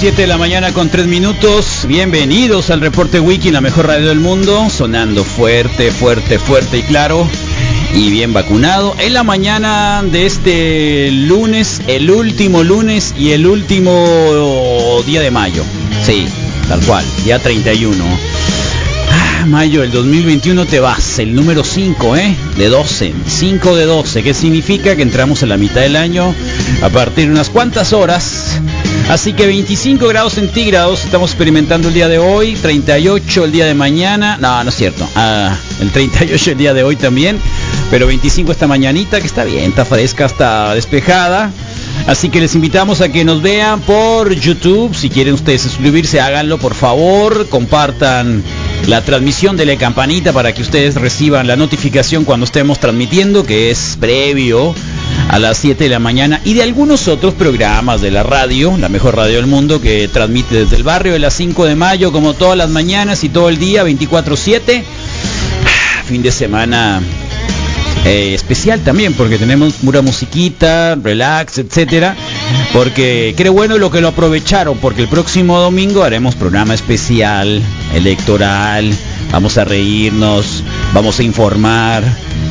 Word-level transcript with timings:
7 0.00 0.22
de 0.22 0.28
la 0.28 0.38
mañana 0.38 0.72
con 0.72 0.88
3 0.88 1.06
minutos. 1.08 1.84
Bienvenidos 1.86 2.70
al 2.70 2.80
reporte 2.80 3.20
Wiki, 3.20 3.50
la 3.50 3.60
mejor 3.60 3.86
radio 3.86 4.08
del 4.08 4.18
mundo. 4.18 4.70
Sonando 4.70 5.24
fuerte, 5.24 5.90
fuerte, 5.92 6.38
fuerte 6.38 6.78
y 6.78 6.82
claro. 6.84 7.28
Y 7.94 8.08
bien 8.08 8.32
vacunado. 8.32 8.96
En 8.98 9.12
la 9.12 9.24
mañana 9.24 10.02
de 10.02 10.24
este 10.24 11.10
lunes, 11.10 11.82
el 11.86 12.10
último 12.10 12.64
lunes 12.64 13.14
y 13.18 13.32
el 13.32 13.46
último 13.46 15.02
día 15.04 15.20
de 15.20 15.30
mayo. 15.30 15.64
Sí, 16.02 16.26
tal 16.66 16.80
cual, 16.80 17.04
día 17.22 17.38
31. 17.38 18.02
Ah, 19.10 19.44
mayo 19.44 19.82
del 19.82 19.92
2021 19.92 20.64
te 20.64 20.80
vas, 20.80 21.18
el 21.18 21.34
número 21.34 21.62
5, 21.62 22.16
¿eh? 22.16 22.34
De 22.56 22.68
12, 22.68 23.12
5 23.26 23.76
de 23.76 23.84
12, 23.84 24.22
que 24.22 24.32
significa 24.32 24.96
que 24.96 25.02
entramos 25.02 25.42
en 25.42 25.50
la 25.50 25.58
mitad 25.58 25.82
del 25.82 25.96
año 25.96 26.34
a 26.80 26.88
partir 26.88 27.26
de 27.26 27.32
unas 27.32 27.50
cuantas 27.50 27.92
horas. 27.92 28.58
Así 29.10 29.32
que 29.32 29.44
25 29.44 30.06
grados 30.06 30.34
centígrados 30.34 31.04
estamos 31.04 31.32
experimentando 31.32 31.88
el 31.88 31.94
día 31.94 32.06
de 32.06 32.20
hoy, 32.20 32.54
38 32.54 33.44
el 33.44 33.50
día 33.50 33.66
de 33.66 33.74
mañana, 33.74 34.38
no, 34.40 34.62
no 34.62 34.70
es 34.70 34.76
cierto, 34.76 35.04
ah, 35.16 35.56
el 35.80 35.90
38 35.90 36.52
el 36.52 36.56
día 36.56 36.74
de 36.74 36.84
hoy 36.84 36.94
también, 36.94 37.36
pero 37.90 38.06
25 38.06 38.52
esta 38.52 38.68
mañanita 38.68 39.20
que 39.20 39.26
está 39.26 39.42
bien, 39.42 39.70
está 39.70 39.84
fresca, 39.84 40.26
está 40.26 40.76
despejada. 40.76 41.50
Así 42.06 42.28
que 42.28 42.40
les 42.40 42.54
invitamos 42.54 43.00
a 43.00 43.10
que 43.10 43.24
nos 43.24 43.42
vean 43.42 43.80
por 43.80 44.32
YouTube. 44.32 44.94
Si 44.94 45.10
quieren 45.10 45.34
ustedes 45.34 45.62
suscribirse, 45.62 46.20
háganlo 46.20 46.58
por 46.58 46.74
favor. 46.74 47.48
Compartan 47.48 48.44
la 48.86 49.02
transmisión 49.02 49.56
de 49.56 49.66
la 49.66 49.76
campanita 49.76 50.32
para 50.32 50.52
que 50.52 50.62
ustedes 50.62 50.94
reciban 50.94 51.46
la 51.46 51.56
notificación 51.56 52.24
cuando 52.24 52.44
estemos 52.44 52.78
transmitiendo, 52.78 53.44
que 53.44 53.70
es 53.70 53.96
previo 54.00 54.74
a 55.28 55.38
las 55.38 55.58
7 55.58 55.84
de 55.84 55.90
la 55.90 55.98
mañana. 55.98 56.40
Y 56.44 56.54
de 56.54 56.62
algunos 56.62 57.06
otros 57.08 57.34
programas 57.34 58.00
de 58.00 58.10
la 58.10 58.22
radio, 58.22 58.76
la 58.78 58.88
mejor 58.88 59.16
radio 59.16 59.36
del 59.36 59.46
mundo, 59.46 59.80
que 59.80 60.08
transmite 60.08 60.64
desde 60.64 60.76
el 60.76 60.82
barrio 60.82 61.12
de 61.12 61.18
las 61.18 61.34
5 61.34 61.66
de 61.66 61.76
mayo, 61.76 62.12
como 62.12 62.34
todas 62.34 62.56
las 62.56 62.70
mañanas 62.70 63.22
y 63.24 63.28
todo 63.28 63.48
el 63.48 63.58
día, 63.58 63.84
24-7. 63.84 64.82
Fin 66.06 66.22
de 66.22 66.32
semana 66.32 67.00
eh, 68.04 68.32
especial 68.34 68.80
también 68.80 69.12
porque 69.12 69.36
tenemos 69.38 69.74
pura 69.74 70.00
musiquita, 70.02 70.96
relax, 70.96 71.58
etcétera. 71.58 72.16
Porque 72.72 73.34
creo 73.36 73.52
bueno 73.52 73.78
lo 73.78 73.90
que 73.90 74.00
lo 74.00 74.08
aprovecharon 74.08 74.78
porque 74.78 75.02
el 75.02 75.08
próximo 75.08 75.58
domingo 75.58 76.04
haremos 76.04 76.34
programa 76.34 76.74
especial 76.74 77.62
electoral. 77.94 78.92
Vamos 79.32 79.58
a 79.58 79.64
reírnos, 79.64 80.64
vamos 80.92 81.18
a 81.20 81.22
informar, 81.22 82.02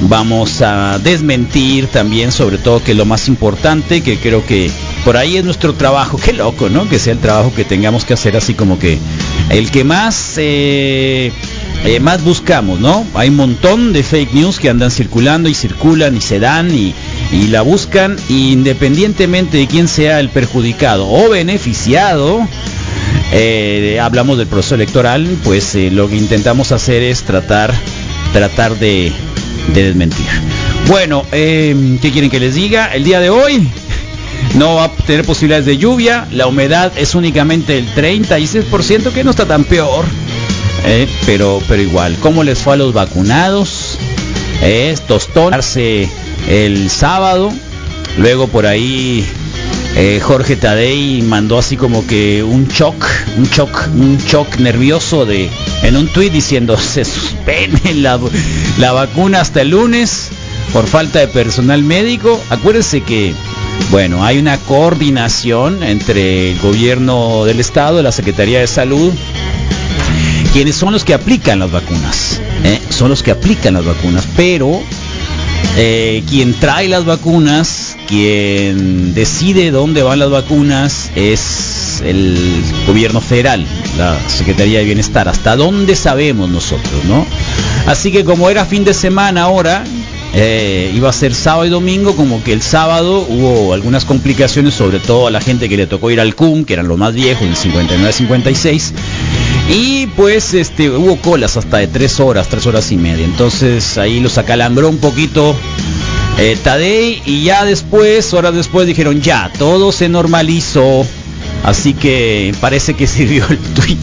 vamos 0.01 0.61
a 0.61 0.97
desmentir 0.99 1.87
también, 1.87 2.31
sobre 2.31 2.57
todo 2.57 2.83
que 2.83 2.93
lo 2.93 3.05
más 3.05 3.27
importante, 3.27 4.01
que 4.01 4.17
creo 4.17 4.45
que 4.45 4.71
por 5.03 5.17
ahí 5.17 5.37
es 5.37 5.43
nuestro 5.43 5.73
trabajo. 5.73 6.17
Qué 6.17 6.33
loco, 6.33 6.69
¿no? 6.69 6.87
Que 6.87 6.99
sea 6.99 7.13
el 7.13 7.19
trabajo 7.19 7.53
que 7.53 7.65
tengamos 7.65 8.05
que 8.05 8.13
hacer 8.13 8.37
así 8.37 8.53
como 8.53 8.79
que 8.79 8.97
el 9.49 9.71
que 9.71 9.83
más 9.83 10.35
eh, 10.37 11.31
eh, 11.85 11.99
más 12.01 12.23
buscamos, 12.23 12.79
¿no? 12.79 13.05
Hay 13.13 13.29
un 13.29 13.37
montón 13.37 13.93
de 13.93 14.03
fake 14.03 14.33
news 14.33 14.59
que 14.59 14.69
andan 14.69 14.91
circulando 14.91 15.47
y 15.47 15.53
circulan 15.53 16.15
y 16.17 16.21
se 16.21 16.39
dan 16.39 16.73
y, 16.73 16.93
y 17.31 17.47
la 17.47 17.61
buscan 17.61 18.17
independientemente 18.29 19.57
de 19.57 19.67
quién 19.67 19.87
sea 19.87 20.19
el 20.19 20.29
perjudicado 20.29 21.07
o 21.07 21.29
beneficiado. 21.29 22.47
eh, 23.31 23.99
hablamos 24.01 24.37
del 24.37 24.47
proceso 24.47 24.75
electoral, 24.75 25.27
pues 25.43 25.75
eh, 25.75 25.91
lo 25.91 26.09
que 26.09 26.15
intentamos 26.17 26.71
hacer 26.71 27.03
es 27.03 27.21
tratar, 27.23 27.73
tratar 28.33 28.75
de, 28.79 29.11
de 29.73 29.83
desmentir. 29.83 30.25
Bueno, 30.87 31.23
eh, 31.31 31.97
¿qué 32.01 32.11
quieren 32.11 32.31
que 32.31 32.39
les 32.39 32.55
diga? 32.55 32.87
El 32.93 33.03
día 33.03 33.19
de 33.19 33.29
hoy 33.29 33.67
no 34.55 34.75
va 34.75 34.85
a 34.85 34.91
tener 34.91 35.25
posibilidades 35.25 35.67
de 35.67 35.77
lluvia, 35.77 36.27
la 36.31 36.47
humedad 36.47 36.91
es 36.97 37.13
únicamente 37.13 37.77
el 37.77 37.87
36%, 37.93 39.11
que 39.11 39.23
no 39.23 39.31
está 39.31 39.45
tan 39.45 39.63
peor. 39.63 40.05
Pero, 41.27 41.61
pero 41.67 41.81
igual, 41.83 42.15
¿cómo 42.21 42.43
les 42.43 42.57
fue 42.59 42.73
a 42.73 42.77
los 42.77 42.93
vacunados? 42.93 43.97
Eh, 44.63 44.95
tostonarse 45.07 46.09
el 46.47 46.89
sábado. 46.89 47.51
Luego 48.17 48.47
por 48.47 48.65
ahí 48.65 49.25
eh, 49.95 50.19
Jorge 50.21 50.55
Tadei 50.55 51.21
mandó 51.21 51.57
así 51.57 51.75
como 51.75 52.05
que 52.05 52.43
un 52.43 52.67
shock, 52.67 53.05
un 53.37 53.45
shock, 53.45 53.89
un 53.95 54.17
shock 54.17 54.57
nervioso 54.57 55.25
de 55.25 55.49
en 55.83 55.97
un 55.97 56.07
tuit 56.07 56.31
diciendo 56.31 56.77
se 56.77 57.05
suspende 57.05 57.93
la, 57.95 58.19
la 58.77 58.91
vacuna 58.91 59.41
hasta 59.41 59.61
el 59.61 59.69
lunes 59.69 60.29
por 60.73 60.87
falta 60.87 61.19
de 61.19 61.27
personal 61.27 61.83
médico. 61.83 62.39
Acuérdense 62.49 63.01
que 63.01 63.33
bueno, 63.91 64.23
hay 64.23 64.37
una 64.37 64.57
coordinación 64.57 65.81
entre 65.81 66.51
el 66.51 66.59
gobierno 66.59 67.45
del 67.45 67.59
estado, 67.59 68.03
la 68.03 68.11
Secretaría 68.11 68.59
de 68.59 68.67
Salud, 68.67 69.11
quienes 70.53 70.75
son 70.75 70.93
los 70.93 71.03
que 71.03 71.15
aplican 71.15 71.59
las 71.59 71.71
vacunas. 71.71 72.39
¿eh? 72.63 72.79
Son 72.89 73.09
los 73.09 73.23
que 73.23 73.31
aplican 73.31 73.73
las 73.73 73.85
vacunas, 73.85 74.27
pero 74.35 74.81
eh, 75.77 76.23
quien 76.27 76.53
trae 76.53 76.87
las 76.89 77.05
vacunas, 77.05 77.97
quien 78.07 79.13
decide 79.13 79.71
dónde 79.71 80.03
van 80.03 80.19
las 80.19 80.29
vacunas 80.29 81.11
es 81.15 82.01
el 82.05 82.63
gobierno 82.87 83.21
federal, 83.21 83.65
la 83.97 84.17
Secretaría 84.27 84.79
de 84.79 84.85
Bienestar, 84.85 85.27
hasta 85.27 85.55
dónde 85.55 85.95
sabemos 85.95 86.49
nosotros, 86.49 87.05
¿no? 87.05 87.25
Así 87.85 88.11
que 88.11 88.23
como 88.23 88.49
era 88.49 88.65
fin 88.65 88.83
de 88.83 88.93
semana 88.93 89.43
ahora, 89.43 89.83
eh, 90.33 90.91
iba 90.93 91.09
a 91.09 91.13
ser 91.13 91.33
sábado 91.33 91.65
y 91.65 91.69
domingo, 91.69 92.15
como 92.15 92.43
que 92.43 92.53
el 92.53 92.61
sábado 92.61 93.25
hubo 93.27 93.73
algunas 93.73 94.05
complicaciones, 94.05 94.73
sobre 94.73 94.99
todo 94.99 95.27
a 95.27 95.31
la 95.31 95.41
gente 95.41 95.67
que 95.67 95.77
le 95.77 95.87
tocó 95.87 96.11
ir 96.11 96.19
al 96.19 96.35
CUM, 96.35 96.65
que 96.65 96.73
eran 96.73 96.87
los 96.87 96.97
más 96.97 97.13
viejos, 97.13 97.47
el 97.47 97.55
59-56. 97.55 98.93
Y 99.69 100.07
pues 100.07 100.55
este 100.55 100.89
hubo 100.89 101.17
colas 101.17 101.55
hasta 101.55 101.77
de 101.77 101.87
tres 101.87 102.19
horas, 102.19 102.47
tres 102.49 102.65
horas 102.65 102.91
y 102.91 102.97
media. 102.97 103.23
Entonces 103.23 103.99
ahí 103.99 104.19
los 104.19 104.39
acalambró 104.39 104.89
un 104.89 104.97
poquito 104.97 105.55
eh, 106.39 106.57
Tadei 106.63 107.21
y 107.25 107.43
ya 107.43 107.65
después, 107.65 108.33
horas 108.33 108.55
después 108.55 108.87
dijeron 108.87 109.21
ya, 109.21 109.51
todo 109.59 109.91
se 109.91 110.09
normalizó. 110.09 111.05
Así 111.63 111.93
que 111.93 112.53
parece 112.59 112.95
que 112.95 113.05
sirvió 113.07 113.45
el 113.47 113.59
tweet. 113.59 113.97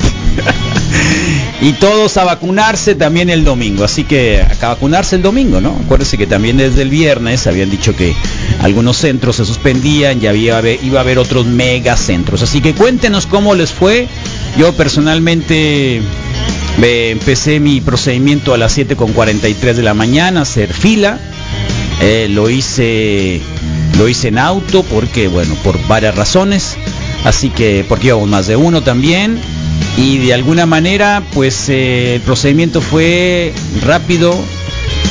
y 1.63 1.73
todos 1.73 2.17
a 2.17 2.25
vacunarse 2.25 2.95
también 2.95 3.29
el 3.29 3.45
domingo. 3.45 3.83
Así 3.83 4.05
que 4.05 4.43
a 4.43 4.69
vacunarse 4.69 5.17
el 5.17 5.23
domingo, 5.23 5.61
¿no? 5.61 5.77
Acuérdense 5.85 6.17
que 6.17 6.27
también 6.27 6.59
desde 6.59 6.83
el 6.83 6.91
viernes 6.91 7.47
habían 7.47 7.71
dicho 7.71 7.97
que 7.97 8.15
algunos 8.61 8.99
centros 8.99 9.37
se 9.37 9.45
suspendían, 9.45 10.21
ya 10.21 10.31
había, 10.31 10.61
iba 10.83 10.99
a 10.99 11.03
haber 11.03 11.19
otros 11.19 11.47
megacentros. 11.47 12.43
Así 12.43 12.61
que 12.61 12.75
cuéntenos 12.75 13.27
cómo 13.27 13.55
les 13.55 13.73
fue. 13.73 14.07
Yo 14.57 14.73
personalmente 14.73 16.01
me 16.79 17.11
empecé 17.11 17.61
mi 17.61 17.81
procedimiento 17.81 18.55
a 18.55 18.59
las 18.59 18.77
7.43 18.77 19.75
de 19.75 19.83
la 19.83 19.95
mañana, 19.95 20.43
hacer 20.43 20.73
fila. 20.73 21.19
Eh, 22.01 22.29
lo 22.31 22.51
hice 22.51 23.41
Lo 23.97 24.07
hice 24.09 24.29
en 24.29 24.39
auto 24.39 24.83
porque, 24.83 25.29
bueno, 25.29 25.55
por 25.65 25.79
varias 25.87 26.15
razones. 26.15 26.77
Así 27.25 27.51
que, 27.51 27.85
porque 27.89 28.09
íbamos 28.09 28.29
más 28.29 28.47
de 28.47 28.57
uno 28.57 28.83
también. 28.83 29.41
Y 29.97 30.19
de 30.19 30.35
alguna 30.35 30.67
manera, 30.67 31.23
pues 31.33 31.69
eh, 31.69 32.17
el 32.17 32.21
procedimiento 32.21 32.81
fue 32.83 33.53
rápido, 33.83 34.35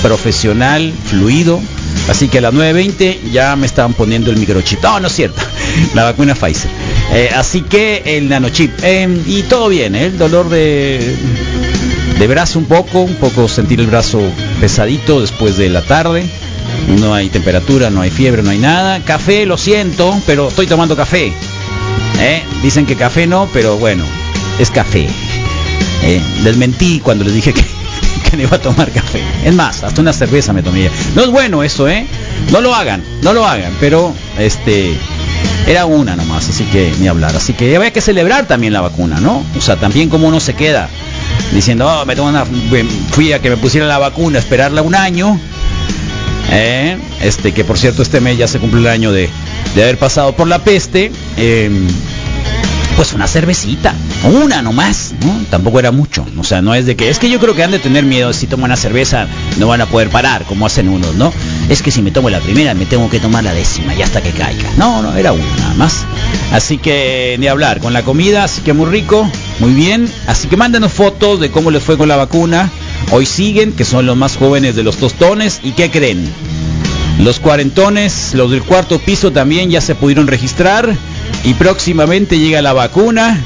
profesional, 0.03 0.93
fluido. 1.05 1.59
Así 2.07 2.27
que 2.27 2.37
a 2.37 2.41
las 2.41 2.53
9.20 2.53 3.31
ya 3.31 3.55
me 3.55 3.65
estaban 3.65 3.93
poniendo 3.93 4.29
el 4.29 4.37
microchip. 4.37 4.81
No, 4.83 4.99
no 4.99 5.07
es 5.07 5.13
cierto. 5.13 5.41
La 5.95 6.03
vacuna 6.03 6.35
Pfizer. 6.35 6.69
Eh, 7.13 7.29
así 7.33 7.61
que 7.61 8.01
el 8.17 8.29
nanochip. 8.29 8.71
Eh, 8.83 9.07
y 9.25 9.43
todo 9.43 9.69
bien, 9.69 9.95
¿eh? 9.95 10.05
el 10.05 10.17
dolor 10.17 10.49
de, 10.49 11.15
de 12.19 12.27
brazo 12.27 12.59
un 12.59 12.65
poco, 12.65 13.01
un 13.01 13.15
poco 13.15 13.47
sentir 13.47 13.79
el 13.79 13.87
brazo 13.87 14.21
pesadito 14.59 15.21
después 15.21 15.57
de 15.57 15.69
la 15.69 15.81
tarde. 15.81 16.25
No 16.99 17.13
hay 17.13 17.29
temperatura, 17.29 17.89
no 17.89 18.01
hay 18.01 18.11
fiebre, 18.11 18.43
no 18.43 18.49
hay 18.49 18.57
nada. 18.57 18.99
Café, 19.01 19.45
lo 19.45 19.57
siento, 19.57 20.13
pero 20.25 20.49
estoy 20.49 20.67
tomando 20.67 20.95
café. 20.95 21.31
¿eh? 22.19 22.43
Dicen 22.61 22.85
que 22.85 22.95
café 22.95 23.27
no, 23.27 23.47
pero 23.53 23.77
bueno, 23.77 24.03
es 24.59 24.69
café. 24.69 25.07
Les 26.43 26.57
mentí 26.57 26.99
cuando 26.99 27.23
les 27.23 27.33
dije 27.33 27.53
que, 27.53 27.63
que 28.29 28.41
iba 28.41 28.57
a 28.57 28.61
tomar 28.61 28.91
café. 28.91 29.21
Es 29.43 29.53
más, 29.55 29.83
hasta 29.83 30.01
una 30.01 30.13
cerveza 30.13 30.53
me 30.53 30.61
tomé. 30.61 30.89
No 31.15 31.23
es 31.23 31.29
bueno 31.29 31.63
eso, 31.63 31.87
¿eh? 31.87 32.05
No 32.51 32.61
lo 32.61 32.75
hagan, 32.75 33.03
no 33.21 33.33
lo 33.33 33.47
hagan, 33.47 33.73
pero 33.79 34.13
este 34.37 34.95
era 35.67 35.85
una 35.85 36.15
nomás, 36.15 36.49
así 36.49 36.63
que 36.65 36.93
ni 36.99 37.07
hablar. 37.07 37.35
Así 37.35 37.53
que 37.53 37.75
había 37.75 37.91
que 37.91 38.01
celebrar 38.01 38.47
también 38.47 38.73
la 38.73 38.81
vacuna, 38.81 39.19
¿no? 39.19 39.43
O 39.57 39.61
sea, 39.61 39.75
también 39.77 40.09
como 40.09 40.27
uno 40.27 40.39
se 40.39 40.53
queda 40.53 40.89
diciendo, 41.53 41.87
oh, 41.87 42.05
me 42.05 42.15
tomo 42.15 42.29
una, 42.29 42.45
fui 43.11 43.33
a 43.33 43.41
que 43.41 43.49
me 43.49 43.57
pusiera 43.57 43.87
la 43.87 43.97
vacuna, 43.97 44.39
esperarla 44.39 44.81
un 44.81 44.95
año. 44.95 45.39
¿eh? 46.51 46.97
Este, 47.21 47.53
que 47.53 47.63
por 47.63 47.77
cierto 47.77 48.01
este 48.01 48.21
mes 48.21 48.37
ya 48.37 48.47
se 48.47 48.59
cumple 48.59 48.79
el 48.81 48.87
año 48.87 49.11
de, 49.11 49.29
de 49.75 49.83
haber 49.83 49.97
pasado 49.97 50.35
por 50.35 50.47
la 50.47 50.59
peste. 50.59 51.11
Eh, 51.37 51.69
pues 52.95 53.13
una 53.13 53.27
cervecita, 53.27 53.93
una 54.23 54.61
nomás, 54.61 55.13
¿no? 55.21 55.35
Tampoco 55.49 55.79
era 55.79 55.91
mucho, 55.91 56.25
o 56.37 56.43
sea, 56.43 56.61
no 56.61 56.73
es 56.73 56.85
de 56.85 56.95
que, 56.95 57.09
es 57.09 57.19
que 57.19 57.29
yo 57.29 57.39
creo 57.39 57.53
que 57.53 57.63
han 57.63 57.71
de 57.71 57.79
tener 57.79 58.05
miedo, 58.05 58.31
si 58.31 58.47
tomo 58.47 58.65
una 58.65 58.77
cerveza 58.77 59.27
no 59.57 59.67
van 59.67 59.81
a 59.81 59.85
poder 59.85 60.09
parar, 60.09 60.43
como 60.45 60.65
hacen 60.65 60.87
unos, 60.87 61.15
¿no? 61.15 61.33
Es 61.69 61.81
que 61.81 61.91
si 61.91 62.01
me 62.01 62.11
tomo 62.11 62.29
la 62.29 62.39
primera 62.39 62.73
me 62.73 62.85
tengo 62.85 63.09
que 63.09 63.19
tomar 63.19 63.43
la 63.43 63.53
décima, 63.53 63.93
y 63.93 64.01
hasta 64.01 64.21
que 64.21 64.31
caiga. 64.31 64.69
No, 64.77 65.01
no, 65.01 65.15
era 65.15 65.33
una 65.33 65.55
nada 65.57 65.73
más. 65.75 66.05
Así 66.51 66.77
que 66.77 67.35
ni 67.39 67.47
hablar, 67.47 67.79
con 67.79 67.93
la 67.93 68.03
comida, 68.03 68.43
así 68.43 68.61
que 68.61 68.73
muy 68.73 68.85
rico, 68.87 69.29
muy 69.59 69.73
bien. 69.73 70.09
Así 70.27 70.47
que 70.47 70.57
mándenos 70.57 70.93
fotos 70.93 71.39
de 71.39 71.51
cómo 71.51 71.71
les 71.71 71.83
fue 71.83 71.97
con 71.97 72.07
la 72.07 72.15
vacuna. 72.15 72.69
Hoy 73.11 73.25
siguen, 73.25 73.73
que 73.73 73.85
son 73.85 74.05
los 74.05 74.15
más 74.15 74.37
jóvenes 74.37 74.75
de 74.75 74.83
los 74.83 74.97
tostones, 74.97 75.59
¿y 75.63 75.71
qué 75.71 75.91
creen? 75.91 76.31
Los 77.19 77.39
cuarentones, 77.39 78.33
los 78.33 78.51
del 78.51 78.63
cuarto 78.63 78.99
piso 78.99 79.31
también 79.31 79.69
ya 79.69 79.81
se 79.81 79.95
pudieron 79.95 80.27
registrar 80.27 80.95
y 81.43 81.53
próximamente 81.53 82.39
llega 82.39 82.61
la 82.61 82.73
vacuna. 82.73 83.43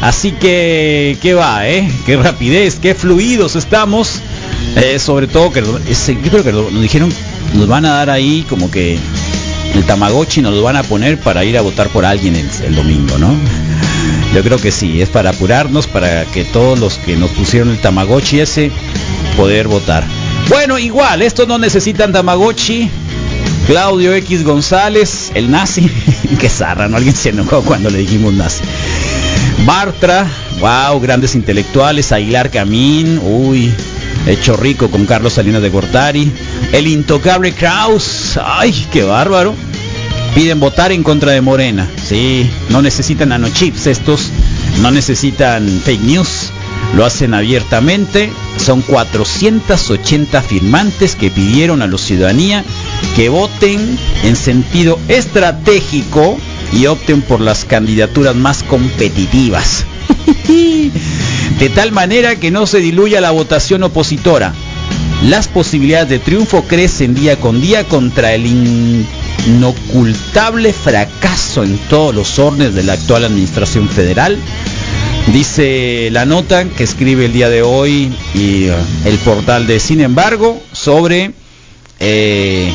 Así 0.00 0.32
que, 0.32 1.16
¿qué 1.22 1.34
va, 1.34 1.68
eh? 1.68 1.88
Qué 2.06 2.16
rapidez, 2.16 2.78
qué 2.80 2.94
fluidos 2.94 3.56
estamos. 3.56 4.20
Eh, 4.76 4.98
sobre 4.98 5.26
todo 5.26 5.52
que 5.52 5.62
yo 5.62 6.30
creo 6.30 6.44
que 6.44 6.52
nos 6.52 6.80
dijeron, 6.80 7.12
nos 7.54 7.68
van 7.68 7.84
a 7.84 7.92
dar 7.94 8.10
ahí 8.10 8.44
como 8.48 8.70
que 8.70 8.98
el 9.74 9.84
Tamagotchi 9.84 10.40
nos 10.40 10.54
lo 10.54 10.62
van 10.62 10.76
a 10.76 10.82
poner 10.82 11.18
para 11.20 11.44
ir 11.44 11.56
a 11.56 11.60
votar 11.60 11.88
por 11.88 12.04
alguien 12.04 12.36
el, 12.36 12.48
el 12.64 12.74
domingo, 12.74 13.18
¿no? 13.18 13.34
Yo 14.34 14.42
creo 14.42 14.58
que 14.58 14.72
sí, 14.72 15.02
es 15.02 15.10
para 15.10 15.30
apurarnos, 15.30 15.86
para 15.86 16.24
que 16.24 16.44
todos 16.44 16.78
los 16.78 16.94
que 16.94 17.16
nos 17.16 17.30
pusieron 17.30 17.70
el 17.70 17.78
Tamagotchi 17.78 18.40
ese, 18.40 18.72
poder 19.36 19.68
votar. 19.68 20.04
Bueno, 20.48 20.78
igual, 20.78 21.22
estos 21.22 21.46
no 21.46 21.58
necesitan 21.58 22.12
Tamagotchi. 22.12 22.90
Claudio 23.66 24.12
X 24.14 24.44
González, 24.44 25.30
el 25.34 25.50
nazi. 25.50 25.88
Qué 26.40 26.48
zarra, 26.48 26.88
¿no? 26.88 26.96
Alguien 26.96 27.14
se 27.14 27.30
enojó 27.30 27.62
cuando 27.62 27.90
le 27.90 27.98
dijimos 27.98 28.32
nazi. 28.32 28.62
Bartra, 29.64 30.26
wow, 30.60 31.00
grandes 31.00 31.34
intelectuales. 31.34 32.10
Aguilar 32.12 32.50
Camín, 32.50 33.20
uy, 33.22 33.72
hecho 34.26 34.56
rico 34.56 34.90
con 34.90 35.06
Carlos 35.06 35.34
Salinas 35.34 35.62
de 35.62 35.68
Gortari. 35.68 36.30
El 36.72 36.86
intocable 36.88 37.52
Kraus, 37.52 38.38
ay, 38.44 38.86
qué 38.92 39.04
bárbaro. 39.04 39.54
Piden 40.34 40.60
votar 40.60 40.92
en 40.92 41.02
contra 41.02 41.32
de 41.32 41.40
Morena. 41.40 41.88
Sí, 42.02 42.50
no 42.70 42.82
necesitan 42.82 43.28
nanochips 43.28 43.86
estos, 43.86 44.30
no 44.80 44.90
necesitan 44.90 45.68
fake 45.84 46.02
news, 46.02 46.50
lo 46.94 47.04
hacen 47.04 47.34
abiertamente. 47.34 48.30
Son 48.56 48.82
480 48.82 50.42
firmantes 50.42 51.16
que 51.16 51.30
pidieron 51.30 51.82
a 51.82 51.86
la 51.86 51.98
ciudadanía 51.98 52.64
que 53.16 53.28
voten 53.28 53.98
en 54.24 54.36
sentido 54.36 54.98
estratégico 55.08 56.38
y 56.72 56.86
opten 56.86 57.22
por 57.22 57.40
las 57.40 57.64
candidaturas 57.64 58.34
más 58.34 58.62
competitivas. 58.62 59.84
De 61.58 61.68
tal 61.68 61.92
manera 61.92 62.36
que 62.36 62.50
no 62.50 62.66
se 62.66 62.78
diluya 62.78 63.20
la 63.20 63.30
votación 63.30 63.82
opositora. 63.82 64.54
Las 65.24 65.46
posibilidades 65.48 66.08
de 66.08 66.18
triunfo 66.18 66.64
crecen 66.64 67.14
día 67.14 67.38
con 67.38 67.60
día 67.60 67.84
contra 67.84 68.34
el 68.34 68.46
inocultable 69.46 70.72
fracaso 70.72 71.62
en 71.62 71.78
todos 71.88 72.12
los 72.14 72.38
órdenes 72.40 72.74
de 72.74 72.82
la 72.82 72.94
actual 72.94 73.24
administración 73.26 73.88
federal. 73.88 74.36
Dice 75.28 76.08
la 76.10 76.26
nota 76.26 76.64
que 76.64 76.82
escribe 76.82 77.26
el 77.26 77.32
día 77.32 77.48
de 77.48 77.62
hoy 77.62 78.12
y 78.34 78.68
uh, 78.68 78.74
el 79.04 79.18
portal 79.18 79.66
de 79.66 79.78
Sin 79.78 80.00
embargo 80.00 80.60
sobre 80.72 81.30
eh, 82.00 82.72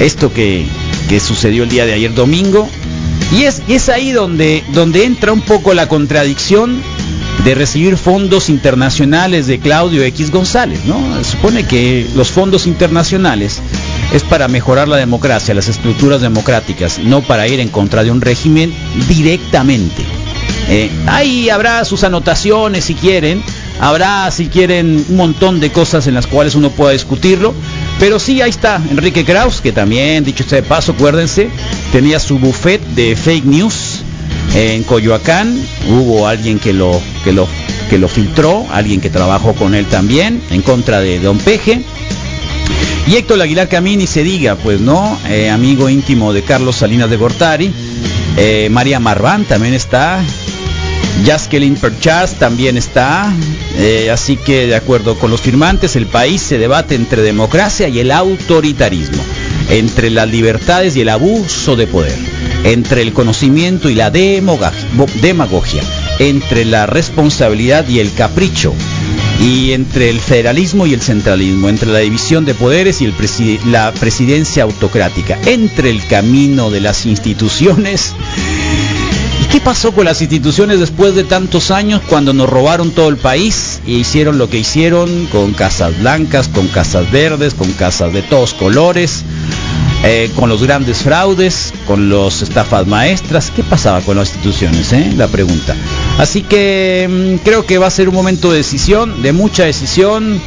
esto 0.00 0.32
que, 0.32 0.66
que 1.08 1.20
sucedió 1.20 1.62
el 1.62 1.68
día 1.68 1.86
de 1.86 1.92
ayer 1.92 2.12
domingo. 2.14 2.68
Y 3.32 3.44
es, 3.44 3.62
es 3.68 3.88
ahí 3.88 4.10
donde, 4.10 4.64
donde 4.74 5.04
entra 5.04 5.32
un 5.32 5.40
poco 5.40 5.72
la 5.72 5.88
contradicción 5.88 6.82
de 7.44 7.54
recibir 7.54 7.96
fondos 7.96 8.48
internacionales 8.48 9.46
de 9.46 9.58
Claudio 9.58 10.02
X 10.04 10.30
González, 10.30 10.84
¿no? 10.84 11.00
Supone 11.24 11.66
que 11.66 12.06
los 12.14 12.30
fondos 12.30 12.66
internacionales 12.66 13.60
es 14.12 14.22
para 14.22 14.48
mejorar 14.48 14.88
la 14.88 14.96
democracia, 14.96 15.54
las 15.54 15.68
estructuras 15.68 16.20
democráticas, 16.20 16.98
no 16.98 17.22
para 17.22 17.48
ir 17.48 17.60
en 17.60 17.68
contra 17.68 18.04
de 18.04 18.10
un 18.10 18.20
régimen 18.20 18.72
directamente. 19.08 20.04
Eh, 20.68 20.90
ahí 21.06 21.50
habrá 21.50 21.84
sus 21.84 22.04
anotaciones 22.04 22.84
si 22.84 22.94
quieren, 22.94 23.42
habrá 23.80 24.30
si 24.30 24.46
quieren 24.46 25.04
un 25.08 25.16
montón 25.16 25.60
de 25.60 25.70
cosas 25.70 26.06
en 26.06 26.14
las 26.14 26.26
cuales 26.26 26.54
uno 26.54 26.70
pueda 26.70 26.92
discutirlo, 26.92 27.54
pero 27.98 28.18
sí 28.18 28.40
ahí 28.40 28.50
está 28.50 28.80
Enrique 28.90 29.24
Kraus, 29.24 29.60
que 29.60 29.72
también, 29.72 30.24
dicho 30.24 30.44
sea 30.44 30.62
de 30.62 30.68
paso, 30.68 30.92
acuérdense, 30.92 31.50
tenía 31.90 32.18
su 32.20 32.38
buffet 32.38 32.80
de 32.94 33.16
fake 33.16 33.44
news 33.44 34.02
en 34.54 34.82
Coyoacán, 34.84 35.58
hubo 35.88 36.26
alguien 36.26 36.58
que 36.58 36.72
lo, 36.72 37.00
que 37.24 37.32
lo, 37.32 37.48
que 37.88 37.98
lo 37.98 38.08
filtró, 38.08 38.66
alguien 38.70 39.00
que 39.00 39.10
trabajó 39.10 39.54
con 39.54 39.74
él 39.74 39.86
también, 39.86 40.42
en 40.50 40.62
contra 40.62 41.00
de 41.00 41.20
Don 41.20 41.38
Peje. 41.38 41.82
Y 43.06 43.16
Héctor 43.16 43.40
Aguilar 43.42 43.68
Camini 43.68 44.06
se 44.06 44.22
diga, 44.22 44.54
pues 44.56 44.80
no, 44.80 45.18
eh, 45.28 45.50
amigo 45.50 45.88
íntimo 45.88 46.32
de 46.32 46.42
Carlos 46.42 46.76
Salinas 46.76 47.10
de 47.10 47.16
Gortari, 47.16 47.72
eh, 48.36 48.68
María 48.70 49.00
Marván 49.00 49.44
también 49.44 49.74
está, 49.74 50.22
Jaskelin 51.24 51.76
Perchas 51.76 52.34
también 52.34 52.76
está, 52.76 53.32
eh, 53.76 54.10
así 54.10 54.36
que 54.36 54.66
de 54.66 54.74
acuerdo 54.74 55.18
con 55.18 55.30
los 55.30 55.40
firmantes, 55.40 55.94
el 55.94 56.06
país 56.06 56.42
se 56.42 56.58
debate 56.58 56.94
entre 56.94 57.22
democracia 57.22 57.88
y 57.88 58.00
el 58.00 58.10
autoritarismo, 58.10 59.22
entre 59.70 60.10
las 60.10 60.28
libertades 60.28 60.96
y 60.96 61.02
el 61.02 61.10
abuso 61.10 61.76
de 61.76 61.86
poder, 61.86 62.18
entre 62.64 63.02
el 63.02 63.12
conocimiento 63.12 63.88
y 63.88 63.94
la 63.94 64.10
demagogia, 64.10 65.82
entre 66.18 66.64
la 66.64 66.86
responsabilidad 66.86 67.88
y 67.88 68.00
el 68.00 68.12
capricho, 68.14 68.74
y 69.40 69.72
entre 69.72 70.10
el 70.10 70.20
federalismo 70.20 70.86
y 70.86 70.94
el 70.94 71.02
centralismo, 71.02 71.68
entre 71.68 71.90
la 71.90 71.98
división 72.00 72.44
de 72.44 72.54
poderes 72.54 73.00
y 73.00 73.12
la 73.66 73.92
presidencia 73.92 74.64
autocrática, 74.64 75.38
entre 75.46 75.90
el 75.90 76.04
camino 76.06 76.70
de 76.70 76.80
las 76.80 77.06
instituciones 77.06 78.14
¿Y 79.01 79.01
qué 79.52 79.60
pasó 79.60 79.92
con 79.92 80.06
las 80.06 80.22
instituciones 80.22 80.80
después 80.80 81.14
de 81.14 81.24
tantos 81.24 81.70
años 81.70 82.00
cuando 82.08 82.32
nos 82.32 82.48
robaron 82.48 82.90
todo 82.90 83.10
el 83.10 83.18
país 83.18 83.82
e 83.86 83.90
hicieron 83.90 84.38
lo 84.38 84.48
que 84.48 84.56
hicieron 84.56 85.26
con 85.26 85.52
casas 85.52 85.98
blancas, 86.00 86.48
con 86.48 86.68
casas 86.68 87.12
verdes, 87.12 87.52
con 87.52 87.70
casas 87.72 88.14
de 88.14 88.22
todos 88.22 88.54
colores, 88.54 89.24
eh, 90.04 90.30
con 90.36 90.48
los 90.48 90.62
grandes 90.62 91.02
fraudes, 91.02 91.74
con 91.86 92.08
los 92.08 92.40
estafas 92.40 92.86
maestras? 92.86 93.52
¿Qué 93.54 93.62
pasaba 93.62 94.00
con 94.00 94.16
las 94.16 94.28
instituciones? 94.28 94.90
eh? 94.94 95.12
La 95.18 95.28
pregunta. 95.28 95.76
Así 96.16 96.40
que 96.40 97.06
mm, 97.10 97.44
creo 97.44 97.66
que 97.66 97.76
va 97.76 97.88
a 97.88 97.90
ser 97.90 98.08
un 98.08 98.14
momento 98.14 98.50
de 98.50 98.56
decisión, 98.56 99.20
de 99.20 99.32
mucha 99.32 99.66
decisión, 99.66 100.40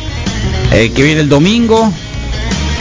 eh, 0.72 0.92
que 0.96 1.04
viene 1.04 1.22
el 1.22 1.30
domingo. 1.30 1.94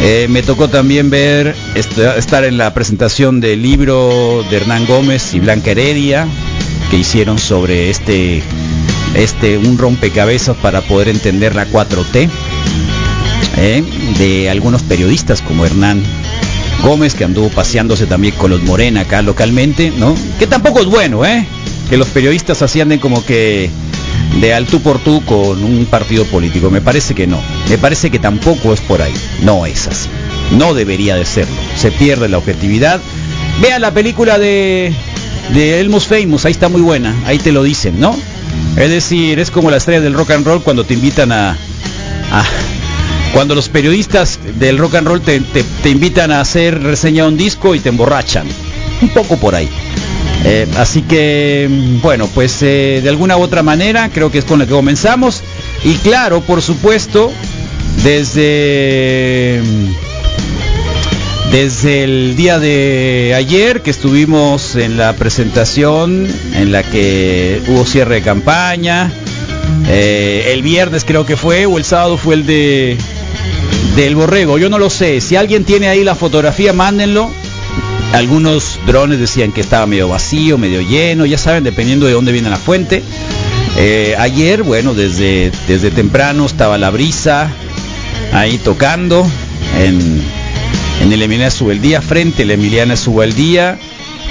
Eh, 0.07 0.27
me 0.29 0.43
tocó 0.43 0.69
también 0.69 1.09
ver 1.09 1.55
est- 1.75 1.97
estar 1.99 2.45
en 2.45 2.59
la 2.59 2.75
presentación 2.75 3.41
del 3.41 3.63
libro 3.63 4.45
de 4.51 4.57
Hernán 4.59 4.85
Gómez 4.87 5.33
y 5.33 5.41
Blanca 5.41 5.71
Heredia 5.71 6.27
que 6.91 6.99
hicieron 6.99 7.39
sobre 7.39 7.89
este 7.89 8.43
este 9.15 9.57
un 9.57 9.79
rompecabezas 9.79 10.57
para 10.59 10.83
poder 10.83 11.09
entender 11.09 11.55
la 11.55 11.67
4T 11.67 12.29
eh, 13.57 13.83
de 14.19 14.51
algunos 14.51 14.83
periodistas 14.83 15.41
como 15.41 15.65
Hernán 15.65 16.03
Gómez, 16.83 17.15
que 17.15 17.25
anduvo 17.25 17.49
paseándose 17.49 18.05
también 18.07 18.35
con 18.35 18.51
los 18.51 18.63
Morena 18.63 19.03
acá 19.03 19.23
localmente, 19.23 19.91
¿no? 19.97 20.15
Que 20.39 20.47
tampoco 20.47 20.81
es 20.81 20.87
bueno, 20.87 21.25
¿eh? 21.25 21.47
Que 21.89 21.97
los 21.97 22.09
periodistas 22.09 22.61
así 22.61 22.81
anden 22.83 22.99
como 22.99 23.25
que 23.25 23.71
de 24.41 24.53
al 24.55 24.67
tú 24.67 24.81
por 24.81 24.99
tú 24.99 25.23
con 25.25 25.63
un 25.65 25.87
partido 25.87 26.25
político. 26.27 26.71
Me 26.71 26.81
parece 26.81 27.15
que 27.15 27.27
no. 27.27 27.41
Me 27.69 27.79
parece 27.79 28.11
que 28.11 28.19
tampoco 28.19 28.73
es 28.73 28.81
por 28.81 29.01
ahí. 29.03 29.15
No 29.43 29.67
es 29.67 29.87
así. 29.87 30.09
No 30.57 30.75
debería 30.75 31.17
de 31.17 31.25
serlo. 31.25 31.55
Se 31.77 31.91
pierde 31.91 32.29
la 32.29 32.39
objetividad. 32.39 33.01
Vea 33.61 33.79
la 33.79 33.93
película 33.93 34.39
de, 34.39 34.93
de 35.53 35.81
Elmos 35.81 36.07
Famous, 36.07 36.45
ahí 36.45 36.51
está 36.53 36.69
muy 36.69 36.81
buena, 36.81 37.15
ahí 37.25 37.39
te 37.39 37.53
lo 37.53 37.63
dicen, 37.63 38.01
¿no? 38.01 38.17
Es 38.77 38.91
decir, 38.91 39.39
es 39.39 39.53
como 39.53 39.71
la 39.71 39.77
estrella 39.77 40.01
del 40.01 40.13
rock 40.15 40.33
and 40.33 40.45
roll 40.45 40.63
cuando 40.63 40.85
te 40.85 40.95
invitan 40.95 41.31
a... 41.31 41.51
a 42.33 42.45
cuando 43.33 43.55
los 43.55 43.69
periodistas 43.69 44.39
del 44.59 44.77
rock 44.79 44.97
and 44.97 45.07
roll 45.07 45.21
te, 45.21 45.39
te- 45.41 45.65
te 45.83 45.89
invitan 45.91 46.31
a 46.33 46.41
hacer 46.41 46.81
reseña 46.83 47.23
de 47.25 47.29
un 47.31 47.37
disco 47.37 47.75
y 47.77 47.81
te 47.81 47.89
emborrachan. 47.91 48.47
Un 49.03 49.09
poco 49.11 49.37
por 49.37 49.55
ahí. 49.55 49.69
Eh, 50.45 50.67
así 50.77 51.03
que, 51.03 51.69
bueno, 52.03 52.29
pues 52.35 52.63
eh, 52.63 53.01
de 53.03 53.09
alguna 53.09 53.37
u 53.39 53.41
otra 53.41 53.63
manera 53.63 54.11
creo 54.13 54.31
que 54.31 54.39
es 54.39 54.45
con 54.45 54.59
lo 54.59 54.67
que 54.67 54.73
comenzamos. 54.73 55.43
Y 55.85 55.95
claro, 55.97 56.41
por 56.43 56.63
supuesto, 56.63 57.33
desde... 58.03 59.63
Desde 61.51 62.03
el 62.03 62.35
día 62.35 62.59
de 62.59 63.33
ayer 63.37 63.81
que 63.83 63.91
estuvimos 63.91 64.75
en 64.75 64.97
la 64.97 65.13
presentación 65.13 66.27
en 66.53 66.73
la 66.73 66.83
que 66.83 67.63
hubo 67.69 67.87
cierre 67.87 68.17
de 68.17 68.23
campaña, 68.23 69.13
eh, 69.89 70.51
el 70.53 70.63
viernes 70.63 71.05
creo 71.05 71.25
que 71.25 71.37
fue, 71.37 71.67
o 71.67 71.79
el 71.79 71.85
sábado 71.85 72.17
fue 72.17 72.35
el 72.35 72.47
de 72.47 72.99
del 73.95 74.17
borrego, 74.17 74.59
yo 74.59 74.69
no 74.69 74.79
lo 74.79 74.91
sé, 74.91 75.21
si 75.21 75.37
alguien 75.37 75.63
tiene 75.63 75.87
ahí 75.87 76.03
la 76.03 76.17
fotografía, 76.17 76.73
mándenlo. 76.73 77.31
Algunos 78.15 78.79
drones 78.87 79.19
decían 79.19 79.51
que 79.51 79.61
estaba 79.61 79.87
medio 79.87 80.09
vacío, 80.09 80.57
medio 80.57 80.81
lleno, 80.81 81.27
ya 81.27 81.37
saben, 81.37 81.65
dependiendo 81.65 82.07
de 82.07 82.13
dónde 82.13 82.31
viene 82.31 82.49
la 82.49 82.57
fuente. 82.57 83.03
Eh, 83.77 84.15
ayer, 84.17 84.63
bueno, 84.63 84.95
desde, 84.95 85.51
desde 85.67 85.91
temprano 85.91 86.47
estaba 86.47 86.79
la 86.79 86.91
brisa 86.91 87.51
ahí 88.33 88.59
tocando 88.59 89.27
en, 89.81 90.23
en 91.03 91.13
el 91.13 91.23
Emiliana 91.23 91.51
Subeldía, 91.51 92.01
frente 92.01 92.45
a 92.45 92.47
la 92.47 92.53
Emiliana 92.53 92.95
Subeldía. 92.95 93.79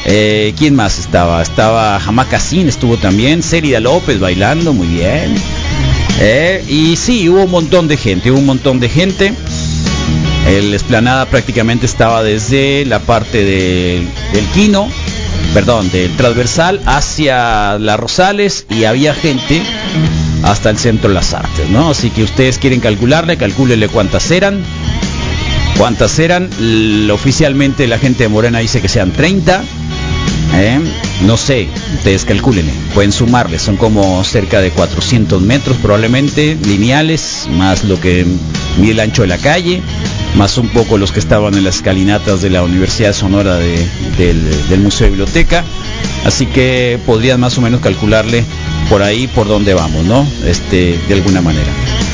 Eh, 0.05 0.53
¿Quién 0.57 0.75
más 0.75 0.97
estaba? 0.99 1.41
Estaba 1.41 1.99
Jamacasín, 1.99 2.69
estuvo 2.69 2.95
también, 2.95 3.43
Célida 3.43 3.81
López 3.81 4.17
bailando, 4.17 4.71
muy 4.71 4.87
bien. 4.87 5.35
Eh, 6.21 6.63
y 6.69 6.95
sí, 6.95 7.27
hubo 7.27 7.43
un 7.43 7.51
montón 7.51 7.89
de 7.89 7.97
gente, 7.97 8.31
hubo 8.31 8.39
un 8.39 8.45
montón 8.45 8.79
de 8.79 8.87
gente. 8.87 9.33
El 10.47 10.73
esplanada 10.73 11.25
prácticamente 11.25 11.85
estaba 11.85 12.23
desde 12.23 12.85
la 12.85 12.99
parte 12.99 13.43
del, 13.43 14.07
del 14.33 14.45
Quino, 14.53 14.89
perdón, 15.53 15.89
del 15.91 16.15
transversal 16.15 16.81
hacia 16.85 17.79
las 17.79 17.99
Rosales 17.99 18.65
y 18.69 18.83
había 18.83 19.13
gente 19.13 19.61
hasta 20.43 20.69
el 20.69 20.77
centro 20.77 21.09
de 21.09 21.15
las 21.15 21.33
artes, 21.33 21.69
¿no? 21.69 21.91
Así 21.91 22.09
que 22.09 22.23
ustedes 22.23 22.57
quieren 22.57 22.81
calcularle, 22.81 23.37
calcúlenle 23.37 23.87
cuántas 23.87 24.29
eran. 24.31 24.61
¿Cuántas 25.77 26.19
eran? 26.19 26.49
Oficialmente 27.11 27.87
la 27.87 27.97
gente 27.97 28.23
de 28.23 28.29
Morena 28.29 28.59
dice 28.59 28.81
que 28.81 28.89
sean 28.89 29.11
30. 29.11 29.63
¿Eh? 30.53 30.79
No 31.25 31.37
sé, 31.37 31.67
ustedes 31.97 32.25
calculen, 32.25 32.69
pueden 32.93 33.11
sumarle, 33.11 33.59
son 33.59 33.77
como 33.77 34.23
cerca 34.23 34.61
de 34.61 34.71
400 34.71 35.41
metros 35.41 35.77
probablemente, 35.81 36.57
lineales, 36.65 37.47
más 37.51 37.83
lo 37.83 37.99
que 37.99 38.25
mide 38.77 38.91
el 38.91 38.99
ancho 38.99 39.21
de 39.21 39.27
la 39.29 39.37
calle, 39.37 39.81
más 40.35 40.57
un 40.57 40.69
poco 40.69 40.97
los 40.97 41.11
que 41.11 41.19
estaban 41.19 41.55
en 41.55 41.63
las 41.63 41.77
escalinatas 41.77 42.41
de 42.41 42.49
la 42.49 42.63
Universidad 42.63 43.13
Sonora 43.13 43.55
de- 43.57 43.87
del, 44.17 44.79
Museo 44.79 45.05
de 45.05 45.11
Biblioteca. 45.11 45.63
Así 46.25 46.45
que 46.45 46.99
podrían 47.05 47.39
más 47.39 47.57
o 47.57 47.61
menos 47.61 47.81
calcularle 47.81 48.43
por 48.89 49.01
ahí 49.03 49.27
por 49.27 49.47
dónde 49.47 49.73
vamos, 49.73 50.05
¿no? 50.05 50.25
Este, 50.45 50.97
de 51.07 51.13
alguna 51.13 51.41
manera. 51.41 51.67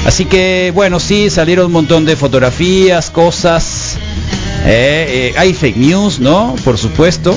Así 0.06 0.26
que 0.26 0.72
bueno, 0.74 1.00
sí, 1.00 1.30
salieron 1.30 1.68
un 1.68 1.72
montón 1.74 2.06
de 2.06 2.16
fotografías, 2.16 3.10
cosas. 3.10 3.98
Eh, 4.66 5.32
eh, 5.32 5.34
hay 5.38 5.54
fake 5.54 5.78
news, 5.78 6.20
¿no? 6.20 6.56
Por 6.66 6.78
supuesto. 6.78 7.36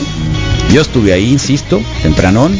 Yo 0.72 0.80
estuve 0.80 1.12
ahí, 1.12 1.30
insisto, 1.30 1.82
tempranón. 2.02 2.58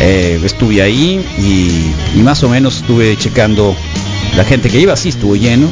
Eh, 0.00 0.40
estuve 0.44 0.82
ahí 0.82 1.20
y, 1.38 2.20
más 2.20 2.42
o 2.44 2.48
menos 2.48 2.76
estuve 2.76 3.16
checando 3.16 3.74
la 4.36 4.44
gente 4.44 4.68
que 4.70 4.78
iba, 4.78 4.96
sí 4.96 5.08
estuvo 5.08 5.34
lleno. 5.34 5.68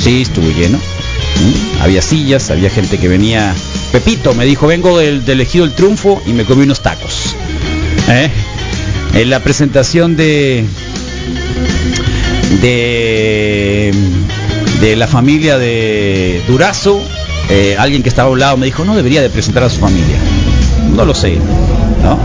Sí, 0.00 0.22
estuvo 0.22 0.48
lleno. 0.50 0.78
¿Mm? 0.78 1.82
Había 1.82 2.02
sillas, 2.02 2.50
había 2.50 2.70
gente 2.70 2.98
que 2.98 3.08
venía. 3.08 3.52
Pepito 3.90 4.32
me 4.34 4.44
dijo, 4.44 4.68
vengo 4.68 4.96
del, 4.98 5.24
del 5.24 5.40
El 5.40 5.72
Triunfo 5.72 6.22
y 6.24 6.32
me 6.32 6.44
comí 6.44 6.62
unos 6.62 6.80
tacos. 6.82 7.34
¿Eh? 8.08 8.30
En 9.14 9.28
la 9.28 9.40
presentación 9.40 10.16
de 10.16 10.64
de 12.60 13.92
de 14.80 14.96
la 14.96 15.06
familia 15.06 15.58
de 15.58 16.42
Durazo, 16.46 17.00
eh, 17.50 17.76
alguien 17.78 18.02
que 18.02 18.08
estaba 18.08 18.28
a 18.28 18.32
un 18.32 18.38
lado 18.38 18.56
me 18.56 18.66
dijo, 18.66 18.84
no 18.84 18.96
debería 18.96 19.20
de 19.20 19.30
presentar 19.30 19.62
a 19.62 19.70
su 19.70 19.78
familia. 19.78 20.18
No 20.94 21.04
lo 21.04 21.14
sé, 21.14 21.38
¿no? 22.02 22.18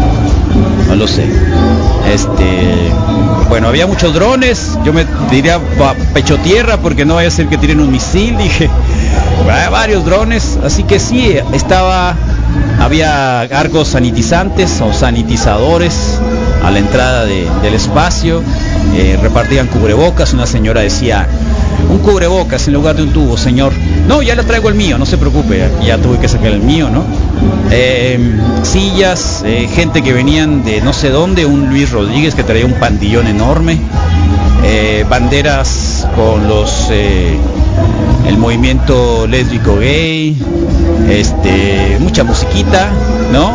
No 0.87 0.95
lo 0.95 1.07
sé. 1.07 1.25
Este, 2.13 2.91
bueno, 3.49 3.67
había 3.67 3.87
muchos 3.87 4.13
drones, 4.13 4.77
yo 4.83 4.93
me 4.93 5.05
diría 5.31 5.59
pecho 6.13 6.37
tierra 6.37 6.77
porque 6.77 7.05
no 7.05 7.15
vaya 7.15 7.27
a 7.27 7.31
ser 7.31 7.47
que 7.47 7.57
tiren 7.57 7.79
un 7.79 7.91
misil, 7.91 8.37
dije, 8.37 8.69
"Va- 9.47 9.69
varios 9.69 10.05
drones, 10.05 10.57
así 10.63 10.83
que 10.83 10.99
sí, 10.99 11.35
estaba, 11.53 12.15
había 12.79 13.41
arcos 13.41 13.89
sanitizantes 13.89 14.81
o 14.81 14.93
sanitizadores 14.93 16.19
a 16.63 16.71
la 16.71 16.79
entrada 16.79 17.25
de- 17.25 17.47
del 17.61 17.73
espacio, 17.73 18.41
eh, 18.95 19.17
repartían 19.21 19.67
cubrebocas, 19.67 20.33
una 20.33 20.45
señora 20.45 20.81
decía, 20.81 21.27
un 21.89 21.99
cubrebocas 21.99 22.67
en 22.67 22.73
lugar 22.73 22.95
de 22.95 23.03
un 23.03 23.13
tubo, 23.13 23.37
señor. 23.37 23.73
No, 24.07 24.21
ya 24.21 24.35
le 24.35 24.43
traigo 24.43 24.69
el 24.69 24.75
mío, 24.75 24.97
no 24.97 25.05
se 25.05 25.17
preocupe, 25.17 25.69
ya, 25.85 25.97
tuve 25.97 26.19
que 26.19 26.27
sacar 26.27 26.51
el 26.51 26.61
mío, 26.61 26.89
¿no? 26.89 27.03
Eh, 27.71 28.19
sillas, 28.63 29.43
eh, 29.45 29.67
gente 29.73 30.01
que 30.01 30.13
venían 30.13 30.63
de 30.63 30.81
no 30.81 30.93
sé 30.93 31.09
dónde, 31.09 31.45
un 31.45 31.69
Luis 31.69 31.91
Rodríguez 31.91 32.35
que 32.35 32.43
traía 32.43 32.65
un 32.65 32.73
pandillón 32.73 33.27
enorme, 33.27 33.79
eh, 34.63 35.05
banderas 35.09 36.07
con 36.15 36.47
los 36.47 36.87
eh, 36.91 37.37
el 38.27 38.37
movimiento 38.37 39.27
lésbico 39.27 39.77
gay, 39.77 40.37
este, 41.09 41.97
mucha 41.99 42.23
musiquita, 42.23 42.89
¿no? 43.31 43.51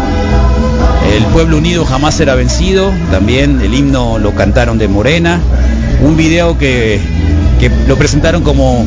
El 1.14 1.25
pueblo 1.26 1.59
unido 1.59 1.85
jamás 1.85 2.14
será 2.14 2.35
vencido, 2.35 2.91
también 3.11 3.61
el 3.61 3.75
himno 3.75 4.19
lo 4.19 4.35
cantaron 4.35 4.79
de 4.79 4.88
Morena, 4.88 5.41
un 6.02 6.17
video 6.17 6.57
que, 6.57 7.00
que 7.69 7.71
lo 7.87 7.97
presentaron 7.97 8.42
como, 8.42 8.85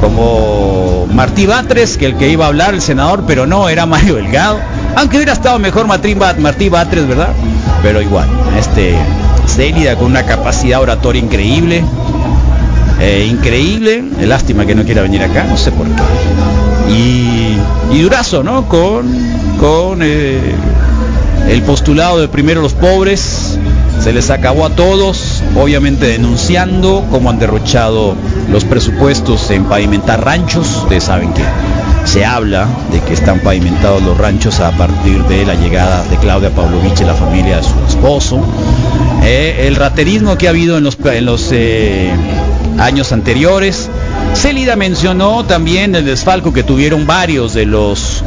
como 0.00 1.06
Martí 1.12 1.46
Batres, 1.46 1.96
que 1.96 2.06
el 2.06 2.16
que 2.16 2.28
iba 2.30 2.46
a 2.46 2.48
hablar, 2.48 2.74
el 2.74 2.82
senador, 2.82 3.22
pero 3.26 3.46
no, 3.46 3.68
era 3.68 3.86
Mario 3.94 4.16
Delgado, 4.16 4.58
aunque 4.96 5.16
hubiera 5.18 5.32
estado 5.32 5.58
mejor 5.60 5.86
Martín 5.86 6.18
Bat- 6.18 6.38
Martí 6.38 6.68
Batres, 6.68 7.06
¿verdad? 7.06 7.28
Pero 7.82 8.02
igual, 8.02 8.28
este, 8.58 8.94
Célida 9.46 9.94
con 9.96 10.06
una 10.06 10.24
capacidad 10.24 10.80
oratoria 10.80 11.22
increíble, 11.22 11.84
eh, 13.00 13.26
increíble, 13.30 14.02
lástima 14.22 14.66
que 14.66 14.74
no 14.74 14.82
quiera 14.84 15.02
venir 15.02 15.22
acá, 15.22 15.44
no 15.44 15.56
sé 15.56 15.70
por 15.70 15.86
qué. 15.86 16.92
Y, 16.92 17.56
y 17.92 18.00
Durazo, 18.02 18.42
¿no? 18.42 18.68
Con, 18.68 19.06
con 19.60 20.00
eh, 20.02 20.40
el 21.48 21.62
postulado 21.62 22.20
de 22.20 22.26
primero 22.28 22.60
los 22.62 22.74
pobres, 22.74 23.58
se 24.02 24.12
les 24.12 24.30
acabó 24.30 24.66
a 24.66 24.70
todos, 24.70 25.31
obviamente 25.56 26.06
denunciando 26.06 27.04
cómo 27.10 27.30
han 27.30 27.38
derrochado 27.38 28.14
los 28.50 28.64
presupuestos 28.64 29.50
en 29.50 29.64
pavimentar 29.64 30.24
ranchos, 30.24 30.82
ustedes 30.82 31.04
saben 31.04 31.32
que 31.32 31.42
se 32.04 32.24
habla 32.24 32.66
de 32.90 33.00
que 33.00 33.14
están 33.14 33.40
pavimentados 33.40 34.02
los 34.02 34.18
ranchos 34.18 34.60
a 34.60 34.70
partir 34.72 35.22
de 35.24 35.46
la 35.46 35.54
llegada 35.54 36.02
de 36.04 36.16
Claudia 36.16 36.50
Pavlovich 36.50 37.00
y 37.00 37.04
la 37.04 37.14
familia 37.14 37.58
de 37.58 37.62
su 37.62 37.74
esposo. 37.88 38.40
Eh, 39.22 39.66
el 39.68 39.76
raterismo 39.76 40.36
que 40.36 40.48
ha 40.48 40.50
habido 40.50 40.78
en 40.78 40.84
los, 40.84 40.98
en 41.04 41.24
los 41.24 41.50
eh, 41.52 42.10
años 42.78 43.12
anteriores. 43.12 43.88
Célida 44.34 44.76
mencionó 44.76 45.44
también 45.44 45.94
el 45.94 46.04
desfalco 46.04 46.52
que 46.52 46.62
tuvieron 46.62 47.06
varios 47.06 47.54
de 47.54 47.66
los 47.66 48.24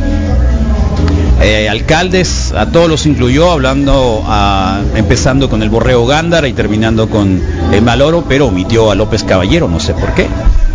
eh, 1.48 1.70
alcaldes, 1.70 2.54
a 2.58 2.66
todos 2.66 2.90
los 2.90 3.06
incluyó, 3.06 3.52
hablando, 3.52 4.24
a- 4.26 4.82
empezando 4.96 5.48
con 5.50 5.62
el 5.62 5.70
Borreo 5.70 6.06
Gándara 6.08 6.48
y 6.48 6.54
terminando 6.54 7.08
con 7.10 7.40
el 7.72 7.82
Maloro, 7.84 8.24
pero 8.28 8.48
omitió 8.48 8.90
a 8.90 8.96
López 8.96 9.24
Caballero, 9.24 9.68
no 9.68 9.80
sé 9.80 9.94
por 9.94 10.14
qué, 10.16 10.28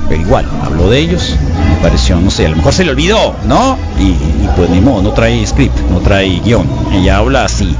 pero 0.08 0.20
igual, 0.22 0.46
habló 0.64 0.88
de 0.88 0.98
ellos, 1.00 1.34
me 1.68 1.76
pareció, 1.82 2.20
no 2.20 2.30
sé, 2.30 2.46
a 2.46 2.50
lo 2.50 2.56
mejor 2.56 2.72
se 2.72 2.84
le 2.84 2.90
olvidó, 2.92 3.34
¿no? 3.46 3.76
Y, 3.98 4.14
pues 4.56 4.70
ni 4.70 4.80
modo, 4.80 5.02
no 5.02 5.10
trae 5.12 5.44
script, 5.44 5.76
no 5.90 5.98
trae 5.98 6.40
guion, 6.44 6.66
ella 6.92 7.16
habla 7.18 7.44
así. 7.46 7.74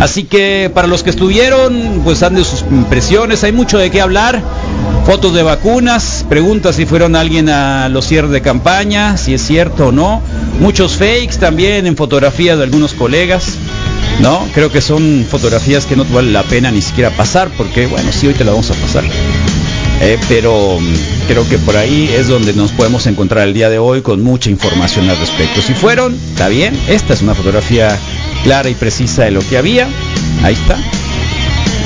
Así 0.00 0.24
que 0.24 0.70
para 0.72 0.88
los 0.88 1.02
que 1.02 1.10
estuvieron, 1.10 2.00
pues 2.02 2.20
dan 2.20 2.34
de 2.34 2.44
sus 2.44 2.62
impresiones, 2.70 3.44
hay 3.44 3.52
mucho 3.52 3.76
de 3.78 3.90
qué 3.90 4.00
hablar. 4.00 4.40
Fotos 5.04 5.34
de 5.34 5.42
vacunas, 5.42 6.24
preguntas 6.28 6.76
si 6.76 6.86
fueron 6.86 7.16
alguien 7.16 7.48
a 7.48 7.88
los 7.88 8.06
cierres 8.06 8.30
de 8.30 8.40
campaña, 8.40 9.16
si 9.16 9.34
es 9.34 9.42
cierto 9.42 9.88
o 9.88 9.92
no. 9.92 10.22
Muchos 10.60 10.96
fakes 10.96 11.38
también 11.40 11.86
en 11.86 11.96
fotografías 11.96 12.56
de 12.56 12.64
algunos 12.64 12.94
colegas. 12.94 13.56
¿No? 14.20 14.46
Creo 14.54 14.70
que 14.70 14.80
son 14.80 15.26
fotografías 15.28 15.86
que 15.86 15.96
no 15.96 16.04
vale 16.04 16.30
la 16.30 16.42
pena 16.42 16.70
ni 16.70 16.82
siquiera 16.82 17.10
pasar, 17.10 17.50
porque 17.56 17.86
bueno, 17.86 18.12
sí, 18.12 18.26
hoy 18.26 18.34
te 18.34 18.44
la 18.44 18.52
vamos 18.52 18.70
a 18.70 18.74
pasar. 18.74 19.04
Eh, 20.00 20.18
pero 20.28 20.78
mm, 20.80 20.94
creo 21.28 21.48
que 21.48 21.58
por 21.58 21.76
ahí 21.76 22.10
es 22.12 22.26
donde 22.26 22.52
nos 22.52 22.72
podemos 22.72 23.06
encontrar 23.06 23.46
el 23.46 23.54
día 23.54 23.70
de 23.70 23.78
hoy 23.78 24.02
con 24.02 24.22
mucha 24.22 24.50
información 24.50 25.08
al 25.08 25.16
respecto. 25.16 25.62
Si 25.62 25.74
fueron, 25.74 26.14
está 26.32 26.48
bien. 26.48 26.78
Esta 26.88 27.14
es 27.14 27.22
una 27.22 27.34
fotografía 27.34 27.96
clara 28.42 28.68
y 28.68 28.74
precisa 28.74 29.24
de 29.24 29.30
lo 29.30 29.40
que 29.40 29.58
había. 29.58 29.88
Ahí 30.42 30.54
está. 30.54 30.76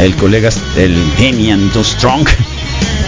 El 0.02 0.14
colega, 0.16 0.50
el 0.76 0.96
Damian 1.18 1.70
Strong, 1.74 2.26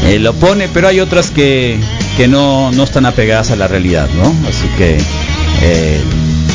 eh, 0.04 0.18
lo 0.18 0.34
pone, 0.34 0.68
pero 0.68 0.88
hay 0.88 1.00
otras 1.00 1.30
que, 1.30 1.78
que 2.16 2.28
no, 2.28 2.70
no 2.72 2.84
están 2.84 3.06
apegadas 3.06 3.50
a 3.50 3.56
la 3.56 3.68
realidad, 3.68 4.08
¿no? 4.16 4.34
Así 4.48 4.68
que 4.76 4.98
eh, 5.62 6.00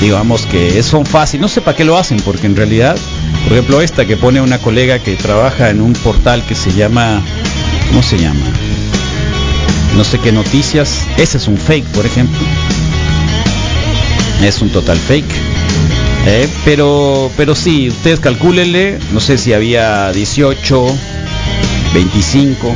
digamos 0.02 0.46
que 0.46 0.82
son 0.84 1.06
fácil, 1.06 1.42
no 1.42 1.48
sé 1.48 1.62
para 1.62 1.78
qué 1.78 1.86
lo 1.86 1.98
hacen, 1.98 2.20
porque 2.22 2.48
en 2.48 2.56
realidad, 2.56 2.96
por 3.44 3.54
ejemplo, 3.54 3.82
esta 3.82 4.06
que 4.06 4.18
pone 4.18 4.42
una 4.42 4.58
colega 4.58 5.00
que 5.00 5.16
trabaja 5.16 5.70
en 5.70 5.82
un 5.82 5.94
portal 5.94 6.44
que 6.48 6.56
se 6.56 6.74
llama, 6.74 7.22
¿cómo 7.90 8.04
se 8.04 8.18
llama? 8.18 8.46
No 9.96 10.04
sé 10.04 10.20
qué 10.20 10.32
noticias, 10.32 11.06
ese 11.18 11.38
es 11.38 11.48
un 11.48 11.58
fake, 11.58 11.86
por 11.88 12.06
ejemplo. 12.06 12.40
Es 14.42 14.62
un 14.62 14.70
total 14.70 14.98
fake. 14.98 15.32
Eh, 16.26 16.50
pero, 16.66 17.30
pero 17.38 17.54
sí, 17.54 17.90
ustedes 17.90 18.20
calcúlenle, 18.20 18.98
no 19.12 19.20
sé 19.20 19.38
si 19.38 19.54
había 19.54 20.12
18, 20.12 20.86
25 21.94 22.76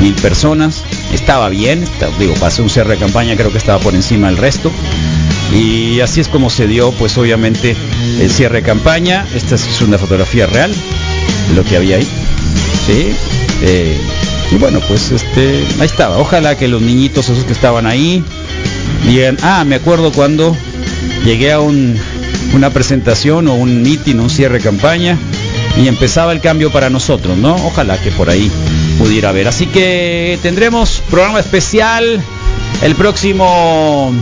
mil 0.00 0.14
personas, 0.14 0.84
estaba 1.12 1.48
bien, 1.48 1.84
digo, 2.18 2.34
pasé 2.34 2.62
un 2.62 2.70
cierre 2.70 2.94
de 2.94 2.98
campaña, 2.98 3.36
creo 3.36 3.50
que 3.50 3.58
estaba 3.58 3.78
por 3.78 3.94
encima 3.94 4.28
del 4.28 4.36
resto. 4.36 4.70
Y 5.52 6.00
así 6.00 6.20
es 6.20 6.28
como 6.28 6.50
se 6.50 6.66
dio, 6.66 6.92
pues 6.92 7.16
obviamente, 7.16 7.74
el 8.20 8.30
cierre 8.30 8.58
de 8.58 8.66
campaña. 8.66 9.26
Esta 9.34 9.54
es 9.54 9.80
una 9.80 9.96
fotografía 9.96 10.46
real 10.46 10.74
lo 11.54 11.64
que 11.64 11.76
había 11.76 11.96
ahí. 11.96 12.08
¿sí? 12.86 13.12
Eh, 13.62 13.96
y 14.50 14.56
bueno, 14.56 14.80
pues 14.86 15.10
este, 15.10 15.64
ahí 15.80 15.86
estaba. 15.86 16.18
Ojalá 16.18 16.56
que 16.56 16.68
los 16.68 16.82
niñitos 16.82 17.28
esos 17.28 17.44
que 17.44 17.52
estaban 17.52 17.86
ahí 17.86 18.22
digan, 19.06 19.36
ah, 19.42 19.64
me 19.64 19.76
acuerdo 19.76 20.12
cuando 20.12 20.56
llegué 21.24 21.52
a 21.52 21.60
un, 21.60 21.96
una 22.54 22.70
presentación 22.70 23.48
o 23.48 23.54
un 23.54 23.82
meeting, 23.82 24.16
un 24.16 24.30
cierre 24.30 24.58
de 24.58 24.64
campaña 24.64 25.18
y 25.80 25.88
empezaba 25.88 26.32
el 26.32 26.40
cambio 26.40 26.70
para 26.70 26.90
nosotros, 26.90 27.36
¿no? 27.36 27.54
Ojalá 27.66 27.98
que 27.98 28.10
por 28.10 28.30
ahí 28.30 28.50
pudiera 28.98 29.30
haber. 29.30 29.48
Así 29.48 29.66
que 29.66 30.38
tendremos 30.42 31.02
programa 31.10 31.40
especial 31.40 32.20
el 32.82 32.94
próximo 32.94 34.12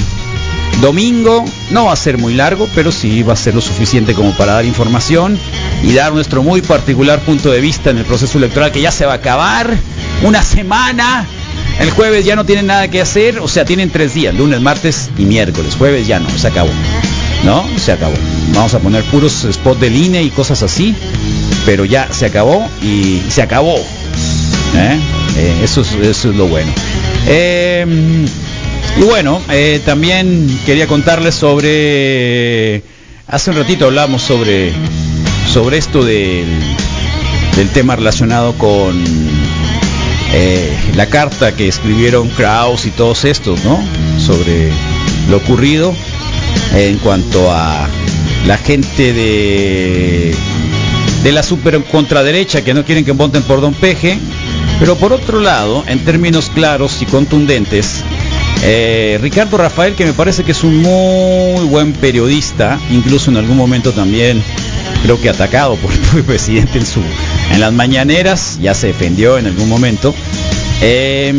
domingo. 0.80 1.44
No 1.70 1.86
va 1.86 1.92
a 1.92 1.96
ser 1.96 2.18
muy 2.18 2.34
largo, 2.34 2.68
pero 2.74 2.92
sí 2.92 3.22
va 3.22 3.32
a 3.32 3.36
ser 3.36 3.54
lo 3.54 3.60
suficiente 3.60 4.14
como 4.14 4.36
para 4.36 4.52
dar 4.52 4.64
información 4.64 5.38
y 5.82 5.94
dar 5.94 6.12
nuestro 6.12 6.42
muy 6.42 6.62
particular 6.62 7.20
punto 7.20 7.50
de 7.50 7.60
vista 7.60 7.90
en 7.90 7.98
el 7.98 8.04
proceso 8.04 8.38
electoral 8.38 8.72
que 8.72 8.80
ya 8.80 8.90
se 8.90 9.06
va 9.06 9.12
a 9.12 9.16
acabar. 9.16 9.76
Una 10.22 10.42
semana. 10.42 11.26
El 11.80 11.90
jueves 11.90 12.24
ya 12.24 12.36
no 12.36 12.46
tienen 12.46 12.66
nada 12.66 12.88
que 12.88 13.02
hacer, 13.02 13.38
o 13.38 13.48
sea, 13.48 13.66
tienen 13.66 13.90
tres 13.90 14.14
días, 14.14 14.34
lunes, 14.34 14.62
martes 14.62 15.10
y 15.18 15.24
miércoles. 15.26 15.74
Jueves 15.76 16.06
ya 16.06 16.18
no, 16.18 16.28
se 16.38 16.48
acabó. 16.48 16.70
¿No? 17.44 17.66
Se 17.78 17.92
acabó. 17.92 18.14
Vamos 18.54 18.72
a 18.72 18.78
poner 18.78 19.04
puros 19.04 19.46
spots 19.52 19.80
de 19.80 19.90
línea 19.90 20.22
y 20.22 20.30
cosas 20.30 20.62
así, 20.62 20.94
pero 21.66 21.84
ya 21.84 22.08
se 22.12 22.24
acabó 22.24 22.66
y 22.82 23.20
se 23.28 23.42
acabó. 23.42 23.76
¿Eh? 24.76 24.98
Eh, 25.36 25.60
eso, 25.64 25.80
es, 25.80 26.24
lo 26.24 26.46
bueno. 26.46 26.70
Eh, 27.26 27.86
y 28.98 29.02
bueno, 29.02 29.40
también 29.84 30.46
quería 30.64 30.86
contarles 30.86 31.34
sobre... 31.34 32.82
Hace 33.26 33.50
un 33.50 33.56
ratito 33.56 33.86
hablamos 33.86 34.22
sobre, 34.22 34.72
sobre 35.52 35.78
esto 35.78 36.04
del, 36.04 36.46
del 37.56 37.68
tema 37.70 37.96
relacionado 37.96 38.52
con 38.56 39.04
la 40.94 41.06
carta 41.06 41.56
que 41.56 41.66
escribieron 41.68 42.28
Kraus 42.30 42.86
y 42.86 42.90
todos 42.90 43.24
estos, 43.24 43.64
¿no? 43.64 43.82
Sobre 44.18 44.70
lo 45.28 45.38
ocurrido 45.38 45.94
en 46.74 46.98
cuanto 46.98 47.50
a 47.52 47.88
la 48.46 48.58
gente 48.58 49.12
de 49.12 50.34
de 51.26 51.32
la 51.32 51.42
super 51.42 51.82
contraderecha 51.82 52.62
que 52.62 52.72
no 52.72 52.84
quieren 52.84 53.04
que 53.04 53.10
voten 53.10 53.42
por 53.42 53.60
Don 53.60 53.74
Peje, 53.74 54.16
pero 54.78 54.96
por 54.96 55.12
otro 55.12 55.40
lado, 55.40 55.84
en 55.86 56.04
términos 56.04 56.50
claros 56.54 57.00
y 57.00 57.06
contundentes, 57.06 58.02
eh, 58.62 59.18
Ricardo 59.20 59.56
Rafael, 59.56 59.94
que 59.94 60.04
me 60.04 60.12
parece 60.12 60.44
que 60.44 60.52
es 60.52 60.64
un 60.64 60.82
muy 60.82 61.64
buen 61.66 61.92
periodista, 61.92 62.78
incluso 62.90 63.30
en 63.30 63.36
algún 63.36 63.56
momento 63.56 63.92
también 63.92 64.42
creo 65.02 65.20
que 65.20 65.28
atacado 65.28 65.76
por 65.76 65.90
el 65.92 66.24
presidente 66.26 66.78
en, 66.78 66.86
su, 66.86 67.00
en 67.52 67.60
las 67.60 67.72
mañaneras, 67.72 68.58
ya 68.60 68.74
se 68.74 68.88
defendió 68.88 69.38
en 69.38 69.46
algún 69.46 69.68
momento, 69.68 70.14
eh, 70.82 71.32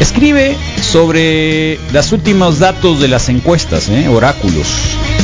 escribe 0.00 0.56
sobre 0.82 1.78
los 1.92 2.12
últimos 2.12 2.58
datos 2.58 3.00
de 3.00 3.08
las 3.08 3.28
encuestas, 3.28 3.88
eh, 3.88 4.08
oráculos, 4.08 4.66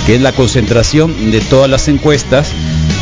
que 0.07 0.17
es 0.17 0.21
la 0.21 0.33
concentración 0.33 1.31
de 1.31 1.41
todas 1.41 1.69
las 1.69 1.89
encuestas 1.89 2.49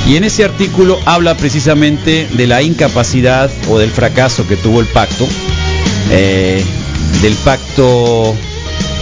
y 0.06 0.16
en 0.16 0.24
ese 0.24 0.44
artículo 0.44 0.98
habla 1.04 1.36
precisamente 1.36 2.28
de 2.32 2.46
la 2.46 2.62
incapacidad 2.62 3.50
o 3.68 3.78
del 3.78 3.90
fracaso 3.90 4.46
que 4.46 4.56
tuvo 4.56 4.80
el 4.80 4.86
pacto, 4.86 5.26
eh, 6.10 6.64
del 7.22 7.34
pacto 7.34 8.34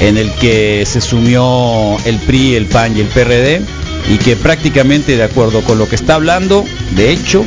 en 0.00 0.16
el 0.16 0.30
que 0.32 0.84
se 0.86 1.00
sumió 1.00 1.96
el 2.04 2.18
PRI, 2.18 2.56
el 2.56 2.66
PAN 2.66 2.96
y 2.96 3.00
el 3.00 3.06
PRD, 3.06 3.62
y 4.10 4.18
que 4.18 4.36
prácticamente 4.36 5.16
de 5.16 5.22
acuerdo 5.22 5.62
con 5.62 5.78
lo 5.78 5.88
que 5.88 5.96
está 5.96 6.14
hablando, 6.14 6.64
de 6.92 7.10
hecho, 7.10 7.44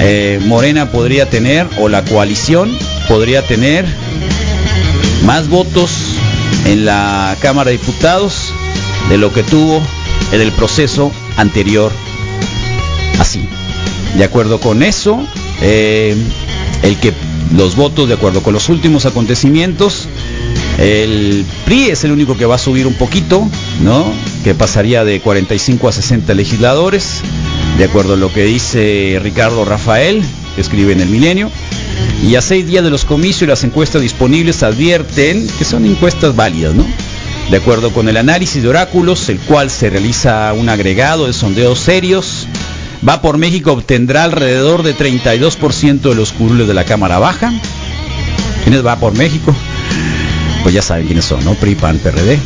eh, 0.00 0.40
Morena 0.46 0.90
podría 0.90 1.28
tener, 1.28 1.66
o 1.78 1.88
la 1.88 2.04
coalición 2.04 2.76
podría 3.08 3.42
tener, 3.42 3.86
más 5.24 5.48
votos 5.48 5.90
en 6.64 6.84
la 6.84 7.36
Cámara 7.40 7.70
de 7.70 7.78
Diputados 7.78 8.52
de 9.08 9.18
lo 9.18 9.32
que 9.32 9.42
tuvo 9.42 9.82
en 10.32 10.40
el 10.40 10.52
proceso 10.52 11.12
anterior 11.36 11.92
así. 13.18 13.48
De 14.16 14.24
acuerdo 14.24 14.60
con 14.60 14.82
eso, 14.82 15.26
eh, 15.60 16.16
el 16.82 16.96
que 16.96 17.12
los 17.54 17.76
votos, 17.76 18.08
de 18.08 18.14
acuerdo 18.14 18.42
con 18.42 18.54
los 18.54 18.68
últimos 18.68 19.06
acontecimientos, 19.06 20.08
el 20.78 21.44
PRI 21.64 21.90
es 21.90 22.04
el 22.04 22.12
único 22.12 22.36
que 22.36 22.44
va 22.44 22.56
a 22.56 22.58
subir 22.58 22.86
un 22.86 22.94
poquito, 22.94 23.48
¿no? 23.82 24.12
Que 24.44 24.54
pasaría 24.54 25.04
de 25.04 25.20
45 25.20 25.88
a 25.88 25.92
60 25.92 26.34
legisladores, 26.34 27.20
de 27.78 27.84
acuerdo 27.84 28.14
a 28.14 28.16
lo 28.16 28.32
que 28.32 28.44
dice 28.44 29.18
Ricardo 29.22 29.64
Rafael, 29.64 30.22
que 30.54 30.60
escribe 30.60 30.92
en 30.92 31.00
el 31.00 31.08
Milenio. 31.08 31.50
Y 32.26 32.34
a 32.34 32.42
seis 32.42 32.66
días 32.66 32.84
de 32.84 32.90
los 32.90 33.04
comicios, 33.04 33.48
las 33.48 33.64
encuestas 33.64 34.02
disponibles 34.02 34.62
advierten 34.62 35.46
que 35.58 35.64
son 35.64 35.86
encuestas 35.86 36.36
válidas, 36.36 36.74
¿no? 36.74 36.86
De 37.50 37.58
acuerdo 37.58 37.92
con 37.92 38.08
el 38.08 38.16
análisis 38.16 38.62
de 38.62 38.68
oráculos, 38.68 39.28
el 39.28 39.38
cual 39.38 39.70
se 39.70 39.88
realiza 39.88 40.52
un 40.52 40.68
agregado 40.68 41.26
de 41.26 41.32
sondeos 41.32 41.78
serios 41.78 42.48
Va 43.06 43.20
por 43.20 43.38
México 43.38 43.72
obtendrá 43.72 44.24
alrededor 44.24 44.82
de 44.82 44.96
32% 44.96 46.00
de 46.00 46.14
los 46.14 46.32
curules 46.32 46.68
de 46.68 46.74
la 46.74 46.84
Cámara 46.84 47.18
Baja. 47.18 47.52
¿Quiénes 48.64 48.84
va 48.84 48.96
por 48.96 49.16
México? 49.16 49.54
Pues 50.62 50.74
ya 50.74 50.82
saben 50.82 51.06
quiénes 51.06 51.24
son, 51.24 51.44
¿no? 51.44 51.54
PRI, 51.54 51.74
PAN, 51.76 51.98
PRD. 51.98 52.38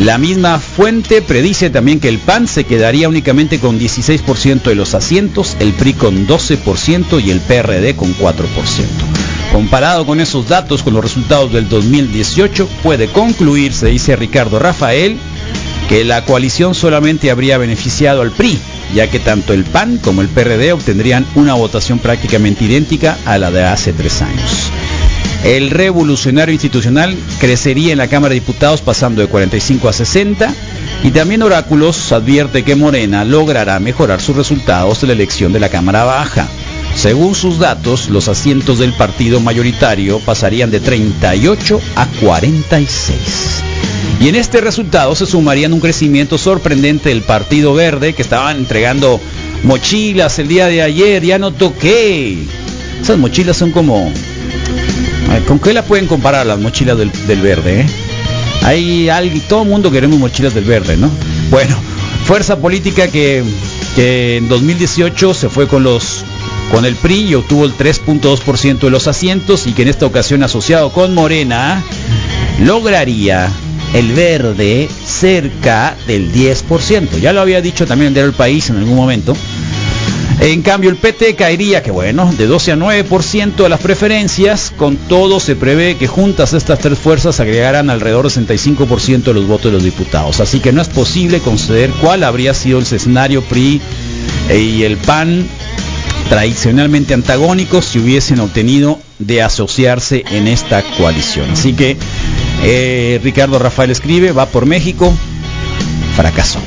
La 0.00 0.16
misma 0.16 0.58
fuente 0.58 1.20
predice 1.20 1.68
también 1.68 2.00
que 2.00 2.08
el 2.08 2.18
PAN 2.18 2.48
se 2.48 2.64
quedaría 2.64 3.08
únicamente 3.08 3.58
con 3.58 3.78
16% 3.78 4.62
de 4.62 4.74
los 4.74 4.94
asientos, 4.94 5.56
el 5.60 5.72
PRI 5.74 5.92
con 5.94 6.26
12% 6.26 7.22
y 7.22 7.30
el 7.30 7.40
PRD 7.40 7.94
con 7.94 8.16
4%. 8.16 8.44
Comparado 9.52 10.06
con 10.06 10.20
esos 10.20 10.48
datos, 10.48 10.82
con 10.82 10.94
los 10.94 11.04
resultados 11.04 11.52
del 11.52 11.68
2018, 11.68 12.66
puede 12.82 13.08
concluirse, 13.08 13.86
dice 13.88 14.16
Ricardo 14.16 14.58
Rafael, 14.58 15.18
que 15.90 16.04
la 16.04 16.24
coalición 16.24 16.74
solamente 16.74 17.30
habría 17.30 17.58
beneficiado 17.58 18.22
al 18.22 18.30
PRI, 18.30 18.58
ya 18.94 19.08
que 19.10 19.20
tanto 19.20 19.52
el 19.52 19.64
PAN 19.64 19.98
como 19.98 20.22
el 20.22 20.28
PRD 20.28 20.72
obtendrían 20.72 21.26
una 21.34 21.54
votación 21.54 21.98
prácticamente 21.98 22.64
idéntica 22.64 23.18
a 23.24 23.38
la 23.38 23.50
de 23.50 23.64
hace 23.64 23.92
tres 23.92 24.22
años. 24.22 24.70
El 25.44 25.70
revolucionario 25.70 26.52
institucional 26.52 27.16
crecería 27.40 27.92
en 27.92 27.98
la 27.98 28.08
Cámara 28.08 28.34
de 28.34 28.40
Diputados 28.40 28.80
pasando 28.80 29.20
de 29.22 29.26
45 29.26 29.88
a 29.88 29.92
60 29.92 30.54
y 31.02 31.10
también 31.10 31.42
Oráculos 31.42 32.12
advierte 32.12 32.62
que 32.62 32.76
Morena 32.76 33.24
logrará 33.24 33.80
mejorar 33.80 34.20
sus 34.20 34.36
resultados 34.36 35.00
de 35.00 35.08
la 35.08 35.12
elección 35.14 35.52
de 35.52 35.58
la 35.58 35.68
Cámara 35.68 36.04
Baja. 36.04 36.46
Según 36.94 37.34
sus 37.34 37.58
datos, 37.58 38.08
los 38.08 38.28
asientos 38.28 38.78
del 38.78 38.92
partido 38.92 39.40
mayoritario 39.40 40.20
pasarían 40.20 40.70
de 40.70 40.78
38 40.78 41.80
a 41.96 42.06
46. 42.20 43.71
Y 44.20 44.28
en 44.28 44.34
este 44.36 44.60
resultado 44.60 45.14
se 45.14 45.26
sumarían 45.26 45.72
un 45.72 45.80
crecimiento 45.80 46.38
sorprendente 46.38 47.08
del 47.08 47.22
Partido 47.22 47.74
Verde, 47.74 48.12
que 48.14 48.22
estaban 48.22 48.58
entregando 48.58 49.20
mochilas 49.64 50.38
el 50.38 50.48
día 50.48 50.66
de 50.66 50.82
ayer, 50.82 51.24
ya 51.24 51.38
no 51.38 51.52
toqué. 51.52 52.38
Esas 53.00 53.18
mochilas 53.18 53.56
son 53.56 53.72
como... 53.72 54.12
¿Con 55.46 55.58
qué 55.58 55.72
la 55.72 55.82
pueden 55.82 56.06
comparar 56.06 56.46
las 56.46 56.60
mochilas 56.60 56.96
del, 56.98 57.40
verde? 57.40 57.80
Eh? 57.80 57.86
Hay 58.62 59.08
alguien, 59.08 59.40
todo 59.48 59.62
el 59.62 59.68
mundo 59.68 59.90
queremos 59.90 60.18
mochilas 60.18 60.54
del 60.54 60.64
verde, 60.64 60.96
¿no? 60.96 61.10
Bueno, 61.50 61.76
fuerza 62.24 62.58
política 62.58 63.08
que, 63.08 63.42
que 63.96 64.36
en 64.36 64.48
2018 64.48 65.34
se 65.34 65.48
fue 65.48 65.66
con 65.66 65.82
los 65.82 66.24
con 66.70 66.86
el 66.86 66.96
PRI 66.96 67.28
y 67.28 67.34
obtuvo 67.34 67.66
el 67.66 67.76
3.2% 67.76 68.78
de 68.78 68.90
los 68.90 69.06
asientos 69.06 69.66
y 69.66 69.72
que 69.72 69.82
en 69.82 69.88
esta 69.88 70.06
ocasión 70.06 70.42
asociado 70.42 70.90
con 70.90 71.14
Morena 71.14 71.82
lograría 72.60 73.50
el 73.94 74.12
verde 74.12 74.88
cerca 75.06 75.96
del 76.06 76.32
10%. 76.32 77.20
Ya 77.20 77.32
lo 77.32 77.40
había 77.40 77.60
dicho 77.60 77.86
también 77.86 78.16
el 78.16 78.32
país 78.32 78.70
en 78.70 78.76
algún 78.76 78.96
momento. 78.96 79.36
En 80.40 80.62
cambio 80.62 80.90
el 80.90 80.96
PT 80.96 81.36
caería, 81.36 81.84
que 81.84 81.92
bueno, 81.92 82.32
de 82.36 82.46
12 82.46 82.72
a 82.72 82.76
9% 82.76 83.54
de 83.54 83.68
las 83.68 83.80
preferencias, 83.80 84.72
con 84.76 84.96
todo 84.96 85.38
se 85.38 85.54
prevé 85.54 85.96
que 85.96 86.08
juntas 86.08 86.52
estas 86.52 86.80
tres 86.80 86.98
fuerzas 86.98 87.38
agregarán 87.38 87.90
alrededor 87.90 88.28
del 88.28 88.46
65% 88.48 89.22
de 89.22 89.34
los 89.34 89.46
votos 89.46 89.66
de 89.66 89.72
los 89.72 89.84
diputados. 89.84 90.40
Así 90.40 90.58
que 90.58 90.72
no 90.72 90.82
es 90.82 90.88
posible 90.88 91.38
conceder 91.38 91.90
cuál 92.00 92.24
habría 92.24 92.54
sido 92.54 92.78
el 92.78 92.84
escenario 92.84 93.42
PRI 93.42 93.80
y 94.50 94.82
el 94.82 94.96
PAN 94.96 95.46
tradicionalmente 96.28 97.14
antagónicos 97.14 97.84
si 97.84 97.98
hubiesen 97.98 98.40
obtenido 98.40 98.98
de 99.18 99.42
asociarse 99.42 100.24
en 100.30 100.48
esta 100.48 100.82
coalición. 100.96 101.50
Así 101.50 101.74
que 101.74 101.96
eh, 102.62 103.20
Ricardo 103.22 103.58
Rafael 103.58 103.90
escribe, 103.90 104.32
va 104.32 104.46
por 104.46 104.66
México, 104.66 105.12
fracasó. 106.16 106.60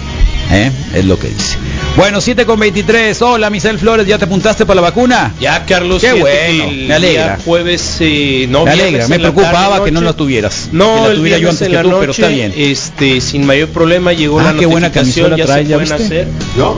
¿eh? 0.52 0.72
Es 0.94 1.06
lo 1.06 1.18
que 1.18 1.30
dice. 1.30 1.58
Bueno, 1.96 2.20
7 2.20 2.46
con 2.46 2.60
23. 2.60 3.22
Hola, 3.22 3.50
Misael 3.50 3.80
Flores, 3.80 4.06
¿ya 4.06 4.18
te 4.18 4.26
apuntaste 4.26 4.66
para 4.66 4.76
la 4.76 4.82
vacuna? 4.82 5.34
Ya, 5.40 5.66
Carlos. 5.66 6.02
Qué 6.02 6.12
bueno, 6.14 6.72
me 6.88 6.94
alegra. 6.94 7.40
Jueves, 7.44 7.98
eh, 8.02 8.46
no, 8.50 8.66
Me 8.66 8.72
alegra, 8.72 9.08
me 9.08 9.18
preocupaba 9.20 9.70
tarde, 9.78 9.86
que 9.86 9.92
no 9.92 10.02
la 10.02 10.14
tuvieras. 10.14 10.70
No, 10.74 11.04
que 11.04 11.10
la 11.10 11.16
tuviera 11.16 11.38
yo 11.38 11.50
viernes 11.50 11.62
antes 11.62 11.68
en 11.68 11.72
que 11.72 11.78
tú, 11.84 11.90
noche, 11.90 12.00
pero 12.02 12.12
está 12.12 12.28
bien. 12.28 12.54
Este, 12.56 13.22
sin 13.22 13.46
mayor 13.46 13.70
problema 13.70 14.12
llegó 14.12 14.40
Ah, 14.42 14.52
la 14.52 14.60
qué 14.60 14.66
buena 14.66 14.92
camisola 14.92 15.38
ya 15.38 15.46
trae, 15.46 15.64
se 15.64 15.70
¿ya 15.70 15.78
pueden 15.78 15.98
viste? 15.98 16.04
hacer. 16.06 16.28
¿Yo? 16.58 16.78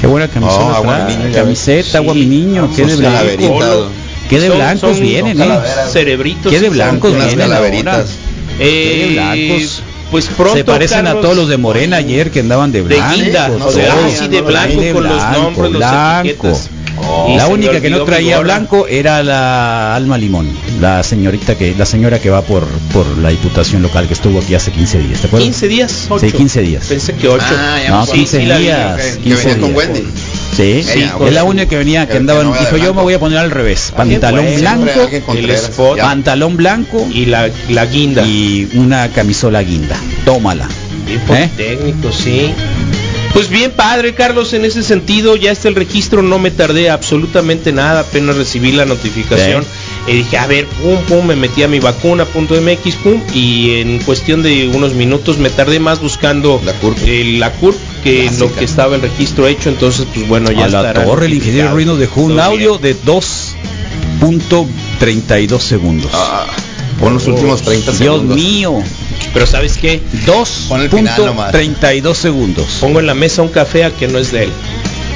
Qué 0.00 0.06
buena 0.06 0.28
camiseta. 0.28 0.64
Oh, 0.64 0.74
agua 0.74 0.96
trae. 1.06 1.16
mi 1.18 1.24
niño, 1.24 1.34
camiseta, 1.34 1.98
agua 1.98 2.14
mi 2.14 2.26
niño, 2.26 2.70
qué 2.74 2.86
de 2.86 2.96
blanco. 2.96 3.90
Qué 4.30 4.40
de 4.40 4.48
blancos 4.48 4.80
son 4.96 5.00
vienen. 5.00 5.40
¿eh? 5.42 5.58
Cerebritos. 5.92 6.50
Qué 6.50 6.58
de 6.60 6.70
blancos 6.70 7.14
vienen 7.14 7.38
calaveritas. 7.38 8.06
Eh. 8.58 9.68
Pues 10.10 10.26
pronto, 10.26 10.54
Se 10.56 10.64
parecen 10.64 11.00
a 11.00 11.02
Carlos, 11.04 11.22
todos 11.22 11.36
los 11.36 11.48
de 11.48 11.56
Morena 11.56 11.96
ayer 11.96 12.30
que 12.30 12.40
andaban 12.40 12.70
de 12.70 12.82
de 12.82 12.94
blanco. 12.96 13.14
guinda, 13.16 13.48
no 13.48 13.66
o 13.66 13.70
sé, 13.72 13.82
sea, 13.82 13.94
todos. 13.94 14.14
así 14.14 14.28
de 14.28 14.40
blanco 14.42 14.80
de 14.80 14.92
con 14.92 15.02
los 15.04 15.12
blanco, 15.16 15.40
nombres, 15.40 15.72
blanco. 15.72 16.28
etiquetas. 16.28 16.70
Y 17.28 17.36
la 17.36 17.48
única 17.48 17.80
que 17.80 17.90
no 17.90 18.04
traía 18.04 18.38
blanco 18.38 18.86
era 18.86 19.24
la 19.24 19.96
Alma 19.96 20.16
Limón, 20.16 20.48
la 20.80 21.02
señorita 21.02 21.56
que 21.56 21.74
la 21.76 21.84
señora 21.86 22.20
que 22.20 22.30
va 22.30 22.42
por 22.42 22.64
por 22.92 23.04
la 23.18 23.30
diputación 23.30 23.82
local 23.82 24.06
que 24.06 24.14
estuvo 24.14 24.38
aquí 24.38 24.54
hace 24.54 24.70
15 24.70 24.98
días, 25.00 25.20
¿te 25.20 25.26
acuerdas? 25.26 25.46
15 25.46 25.68
días, 25.68 26.06
8. 26.08 26.24
Sí, 26.26 26.32
15 26.32 26.60
días. 26.62 26.84
Pensé 26.86 27.14
que 27.14 27.26
8. 27.28 27.44
Ah, 27.48 27.78
ya 27.82 27.88
No, 27.90 27.96
me 27.96 28.02
acuerdo. 28.02 28.12
15 28.12 28.38
sí 28.40 28.44
días. 28.62 29.00
Que- 29.02 29.12
que 29.14 29.18
15 29.24 29.36
venía 29.48 29.60
con 29.60 29.74
días. 29.74 29.76
Wendy. 29.88 30.04
Sí, 30.52 30.84
es 30.86 31.32
la 31.32 31.44
única 31.44 31.68
que 31.68 31.76
venía 31.76 32.06
que 32.06 32.16
andaba, 32.16 32.42
que 32.52 32.60
dijo 32.60 32.76
yo 32.76 32.94
me 32.94 33.02
voy 33.02 33.14
a 33.14 33.18
poner 33.18 33.38
al 33.38 33.50
revés, 33.50 33.92
pantalón 33.96 34.44
bueno. 34.44 34.60
blanco, 34.60 35.08
el 35.32 35.50
spot, 35.50 35.98
pantalón 35.98 36.56
blanco 36.56 37.06
y 37.10 37.26
la, 37.26 37.50
la 37.70 37.86
guinda. 37.86 38.22
y 38.22 38.68
una 38.74 39.08
camisola 39.08 39.62
guinda. 39.62 39.96
Tómala. 40.24 40.68
Bien 41.06 41.20
¿Eh? 41.20 41.50
politécnico, 41.56 42.12
sí. 42.12 42.52
Pues 43.34 43.48
bien 43.48 43.72
padre, 43.72 44.14
Carlos, 44.14 44.52
en 44.52 44.64
ese 44.64 44.84
sentido 44.84 45.34
ya 45.34 45.50
está 45.50 45.66
el 45.66 45.74
registro, 45.74 46.22
no 46.22 46.38
me 46.38 46.52
tardé 46.52 46.88
absolutamente 46.88 47.72
nada, 47.72 48.00
apenas 48.00 48.36
recibí 48.36 48.70
la 48.70 48.84
notificación. 48.84 49.64
Y 50.06 50.12
dije, 50.12 50.36
a 50.36 50.46
ver, 50.46 50.66
pum, 50.66 50.98
pum, 51.08 51.26
me 51.26 51.34
metí 51.34 51.62
a 51.62 51.68
mi 51.68 51.80
vacuna.mx, 51.80 52.96
pum, 52.96 53.22
y 53.32 53.76
en 53.80 53.98
cuestión 54.00 54.42
de 54.42 54.68
unos 54.68 54.92
minutos 54.94 55.38
me 55.38 55.48
tardé 55.48 55.80
más 55.80 56.00
buscando 56.00 56.60
La 56.62 56.74
CURP. 56.74 56.98
eh, 57.06 57.36
la 57.38 57.50
CURP 57.52 57.76
que 58.02 58.22
Clásica. 58.24 58.44
lo 58.44 58.54
que 58.54 58.64
estaba 58.66 58.96
el 58.96 59.00
registro 59.02 59.46
hecho, 59.46 59.70
entonces 59.70 60.06
pues 60.12 60.28
bueno, 60.28 60.50
ya 60.52 60.66
a 60.66 60.68
la 60.68 60.92
torre 60.92 61.24
el 61.26 61.32
ingeniero 61.34 61.70
notificado. 61.70 61.74
Ruino 61.74 61.96
dejó 61.96 62.20
un 62.20 62.32
Todo 62.32 62.42
audio 62.42 62.78
bien. 62.78 62.96
de 62.96 63.02
2.32 64.20 65.58
segundos. 65.60 66.10
Ah, 66.14 66.46
pon 67.00 67.14
los 67.14 67.26
últimos 67.26 67.62
30 67.62 67.92
Dios 67.92 67.98
segundos. 67.98 68.36
mío, 68.36 68.82
Pero 69.32 69.46
¿sabes 69.46 69.76
qué? 69.78 70.02
Pon 70.68 70.80
el 70.82 70.90
final 70.90 71.24
nomás. 71.26 71.52
2.32 71.54 72.14
segundos. 72.14 72.66
Pongo 72.80 73.00
en 73.00 73.06
la 73.06 73.14
mesa 73.14 73.40
un 73.42 73.48
café 73.48 73.84
a 73.84 73.90
que 73.90 74.06
no 74.06 74.18
es 74.18 74.32
de 74.32 74.44
él. 74.44 74.50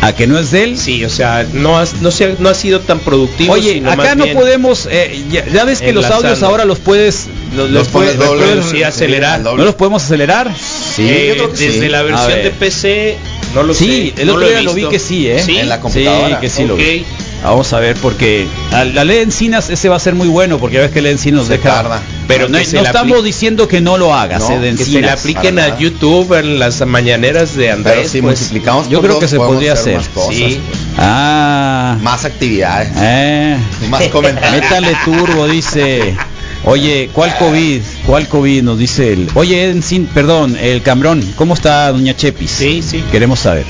¿A 0.00 0.14
que 0.14 0.26
no 0.28 0.38
es 0.38 0.52
de 0.52 0.62
él? 0.64 0.78
Sí, 0.78 1.04
o 1.04 1.10
sea, 1.10 1.44
no, 1.52 1.76
has- 1.78 1.94
no, 2.00 2.10
se 2.12 2.36
no 2.38 2.48
ha 2.48 2.54
sido 2.54 2.80
tan 2.80 3.00
productivo. 3.00 3.54
Oye, 3.54 3.74
sino 3.74 3.90
acá 3.90 3.96
más 3.96 4.16
no 4.16 4.24
bien- 4.24 4.36
podemos, 4.36 4.88
eh, 4.90 5.24
ya, 5.30 5.44
ya 5.46 5.64
ves 5.64 5.80
que 5.80 5.92
los 5.92 6.04
audios 6.06 6.42
ahora 6.44 6.64
los 6.64 6.78
puedes, 6.78 7.26
los, 7.56 7.68
Los 7.68 7.70
los 7.70 7.88
puedes, 7.88 8.16
doble, 8.16 8.44
puedes- 8.46 8.66
sí, 8.66 8.82
acelerar. 8.84 9.40
¿no 9.40 9.56
los 9.56 9.74
podemos 9.74 10.04
acelerar? 10.04 10.54
Sí, 10.56 11.02
Eh, 11.08 11.26
yo 11.28 11.34
creo 11.34 11.52
que 11.52 11.66
desde 11.66 11.80
sí. 11.80 11.88
la 11.88 12.02
versión 12.02 12.28
ver. 12.28 12.44
de 12.44 12.50
PC 12.52 13.16
no 13.54 13.64
lo 13.64 13.74
Sí, 13.74 14.12
sé. 14.14 14.22
el 14.22 14.28
no 14.28 14.34
otro 14.34 14.48
día 14.48 14.62
lo 14.62 14.72
vi 14.74 14.88
que 14.88 14.98
sí, 15.00 15.28
¿eh? 15.28 15.42
Sí, 15.44 15.56
En 15.56 15.68
la 15.68 15.80
computadora. 15.80 16.28
Sí, 16.36 16.40
que 16.42 16.48
sí 16.48 16.64
lo 16.64 16.76
vi. 16.76 17.04
Vamos 17.42 17.72
a 17.72 17.78
ver, 17.78 17.96
porque 18.02 18.46
a 18.72 18.84
la 18.84 19.04
ley 19.04 19.18
de 19.18 19.22
encinas 19.22 19.70
ese 19.70 19.88
va 19.88 19.96
a 19.96 20.00
ser 20.00 20.14
muy 20.14 20.26
bueno, 20.28 20.58
porque 20.58 20.78
ves 20.78 20.90
que 20.90 21.00
la 21.00 21.06
de 21.08 21.12
encinas 21.12 21.40
nos 21.40 21.48
deja. 21.48 21.68
tarda. 21.70 22.02
Pero 22.26 22.48
No, 22.48 22.58
estamos 22.58 23.24
diciendo 23.24 23.68
que 23.68 23.80
no 23.80 23.96
lo 23.96 24.12
hagas, 24.14 24.40
No, 24.40 24.56
eh, 24.56 24.58
de 24.58 24.74
Que 24.76 24.84
se 24.84 25.00
le 25.00 25.08
apliquen 25.08 25.54
para 25.54 25.66
a 25.66 25.68
nada. 25.70 25.80
YouTube 25.80 26.32
en 26.38 26.58
las 26.58 26.84
mañaneras 26.86 27.54
de 27.54 27.70
Andrés. 27.70 27.94
Pero 27.96 28.08
si 28.08 28.20
pues, 28.22 28.38
multiplicamos 28.40 28.88
yo 28.88 29.00
creo 29.00 29.14
dos, 29.14 29.20
que 29.22 29.28
se 29.28 29.36
podría 29.36 29.72
hacer. 29.74 29.96
más 29.96 30.08
cosas. 30.08 30.34
Sí. 30.34 30.60
Ah, 30.98 31.96
Más 32.02 32.24
actividades. 32.24 32.90
eh. 32.96 33.56
Más 33.88 34.02
comentarios. 34.12 34.60
Métale 34.60 34.96
turbo, 35.04 35.46
dice. 35.46 36.16
Oye, 36.64 37.08
¿cuál 37.14 37.34
COVID? 37.38 37.80
¿Cuál 38.04 38.26
COVID? 38.28 38.62
Nos 38.64 38.78
dice 38.78 39.12
el. 39.12 39.28
Oye, 39.34 39.70
Encin, 39.70 40.06
perdón, 40.06 40.56
el 40.60 40.82
Cambrón, 40.82 41.22
¿cómo 41.36 41.54
está 41.54 41.90
Doña 41.92 42.14
Chepis? 42.16 42.50
Sí, 42.50 42.82
sí. 42.82 43.02
Queremos 43.12 43.38
saber. 43.38 43.64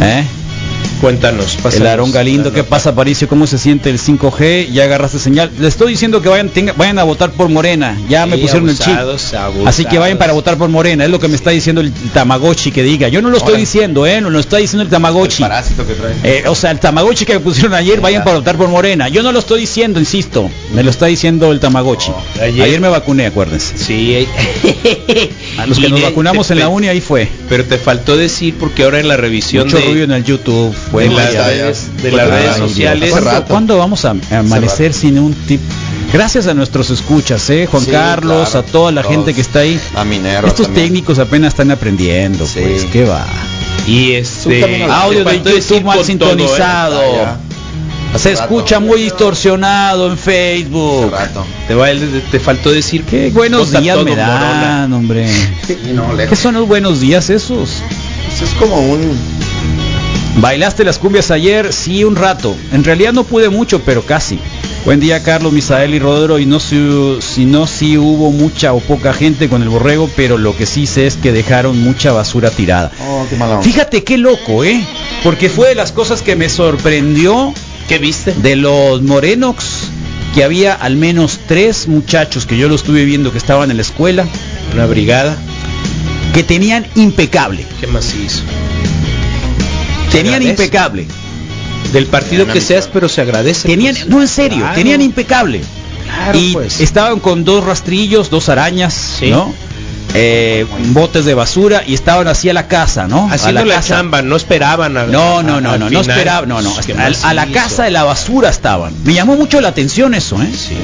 ¿Eh? 0.00 0.24
Cuéntanos. 1.00 1.56
El 1.56 1.62
pásanos 1.62 1.88
Aarón 1.88 2.10
Galindo, 2.12 2.52
¿qué 2.52 2.64
pasa, 2.64 2.94
Paricio? 2.94 3.28
¿Cómo 3.28 3.46
se 3.46 3.58
siente 3.58 3.90
el 3.90 3.98
5G? 3.98 4.70
Ya 4.72 4.84
agarraste 4.84 5.18
señal. 5.18 5.50
Le 5.58 5.68
estoy 5.68 5.92
diciendo 5.92 6.22
que 6.22 6.28
vayan, 6.28 6.48
tenga- 6.48 6.72
vayan 6.72 6.98
a 6.98 7.04
votar 7.04 7.30
por 7.32 7.48
Morena. 7.48 7.98
Ya 8.08 8.24
me 8.26 8.38
pusieron 8.38 8.68
el 8.68 8.78
chip. 8.78 8.96
abusados. 8.96 9.66
Así 9.66 9.84
que 9.84 9.98
vayan 9.98 10.16
para 10.18 10.32
votar 10.32 10.56
por 10.56 10.68
Morena. 10.68 11.04
Es 11.04 11.10
lo 11.10 11.18
que 11.20 11.28
me 11.28 11.36
está 11.36 11.50
diciendo 11.50 11.80
el 11.80 11.92
Tamagotchi 11.92 12.70
que 12.72 12.82
diga. 12.82 13.08
Yo 13.08 13.20
no 13.22 13.30
lo 13.30 13.36
estoy 13.38 13.58
diciendo, 13.58 14.06
¿eh? 14.06 14.20
No 14.20 14.30
lo 14.30 14.40
está 14.40 14.56
diciendo 14.56 14.82
el 14.82 14.86
El 14.86 14.90
Tamagotchi. 14.90 15.42
parásito 15.42 15.86
que 15.86 15.94
trae. 15.94 16.14
Eh, 16.22 16.44
o 16.48 16.54
sea, 16.54 16.70
el 16.70 16.80
Tamagotchi 16.80 17.24
que 17.26 17.34
me 17.34 17.40
pusieron 17.40 17.74
ayer, 17.74 18.00
vayan 18.00 18.24
para 18.24 18.36
votar 18.38 18.56
por 18.56 18.68
Morena. 18.68 19.08
Yo 19.08 19.22
no 19.22 19.32
lo 19.32 19.38
estoy 19.40 19.60
diciendo, 19.60 20.00
insisto. 20.00 20.50
Me 20.72 20.82
lo 20.82 20.90
está 20.90 21.06
diciendo 21.06 21.52
el 21.52 21.60
Tamagotchi. 21.60 22.10
Ayer, 22.40 22.62
ayer- 22.64 22.80
me 22.80 22.88
vacuné, 22.88 23.26
acuérdense. 23.26 23.76
Sí. 23.76 24.26
A 25.58 25.66
los 25.66 25.78
que 25.78 25.86
Y 25.86 25.90
nos 25.90 26.00
de- 26.00 26.06
vacunamos 26.06 26.46
te- 26.48 26.52
en 26.54 26.58
la 26.60 26.68
uni, 26.68 26.88
ahí 26.88 27.00
fue. 27.00 27.28
Pero 27.48 27.64
te 27.64 27.78
faltó 27.78 28.16
decir 28.16 28.54
porque 28.58 28.82
ahora 28.84 29.00
en 29.00 29.08
la 29.08 29.16
revisión 29.16 29.64
Mucho 29.66 29.78
de, 29.78 29.84
ruido 29.84 30.04
en 30.04 30.12
el 30.12 30.24
YouTube. 30.24 30.74
De 30.92 31.08
las 31.10 31.32
ya, 31.32 31.46
redes, 31.46 31.88
ya. 31.96 32.02
de 32.02 32.12
las 32.12 32.28
redes 32.28 32.56
sociales. 32.56 33.14
¿Cuándo, 33.48 33.78
vamos 33.78 34.04
a 34.04 34.14
amanecer 34.30 34.92
sin 34.92 35.18
un 35.18 35.34
tip? 35.34 35.60
Gracias 36.12 36.46
a 36.46 36.54
nuestros 36.54 36.90
escuchas, 36.90 37.50
¿eh? 37.50 37.66
Juan 37.70 37.84
Sí, 37.84 37.90
Carlos, 37.90 38.50
claro, 38.50 38.66
a 38.66 38.70
toda 38.70 38.92
la 38.92 39.02
todos. 39.02 39.14
gente 39.14 39.34
que 39.34 39.40
está 39.40 39.60
ahí. 39.60 39.78
A 39.96 40.04
Minerva 40.04 40.48
Estos 40.48 40.66
también. 40.66 40.86
técnicos 40.86 41.18
apenas 41.18 41.48
están 41.52 41.70
aprendiendo, 41.70 42.46
Sí. 42.46 42.60
pues, 42.62 42.84
¿qué 42.92 43.04
va? 43.04 43.26
Y 43.86 44.12
este 44.12 44.84
Audio 44.90 45.24
de 45.24 45.42
YouTube 45.42 45.82
mal 45.82 45.94
todo, 45.96 46.02
¿eh? 46.02 46.04
sintonizado. 46.04 47.00
Ah. 47.24 47.36
Se 48.18 48.30
rato. 48.30 48.42
escucha 48.44 48.80
muy 48.80 49.02
distorsionado 49.02 50.10
en 50.10 50.16
Facebook. 50.16 51.12
Te, 51.68 51.74
va- 51.74 51.88
te 52.30 52.40
faltó 52.40 52.70
decir 52.70 53.02
Qué 53.04 53.30
buenos 53.30 53.72
días 53.72 53.98
me 54.04 54.14
dan, 54.16 54.88
Morona. 54.90 54.96
hombre. 54.96 55.28
Sí, 55.66 55.76
no, 55.92 56.16
¿Qué 56.16 56.36
son 56.36 56.54
los 56.54 56.68
buenos 56.68 57.00
días 57.00 57.28
esos? 57.30 57.82
Eso 58.32 58.44
es 58.44 58.50
como 58.58 58.76
un... 58.78 59.00
¿Bailaste 60.40 60.84
las 60.84 60.98
cumbias 60.98 61.30
ayer? 61.30 61.72
Sí, 61.72 62.04
un 62.04 62.14
rato. 62.14 62.54
En 62.72 62.84
realidad 62.84 63.12
no 63.12 63.24
pude 63.24 63.48
mucho, 63.48 63.80
pero 63.80 64.02
casi. 64.04 64.38
Buen 64.84 65.00
día, 65.00 65.22
Carlos, 65.22 65.52
Misael 65.52 65.94
y 65.94 65.98
Rodero. 65.98 66.38
Y 66.38 66.44
no 66.46 66.60
sé 66.60 66.76
si 67.20 67.46
no 67.46 67.66
si 67.66 67.96
hubo 67.96 68.30
mucha 68.30 68.74
o 68.74 68.80
poca 68.80 69.14
gente 69.14 69.48
con 69.48 69.62
el 69.62 69.68
borrego, 69.70 70.10
pero 70.14 70.36
lo 70.36 70.54
que 70.54 70.66
sí 70.66 70.86
sé 70.86 71.06
es 71.06 71.16
que 71.16 71.32
dejaron 71.32 71.82
mucha 71.82 72.12
basura 72.12 72.50
tirada. 72.50 72.92
Oh, 73.08 73.26
qué 73.30 73.36
mala 73.36 73.54
onda. 73.54 73.64
Fíjate 73.64 74.04
qué 74.04 74.18
loco, 74.18 74.62
¿eh? 74.62 74.84
Porque 75.24 75.48
fue 75.48 75.70
de 75.70 75.74
las 75.74 75.90
cosas 75.92 76.20
que 76.20 76.36
me 76.36 76.48
sorprendió 76.50 77.54
¿Qué 77.88 77.98
viste? 77.98 78.34
de 78.34 78.56
los 78.56 79.00
Morenox, 79.02 79.64
que 80.34 80.44
había 80.44 80.74
al 80.74 80.96
menos 80.96 81.40
tres 81.48 81.88
muchachos 81.88 82.44
que 82.44 82.58
yo 82.58 82.68
lo 82.68 82.74
estuve 82.74 83.06
viendo 83.06 83.32
que 83.32 83.38
estaban 83.38 83.70
en 83.70 83.78
la 83.78 83.82
escuela, 83.82 84.26
Una 84.74 84.84
brigada. 84.86 85.38
que 86.34 86.42
tenían 86.42 86.86
impecable. 86.94 87.64
¿Qué 87.80 87.86
más 87.86 88.14
hizo? 88.14 88.42
Tenían 90.18 90.34
agradece. 90.36 90.62
impecable. 90.64 91.06
Del 91.92 92.06
partido 92.06 92.46
que 92.46 92.60
seas, 92.60 92.88
pero 92.92 93.08
se 93.08 93.20
agradece. 93.20 93.68
Tenían, 93.68 93.94
pues. 93.94 94.08
no 94.08 94.20
en 94.20 94.28
serio, 94.28 94.58
Claro. 94.58 94.74
tenían 94.74 95.00
impecable. 95.02 95.60
Claro, 96.04 96.38
y 96.38 96.52
pues. 96.52 96.80
estaban 96.80 97.20
con 97.20 97.44
dos 97.44 97.64
rastrillos, 97.64 98.30
dos 98.30 98.48
arañas, 98.48 98.94
Sí. 99.20 99.30
¿no? 99.30 99.52
Eh, 100.14 100.64
botes 100.92 101.24
de 101.24 101.34
basura 101.34 101.82
y 101.86 101.92
estaban 101.94 102.26
así 102.28 102.48
a 102.48 102.54
la 102.54 102.68
casa, 102.68 103.06
¿no? 103.06 103.28
Haciendo 103.30 103.60
a 103.60 103.64
la, 103.64 103.68
la 103.68 103.74
casa. 103.76 103.96
chamba, 103.96 104.22
no 104.22 104.36
esperaban 104.36 104.96
a, 104.96 105.04
No, 105.06 105.42
no, 105.42 105.56
a- 105.56 105.60
no, 105.60 105.72
no, 105.72 105.78
no 105.78 105.86
final. 106.00 106.08
esperaban, 106.08 106.48
no, 106.48 106.62
no, 106.62 106.72
Pues, 106.72 106.86
¿qué 106.86 106.92
a, 106.94 107.34
la 107.34 107.46
casa 107.48 107.84
de 107.84 107.90
la 107.90 108.04
basura 108.04 108.48
estaban. 108.48 108.94
Me 109.04 109.12
llamó 109.14 109.36
mucho 109.36 109.60
la 109.60 109.68
atención 109.68 110.14
eso, 110.14 110.40
¿eh? 110.42 110.48
Sí. 110.52 110.76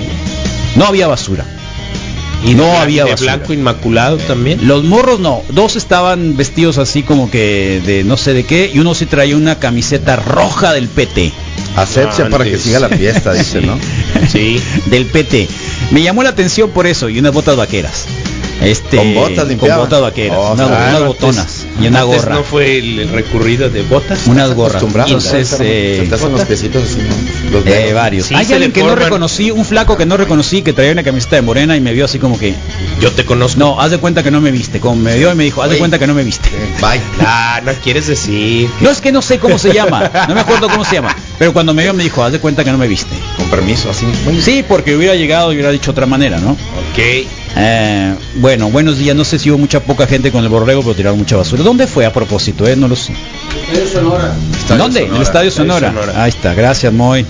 No 0.77 0.85
había 0.87 1.07
basura. 1.07 1.45
Y 2.45 2.55
no 2.55 2.65
de- 2.65 2.77
había 2.77 3.05
de 3.05 3.15
blanco 3.15 3.53
inmaculado 3.53 4.17
también. 4.19 4.67
Los 4.67 4.83
morros 4.85 5.21
no, 5.21 5.43
dos 5.51 5.77
estaban 5.77 6.37
vestidos 6.37 6.79
así 6.79 7.03
como 7.03 7.31
que 7.31 7.81
de 7.87 8.05
no 8.05 8.17
sé 8.17 8.33
de 8.35 8.45
qué 8.45 8.71
y 8.73 8.79
uno 8.81 8.95
sí 8.95 9.07
traía 9.07 9.37
una 9.37 9.59
camiseta 9.59 10.17
roja 10.17 10.73
del 10.73 10.89
PT. 10.89 11.33
Asepsia 11.77 12.29
para 12.29 12.45
que 12.45 12.59
siga 12.59 12.81
la 12.81 12.89
fiesta, 12.89 13.33
dice, 13.35 13.61
¿no? 13.61 13.79
Sí. 14.31 14.61
del 14.87 15.07
PT. 15.07 15.49
Me 15.91 16.03
llamó 16.03 16.23
la 16.23 16.31
atención 16.31 16.71
por 16.71 16.87
eso 16.87 17.09
y 17.09 17.19
unas 17.19 17.33
botas 17.33 17.57
vaqueras. 17.57 18.07
Este, 18.61 18.97
Con 18.97 19.15
botas 19.15 19.39
con 19.39 19.49
limpiaban. 19.49 19.85
botas 19.85 20.01
vaqueras, 20.03 20.39
Oh, 20.41 20.53
unas, 20.53 20.67
claro, 20.69 20.77
unas 20.77 20.95
antes- 20.95 21.07
botonas 21.07 21.62
y 21.81 21.87
una 21.87 22.01
Antes 22.03 22.17
gorra. 22.23 22.35
no 22.35 22.43
fue 22.45 22.79
el, 22.79 22.99
el 23.01 23.09
recurrido 23.09 23.71
de 23.71 23.83
botas. 23.83 24.27
unas 24.27 24.55
gorras. 24.55 24.83
Entonces, 24.83 25.57
eh, 25.61 26.07
los 26.11 26.41
piecitos 26.43 26.83
así, 26.85 26.99
¿no? 26.99 27.51
Los 27.59 27.67
eh, 27.67 27.93
varios. 27.93 28.27
Sí, 28.27 28.35
Hay 28.35 28.51
alguien 28.53 28.73
que 28.73 28.83
no 28.83 28.95
reconocí, 28.95 29.51
un 29.51 29.65
flaco 29.65 29.97
que 29.97 30.07
no 30.07 30.17
reconocí, 30.17 30.63
que 30.63 30.73
traía 30.73 30.93
una 30.93 31.03
camiseta 31.03 31.37
de 31.37 31.43
morena 31.43 31.77
y 31.77 31.81
me 31.81 31.93
vio 31.93 32.05
así 32.05 32.19
como 32.19 32.39
que, 32.39 32.55
Yo 33.01 33.11
te 33.13 33.25
conozco. 33.25 33.59
no, 33.59 33.81
haz 33.81 33.91
de 33.91 33.99
cuenta 33.99 34.23
que 34.23 34.31
no 34.31 34.41
me 34.41 34.51
viste. 34.51 34.81
Como 34.81 34.97
me 34.97 35.17
vio 35.17 35.33
y 35.33 35.35
me 35.35 35.45
dijo, 35.45 35.63
haz 35.63 35.71
de 35.71 35.79
cuenta 35.79 35.99
que 35.99 36.07
no 36.07 36.15
me 36.15 36.25
viste. 36.25 36.49
Eh, 36.49 36.75
Bye. 36.81 37.01
Ah, 37.21 37.61
no 37.65 37.73
quieres 37.83 38.07
decir. 38.07 38.69
No 38.81 38.91
es 38.91 39.01
que 39.01 39.13
no 39.13 39.23
sé 39.23 39.39
cómo 39.39 39.59
se 39.59 39.73
llama, 39.73 40.11
no 40.29 40.35
me 40.35 40.41
acuerdo 40.41 40.69
cómo 40.69 40.85
se 40.85 40.97
llama, 40.97 41.15
pero 41.39 41.53
cuando 41.53 41.75
me 41.75 41.83
vio 41.83 41.95
me 41.95 42.03
dijo, 42.05 42.23
haz 42.23 42.33
de 42.33 42.39
cuenta 42.41 42.65
que 42.65 42.73
no 42.73 42.79
me 42.79 42.87
viste. 42.89 43.15
Con 43.37 43.47
permiso, 43.49 43.91
así. 43.91 44.07
Bueno, 44.25 44.41
Sí, 44.43 44.65
porque 44.67 44.95
hubiera 44.97 45.15
llegado 45.15 45.53
y 45.53 45.57
hubiera 45.57 45.71
dicho 45.71 45.91
otra 45.91 46.07
manera, 46.07 46.39
¿no? 46.39 46.51
Ok. 46.53 47.27
Eh, 47.57 48.15
bueno, 48.37 48.71
buenos 48.71 48.99
días. 48.99 49.15
No 49.15 49.25
sé 49.25 49.39
si 49.39 49.51
hubo 49.51 49.59
mucha 49.59 49.81
poca 49.81 50.07
gente 50.07 50.31
con 50.33 50.43
el 50.43 50.49
borrego, 50.49 50.83
pero 50.83 50.95
tiraron 50.95 51.19
mucha 51.19 51.37
basura. 51.37 51.63
¿Dónde 51.63 51.87
fue 51.87 52.07
a 52.07 52.13
propósito? 52.13 52.67
Eh? 52.67 52.77
No 52.77 52.89
lo 52.89 52.97
sé. 52.97 53.13
Estadio 53.73 54.79
¿Dónde? 54.79 55.01
Sonora. 55.01 55.17
El 55.17 55.23
Estadio 55.23 55.49
Estadio 55.49 55.51
Sonora. 55.51 55.95
Ahí 56.17 56.31
está, 56.31 56.55
gracias, 56.55 56.93
Moy. 56.93 57.27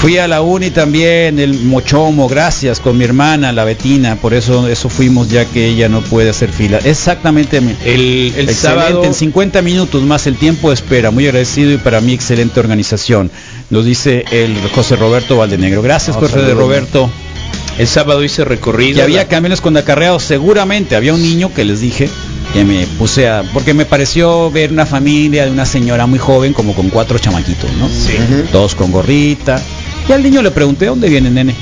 Fui 0.00 0.16
a 0.16 0.26
la 0.26 0.40
uni 0.40 0.70
también, 0.70 1.38
el 1.38 1.52
Mochomo, 1.52 2.26
gracias, 2.26 2.80
con 2.80 2.96
mi 2.96 3.04
hermana, 3.04 3.52
la 3.52 3.64
Betina, 3.64 4.16
por 4.16 4.32
eso 4.32 4.66
eso 4.66 4.88
fuimos 4.88 5.28
ya 5.28 5.44
que 5.44 5.66
ella 5.66 5.90
no 5.90 6.00
puede 6.00 6.30
hacer 6.30 6.50
fila. 6.50 6.78
Exactamente. 6.82 7.58
El, 7.58 7.68
el 7.84 8.48
Excelente, 8.48 8.54
sábado. 8.54 9.04
en 9.04 9.12
50 9.12 9.60
minutos 9.60 10.02
más 10.04 10.26
el 10.26 10.36
tiempo 10.36 10.70
de 10.70 10.76
espera, 10.76 11.10
muy 11.10 11.26
agradecido 11.26 11.70
y 11.72 11.76
para 11.76 12.00
mí 12.00 12.14
excelente 12.14 12.58
organización, 12.58 13.30
nos 13.68 13.84
dice 13.84 14.24
el 14.30 14.56
José 14.74 14.96
Roberto 14.96 15.36
Valdenegro. 15.36 15.82
Gracias, 15.82 16.16
José. 16.16 16.54
Roberto. 16.54 17.10
El 17.80 17.88
sábado 17.88 18.22
hice 18.22 18.44
recorrido. 18.44 18.98
Y 18.98 19.00
había 19.00 19.26
camiones 19.26 19.62
con 19.62 19.74
acarreados, 19.74 20.22
seguramente 20.22 20.96
había 20.96 21.14
un 21.14 21.22
niño 21.22 21.50
que 21.54 21.64
les 21.64 21.80
dije 21.80 22.10
que 22.52 22.62
me 22.62 22.86
puse 22.98 23.26
a 23.26 23.42
porque 23.54 23.72
me 23.72 23.86
pareció 23.86 24.50
ver 24.50 24.70
una 24.70 24.84
familia 24.84 25.46
de 25.46 25.50
una 25.50 25.64
señora 25.64 26.04
muy 26.04 26.18
joven 26.18 26.52
como 26.52 26.74
con 26.74 26.90
cuatro 26.90 27.18
chamaquitos, 27.18 27.72
¿no? 27.78 27.88
Sí. 27.88 28.18
Todos 28.52 28.74
con 28.74 28.92
gorrita. 28.92 29.62
Y 30.06 30.12
al 30.12 30.22
niño 30.22 30.42
le 30.42 30.50
pregunté, 30.50 30.86
¿dónde 30.86 31.08
viene, 31.08 31.30
nene? 31.30 31.54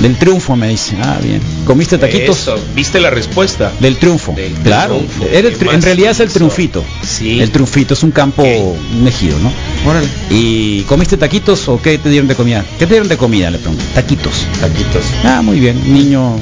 Del 0.00 0.16
triunfo, 0.16 0.56
me 0.56 0.68
dice. 0.68 0.96
Ah, 1.02 1.18
bien. 1.22 1.40
¿Comiste 1.64 1.96
taquitos? 1.98 2.40
Eso, 2.40 2.56
¿Viste 2.74 2.98
la 3.00 3.10
respuesta? 3.10 3.70
Del 3.78 3.96
triunfo. 3.98 4.32
Del 4.34 4.52
claro. 4.54 4.96
triunfo. 4.96 5.24
Era 5.30 5.48
el 5.48 5.56
¿Qué 5.56 5.66
tri- 5.66 5.74
en 5.74 5.82
realidad 5.82 6.10
es 6.12 6.20
el 6.20 6.28
triunfito. 6.30 6.82
Sí. 7.06 7.40
El 7.40 7.50
triunfito 7.50 7.94
es 7.94 8.02
un 8.02 8.10
campo, 8.10 8.42
Ok. 8.42 8.76
un 9.00 9.06
ejido, 9.06 9.38
¿no? 9.38 9.52
Órale. 9.88 10.06
¿Y 10.30 10.82
comiste 10.82 11.16
taquitos 11.16 11.68
o 11.68 11.80
qué 11.80 11.98
te 11.98 12.08
dieron 12.08 12.26
de 12.26 12.34
comida? 12.34 12.64
¿Qué 12.78 12.86
te 12.86 12.94
dieron 12.94 13.08
de 13.08 13.16
comida? 13.16 13.50
Le 13.50 13.58
pregunté. 13.58 13.84
Taquitos. 13.94 14.46
Taquitos. 14.60 15.04
Ah, 15.24 15.40
muy 15.42 15.60
bien, 15.60 15.76
niño. 15.92 16.36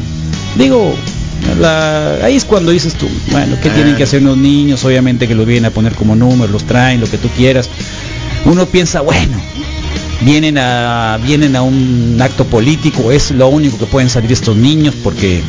Digo, 0.57 0.95
la- 1.61 2.25
ahí 2.25 2.37
es 2.37 2.45
cuando 2.45 2.71
dices 2.71 2.95
tú, 2.95 3.09
bueno, 3.31 3.57
¿qué 3.63 3.69
Ah. 3.69 3.75
tienen 3.75 3.97
que 3.97 4.05
hacer 4.05 4.23
unos 4.23 4.37
niños? 4.39 4.85
Obviamente 4.85 5.27
que 5.29 5.35
los 5.35 5.45
vienen 5.47 5.67
a 5.67 5.71
poner 5.71 5.95
como 5.95 6.15
números, 6.17 6.51
los 6.51 6.65
traen, 6.65 7.01
lo 7.01 7.11
que 7.11 7.19
tú 7.19 7.29
quieras. 7.37 7.69
Uno 8.47 8.65
piensa, 8.67 9.01
bueno, 9.03 9.37
vienen 10.23 10.59
a 10.59 11.19
vienen 11.23 11.57
a 11.57 11.63
un 11.63 12.19
acto 12.21 12.45
político, 12.45 13.11
es 13.13 13.31
lo 13.31 13.49
único 13.49 13.79
que 13.79 13.87
pueden 13.87 14.11
salir 14.11 14.31
estos 14.33 14.57
niños 14.57 14.95
porque 15.03 15.43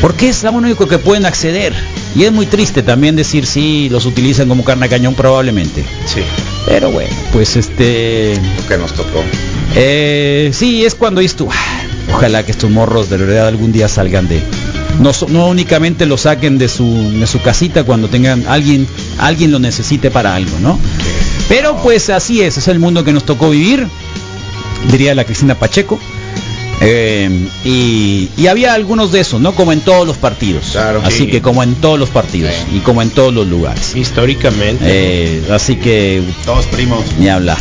porque 0.00 0.28
es 0.30 0.42
lo 0.44 0.52
único 0.52 0.86
que 0.88 0.98
pueden 0.98 1.26
acceder. 1.26 1.74
Y 2.16 2.24
es 2.24 2.32
muy 2.32 2.46
triste 2.46 2.82
también 2.82 3.14
decir 3.16 3.44
sí, 3.46 3.88
los 3.90 4.06
utilizan 4.06 4.48
como 4.48 4.64
carne 4.64 4.86
a 4.86 4.88
cañón 4.88 5.14
probablemente. 5.14 5.84
Sí. 6.06 6.22
Pero 6.66 6.90
bueno, 6.90 7.10
pues 7.32 7.56
este 7.56 8.34
Lo 8.62 8.66
que 8.68 8.78
nos 8.78 8.92
tocó. 8.94 9.22
eh, 9.76 10.50
sí, 10.52 10.84
es 10.84 10.94
cuando 10.94 11.20
dices 11.20 11.36
tú, 11.36 11.48
"Ah, 11.52 11.82
ojalá 12.14 12.44
que 12.44 12.50
estos 12.52 12.70
morros 12.70 13.10
de 13.10 13.18
verdad 13.18 13.46
algún 13.48 13.72
día 13.72 13.88
salgan 13.88 14.26
de... 14.26 14.42
No, 15.00 15.46
únicamente 15.48 16.04
lo 16.06 16.16
saquen 16.18 16.58
de 16.58 16.68
su, 16.68 16.84
de 17.18 17.26
su 17.26 17.40
casita 17.40 17.84
cuando 17.84 18.08
tengan 18.08 18.44
alguien, 18.46 18.86
alguien 19.18 19.50
lo 19.50 19.58
necesite 19.58 20.10
para 20.10 20.34
algo, 20.34 20.58
¿no? 20.60 20.78
Pero 21.48 21.76
pues 21.82 22.10
así 22.10 22.42
es, 22.42 22.58
es 22.58 22.68
el 22.68 22.78
mundo 22.78 23.02
que 23.02 23.12
nos 23.12 23.24
tocó 23.24 23.50
vivir, 23.50 23.86
diría 24.90 25.14
la 25.14 25.24
Cristina 25.24 25.54
Pacheco. 25.54 25.98
Eh, 26.82 27.28
y, 27.64 28.30
y 28.38 28.46
había 28.46 28.72
algunos 28.72 29.12
de 29.12 29.20
esos, 29.20 29.38
¿no? 29.40 29.52
Como 29.54 29.72
en 29.72 29.80
todos 29.80 30.06
los 30.06 30.16
partidos. 30.16 30.68
Claro, 30.72 31.02
así 31.04 31.18
sí. 31.18 31.26
que 31.26 31.42
como 31.42 31.62
en 31.62 31.74
todos 31.74 31.98
los 31.98 32.08
partidos 32.08 32.52
Sí. 32.54 32.76
y 32.76 32.80
como 32.80 33.02
en 33.02 33.10
todos 33.10 33.34
los 33.34 33.46
lugares. 33.46 33.94
Históricamente. 33.96 34.82
Eh, 34.86 35.42
así 35.50 35.76
que 35.76 36.22
Todos 36.46 36.64
primos. 36.66 37.04
ni 37.18 37.28
hablar. 37.28 37.58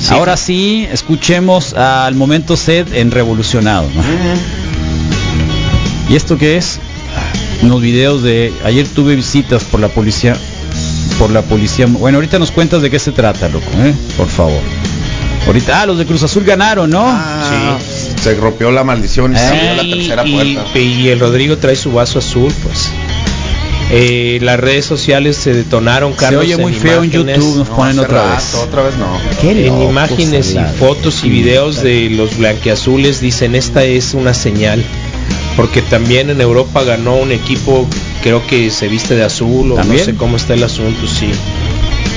Sí. 0.00 0.14
Ahora 0.14 0.36
sí, 0.38 0.86
escuchemos 0.90 1.74
al 1.74 2.14
momento 2.14 2.56
sed 2.56 2.86
en 2.94 3.10
Revolucionado. 3.10 3.88
¿no? 3.94 4.02
¿Y 6.08 6.16
esto 6.16 6.38
qué 6.38 6.56
es? 6.56 6.80
Unos 7.62 7.80
videos 7.82 8.22
de... 8.22 8.52
Ayer 8.64 8.86
tuve 8.88 9.14
visitas 9.16 9.64
por 9.64 9.80
la 9.80 9.88
policía... 9.88 10.36
Por 11.18 11.30
la 11.30 11.42
policía... 11.42 11.86
Bueno, 11.86 12.18
ahorita 12.18 12.38
nos 12.38 12.50
cuentas 12.50 12.80
de 12.82 12.90
qué 12.90 12.98
se 12.98 13.12
trata, 13.12 13.48
loco, 13.48 13.66
¿eh? 13.78 13.92
Por 14.16 14.28
favor. 14.28 14.60
Ahorita... 15.46 15.82
Ah, 15.82 15.86
los 15.86 15.98
de 15.98 16.06
Cruz 16.06 16.22
Azul 16.22 16.44
ganaron, 16.44 16.90
¿no? 16.90 17.02
Ah, 17.04 17.76
Se 18.22 18.34
rompió 18.36 18.70
la 18.70 18.84
maldición 18.84 19.34
y 19.34 19.36
se 19.36 19.44
abrió 19.46 19.74
la 19.74 19.82
tercera 19.96 20.26
y- 20.26 20.32
puerta. 20.54 20.78
y 20.78 21.08
el 21.08 21.20
Rodrigo 21.20 21.58
trae 21.58 21.76
su 21.76 21.92
vaso 21.92 22.20
azul, 22.20 22.52
pues. 22.62 22.90
Eh, 23.90 24.38
las 24.42 24.60
redes 24.60 24.84
sociales 24.84 25.36
se 25.38 25.54
detonaron, 25.54 26.12
Se 26.12 26.18
Carlos. 26.18 26.42
oye 26.44 26.56
muy 26.58 26.74
en 26.74 26.78
feo 26.78 27.02
en. 27.02 27.10
YouTube, 27.10 27.56
nos 27.56 27.68
No, 27.70 27.76
ponen 27.76 27.98
otra 27.98 28.18
rato, 28.22 28.34
vez. 28.36 28.54
Otra 28.54 28.82
vez 28.82 28.94
no. 28.98 29.18
Qué 29.40 29.66
En 29.66 29.82
imágenes 29.82 30.54
y 30.54 30.58
fotos 30.78 31.24
y 31.24 31.30
videos 31.30 31.82
de 31.82 32.10
los 32.10 32.36
blanqueazules 32.36 33.20
dicen 33.22 33.54
esta 33.54 33.84
es 33.84 34.12
una 34.12 34.34
señal. 34.34 34.84
Porque 35.58 35.82
también 35.82 36.30
en 36.30 36.40
Europa 36.40 36.84
ganó 36.84 37.16
un 37.16 37.32
equipo, 37.32 37.84
creo 38.22 38.46
que 38.46 38.70
se 38.70 38.86
viste 38.86 39.16
de 39.16 39.24
azul 39.24 39.72
o 39.72 39.74
¿También? 39.74 39.98
no 39.98 40.04
sé 40.04 40.14
cómo 40.14 40.36
está 40.36 40.54
el 40.54 40.62
asunto, 40.62 41.04
sí. 41.08 41.32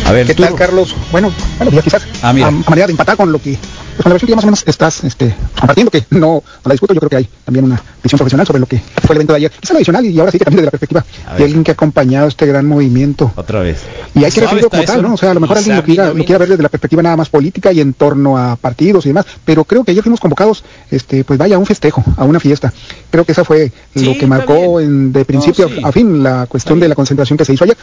A 0.05 0.11
ver, 0.11 0.27
¿Qué 0.27 0.35
tú- 0.35 0.43
tal, 0.43 0.53
Carlos? 0.53 0.95
Bueno, 1.11 1.33
bueno, 1.57 1.71
pues 1.71 1.83
quizás 1.85 2.03
Ah, 2.21 2.29
a, 2.29 2.47
a 2.47 2.51
manera 2.51 2.85
de 2.85 2.91
empatar 2.91 3.17
con 3.17 3.31
lo 3.31 3.41
que, 3.41 3.57
pues, 4.01 4.03
con 4.03 4.09
la 4.09 4.13
versión 4.13 4.27
que 4.27 4.31
ya 4.31 4.35
más 4.35 4.43
o 4.43 4.47
menos 4.47 4.63
estás 4.65 5.03
este, 5.03 5.35
compartiendo, 5.59 5.91
que 5.91 6.03
no, 6.11 6.19
no 6.19 6.43
la 6.65 6.71
discuto, 6.71 6.93
yo 6.93 6.99
creo 6.99 7.09
que 7.09 7.15
hay 7.17 7.29
también 7.45 7.65
una 7.65 7.81
visión 8.01 8.17
profesional 8.17 8.47
sobre 8.47 8.59
lo 8.59 8.65
que 8.65 8.79
fue 8.79 9.13
el 9.13 9.17
evento 9.17 9.33
de 9.33 9.37
ayer. 9.37 9.51
Quizás 9.51 9.75
adicional 9.75 10.05
y 10.05 10.19
ahora 10.19 10.31
sí 10.31 10.39
que 10.39 10.45
también 10.45 10.57
desde 10.57 10.67
la 10.67 10.71
perspectiva 10.71 11.05
de 11.37 11.43
alguien 11.43 11.63
que 11.63 11.71
ha 11.71 11.73
acompañado 11.73 12.27
este 12.27 12.45
gran 12.45 12.65
movimiento. 12.65 13.31
Otra 13.35 13.59
vez. 13.59 13.83
Y 14.15 14.23
hay 14.23 14.31
que 14.31 14.39
está 14.39 14.47
como 14.47 14.59
eso, 14.59 14.69
tal, 14.69 15.01
¿no? 15.01 15.13
O 15.13 15.17
sea, 15.17 15.31
a 15.31 15.33
lo 15.33 15.39
mejor 15.39 15.57
alguien 15.57 15.75
lo 15.75 15.83
quiera, 15.83 16.07
lo 16.07 16.39
ver 16.39 16.49
desde 16.49 16.63
la 16.63 16.69
perspectiva 16.69 17.03
nada 17.03 17.17
más 17.17 17.29
política 17.29 17.71
y 17.71 17.79
en 17.79 17.93
torno 17.93 18.37
a 18.37 18.55
partidos 18.55 19.05
y 19.05 19.09
demás, 19.09 19.25
pero 19.45 19.65
creo 19.65 19.83
que 19.83 19.91
ayer 19.91 20.03
fuimos 20.03 20.19
convocados, 20.19 20.63
este, 20.89 21.23
pues 21.23 21.37
vaya, 21.37 21.57
a 21.57 21.59
un 21.59 21.65
festejo, 21.65 22.03
a 22.17 22.23
una 22.23 22.39
fiesta. 22.39 22.73
Creo 23.11 23.25
que 23.25 23.33
esa 23.33 23.43
fue 23.43 23.71
Sí, 23.93 24.05
lo 24.05 24.17
que 24.17 24.25
marcó 24.25 24.79
en, 24.79 25.11
de 25.11 25.25
principio 25.25 25.67
sí. 25.67 25.81
a 25.83 25.91
fin 25.91 26.23
la 26.23 26.45
cuestión 26.47 26.79
de 26.79 26.87
la 26.87 26.95
concentración 26.95 27.37
que 27.37 27.43
se 27.43 27.53
hizo 27.53 27.65
ayer. 27.65 27.77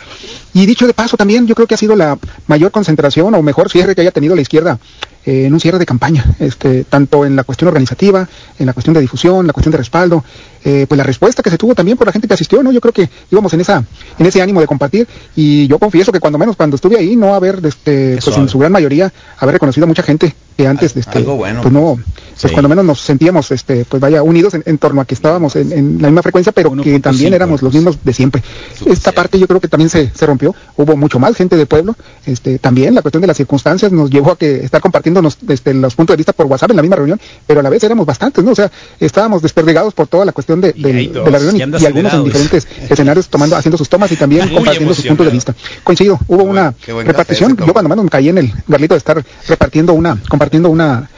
Y 0.54 0.64
dicho 0.64 0.86
de 0.86 0.94
paso 0.94 1.18
también, 1.18 1.46
yo 1.46 1.54
creo 1.54 1.66
que 1.66 1.74
ha 1.74 1.78
sido 1.78 1.94
la 1.94 2.18
mayor 2.46 2.70
concentración 2.70 3.34
o 3.34 3.42
mejor 3.42 3.70
cierre 3.70 3.94
que 3.94 4.00
haya 4.00 4.10
tenido 4.10 4.34
la 4.34 4.40
izquierda 4.40 4.78
eh, 5.24 5.46
en 5.46 5.52
un 5.52 5.60
cierre 5.60 5.78
de 5.78 5.86
campaña, 5.86 6.24
este, 6.38 6.84
tanto 6.84 7.24
en 7.24 7.36
la 7.36 7.44
cuestión 7.44 7.68
organizativa, 7.68 8.28
en 8.58 8.66
la 8.66 8.72
cuestión 8.72 8.94
de 8.94 9.00
difusión, 9.00 9.46
la 9.46 9.52
cuestión 9.52 9.72
de 9.72 9.78
respaldo, 9.78 10.24
eh, 10.64 10.86
pues 10.88 10.96
la 10.96 11.04
respuesta 11.04 11.42
que 11.42 11.50
se 11.50 11.58
tuvo 11.58 11.74
también 11.74 11.96
por 11.96 12.06
la 12.06 12.12
gente 12.12 12.28
que 12.28 12.34
asistió, 12.34 12.62
¿no? 12.62 12.72
Yo 12.72 12.80
creo 12.80 12.92
que 12.92 13.08
íbamos 13.30 13.52
en 13.52 13.60
esa, 13.60 13.84
en 14.18 14.26
ese 14.26 14.40
ánimo 14.42 14.60
de 14.60 14.66
compartir 14.66 15.06
y 15.36 15.66
yo 15.66 15.78
confieso 15.78 16.12
que 16.12 16.20
cuando 16.20 16.38
menos 16.38 16.56
cuando 16.56 16.76
estuve 16.76 16.98
ahí 16.98 17.16
no 17.16 17.34
haber, 17.34 17.60
este, 17.64 18.18
pues 18.22 18.36
en 18.36 18.48
su 18.48 18.58
gran 18.58 18.72
mayoría 18.72 19.12
haber 19.38 19.54
reconocido 19.54 19.84
a 19.84 19.88
mucha 19.88 20.02
gente 20.02 20.34
que 20.58 20.66
antes, 20.66 20.92
Al- 20.94 20.98
este, 21.00 21.18
algo 21.18 21.36
bueno. 21.36 21.62
pues 21.62 21.72
no, 21.72 21.94
pues 21.96 22.06
Sí. 22.38 22.48
cuando 22.52 22.68
menos 22.68 22.84
nos 22.84 23.00
sentíamos, 23.00 23.50
este, 23.52 23.84
pues 23.84 24.00
vaya 24.00 24.22
unidos 24.22 24.54
en, 24.54 24.62
en 24.66 24.78
torno 24.78 25.00
a 25.00 25.04
que 25.04 25.14
estábamos 25.14 25.56
en, 25.56 25.72
en 25.72 26.02
la 26.02 26.08
misma 26.08 26.22
frecuencia, 26.22 26.52
pero 26.52 26.70
que 26.72 26.96
1.5, 26.96 27.00
también 27.02 27.34
éramos 27.34 27.62
los 27.62 27.72
mismos 27.74 27.98
de 28.04 28.12
siempre. 28.12 28.42
Esta 28.86 29.10
parte 29.12 29.38
yo 29.38 29.46
creo 29.48 29.60
que 29.60 29.66
también 29.68 29.88
se, 29.90 30.10
se 30.14 30.26
rompió, 30.26 30.54
hubo 30.76 30.96
mucho 30.96 31.18
más 31.20 31.34
gente 31.36 31.56
del 31.56 31.66
pueblo, 31.66 31.96
este, 32.26 32.58
también 32.58 32.94
la 32.94 33.02
cuestión 33.02 33.20
de 33.20 33.26
las 33.28 33.36
circunstancias 33.36 33.90
nos 33.92 34.10
llevó 34.10 34.32
a 34.32 34.38
que 34.38 34.64
estar 34.64 34.80
compartiéndonos 34.80 35.38
este, 35.48 35.74
los 35.74 35.94
puntos 35.94 36.14
de 36.14 36.16
vista 36.18 36.32
por 36.32 36.46
WhatsApp 36.46 36.70
en 36.70 36.76
la 36.76 36.82
misma 36.82 36.96
reunión, 36.96 37.20
pero 37.46 37.60
a 37.60 37.62
la 37.62 37.70
vez 37.70 37.82
éramos 37.84 38.04
bastantes, 38.06 38.44
¿no? 38.44 38.50
O 38.52 38.54
sea, 38.56 38.70
estábamos 39.00 39.42
desperdigados 39.42 39.94
por 39.94 40.06
toda 40.08 40.24
la 40.24 40.32
cuestión 40.32 40.60
de, 40.60 40.72
de 40.72 41.08
dos, 41.12 41.30
la 41.30 41.38
reunión 41.38 41.74
y, 41.80 41.86
algunos 41.86 42.14
en 42.14 42.24
diferentes 42.24 42.66
escenarios 42.90 43.28
tomando, 43.28 43.54
haciendo 43.56 43.78
sus 43.78 43.88
tomas 43.88 44.10
y 44.12 44.16
también 44.16 44.46
Muy 44.46 44.54
compartiendo 44.56 44.92
sus 44.94 45.06
puntos 45.06 45.26
de 45.26 45.32
vista. 45.32 45.54
Coincido, 45.84 46.18
hubo 46.26 46.42
una 46.44 46.74
repartición, 47.04 47.56
yo 47.56 47.72
cuando 47.72 47.88
menos 47.88 48.04
me 48.04 48.10
caí 48.10 48.28
en 48.28 48.38
el 48.38 48.52
garlito 48.66 48.94
de 48.94 48.98
estar 48.98 49.24
repartiendo 49.46 49.92
una, 49.94 50.10
compartiendo 50.28 50.47
una 50.52 51.08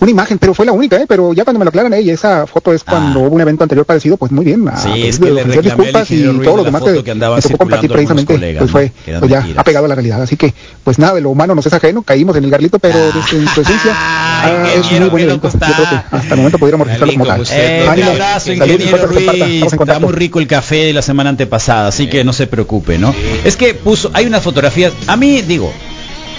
una 0.00 0.10
imagen, 0.10 0.38
pero 0.38 0.54
fue 0.54 0.64
la 0.64 0.72
única, 0.72 0.96
¿eh? 0.96 1.04
Pero 1.06 1.34
ya 1.34 1.44
cuando 1.44 1.58
me 1.58 1.64
lo 1.66 1.68
aclaran, 1.68 1.92
¿eh? 1.92 2.00
Y 2.00 2.08
esa 2.08 2.46
foto 2.46 2.72
es 2.72 2.84
cuando 2.84 3.20
Ah. 3.20 3.22
hubo 3.24 3.34
un 3.34 3.40
evento 3.42 3.64
anterior 3.64 3.84
parecido, 3.84 4.16
pues 4.16 4.32
muy 4.32 4.46
bien. 4.46 4.64
Sí, 4.76 4.88
ah, 4.88 4.96
es 4.96 5.18
pues, 5.18 5.30
que 5.30 5.44
le 5.44 5.60
disculpas 5.62 6.10
y 6.10 6.22
todo 6.42 6.56
lo 6.56 6.64
demás 6.64 6.82
que, 6.82 7.04
que 7.04 7.10
andaba 7.10 7.36
me 7.36 7.42
tocó 7.42 7.48
circulando 7.48 7.58
compartir 7.58 7.90
algunos 7.90 8.24
precisamente, 8.24 8.34
colegas, 8.34 8.60
pues 8.60 8.70
fue, 8.70 8.92
que 9.04 9.18
pues 9.18 9.30
ya 9.30 9.36
mentiras. 9.38 9.60
apegado 9.60 9.84
a 9.84 9.88
la 9.88 9.94
realidad. 9.94 10.22
Así 10.22 10.36
que, 10.38 10.54
pues 10.84 10.98
nada, 10.98 11.14
de 11.14 11.20
lo 11.20 11.28
humano 11.28 11.54
nos 11.54 11.66
es 11.66 11.72
ajeno, 11.74 12.02
caímos 12.02 12.34
en 12.36 12.44
el 12.44 12.50
garlito, 12.50 12.78
pero 12.78 12.98
desde 12.98 13.18
en 13.18 13.48
su 13.48 13.60
esencia, 13.60 13.92
ah, 13.94 14.64
qué 14.72 14.80
es 14.80 14.88
bien, 14.88 15.02
muy 15.02 15.10
buen 15.10 15.20
qué 15.22 15.30
evento. 15.30 15.48
loco 15.48 15.58
Yo 15.66 15.74
creo 15.74 15.90
que 15.90 16.16
hasta 16.16 16.34
el 16.34 16.36
momento 16.36 16.58
pudiéramos 16.58 16.86
registrarlo 16.86 17.12
como 17.12 17.26
tal. 17.26 17.46
Eh, 17.50 17.88
un 17.92 18.02
abrazo, 18.02 18.52
ingeniero. 18.52 19.06
Ruiz. 19.06 19.20
Estamos 19.28 19.72
en 19.74 19.80
Está 19.80 19.98
muy 19.98 20.12
rico 20.14 20.38
el 20.38 20.46
café 20.46 20.86
de 20.86 20.92
la 20.94 21.02
semana 21.02 21.28
antepasada, 21.28 21.88
así 21.88 22.08
que 22.08 22.24
no 22.24 22.32
se 22.32 22.46
preocupe, 22.46 22.96
¿no? 22.96 23.14
Es 23.44 23.56
que 23.56 23.74
puso, 23.74 24.10
hay 24.14 24.24
unas 24.24 24.42
fotografías. 24.42 24.94
A 25.06 25.18
mí, 25.18 25.42
digo, 25.42 25.70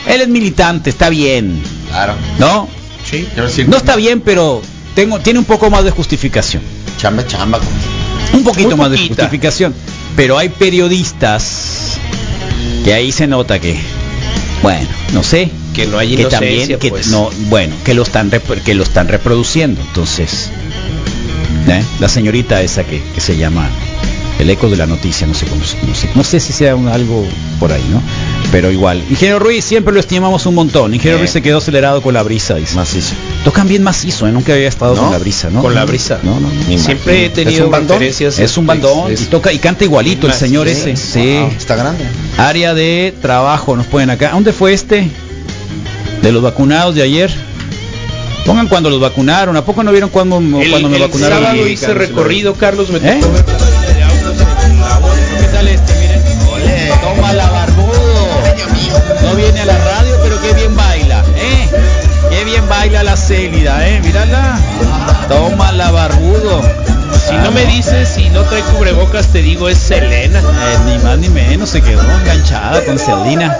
él 0.08 0.22
es 0.22 0.28
militante, 0.28 0.90
está 0.90 1.10
bien, 1.10 1.62
Claro. 1.90 2.14
¿no? 2.40 2.68
Sí. 3.10 3.28
No 3.68 3.78
está 3.78 3.96
bien, 3.96 4.22
pero 4.22 4.62
tengo, 4.96 5.20
tiene 5.20 5.40
un 5.40 5.46
poco 5.46 5.70
más 5.70 5.84
de 5.84 5.92
justificación. 5.92 6.62
Chamba, 6.98 7.26
chamba. 7.28 7.60
Un 8.34 8.44
poquito 8.44 8.70
Muy 8.70 8.78
más 8.78 8.92
de 8.92 8.98
justificación. 9.08 9.74
Pero 10.16 10.38
hay 10.38 10.50
periodistas 10.50 11.98
que 12.86 12.94
ahí 12.94 13.12
se 13.12 13.28
nota 13.28 13.60
que, 13.60 13.78
bueno, 14.62 14.88
no 15.14 15.24
sé, 15.24 15.50
Que 15.74 15.88
no 15.88 15.98
hay 15.98 16.16
que 16.16 16.26
también, 16.26 16.78
que 16.80 16.90
pues. 16.90 17.08
no, 17.08 17.30
bueno, 17.50 17.76
que 17.84 17.94
lo 17.94 18.04
están 18.04 18.30
que 18.64 18.76
lo 18.76 18.84
están 18.84 19.08
reproduciendo. 19.08 19.82
Entonces, 19.82 20.50
¿eh? 21.68 21.84
la 22.00 22.10
señorita 22.10 22.62
esa 22.62 22.84
que, 22.84 23.02
que 23.16 23.22
se 23.22 23.38
llama 23.38 23.68
el 24.40 24.50
eco 24.50 24.70
de 24.70 24.78
la 24.78 24.86
noticia, 24.88 25.28
no 25.28 25.34
sé 25.34 25.46
cómo, 25.46 25.64
se- 25.64 25.78
no 25.86 25.94
sé, 25.96 26.10
no 26.16 26.24
sé 26.24 26.40
si 26.40 26.52
sea 26.54 26.76
un- 26.76 26.88
algo 26.88 27.26
por 27.60 27.72
ahí, 27.72 27.84
¿no? 27.92 28.02
Pero 28.52 28.70
igual, 28.70 29.02
Ingeniero 29.10 29.40
Ruiz 29.40 29.64
siempre 29.64 29.94
lo 29.94 30.00
estimamos 30.00 30.46
un 30.46 30.56
montón. 30.56 30.94
Ingeniero 30.94 31.18
Eh. 31.18 31.22
Ruiz 31.22 31.32
se 31.32 31.42
quedó 31.42 31.60
acelerado 31.60 32.02
con 32.02 32.14
la 32.14 32.22
brisa, 32.24 32.56
dice. 32.56 32.76
Macizo. 32.76 33.14
Tocan 33.46 33.68
bien 33.68 33.82
macizo, 33.82 34.28
¿eh? 34.28 34.32
nunca 34.32 34.54
había 34.54 34.68
estado 34.68 34.94
¿No? 34.96 35.04
con 35.04 35.12
la 35.12 35.18
brisa, 35.20 35.50
¿no? 35.50 35.62
Con 35.62 35.74
la 35.74 35.86
brisa. 35.86 36.20
No, 36.24 36.34
no, 36.40 36.50
no. 36.50 36.64
Ni 36.68 36.78
Siempre 36.78 37.26
he 37.26 37.30
tenido 37.30 37.60
¿Es 37.60 37.66
un 37.66 37.72
bandón? 37.72 38.00
referencias. 38.00 38.40
Es 38.40 38.58
un 38.58 38.66
bandón 38.68 39.12
es- 39.12 39.22
y 39.22 39.26
toca 39.26 39.54
y 39.54 39.60
canta 39.60 39.86
igualito 39.86 40.28
el 40.28 40.34
señor 40.34 40.68
es. 40.68 40.86
ese. 40.86 40.96
Sí. 40.98 41.38
Wow, 41.40 41.52
está 41.58 41.76
grande. 41.78 42.04
Área 42.38 42.74
de 42.74 43.14
trabajo, 43.22 43.76
nos 43.78 43.88
pueden 43.88 44.10
acá. 44.10 44.30
¿A 44.30 44.34
¿Dónde 44.34 44.52
fue 44.54 44.74
este? 44.74 45.10
De 46.22 46.32
los 46.32 46.42
vacunados 46.44 46.94
de 46.96 47.04
ayer. 47.04 47.32
Pongan 48.46 48.68
cuando 48.68 48.90
los 48.90 49.00
vacunaron. 49.00 49.56
¿A 49.56 49.64
poco 49.64 49.82
no 49.84 49.92
vieron 49.92 50.10
cuando, 50.10 50.38
El, 50.38 50.70
cuando 50.72 50.90
me 50.90 50.98
el 50.98 51.04
vacunaron? 51.04 51.42
sábado 51.44 51.68
hice 51.68 51.94
recorrido, 51.94 52.54
Carlos, 52.56 52.90
me 52.90 52.98
¿Eh? 52.98 53.20
tocó. 53.22 53.34
¿Qué 55.40 55.48
tal 55.54 55.68
este? 55.68 55.91
Baila 62.82 63.04
la 63.04 63.16
Célida, 63.16 63.88
¿eh? 63.88 64.02
Mírala. 64.04 64.60
Toma 65.30 65.72
la 65.72 65.92
barbudo. 65.92 66.64
Si 67.28 67.36
no 67.36 67.52
me 67.52 67.64
dices, 67.68 68.10
si 68.10 68.28
no 68.32 68.42
trae 68.46 68.64
cubrebocas, 68.64 69.28
te 69.28 69.44
digo, 69.44 69.70
es 69.70 69.78
Selena. 69.78 70.40
Eh, 70.40 70.78
ni 70.88 70.98
más 71.04 71.20
ni 71.20 71.30
menos 71.30 71.70
se 71.70 71.84
quedó 71.84 72.02
enganchada 72.02 72.84
con. 72.84 72.98
Mira. 73.28 73.56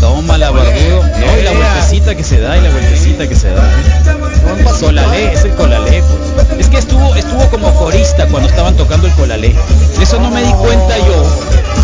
Toma 0.00 0.38
la 0.38 0.52
barbudo. 0.52 1.02
No, 1.02 1.38
y 1.38 1.42
la 1.42 1.50
vueltecita 1.50 2.14
que 2.14 2.22
se 2.22 2.38
da, 2.40 2.56
y 2.56 2.60
la 2.60 2.70
vueltecita 2.70 3.28
que 3.28 3.34
se 3.34 3.50
da. 3.50 3.64
¿eh? 3.64 4.64
Colalé, 4.80 5.32
es 5.32 5.44
el 5.44 5.54
colalé. 5.54 6.00
pues. 6.36 6.60
Es 6.60 6.68
que 6.68 6.78
estuvo, 6.78 7.14
estuvo 7.16 7.50
como 7.50 7.74
corista 7.74 8.26
cuando 8.28 8.48
estaban 8.48 8.76
tocando 8.76 9.08
el 9.08 9.12
colalé. 9.14 9.56
Eso 10.00 10.20
no 10.20 10.30
me 10.30 10.42
di 10.42 10.52
cuenta 10.52 10.98
yo, 10.98 11.24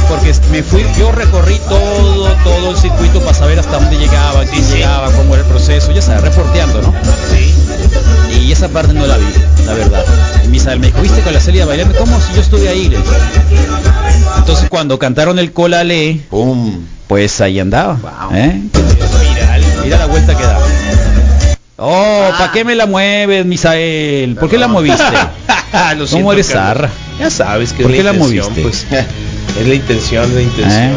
porque 0.08 0.32
me 0.50 0.62
fui, 0.62 0.84
yo 0.98 1.12
recorrí 1.12 1.58
todo, 1.68 2.28
todo 2.44 2.70
el 2.70 2.76
circuito 2.76 3.20
para 3.20 3.34
saber 3.34 3.58
hasta 3.58 3.78
dónde 3.78 3.96
llegaba, 3.96 4.44
quién 4.44 4.66
llegaba, 4.68 5.10
cómo 5.12 5.34
era 5.34 5.44
el 5.44 5.50
proceso, 5.50 5.92
ya 5.92 6.02
sabes, 6.02 6.22
reporteando, 6.22 6.82
¿no? 6.82 6.94
Sí. 7.30 7.54
Y 8.40 8.52
esa 8.52 8.68
parte 8.68 8.92
no 8.92 9.06
la 9.06 9.16
vi, 9.16 9.26
la 9.64 9.74
verdad. 9.74 10.04
Y 10.44 10.48
Misael 10.48 10.78
me 10.78 10.86
dijo, 10.88 11.00
¿viste 11.00 11.20
con 11.22 11.32
la 11.32 11.40
Celia 11.40 11.66
bailando? 11.66 11.96
¿Cómo? 11.98 12.20
Si 12.20 12.34
yo 12.34 12.40
estuve 12.40 12.68
ahí. 12.68 12.88
le. 12.88 12.98
Entonces 14.38 14.68
cuando 14.68 14.98
cantaron 14.98 15.38
el 15.38 15.52
colalé, 15.52 16.20
Pum. 16.30 16.84
pues 17.08 17.40
ahí 17.40 17.58
andaba. 17.58 17.94
Wow. 17.94 18.36
¿eh? 18.36 18.62
Viral. 18.72 19.64
Mira 19.82 19.98
la 19.98 20.06
vuelta 20.06 20.36
que 20.36 20.42
da. 20.44 20.58
Oh, 21.78 22.30
¿para 22.38 22.52
qué 22.52 22.64
me 22.64 22.74
la 22.74 22.86
mueves, 22.86 23.44
Misael? 23.44 24.34
¿Por 24.36 24.48
qué 24.48 24.56
la 24.58 24.66
moviste? 24.68 25.02
Lo 25.98 26.06
¿Cómo 26.06 26.32
eres 26.32 26.48
zarra? 26.48 26.88
Ya 27.20 27.30
sabes 27.30 27.72
que 27.72 27.82
¿Por 27.82 27.92
es 27.92 27.98
qué 27.98 28.02
la, 28.02 28.12
la 28.12 28.18
moviste? 28.18 28.62
pues. 28.62 28.86
Es 29.60 29.66
la 29.66 29.74
intención, 29.74 30.34
la 30.34 30.42
intención. 30.42 30.82
¿Eh? 30.82 30.92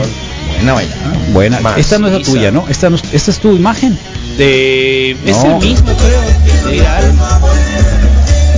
Buena. 0.64 0.84
Buena. 1.32 1.60
Maciza. 1.62 1.80
Esta 1.80 2.00
no 2.00 2.08
es 2.08 2.14
la 2.14 2.20
tuya, 2.20 2.52
¿no? 2.52 2.66
Esta, 2.68 2.90
no 2.90 2.98
es, 2.98 3.04
esta 3.14 3.32
es 3.32 3.40
tu 3.40 3.56
imagen. 3.56 3.98
De... 4.38 5.12
Es 5.26 5.38
No. 5.38 5.56
el 5.62 5.66
mismo, 5.66 5.94
creo. 5.96 6.22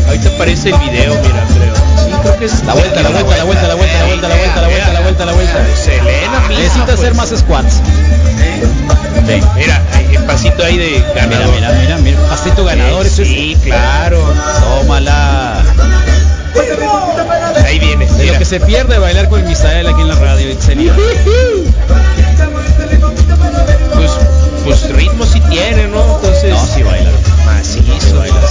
Ahorita 0.08 0.30
aparece 0.30 0.70
el 0.70 0.80
video, 0.80 1.14
mira, 1.22 1.46
creo. 1.54 1.76
Sí, 1.76 2.12
creo 2.24 2.38
que 2.40 2.46
es 2.46 2.64
La 2.66 2.74
vuelta, 2.74 3.02
la 3.04 3.10
vuelta, 3.12 3.38
la 3.38 3.44
vuelta, 3.44 3.68
la 3.68 3.76
vuelta, 3.76 4.00
la 4.00 4.06
vuelta, 4.06 4.28
la 4.28 4.36
vuelta, 4.36 4.62
la 4.62 4.68
vuelta, 4.68 4.94
la 4.94 5.00
vuelta, 5.02 5.26
la 5.26 5.32
vuelta. 5.34 5.66
Necesita 6.64 6.86
pues. 6.86 7.00
hacer 7.00 7.16
más 7.16 7.30
squats. 7.30 7.74
Sí. 7.76 9.40
Mira, 9.56 9.82
hay 9.94 10.16
el 10.16 10.24
pasito 10.24 10.64
ahí 10.64 10.78
de 10.78 10.90
Mira, 11.00 11.14
ganador. 11.16 11.56
mira, 11.56 11.72
mira, 11.74 11.98
mira. 11.98 12.20
Pasito 12.30 12.64
ganador. 12.66 13.06
ese 13.06 13.22
es- 13.24 13.28
Sí, 13.28 13.58
claro. 13.64 14.20
Tómala. 14.80 15.64
Ahí 17.66 17.80
viene. 17.80 18.06
De 18.06 18.12
lo 18.12 18.18
mira. 18.24 18.40
que 18.40 18.46
se 18.46 18.60
pierde 18.60 18.98
bailar 18.98 19.30
con 19.30 19.40
el 19.42 19.46
Misael 19.48 19.88
aquí 19.88 20.02
en 20.02 20.08
la 20.08 20.16
radio. 20.16 20.56
Pues, 23.94 24.12
pues 24.64 24.90
ritmo 24.96 25.26
sí 25.26 25.40
tiene, 25.50 25.88
¿no? 25.88 26.02
Entonces. 26.16 26.52
No, 26.52 26.66
sí 26.66 26.84
baila. 26.84 27.10
Macizo. 27.46 27.84
Sí 28.00 28.14
baila, 28.14 28.48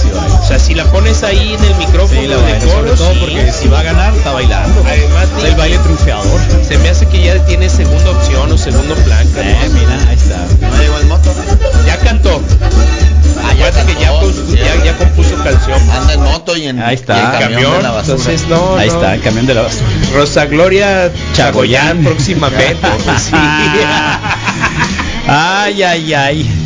sea, 0.51 0.59
si 0.59 0.75
la 0.75 0.83
pones 0.85 1.23
ahí 1.23 1.53
en 1.57 1.63
el 1.63 1.75
micrófono 1.75 2.19
Sí, 2.21 2.27
la 2.27 2.35
de 2.37 2.61
sobre 2.61 2.91
todo 2.91 3.13
sí. 3.13 3.17
porque 3.21 3.51
si 3.51 3.67
va 3.69 3.79
a 3.79 3.83
ganar, 3.83 4.13
está 4.13 4.31
bailando. 4.33 4.83
Además, 4.85 5.27
Es 5.37 5.43
el 5.45 5.55
baile 5.55 5.77
triunfador. 5.79 6.39
Se 6.67 6.77
me 6.77 6.89
hace 6.89 7.07
que 7.07 7.23
ya 7.23 7.45
tiene 7.45 7.69
segunda 7.69 8.11
opción 8.11 8.51
o 8.51 8.57
segundo 8.57 8.95
plan. 8.95 9.27
Eh, 9.37 9.69
mira, 9.73 10.09
ahí 10.09 10.15
está. 10.15 10.37
No 10.69 10.77
llegó 10.81 10.97
el 10.97 11.05
moto. 11.07 11.33
Ya 11.85 11.97
cantó. 11.97 12.41
Ah, 13.43 13.53
ya 13.53 13.67
Acuérdate 13.67 13.93
que 13.95 14.01
ya, 14.01 14.11
cantó, 14.11 14.31
sí, 14.33 14.55
ya, 14.57 14.83
ya 14.83 14.97
compuso 14.97 15.35
canción. 15.43 15.79
Anda 15.89 16.13
en 16.13 16.21
moto 16.23 16.55
y 16.57 16.67
en, 16.67 16.81
Ahí 16.81 16.95
está. 16.95 17.15
y 17.15 17.19
en 17.19 17.25
camión, 17.31 17.51
Camión, 17.53 17.77
de 17.77 17.83
la 17.83 17.91
basura. 17.91 18.17
entonces 18.17 18.47
no, 18.47 18.75
Ahí 18.77 18.87
no. 18.89 18.93
está, 18.95 19.15
el 19.15 19.21
camión 19.21 19.45
de 19.45 19.53
la 19.53 19.61
basura. 19.61 19.87
Rosa 20.13 20.45
Gloria 20.45 21.11
Chagoyán. 21.33 21.83
Chagoyán 21.85 22.03
próximamente. 22.03 22.87
Ay, 25.27 25.83
ay, 25.83 26.13
ay. 26.13 26.60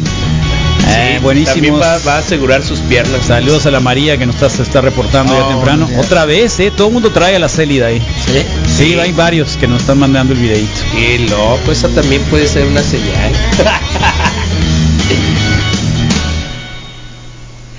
Eh, 0.87 1.13
Sí, 1.15 1.19
buenísimos. 1.23 1.53
También 1.55 1.81
va, 1.81 1.97
va 1.99 2.15
a 2.15 2.17
asegurar 2.19 2.63
sus 2.63 2.79
piernas. 2.81 3.25
Saludos 3.25 3.65
a 3.65 3.71
la 3.71 3.79
María 3.79 4.17
que 4.17 4.25
nos 4.25 4.35
está, 4.35 4.49
se 4.49 4.63
está 4.63 4.81
reportando 4.81 5.33
ya 5.37 5.47
temprano. 5.47 5.89
Otra 5.97 6.25
vez, 6.25 6.59
¿eh? 6.59 6.71
Todo 6.75 6.87
el 6.87 6.93
mundo 6.93 7.11
trae 7.11 7.35
a 7.35 7.39
la 7.39 7.49
Célida 7.49 7.87
ahí. 7.87 8.01
Sí. 8.25 8.43
Sí, 8.77 8.99
hay 8.99 9.11
varios 9.13 9.55
que 9.57 9.67
nos 9.67 9.81
están 9.81 9.99
mandando 9.99 10.33
el 10.33 10.39
videito. 10.39 10.69
Qué 10.93 11.19
loco, 11.29 11.71
esa 11.71 11.87
también 11.89 12.21
puede 12.23 12.47
ser 12.47 12.65
una 12.65 12.81
señal. 12.83 13.31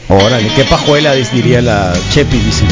Órale, 0.09 0.49
qué 0.55 0.65
pajuela 0.65 1.15
diría 1.15 1.61
la 1.61 1.93
Chepi, 2.11 2.39
dice. 2.39 2.65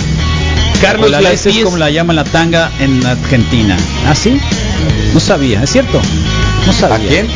Carlos, 0.80 1.10
la 1.10 1.32
es 1.32 1.44
10 1.44 1.64
como 1.64 1.76
la 1.78 1.90
llaman 1.90 2.16
la 2.16 2.24
tanga 2.24 2.70
en 2.78 3.04
Argentina. 3.04 3.76
¿Ah, 4.06 4.14
sí? 4.14 4.38
No 5.12 5.20
sabía, 5.20 5.62
¿es 5.62 5.70
cierto? 5.70 6.00
No 6.66 6.72
¿A 6.72 6.74
sabía. 6.74 7.08
quién? 7.08 7.26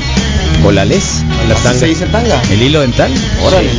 ¿Colales? 0.62 1.22
la 1.48 1.54
¿Así 1.54 1.62
tanga. 1.64 1.78
se 1.78 1.86
dice 1.86 2.06
tanga? 2.06 2.42
¿El 2.50 2.62
hilo 2.62 2.80
dental? 2.80 3.12
Órale. 3.42 3.70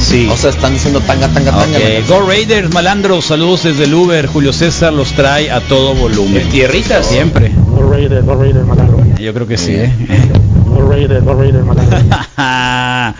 Sí. 0.00 0.28
O 0.30 0.36
sea, 0.36 0.50
están 0.50 0.72
diciendo 0.72 1.00
tanga, 1.00 1.28
tanga, 1.28 1.50
tanga. 1.50 1.78
Ok, 1.78 2.08
Go 2.08 2.20
Raiders, 2.26 2.72
malandros, 2.72 3.24
saludos 3.26 3.64
desde 3.64 3.84
el 3.84 3.94
Uber. 3.94 4.26
Julio 4.26 4.52
César 4.52 4.92
los 4.92 5.12
trae 5.12 5.50
a 5.50 5.60
todo 5.60 5.94
volumen. 5.94 6.42
En 6.42 6.48
tierritas. 6.50 7.06
Siempre. 7.06 7.50
Go 7.66 7.90
Raiders, 7.90 8.24
Go 8.24 8.34
Raiders, 8.36 8.66
malandro. 8.66 9.04
Yo 9.18 9.34
creo 9.34 9.46
que 9.46 9.56
sí, 9.58 9.72
¿eh? 9.72 9.92
Go 10.66 10.88
Raiders, 10.88 11.24
Go 11.24 11.34
Raiders, 11.34 11.64
malandro. 11.64 11.98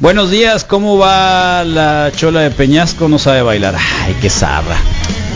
Buenos 0.00 0.30
días, 0.30 0.64
¿cómo 0.64 0.98
va 0.98 1.64
la 1.64 2.10
chola 2.14 2.40
de 2.40 2.50
Peñasco? 2.50 3.08
No 3.08 3.18
sabe 3.18 3.42
bailar. 3.42 3.76
Ay, 4.02 4.16
qué 4.20 4.28
zarra. 4.28 4.76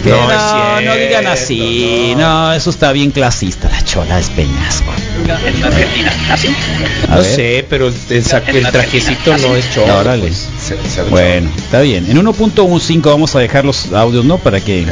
Que 0.08 0.14
No, 0.14 0.26
No, 0.28 0.78
es 0.78 0.86
no, 0.86 0.94
digan 0.96 1.26
así. 1.26 2.14
no. 2.16 2.46
No. 2.48 2.52
eso 2.52 2.70
está 2.70 2.92
bien 2.92 3.10
clasista. 3.10 3.68
La 3.68 3.82
chola 3.84 4.16
de 4.18 4.24
Peñasco. 4.34 4.90
A 7.08 7.16
No 7.16 7.20
ver. 7.22 7.24
sé, 7.34 7.66
pero 7.68 7.88
el, 7.88 7.94
el 8.10 8.24
sa- 8.24 8.42
el 8.46 8.66
trajecito 8.70 9.36
no 9.38 9.56
es 9.56 9.70
cholo. 9.74 9.98
Órale. 9.98 10.22
pues. 10.28 10.48
Bueno, 11.10 11.50
está 11.56 11.80
bien. 11.80 12.06
En 12.10 12.16
1.15 12.18 13.00
vamos 13.10 13.34
a 13.34 13.38
dejar 13.40 13.64
los 13.64 13.92
audios, 13.92 14.24
¿no? 14.24 14.38
Para 14.38 14.60
que, 14.60 14.86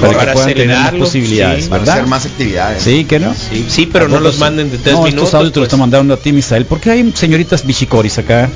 para 0.00 0.12
Para 0.12 0.26
que 0.26 0.32
puedan 0.32 0.54
tener 0.54 0.76
más 0.76 0.92
posibilidades, 0.92 1.64
sí, 1.64 1.70
Para 1.70 1.80
¿verdad? 1.80 1.94
hacer 1.96 2.06
más 2.08 2.26
actividades. 2.26 2.82
Sí, 2.82 3.04
que 3.04 3.18
no. 3.18 3.34
Sí, 3.34 3.66
sí, 3.68 3.86
pero 3.86 4.08
no 4.08 4.20
los 4.20 4.34
son- 4.34 4.40
manden 4.40 4.70
de 4.70 4.78
tres 4.78 4.94
no, 4.94 5.02
minutos. 5.02 5.24
estos 5.26 5.34
audios 5.34 5.52
te 5.52 5.60
los 5.60 5.64
pues. 5.66 5.68
están 5.74 5.80
mandando 5.80 6.14
a 6.14 6.16
ti, 6.16 6.32
Misael. 6.32 6.66
porque 6.66 6.90
hay 6.90 7.12
señoritas 7.14 7.64
bichicoris 7.66 8.18
acá? 8.18 8.48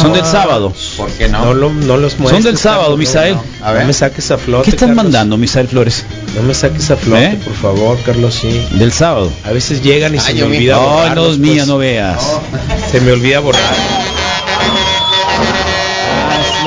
Son 0.00 0.12
del 0.12 0.24
sábado. 0.24 0.72
¿Por 0.96 1.10
qué 1.12 1.28
no? 1.28 1.44
No, 1.46 1.54
lo- 1.54 1.70
no 1.72 1.96
los 1.96 2.18
muestres. 2.18 2.44
del 2.44 2.58
sábado, 2.58 2.90
no, 2.90 2.96
Misael. 2.96 3.34
No, 3.34 3.42
A 3.66 3.72
ver. 3.72 3.82
No 3.82 3.88
me 3.88 3.92
saques 3.92 4.30
a 4.30 4.38
flote. 4.38 4.64
¿Qué 4.64 4.70
están 4.70 4.88
Carlos. 4.90 5.04
Mandando, 5.38 5.40
Misael 5.40 5.68
Flores? 5.68 6.04
No 6.36 6.42
me 6.42 6.54
saques 6.54 6.90
a 6.90 6.96
flote, 6.96 7.24
¿Eh? 7.24 7.38
por 7.44 7.54
favor, 7.54 7.98
Carlos, 8.04 8.34
sí. 8.34 8.66
Del 8.72 8.92
sábado. 8.92 9.32
A 9.44 9.50
veces 9.50 9.82
llegan 9.82 10.14
y 10.14 10.18
Ay, 10.18 10.24
se 10.24 10.34
me 10.34 10.42
olvida 10.42 10.74
No, 10.76 10.82
borrarlos, 10.82 11.26
no 11.26 11.32
es 11.32 11.38
mía, 11.38 11.54
pues. 11.54 11.68
no 11.68 11.78
veas. 11.78 12.22
Se 12.90 13.00
me 13.00 13.12
olvida 13.12 13.40
borrar. 13.40 13.62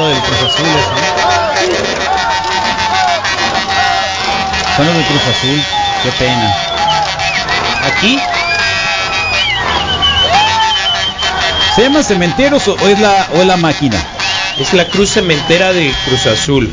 Cruz 0.01 0.53
Azul. 0.53 0.65
Son 4.75 4.85
los 4.87 4.97
de 4.97 5.03
Cruz 5.03 5.21
Azul. 5.21 5.63
Qué 6.03 6.11
pena. 6.17 6.55
Aquí 7.85 8.19
¿Se 11.75 11.83
llama 11.83 12.03
cementeros 12.03 12.67
o 12.67 12.73
o 12.75 12.87
es 12.87 12.99
la, 12.99 13.27
o 13.35 13.41
es 13.41 13.47
la 13.47 13.57
máquina? 13.57 13.97
Es 14.61 14.73
la 14.73 14.87
cruz 14.87 15.11
cementera 15.11 15.73
de 15.73 15.91
Cruz 16.07 16.25
Azul. 16.27 16.69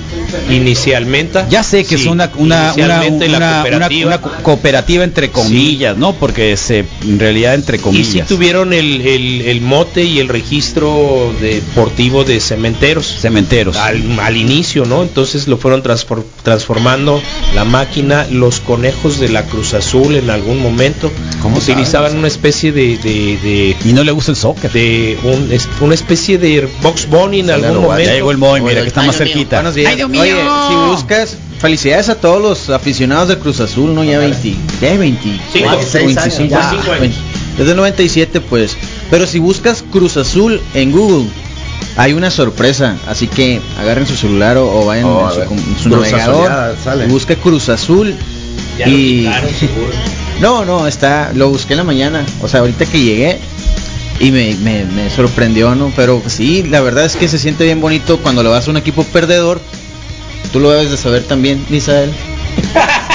Inicialmente. 0.51 1.45
Ya 1.51 1.63
sé 1.63 1.85
que 1.85 1.97
Sí, 1.97 2.05
es 2.05 2.07
una, 2.11 2.31
una, 2.37 2.73
una, 2.77 3.03
una- 3.05 3.63
cooperativa. 3.63 4.07
una 4.09 4.21
co- 4.21 4.31
cooperativa 4.43 5.05
entre 5.05 5.31
comillas, 5.31 5.97
¿no? 5.97 6.13
Porque 6.15 6.57
se, 6.57 6.85
en 7.03 7.19
realidad 7.19 7.55
entre 7.55 7.77
y 7.79 7.81
comillas. 7.81 8.29
sí 8.29 8.35
tuvieron 8.35 8.73
el, 8.73 9.01
el- 9.03 9.43
el 9.43 9.61
mote 9.61 10.05
y 10.05 10.19
el 10.19 10.29
registro 10.29 11.33
deportivo 11.41 12.25
de 12.25 12.41
cementeros. 12.41 13.07
Cementeros. 13.21 13.77
Al, 13.77 14.19
al 14.21 14.37
inicio, 14.37 14.85
¿no? 14.85 15.03
Entonces 15.03 15.49
lo 15.49 15.57
fueron 15.59 15.83
transfor- 15.83 16.25
transformando 16.43 17.21
la 17.55 17.65
máquina, 17.65 18.27
los 18.31 18.61
conejos 18.61 19.19
de 19.21 19.29
la 19.29 19.45
Cruz 19.45 19.75
Azul 19.75 20.17
en 20.17 20.31
algún 20.31 20.61
momento. 20.63 21.11
¿Cómo 21.43 21.59
utilizaban 21.59 22.17
una 22.17 22.29
especie 22.29 22.73
de, 22.73 22.97
de, 22.99 23.39
de, 23.43 23.77
Y 23.85 23.93
no 23.93 24.05
le 24.05 24.13
gusta 24.13 24.33
el 24.33 24.37
soccer. 24.37 24.71
de 24.73 25.19
un- 25.23 25.51
es- 25.53 25.69
una 25.81 25.95
especie 25.95 26.39
de 26.39 26.69
box 26.83 27.09
bunny 27.09 27.41
en 27.41 27.51
algún 27.51 27.78
Ya 27.83 27.89
momento. 27.89 28.13
llegó 28.13 28.31
el 28.31 28.39
Moy, 28.39 28.61
mira, 28.61 28.83
que 28.83 28.89
está 28.89 29.01
Ay, 29.03 29.07
más 29.09 29.17
Dios 29.19 29.27
mío. 29.29 29.35
cerquita. 29.35 29.57
Buenos 29.57 29.75
días. 29.75 29.95
Oye, 29.95 30.35
si 30.69 30.75
buscas, 30.91 31.37
felicidades 31.61 32.09
a 32.09 32.15
todos 32.17 32.41
los 32.43 32.71
aficionados 32.71 33.29
de 33.29 33.39
Cruz 33.39 33.61
Azul, 33.61 33.95
¿no? 33.95 34.05
Ya 34.05 34.19
20, 34.19 34.55
ya 34.81 34.95
20, 34.97 35.41
Cinco, 35.53 35.71
26 35.71 35.95
años, 36.17 36.39
25 36.39 36.51
ya. 36.51 36.71
Cinco 36.71 36.93
años. 36.93 37.15
Desde 37.57 37.71
el 37.73 37.77
97, 37.77 38.41
pues. 38.41 38.77
Pero 39.11 39.27
si 39.27 39.39
buscas 39.39 39.83
Cruz 39.91 40.17
Azul 40.17 40.61
en 40.75 40.93
Google, 40.93 41.29
hay 41.97 42.13
una 42.13 42.31
sorpresa. 42.31 42.97
Así 43.09 43.27
que 43.27 43.61
agarren 43.81 44.07
su 44.07 44.15
celular 44.17 44.57
o, 44.57 44.81
o 44.81 44.87
vayan 44.87 45.07
Oh, 45.07 45.21
en 45.21 45.27
a 45.27 45.79
su, 45.83 45.89
navegador. 45.89 46.77
Sale. 46.83 47.07
busca 47.07 47.35
Cruz 47.37 47.69
Azul. 47.69 48.15
Ya 48.79 48.87
lo 48.87 48.93
y 48.93 49.19
quitaron, 49.25 49.51
no, 50.41 50.65
no, 50.65 50.87
está, 50.87 51.33
lo 51.35 51.49
busqué 51.49 51.73
en 51.73 51.79
la 51.79 51.85
mañana. 51.85 52.25
O 52.43 52.49
sea, 52.49 52.61
ahorita 52.61 52.87
que 52.87 53.01
llegué 53.01 53.41
y 54.21 54.31
me, 54.33 54.55
me, 54.57 54.85
me 54.85 55.11
sorprendió, 55.11 55.75
¿no? 55.75 55.93
Pero 55.95 56.23
sí, 56.27 56.63
la 56.65 56.81
verdad 56.81 57.05
es 57.05 57.17
que 57.17 57.29
se 57.29 57.39
siente 57.39 57.65
bien 57.65 57.81
bonito 57.81 58.19
cuando 58.19 58.43
le 58.43 58.49
vas 58.49 58.67
a 58.67 58.71
un 58.71 58.77
equipo 58.77 59.05
perdedor. 59.05 59.61
Tú 60.53 60.61
lo 60.61 60.71
debes 60.71 60.91
de 60.91 60.97
saber 60.97 61.25
también, 61.25 61.65
Misael. 61.69 62.13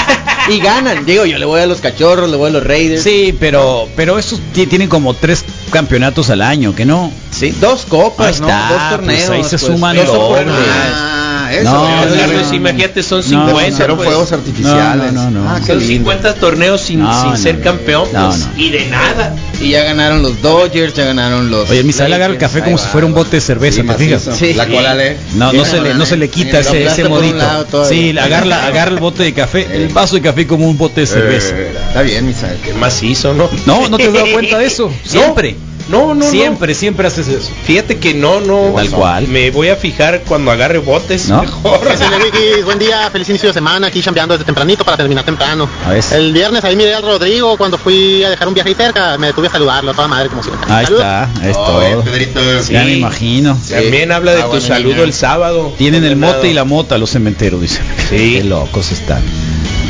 y 0.48 0.58
ganan. 0.60 1.04
Digo, 1.06 1.24
yo 1.26 1.38
le 1.38 1.46
voy 1.46 1.60
a 1.60 1.66
los 1.66 1.80
cachorros, 1.80 2.30
le 2.30 2.36
voy 2.36 2.48
a 2.50 2.52
los 2.52 2.64
Raiders. 2.64 3.02
Sí, 3.02 3.34
pero 3.38 3.88
pero 3.96 4.18
esos 4.18 4.40
ti- 4.52 4.66
tienen 4.66 4.88
como 4.88 5.14
tres 5.14 5.44
campeonatos 5.70 6.30
al 6.30 6.42
año, 6.42 6.74
¿que 6.74 6.84
no? 6.84 7.12
Sí, 7.30 7.50
dos 7.60 7.84
copas, 7.88 8.36
Ahí 8.36 8.40
¿no? 8.42 8.46
está, 8.48 8.68
Dos 8.68 8.78
pues, 8.78 8.90
torneos. 8.90 9.30
ahí 9.30 9.44
se 9.44 9.50
pues, 9.50 9.62
suman 9.62 9.96
dos. 9.96 10.08
Ah, 10.48 11.48
eso. 11.52 11.64
No, 11.64 11.88
eso, 11.88 12.14
no, 12.14 12.20
Carlos, 12.20 12.42
no, 12.42 12.48
no. 12.48 12.54
imagínate, 12.54 13.02
son 13.02 13.18
No, 13.18 13.22
50. 13.48 13.70
Pusieron 13.70 13.96
pues. 13.96 14.08
fuegos 14.08 14.32
artificiales. 14.32 15.12
No, 15.12 15.24
no, 15.24 15.30
no, 15.30 15.44
no. 15.44 15.50
Ah, 15.50 15.60
Son 15.64 15.78
lindo. 15.78 16.10
50 16.10 16.34
torneos 16.36 16.80
sin, 16.80 17.00
No, 17.00 17.20
sin 17.22 17.30
no, 17.32 17.36
ser 17.36 17.60
campeón. 17.60 18.08
No, 18.12 18.34
no. 18.34 18.48
Y 18.56 18.70
de 18.70 18.86
nada. 18.86 19.34
Y 19.60 19.70
ya 19.70 19.84
ganaron 19.84 20.22
los 20.22 20.40
Dodgers, 20.42 20.94
ya 20.94 21.04
ganaron 21.04 21.50
los. 21.50 21.68
Oye, 21.70 21.82
Misael 21.82 22.12
agarra 22.12 22.32
el 22.32 22.38
café 22.38 22.62
como 22.62 22.78
si 22.78 22.86
fuera 22.88 23.06
un 23.06 23.14
bote 23.14 23.36
de 23.36 23.40
cerveza, 23.40 23.82
Sí, 23.82 23.88
¿te 23.88 23.94
fijas? 23.94 24.28
Sí. 24.36 24.54
La 24.54 24.66
cola 24.66 24.94
le. 24.94 25.16
No, 25.34 25.52
no 25.52 25.64
se, 25.64 25.80
le, 25.80 25.94
no 25.94 26.06
se 26.06 26.16
le 26.16 26.28
quita 26.30 26.60
ese, 26.60 26.84
ese 26.86 27.08
modito. 27.08 27.84
Sí, 27.88 28.16
agarra, 28.18 28.66
agarra 28.66 28.90
el 28.92 28.98
bote 28.98 29.22
de 29.22 29.32
café, 29.34 29.66
el 29.72 29.88
vaso 29.88 30.16
de 30.16 30.22
café 30.22 30.33
como 30.46 30.68
un 30.68 30.76
bote 30.76 31.02
de 31.02 31.06
cerveza. 31.06 31.54
Eh, 31.56 31.72
está 31.88 32.02
bien, 32.02 32.26
Misael. 32.26 32.58
Qué 32.62 32.74
macizo, 32.74 33.32
¿no? 33.34 33.48
No, 33.66 33.88
no 33.88 33.96
te 33.96 34.06
has 34.08 34.12
dado 34.12 34.32
cuenta 34.32 34.58
de 34.58 34.66
eso. 34.66 34.90
Siempre. 35.04 35.56
No, 35.86 36.06
no, 36.06 36.14
no. 36.14 36.30
siempre, 36.30 36.74
siempre 36.74 37.06
haces 37.06 37.28
eso. 37.28 37.50
Fíjate 37.66 37.98
que 37.98 38.14
no, 38.14 38.40
no. 38.40 38.72
Tal 38.74 38.88
cual. 38.88 39.28
Me 39.28 39.50
voy 39.50 39.68
a 39.68 39.76
fijar 39.76 40.22
cuando 40.26 40.50
agarre 40.50 40.78
botes. 40.78 41.28
¿No? 41.28 41.42
Mejor. 41.42 41.78
Buen 42.64 42.78
día, 42.78 43.10
feliz 43.10 43.28
inicio 43.28 43.50
de 43.50 43.52
semana, 43.52 43.88
aquí 43.88 44.00
chambeando 44.00 44.32
desde 44.32 44.46
tempranito 44.46 44.82
para 44.82 44.96
terminar 44.96 45.26
temprano. 45.26 45.68
A 45.84 45.90
ver. 45.90 46.02
El 46.12 46.32
viernes 46.32 46.64
ahí 46.64 46.74
miré 46.74 46.94
al 46.94 47.02
Rodrigo 47.02 47.58
cuando 47.58 47.76
fui 47.76 48.24
a 48.24 48.30
dejar 48.30 48.48
un 48.48 48.54
viaje 48.54 48.70
ahí 48.70 48.74
cerca, 48.74 49.18
me 49.18 49.26
detuve 49.26 49.48
a 49.48 49.50
saludarlo, 49.50 49.90
a 49.90 49.94
toda 49.94 50.08
madre 50.08 50.30
como 50.30 50.42
siempre. 50.42 50.72
Ahí 50.72 50.86
Saludos. 50.86 51.04
está, 51.04 51.30
es 51.50 51.56
Oh, 51.58 51.66
todo. 51.66 52.62
Ya 52.70 52.84
me 52.84 52.94
imagino. 52.94 53.58
También 53.68 54.10
habla 54.10 54.32
de 54.32 54.38
Ah, 54.40 54.44
tu 54.44 54.50
bueno, 54.52 54.66
saludo 54.66 55.04
el 55.04 55.12
sábado. 55.12 55.74
Tienen 55.76 56.02
el 56.04 56.16
mote 56.16 56.48
y 56.48 56.54
la 56.54 56.64
mota 56.64 56.96
los 56.96 57.10
cementeros, 57.10 57.60
dicen. 57.60 57.82
Sí. 58.08 58.36
Qué 58.38 58.44
locos 58.44 58.90
están. 58.90 59.20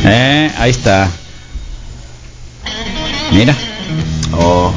Eh, 0.04 0.50
ahí 0.58 0.70
está. 0.70 1.08
Mira. 3.32 3.54
Oh. 4.32 4.72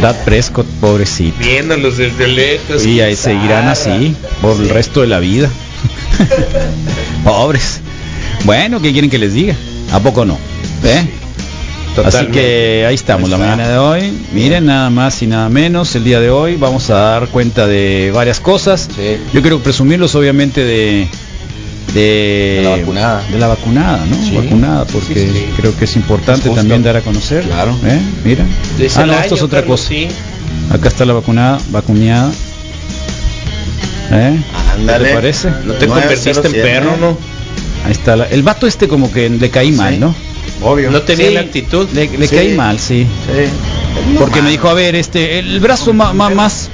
Dad 0.00 0.16
Prescott, 0.24 0.66
pobrecito. 0.80 1.38
Viéndolos 1.38 1.96
desde 1.96 2.26
lejos. 2.26 2.84
Y 2.84 3.00
ahí 3.00 3.16
seguirán 3.16 3.68
así 3.68 4.14
por 4.40 4.60
el 4.60 4.68
resto 4.68 5.00
de 5.00 5.06
la 5.06 5.20
vida. 5.20 5.48
Pobres. 7.24 7.80
Bueno, 8.44 8.80
¿qué 8.80 8.92
quieren 8.92 9.10
que 9.10 9.18
les 9.18 9.34
diga? 9.34 9.54
¿A 9.92 10.00
poco 10.00 10.24
no? 10.24 10.38
¿Eh? 10.84 11.06
Así 12.04 12.26
que 12.26 12.84
ahí 12.86 12.94
estamos, 12.94 13.30
la 13.30 13.38
mañana 13.38 13.68
de 13.68 13.78
hoy. 13.78 14.12
Miren, 14.32 14.66
nada 14.66 14.90
más 14.90 15.22
y 15.22 15.26
nada 15.26 15.48
menos. 15.48 15.94
El 15.94 16.04
día 16.04 16.20
de 16.20 16.30
hoy 16.30 16.56
vamos 16.56 16.90
a 16.90 16.94
dar 16.94 17.28
cuenta 17.28 17.66
de 17.66 18.10
varias 18.14 18.38
cosas. 18.40 18.88
Sí. 18.94 19.16
Yo 19.32 19.40
quiero 19.40 19.60
presumirlos, 19.60 20.14
obviamente, 20.14 20.62
de. 20.62 21.08
De, 21.94 22.56
De 22.58 22.60
la 22.62 22.70
vacunada. 22.76 23.22
de 23.30 23.38
la 23.38 23.46
vacunada, 23.46 24.04
¿no? 24.06 24.16
Sí. 24.16 24.36
Vacunada, 24.36 24.84
porque 24.86 25.14
Sí, 25.14 25.30
sí. 25.32 25.46
creo 25.56 25.76
que 25.78 25.84
es 25.86 25.96
importante 25.96 26.48
Es 26.50 26.54
también 26.54 26.82
dar 26.82 26.96
a 26.96 27.00
conocer. 27.00 27.44
Claro. 27.44 27.76
¿Eh? 27.84 28.00
Mira. 28.24 28.44
Es 28.78 28.96
Ah, 28.98 29.06
no, 29.06 29.14
esto 29.14 29.34
es 29.36 29.42
otra 29.42 29.60
Carlos, 29.60 29.80
cosa. 29.80 29.88
Sí. 29.94 30.08
Acá 30.70 30.88
está 30.88 31.04
la 31.04 31.14
vacunada, 31.14 31.58
vacuneada. 31.70 32.32
¿Eh? 34.12 34.36
Ándale. 34.74 35.04
¿Qué 35.04 35.08
te 35.10 35.14
parece? 35.14 35.50
No 35.64 35.72
te 35.74 35.86
convertiste 35.86 36.30
en 36.30 36.36
907, 36.36 36.60
perro, 36.62 36.96
¿no? 36.98 37.18
Ahí 37.84 37.92
está. 37.92 38.16
la- 38.16 38.26
el 38.26 38.42
vato 38.42 38.66
este 38.66 38.88
como 38.88 39.10
que 39.12 39.28
le 39.30 39.50
caí 39.50 39.72
mal, 39.72 39.98
¿no? 39.98 40.14
Obvio. 40.62 40.90
No 40.90 41.02
tenía 41.02 41.28
Sí, 41.28 41.34
la 41.34 41.40
actitud. 41.40 41.88
Le, 41.94 42.08
le 42.18 42.26
Sí. 42.28 42.34
caí 42.36 42.54
mal, 42.54 42.78
sí. 42.78 43.04
Sí. 43.26 44.16
Porque 44.18 44.42
me 44.42 44.50
dijo, 44.50 44.68
a 44.68 44.74
ver, 44.74 44.94
este, 44.96 45.38
el 45.38 45.60
brazo 45.60 45.92
ma- 45.92 46.12
ma- 46.12 46.30
más, 46.30 46.68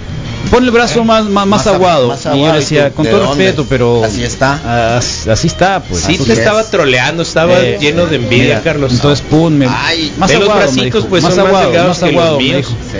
pon 0.50 0.64
el 0.64 0.70
brazo 0.70 1.04
más, 1.04 1.24
ma- 1.24 1.46
más, 1.46 1.46
Más 1.46 1.66
a- 1.66 1.74
aguado. 1.76 2.08
más 2.08 2.20
y 2.20 2.24
yo 2.24 2.30
aguado, 2.30 2.52
le 2.54 2.58
¿y 2.58 2.62
decía, 2.62 2.90
con 2.90 3.04
de 3.04 3.10
todo 3.10 3.20
dónde? 3.24 3.44
respeto, 3.44 3.66
pero 3.68 4.04
Así 4.04 4.22
está. 4.22 4.96
as- 4.96 5.26
así 5.28 5.46
está, 5.46 5.80
pues. 5.82 6.02
Sí, 6.02 6.14
así 6.14 6.24
te 6.24 6.32
es. 6.32 6.38
estaba 6.40 6.62
troleando, 6.64 7.22
estaba 7.22 7.58
Eh, 7.58 7.78
lleno 7.80 8.06
de 8.06 8.16
envidia, 8.16 8.44
mira, 8.44 8.62
Carlos. 8.62 8.92
Entonces, 8.92 9.24
pum, 9.28 9.52
me, 9.52 9.66
Ay, 9.68 10.12
más 10.18 10.30
los 10.32 10.42
aguado, 10.42 10.60
me 10.60 10.64
bracitos, 10.66 10.94
dijo, 10.94 11.08
pues, 11.08 11.22
más 11.22 11.34
son 11.34 11.44
más 11.44 11.48
aguado, 11.48 11.72
más 11.72 11.82
que 11.82 11.88
los 11.88 12.02
aguado, 12.02 12.38
me 12.38 12.56
dijo. 12.56 12.70
Sí. 12.70 12.98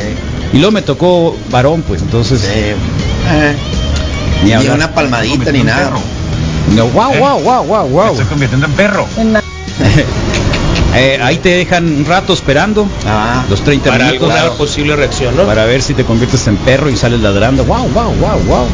Y 0.55 0.57
luego 0.59 0.73
me 0.73 0.83
tocó 0.83 1.37
varón, 1.51 1.83
pues, 1.83 2.03
entonces, 2.03 2.41
Sí. 2.41 2.47
Eh. 2.49 2.75
ni 4.45 4.51
Ni 4.55 4.69
una 4.69 4.93
palmadita 4.95 5.53
ni 5.53 5.63
nada. 5.63 5.91
No, 6.75 6.87
wow, 6.89 7.13
wow, 7.19 7.41
wow, 7.41 7.65
wow, 7.65 7.89
wow. 7.89 8.17
convirtiendo 8.29 8.67
en 8.67 8.73
perro. 8.73 9.07
Eh, 10.95 11.19
ahí 11.23 11.39
te 11.39 11.49
dejan 11.51 11.87
un 11.87 12.05
rato 12.05 12.33
esperando, 12.35 12.87
Ah. 13.07 13.45
los 13.49 13.63
30 13.63 13.91
para 13.91 14.07
minutos, 14.07 14.31
alguna 14.31 14.53
posible 14.59 14.95
reacción, 14.97 15.37
¿no? 15.37 15.45
para 15.45 15.65
ver 15.65 15.81
si 15.83 15.95
te 15.95 16.05
conviertes 16.05 16.47
en 16.49 16.57
perro 16.59 16.91
y 16.91 16.97
sales 16.97 17.21
ladrando. 17.21 17.65
Wow, 17.65 17.89
wow, 17.89 18.13
wow, 18.21 18.39
wow. 18.47 18.67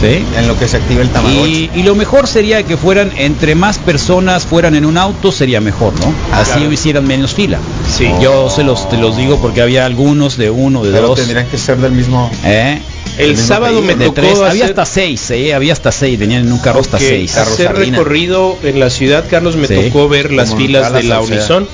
¿Sí? 0.00 0.22
En 0.36 0.46
lo 0.46 0.58
que 0.58 0.68
se 0.68 0.76
activa 0.76 1.00
el 1.02 1.08
tamagotchi. 1.08 1.70
Y, 1.74 1.80
y 1.80 1.82
lo 1.82 1.94
mejor 1.94 2.26
sería 2.26 2.62
que 2.62 2.76
fueran, 2.76 3.10
entre 3.16 3.54
más 3.54 3.78
personas 3.78 4.44
fueran 4.44 4.74
en 4.74 4.84
un 4.84 4.98
auto, 4.98 5.32
sería 5.32 5.60
mejor, 5.60 5.92
¿no? 6.00 6.12
Así 6.36 6.52
Claro. 6.58 6.72
hicieran 6.72 7.06
menos 7.06 7.32
fila. 7.34 7.58
Sí. 7.96 8.10
Yo 8.20 8.50
se 8.50 8.64
los, 8.64 8.88
te 8.90 8.96
los 8.98 9.16
digo 9.16 9.38
porque 9.38 9.62
había 9.62 9.86
algunos 9.86 10.36
de 10.36 10.50
uno, 10.50 10.84
de 10.84 10.92
Pero 10.92 11.08
dos. 11.08 11.18
tendrían 11.20 11.46
que 11.46 11.56
ser 11.58 11.78
del 11.78 11.92
mismo. 11.92 12.30
¿eh? 12.44 12.80
El 13.18 13.36
sábado 13.38 13.80
me 13.80 13.94
tocó 13.94 14.14
tres, 14.14 14.34
había 14.38 14.64
hacer- 14.64 14.70
hasta 14.70 14.86
seis, 14.86 15.30
¿eh? 15.30 15.54
había 15.54 15.72
hasta 15.72 15.92
seis, 15.92 16.18
venían 16.18 16.42
en 16.46 16.52
un 16.52 16.58
carro 16.58 16.80
hasta 16.80 16.98
que 16.98 17.08
seis. 17.08 17.36
hacer 17.36 17.72
recorrido 17.74 18.58
en 18.62 18.80
la 18.80 18.90
ciudad, 18.90 19.24
Carlos, 19.30 19.56
me 19.56 19.68
Sí. 19.68 19.74
tocó 19.76 20.08
ver 20.08 20.32
las 20.32 20.54
filas 20.54 20.92
de 20.92 21.04
la. 21.04 21.20
Unison 21.20 21.68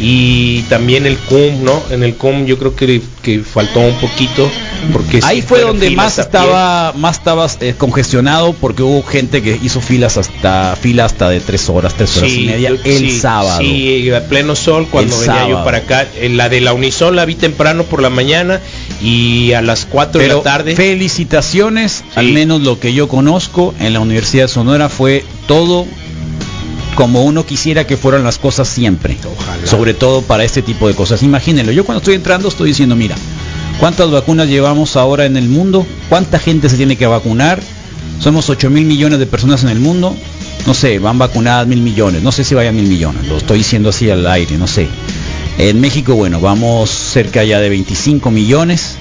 y 0.00 0.62
también 0.62 1.06
el 1.06 1.16
CUM, 1.18 1.64
¿no? 1.64 1.82
En 1.90 2.02
el 2.02 2.14
CUM 2.16 2.44
yo 2.46 2.58
creo 2.58 2.74
que, 2.74 3.00
que 3.22 3.40
faltó 3.40 3.80
un 3.80 3.94
poquito 4.00 4.50
porque 4.92 5.20
sí 5.20 5.26
Ahí 5.28 5.42
fue 5.42 5.60
donde 5.60 5.90
más 5.90 6.14
pie. 6.14 6.22
estaba, 6.24 6.92
más 6.94 7.20
eh, 7.60 7.74
congestionado 7.78 8.52
porque 8.52 8.82
hubo 8.82 9.02
gente 9.04 9.40
que 9.42 9.58
hizo 9.62 9.80
filas 9.80 10.16
hasta 10.16 10.74
fila 10.80 11.04
hasta 11.04 11.28
de 11.30 11.38
tres 11.40 11.68
horas, 11.68 11.94
tres 11.94 12.16
horas 12.16 12.32
y 12.32 12.46
media 12.46 12.70
yo- 12.70 12.76
el 12.84 12.98
sí, 12.98 13.18
sábado. 13.18 13.60
Sí, 13.60 14.10
a 14.10 14.26
pleno 14.28 14.56
sol 14.56 14.88
cuando 14.90 15.14
El 15.14 15.20
venía 15.20 15.34
sábado. 15.42 15.58
yo 15.58 15.64
para 15.64 15.78
acá. 15.78 16.06
Eh, 16.16 16.28
La 16.30 16.48
de 16.48 16.60
la 16.60 16.72
Unison 16.72 17.14
la 17.14 17.24
vi 17.24 17.34
temprano 17.36 17.84
por 17.84 18.02
la 18.02 18.10
mañana 18.10 18.60
y 19.00 19.52
a 19.52 19.62
las 19.62 19.84
4 19.86 20.20
de 20.20 20.26
Pero 20.26 20.38
la 20.38 20.42
tarde. 20.42 20.74
felicitaciones, 20.74 22.02
al 22.16 22.28
menos 22.32 22.62
lo 22.62 22.80
que 22.80 22.92
yo 22.92 23.06
conozco 23.08 23.74
en 23.78 23.92
la 23.92 24.00
Universidad 24.00 24.44
de 24.44 24.48
Sonora 24.48 24.88
fue 24.88 25.24
todo 25.46 25.86
como 26.94 27.22
uno 27.22 27.46
quisiera 27.46 27.86
que 27.86 27.96
fueran 27.96 28.24
las 28.24 28.38
cosas 28.38 28.68
siempre. 28.68 29.16
Sobre 29.64 29.94
todo 29.94 30.22
para 30.22 30.44
este 30.44 30.62
tipo 30.62 30.88
de 30.88 30.94
cosas. 30.94 31.22
Imagínenlo, 31.22 31.72
yo 31.72 31.84
cuando 31.84 31.98
estoy 31.98 32.14
entrando 32.14 32.48
estoy 32.48 32.68
diciendo, 32.68 32.96
mira, 32.96 33.16
¿cuántas 33.80 34.10
vacunas 34.10 34.48
llevamos 34.48 34.96
ahora 34.96 35.24
en 35.26 35.36
el 35.36 35.48
mundo? 35.48 35.86
¿Cuánta 36.08 36.38
gente 36.38 36.68
se 36.68 36.76
tiene 36.76 36.96
que 36.96 37.06
vacunar? 37.06 37.60
Somos 38.20 38.48
8 38.50 38.70
mil 38.70 38.84
millones 38.84 39.18
de 39.18 39.26
personas 39.26 39.64
en 39.64 39.70
el 39.70 39.80
mundo. 39.80 40.16
No 40.66 40.74
sé, 40.74 40.98
van 40.98 41.18
vacunadas 41.18 41.66
mil 41.66 41.80
millones. 41.80 42.22
No 42.22 42.30
sé 42.30 42.44
si 42.44 42.54
vayan 42.54 42.76
mil 42.76 42.86
millones. 42.86 43.26
Lo 43.26 43.36
estoy 43.36 43.58
diciendo 43.58 43.88
así 43.88 44.10
al 44.10 44.26
aire, 44.26 44.56
no 44.58 44.66
sé. 44.66 44.86
En 45.58 45.80
México, 45.80 46.14
bueno, 46.14 46.40
vamos 46.40 46.90
cerca 46.90 47.42
ya 47.42 47.58
de 47.60 47.68
25 47.68 48.30
millones. 48.30 48.96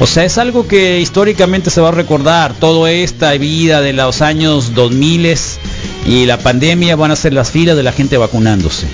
O 0.00 0.06
sea, 0.06 0.24
es 0.24 0.38
algo 0.38 0.66
que 0.66 1.00
históricamente 1.00 1.70
se 1.70 1.80
va 1.80 1.88
a 1.88 1.92
recordar. 1.92 2.54
Toda 2.54 2.90
esta 2.90 3.30
vida 3.32 3.80
de 3.80 3.92
los 3.92 4.22
años 4.22 4.74
2000 4.74 5.36
y 6.06 6.26
la 6.26 6.38
pandemia 6.38 6.96
van 6.96 7.10
a 7.12 7.16
ser 7.16 7.32
las 7.32 7.50
filas 7.50 7.76
de 7.76 7.82
la 7.82 7.92
gente 7.92 8.16
vacunándose. 8.16 8.86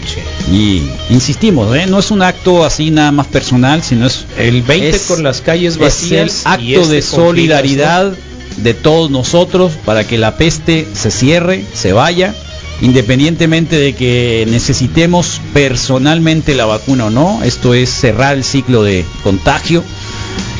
Y 0.52 0.82
insistimos, 1.10 1.74
¿eh? 1.76 1.86
no 1.86 1.98
es 1.98 2.10
un 2.10 2.22
acto 2.22 2.64
así 2.64 2.90
nada 2.90 3.12
más 3.12 3.26
personal, 3.26 3.82
sino 3.82 4.06
es 4.06 4.24
El 4.38 4.62
20 4.62 4.90
es- 4.90 5.02
con 5.02 5.22
las 5.22 5.40
calles 5.40 5.74
es 5.74 5.76
el 5.76 5.82
vacías. 5.82 6.42
y 6.44 6.48
acto 6.74 6.82
este 6.82 6.94
de 6.94 7.02
solidaridad 7.02 8.12
de 8.58 8.74
todos 8.74 9.10
nosotros 9.10 9.72
para 9.84 10.04
que 10.06 10.18
la 10.18 10.36
peste 10.36 10.86
se 10.92 11.10
cierre, 11.10 11.64
se 11.74 11.92
vaya, 11.92 12.34
independientemente 12.82 13.76
de 13.78 13.94
que 13.94 14.46
necesitemos 14.50 15.40
personalmente 15.54 16.54
la 16.54 16.66
vacuna 16.66 17.06
o 17.06 17.10
no. 17.10 17.40
Esto 17.44 17.74
es 17.74 17.90
cerrar 17.90 18.36
el 18.36 18.44
ciclo 18.44 18.82
de 18.82 19.04
contagio. 19.22 19.82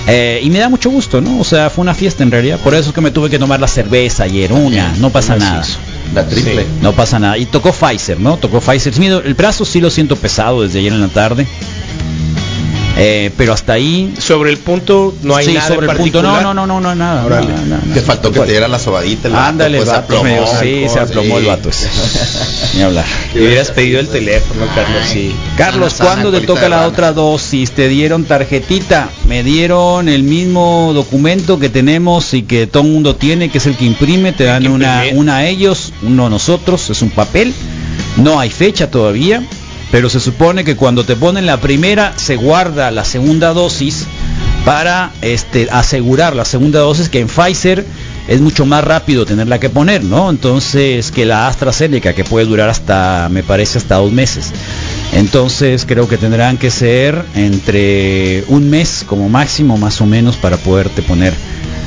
Eh, 0.07 0.41
y 0.43 0.49
me 0.51 0.59
da 0.59 0.69
mucho 0.69 0.91
gusto, 0.91 1.21
¿no? 1.21 1.39
O 1.39 1.45
sea, 1.45 1.69
fue 1.71 1.83
una 1.83 1.95
fiesta 1.95 2.23
en 2.23 2.31
realidad. 2.31 2.59
Por 2.61 2.75
eso 2.75 2.89
es 2.91 2.95
que 2.95 3.01
me 3.01 3.11
tuve 3.11 3.29
que 3.31 3.39
tomar 3.39 3.61
la 3.61 3.69
cerveza 3.69 4.25
ayer, 4.25 4.53
una, 4.53 4.95
no 4.99 5.11
pasa 5.11 5.37
nada. 5.37 5.63
La 6.15 6.27
triple. 6.27 6.67
No 6.81 6.93
pasa 6.93 7.19
nada. 7.19 7.39
Y 7.39 7.47
tocó 7.47 7.73
Pfizer, 7.73 8.19
¿no? 8.19 8.37
Tocó 8.39 8.61
Pfizer. 8.61 8.95
El 9.25 9.35
brazo 9.35 9.65
sí 9.65 9.81
lo 9.81 9.91
siento 9.91 10.17
pesado 10.17 10.63
desde 10.63 10.81
ayer 10.81 10.93
en 10.93 11.01
la 11.01 11.09
tarde. 11.09 11.47
Eh, 13.01 13.31
pero 13.37 13.53
hasta 13.53 13.75
ahí. 13.75 14.13
Sobre 14.19 14.51
el 14.51 14.59
punto 14.59 15.15
no 15.23 15.37
hay 15.37 15.47
sí, 15.47 15.53
nada 15.53 15.69
sobre 15.69 15.87
en 15.87 15.91
el 15.93 15.97
punto. 15.97 16.23
No, 16.23 16.41
no, 16.41 16.53
no, 16.53 16.67
no, 16.67 16.81
no, 16.81 16.95
nada. 16.95 17.25
Órale. 17.25 17.49
nada, 17.49 17.63
nada, 17.65 17.95
Te 17.95 18.01
faltó 18.01 18.33
que 18.33 18.41
te 18.41 18.51
diera 18.51 18.67
la 18.67 18.79
sobadita. 18.79 19.29
el 19.29 19.35
vato, 19.35 19.47
Ándale, 19.47 19.79
pues, 19.79 19.89
se 19.89 19.95
vato, 19.95 20.19
aplomó, 20.19 20.47
sí, 20.61 20.87
se 20.89 20.99
aplomó 20.99 21.39
el 21.39 21.47
vato. 21.47 21.69
ese. 21.69 21.89
Ni 22.75 22.83
hablar. 22.83 23.05
Le 23.35 23.43
hubieras 23.47 23.71
pedido 23.71 24.01
el 24.01 24.09
teléfono, 24.09 24.67
Carlos, 24.75 25.03
sí. 25.09 25.35
Carlos, 25.57 25.95
¿cuándo 25.95 26.33
te 26.33 26.41
toca 26.41 26.69
la 26.69 26.87
otra 26.87 27.13
dosis? 27.13 27.71
¿Te 27.71 27.89
dieron 27.89 28.25
tarjetita? 28.25 29.11
Me 29.27 29.45
dieron 29.45 30.09
el 30.09 30.25
mismo 30.25 30.91
documento 30.93 31.59
que 31.59 31.69
tenemos 31.69 32.35
y 32.35 32.43
que 32.43 32.67
todo 32.67 32.83
el 32.83 32.91
mundo 32.91 33.15
tiene, 33.15 33.49
que 33.49 33.59
es 33.59 33.67
el 33.67 33.77
que 33.77 33.85
imprime. 33.85 34.33
Te 34.33 34.45
dan 34.45 34.67
una, 34.67 35.05
una 35.13 35.37
a 35.37 35.47
ellos, 35.47 35.93
uno 36.03 36.27
a 36.27 36.31
nosotros. 36.31 36.91
Es 36.91 37.01
un 37.03 37.11
papel. 37.11 37.55
No 38.17 38.41
hay 38.41 38.51
fecha 38.51 38.91
todavía, 38.91 39.43
pero 39.91 40.11
se 40.11 40.21
supone 40.21 40.65
que 40.65 40.77
cuando 40.77 41.05
te 41.05 41.17
ponen 41.17 41.47
la 41.47 41.61
primera, 41.61 42.13
se 42.17 42.37
guarda 42.37 42.91
la 42.91 43.05
segunda 43.05 43.53
dosis 43.53 44.07
para 44.65 45.13
este, 45.23 45.69
asegurar 45.71 46.37
la 46.37 46.45
segunda 46.45 46.81
dosis 46.81 47.09
que 47.09 47.21
en 47.21 47.29
Pfizer 47.29 47.85
es 48.29 48.43
mucho 48.43 48.67
más 48.67 48.85
rápido 48.85 49.25
tenerla 49.25 49.59
que 49.59 49.71
poner, 49.71 50.05
¿no? 50.05 50.29
Entonces 50.29 51.11
que 51.11 51.25
la 51.25 51.49
AstraZeneca 51.49 52.13
que 52.13 52.25
puede 52.25 52.45
durar 52.45 52.69
hasta, 52.69 53.29
me 53.31 53.43
parece, 53.43 53.79
hasta 53.79 53.97
dos 53.97 54.13
meses. 54.13 54.53
Entonces 55.15 55.87
creo 55.87 56.07
que 56.07 56.19
tendrán 56.19 56.59
que 56.59 56.71
ser 56.71 57.25
entre 57.35 58.45
un 58.49 58.69
mes 58.69 59.05
como 59.07 59.31
máximo, 59.31 59.79
más 59.79 60.03
o 60.03 60.07
menos, 60.07 60.37
para 60.37 60.59
poderte 60.59 61.01
poner 61.01 61.33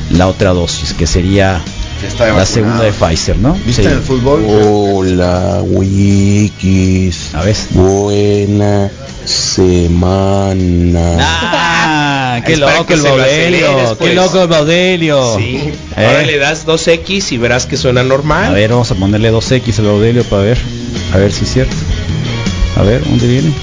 la 0.09 0.27
otra 0.27 0.49
dosis, 0.51 0.93
que 0.93 1.05
sería 1.05 1.61
la 2.03 2.09
vacunado. 2.25 2.45
segunda 2.45 2.83
de 2.83 2.91
Pfizer, 2.91 3.37
¿no? 3.37 3.53
¿Viste 3.65 3.83
Sí. 3.83 3.87
en 3.87 3.93
el 3.95 4.01
fútbol? 4.01 4.43
Hola, 4.47 5.61
Wikis. 5.63 7.33
A 7.35 7.43
ver. 7.43 7.55
Buena 7.71 8.89
semana. 9.25 11.17
Ah, 11.19 12.41
qué 12.45 12.53
Es 12.53 12.59
para 12.59 12.73
loco 12.73 12.85
que 12.87 12.93
el 12.95 12.99
aceleres, 13.05 13.93
qué 13.99 14.13
loco 14.15 14.41
el 14.41 14.47
Baudelio. 14.47 15.37
Sí. 15.37 15.57
Eh. 15.57 15.73
Ahora 15.95 16.23
le 16.23 16.37
das 16.37 16.65
2X 16.65 17.31
y 17.33 17.37
verás 17.37 17.65
que 17.65 17.77
suena 17.77 18.03
normal. 18.03 18.45
A 18.45 18.51
ver, 18.51 18.71
vamos 18.71 18.89
a 18.91 18.95
ponerle 18.95 19.31
2X 19.31 19.79
al 19.79 19.85
Baudelio 19.85 20.23
para 20.25 20.43
ver, 20.43 20.57
a 21.13 21.17
ver 21.17 21.31
si 21.31 21.43
es 21.43 21.53
cierto. 21.53 21.75
A 22.77 22.83
ver, 22.83 23.03
¿dónde 23.07 23.27
viene? 23.27 23.53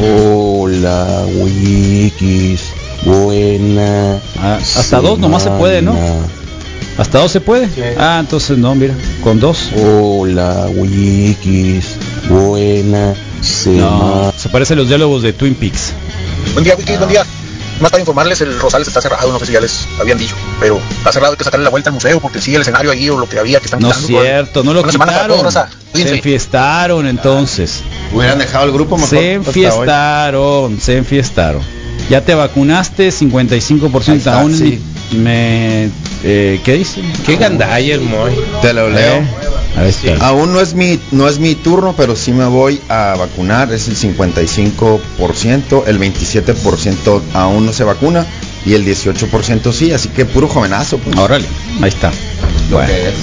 Hola, 0.00 1.24
Wikis. 1.36 2.62
Buena. 3.04 4.18
Ah, 4.40 4.58
hasta 4.60 5.00
dos 5.00 5.18
nomás 5.18 5.42
se 5.42 5.50
puede, 5.50 5.82
¿no? 5.82 5.96
¿Hasta 6.98 7.18
dos 7.20 7.32
se 7.32 7.40
puede? 7.40 7.68
Ah, 7.98 8.18
entonces 8.20 8.58
no, 8.58 8.74
mira, 8.74 8.94
con 9.22 9.40
dos. 9.40 9.70
Hola, 9.76 10.66
Wikis. 10.74 11.96
Buena 12.28 13.14
semana. 13.40 13.86
No, 13.86 14.34
se 14.36 14.48
parecen 14.50 14.78
los 14.78 14.88
diálogos 14.88 15.22
de 15.22 15.32
Twin 15.32 15.54
Peaks. 15.54 15.92
Buen 16.52 16.64
día, 16.64 16.74
Wikis, 16.76 16.98
buen 16.98 17.10
día. 17.10 17.24
Más 17.80 17.90
para 17.90 18.00
informarles, 18.00 18.40
el 18.42 18.60
Rosales 18.60 18.86
está 18.86 19.00
cerrado, 19.00 19.32
no 19.32 19.40
sé 19.40 19.46
si 19.46 19.52
ya 19.54 19.60
les 19.60 19.88
habían 19.98 20.16
dicho, 20.16 20.36
pero 20.60 20.80
está 20.98 21.10
cerrado, 21.10 21.32
hay 21.32 21.38
que 21.38 21.42
sacarle 21.42 21.64
la 21.64 21.70
vuelta 21.70 21.90
al 21.90 21.94
museo 21.94 22.20
porque 22.20 22.40
sigue 22.40 22.56
el 22.56 22.62
escenario 22.62 22.92
ahí 22.92 23.08
o 23.10 23.18
lo 23.18 23.28
que 23.28 23.40
había 23.40 23.58
que 23.58 23.64
están 23.64 23.80
No 23.80 23.90
es 23.90 23.96
cierto, 24.06 24.62
no 24.62 24.72
lo 24.72 24.84
quitaron. 24.84 25.38
todos. 25.38 25.54
Se 25.92 26.14
enfiestaron 26.14 27.08
entonces. 27.08 27.82
Hubieran 28.12 28.38
dejado 28.38 28.66
el 28.66 28.72
grupo 28.72 28.96
mejor. 28.96 29.08
Se 29.10 29.32
enfiestaron, 29.32 30.80
se 30.80 30.98
enfiestaron. 30.98 31.62
Ya 32.08 32.20
te 32.20 32.34
vacunaste, 32.34 33.08
55% 33.08 34.08
Ahí 34.08 34.18
está, 34.18 34.40
aún 34.40 34.56
sí. 34.56 34.80
me 35.16 35.90
eh, 36.24 36.60
¿qué 36.64 36.74
dice? 36.74 37.02
Qué 37.24 37.36
gandalla 37.36 37.94
el 37.94 38.00
Moy. 38.02 38.32
Te 38.60 38.72
lo 38.72 38.88
leo. 38.88 39.16
Eh, 39.16 39.26
ahí 39.76 39.88
está. 39.88 40.26
Aún 40.26 40.52
no 40.52 40.60
es 40.60 40.74
mi 40.74 40.98
no 41.10 41.28
es 41.28 41.38
mi 41.38 41.54
turno, 41.54 41.94
pero 41.96 42.16
sí 42.16 42.32
me 42.32 42.46
voy 42.46 42.80
a 42.88 43.14
vacunar, 43.18 43.72
es 43.72 43.88
el 43.88 43.96
55%, 43.96 45.84
el 45.86 45.98
27% 45.98 47.22
aún 47.34 47.66
no 47.66 47.72
se 47.72 47.84
vacuna 47.84 48.26
y 48.64 48.74
el 48.74 48.84
18% 48.84 49.72
sí, 49.72 49.92
así 49.92 50.08
que 50.10 50.24
puro 50.24 50.48
jovenazo, 50.48 50.98
pues. 50.98 51.16
Órale, 51.16 51.46
ahí 51.80 51.88
está. 51.88 52.12
Lo 52.70 52.76
Bueno, 52.76 52.92
que 52.92 53.08
es. 53.08 53.14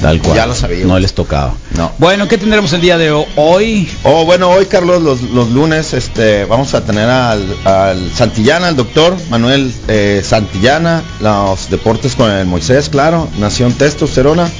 Tal 0.00 0.20
cual. 0.20 0.36
Ya 0.36 0.46
lo 0.46 0.54
sabíamos. 0.54 0.86
No 0.88 0.98
les 0.98 1.12
tocaba. 1.14 1.54
No. 1.76 1.92
Bueno, 1.98 2.28
¿qué 2.28 2.38
tendremos 2.38 2.72
el 2.72 2.80
día 2.80 2.98
de 2.98 3.10
hoy? 3.36 3.88
Oh, 4.02 4.24
bueno, 4.24 4.50
hoy 4.50 4.66
Carlos, 4.66 5.02
los, 5.02 5.22
los 5.22 5.50
lunes 5.50 5.92
este, 5.94 6.44
vamos 6.44 6.74
a 6.74 6.84
tener 6.84 7.08
al, 7.08 7.44
al 7.64 8.12
Santillana, 8.14 8.68
al 8.68 8.76
doctor 8.76 9.16
Manuel 9.30 9.72
eh, 9.88 10.22
Santillana, 10.24 11.02
los 11.20 11.70
deportes 11.70 12.14
con 12.14 12.30
el 12.30 12.46
Moisés, 12.46 12.88
claro, 12.88 13.28
Nación 13.38 13.72
Testosterona, 13.72 14.50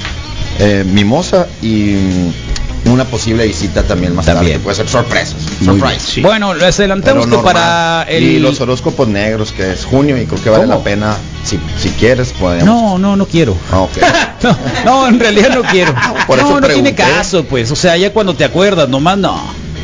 eh, 0.59 0.83
Mimosa 0.85 1.47
y 1.61 1.95
una 2.85 3.05
posible 3.05 3.45
visita 3.45 3.83
también 3.83 4.15
más 4.15 4.25
tarde, 4.25 4.39
También. 4.39 4.57
que 4.59 4.63
puede 4.63 4.75
ser 4.75 4.87
sorpresas. 4.87 5.37
Surprise. 5.63 6.15
bien. 6.15 6.23
Bueno, 6.23 6.53
les 6.53 6.79
adelantamos 6.79 7.27
que 7.27 7.37
para 7.37 8.03
el 8.07 8.23
Y 8.23 8.39
los 8.39 8.59
horóscopos 8.61 9.07
negros, 9.07 9.51
que 9.51 9.73
es 9.73 9.85
junio, 9.85 10.17
y 10.17 10.25
creo 10.25 10.41
que 10.41 10.49
vale 10.49 10.63
¿Cómo? 10.63 10.77
la 10.77 10.83
pena, 10.83 11.17
si, 11.43 11.59
si 11.77 11.89
quieres, 11.89 12.31
podemos. 12.33 12.65
No, 12.65 12.97
no, 12.97 13.15
no 13.15 13.25
quiero. 13.25 13.55
Ah, 13.71 13.81
ok. 13.81 13.91
No, 14.41 14.57
no, 14.85 15.07
en 15.09 15.19
realidad 15.19 15.49
no 15.53 15.63
quiero. 15.63 15.93
Por 16.25 16.37
no, 16.39 16.45
eso 16.47 16.61
no 16.61 16.67
tiene 16.69 16.95
caso, 16.95 17.43
pues. 17.43 17.71
O 17.71 17.75
sea, 17.75 17.97
ya 17.97 18.13
cuando 18.13 18.35
te 18.35 18.45
acuerdas, 18.45 18.87
nomás 18.87 19.17
no. 19.17 19.37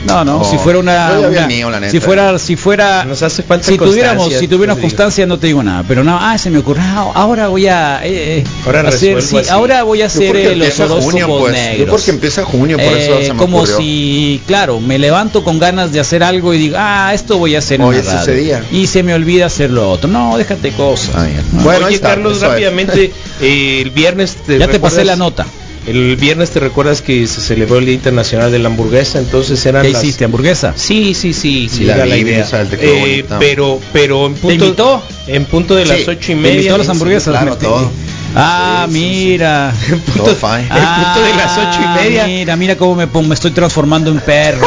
No, 0.06 0.24
no, 0.24 0.40
No, 0.40 0.44
si 0.46 0.58
fuera 0.58 0.80
una, 0.80 1.10
mío, 1.48 1.70
la 1.70 1.80
neta. 1.80 1.92
si 1.92 2.00
fuera, 2.00 2.38
si 2.40 2.56
fuera, 2.56 3.06
Nos 3.06 3.22
hace 3.24 3.44
falta 3.44 3.66
si 3.66 3.78
tuviéramos, 3.78 4.24
constancia, 4.24 4.40
si 4.40 4.48
tuviéramos 4.48 4.82
constancia 4.82 5.26
no 5.26 5.40
te 5.40 5.48
digo 5.48 5.64
nada, 5.64 5.84
pero 5.88 6.04
no, 6.04 6.18
ah, 6.20 6.38
se 6.38 6.50
me 6.50 6.60
ocurrió, 6.60 6.84
ah, 6.86 7.12
ahora 7.16 7.48
voy 7.48 7.68
a, 7.68 8.06
eh, 8.06 8.40
eh, 8.40 8.44
Ahora 8.66 8.82
hacer, 8.88 9.22
sí, 9.22 9.38
ahora 9.50 9.84
voy 9.84 10.02
a 10.02 10.06
hacer 10.06 10.36
eh, 10.36 10.56
los 10.56 10.80
horóscopos 10.80 11.40
pues. 11.42 11.56
Yo 11.56 11.62
negros. 11.62 11.90
porque 11.90 12.12
empieza 12.12 12.46
junio, 12.46 12.78
por 12.78 12.86
eso 12.86 13.18
Eh, 13.20 13.26
se 13.28 13.34
me 13.34 13.40
como 13.40 13.58
ocurrió. 13.58 13.78
si, 13.78 14.42
claro, 14.48 14.80
me 14.80 15.00
levanto 15.00 15.44
con 15.44 15.60
ganas 15.60 15.92
de 15.92 16.00
hacer 16.00 16.24
algo 16.24 16.54
y 16.54 16.58
digo, 16.60 16.76
ah, 16.80 17.12
esto 17.14 17.38
voy 17.38 17.56
a 17.56 17.60
hacer 17.60 17.82
Hoy 17.82 17.96
la 17.96 18.02
es 18.02 18.08
radio. 18.08 18.22
ese 18.22 18.36
día. 18.36 18.64
Y 18.72 18.88
se 18.88 19.04
me 19.04 19.14
olvida 19.14 19.48
hacer 19.48 19.72
lo 19.72 19.90
otro. 19.90 20.10
No, 20.10 20.38
déjate 20.38 20.72
cosas. 20.72 21.12
Ah, 21.16 21.24
bien. 21.26 21.42
No. 21.54 21.64
Bueno, 21.64 21.88
Oye, 21.88 21.96
está, 21.96 22.10
Carlos, 22.10 22.42
rápidamente, 22.42 23.12
eh, 23.42 23.82
el 23.82 23.90
viernes 23.90 24.36
te 24.46 24.60
ya 24.60 24.68
te 24.68 24.80
pasé 24.80 25.04
la 25.04 25.16
nota. 25.16 25.46
El 25.88 26.16
viernes 26.16 26.50
te 26.50 26.60
recuerdas 26.60 27.02
que 27.04 27.28
se 27.28 27.42
celebró 27.42 27.78
el 27.78 27.86
Día 27.86 27.94
Internacional 27.94 28.52
de 28.52 28.58
la 28.58 28.70
Hamburguesa, 28.70 29.20
entonces 29.20 29.64
eran 29.68 29.84
¿Qué 29.84 29.92
las- 29.92 30.04
hiciste, 30.04 30.26
hamburguesa? 30.26 30.74
Sí, 30.76 31.14
sí, 31.14 31.32
sí, 31.34 31.70
Sí, 31.70 31.78
sí, 31.78 31.84
la 31.84 32.06
la 32.06 32.18
idea. 32.18 32.44
Te 32.70 33.20
Eh, 33.20 33.26
pero, 33.40 33.80
pero 33.94 34.26
en 34.26 34.34
punto, 34.34 34.66
invitó? 34.66 35.04
en 35.28 35.46
punto 35.46 35.76
de 35.76 35.86
las 35.86 35.98
Sí, 36.00 36.06
ocho 36.08 36.32
y 36.32 36.36
¿Te 36.36 36.42
media. 36.42 36.56
invitó 36.56 36.76
a 36.76 36.78
las 36.80 36.88
sí, 36.88 36.92
hamburguesas? 36.92 37.32
claro, 37.38 37.58
todo. 37.58 37.92
Ah, 38.38 38.88
Sí, 38.90 38.94
sí, 38.96 39.00
sí. 39.00 39.06
mira. 39.30 39.74
En 39.90 40.00
punto 40.00 41.22
de 41.24 41.34
las 41.38 41.58
ocho 41.58 41.80
y 41.84 41.88
media. 42.04 42.26
Mira, 42.28 42.56
mira 42.56 42.76
cómo 42.78 42.96
me, 42.96 43.06
pon- 43.08 43.28
me 43.28 43.36
estoy 43.36 43.52
transformando 43.52 44.10
en 44.12 44.20
perro. 44.20 44.66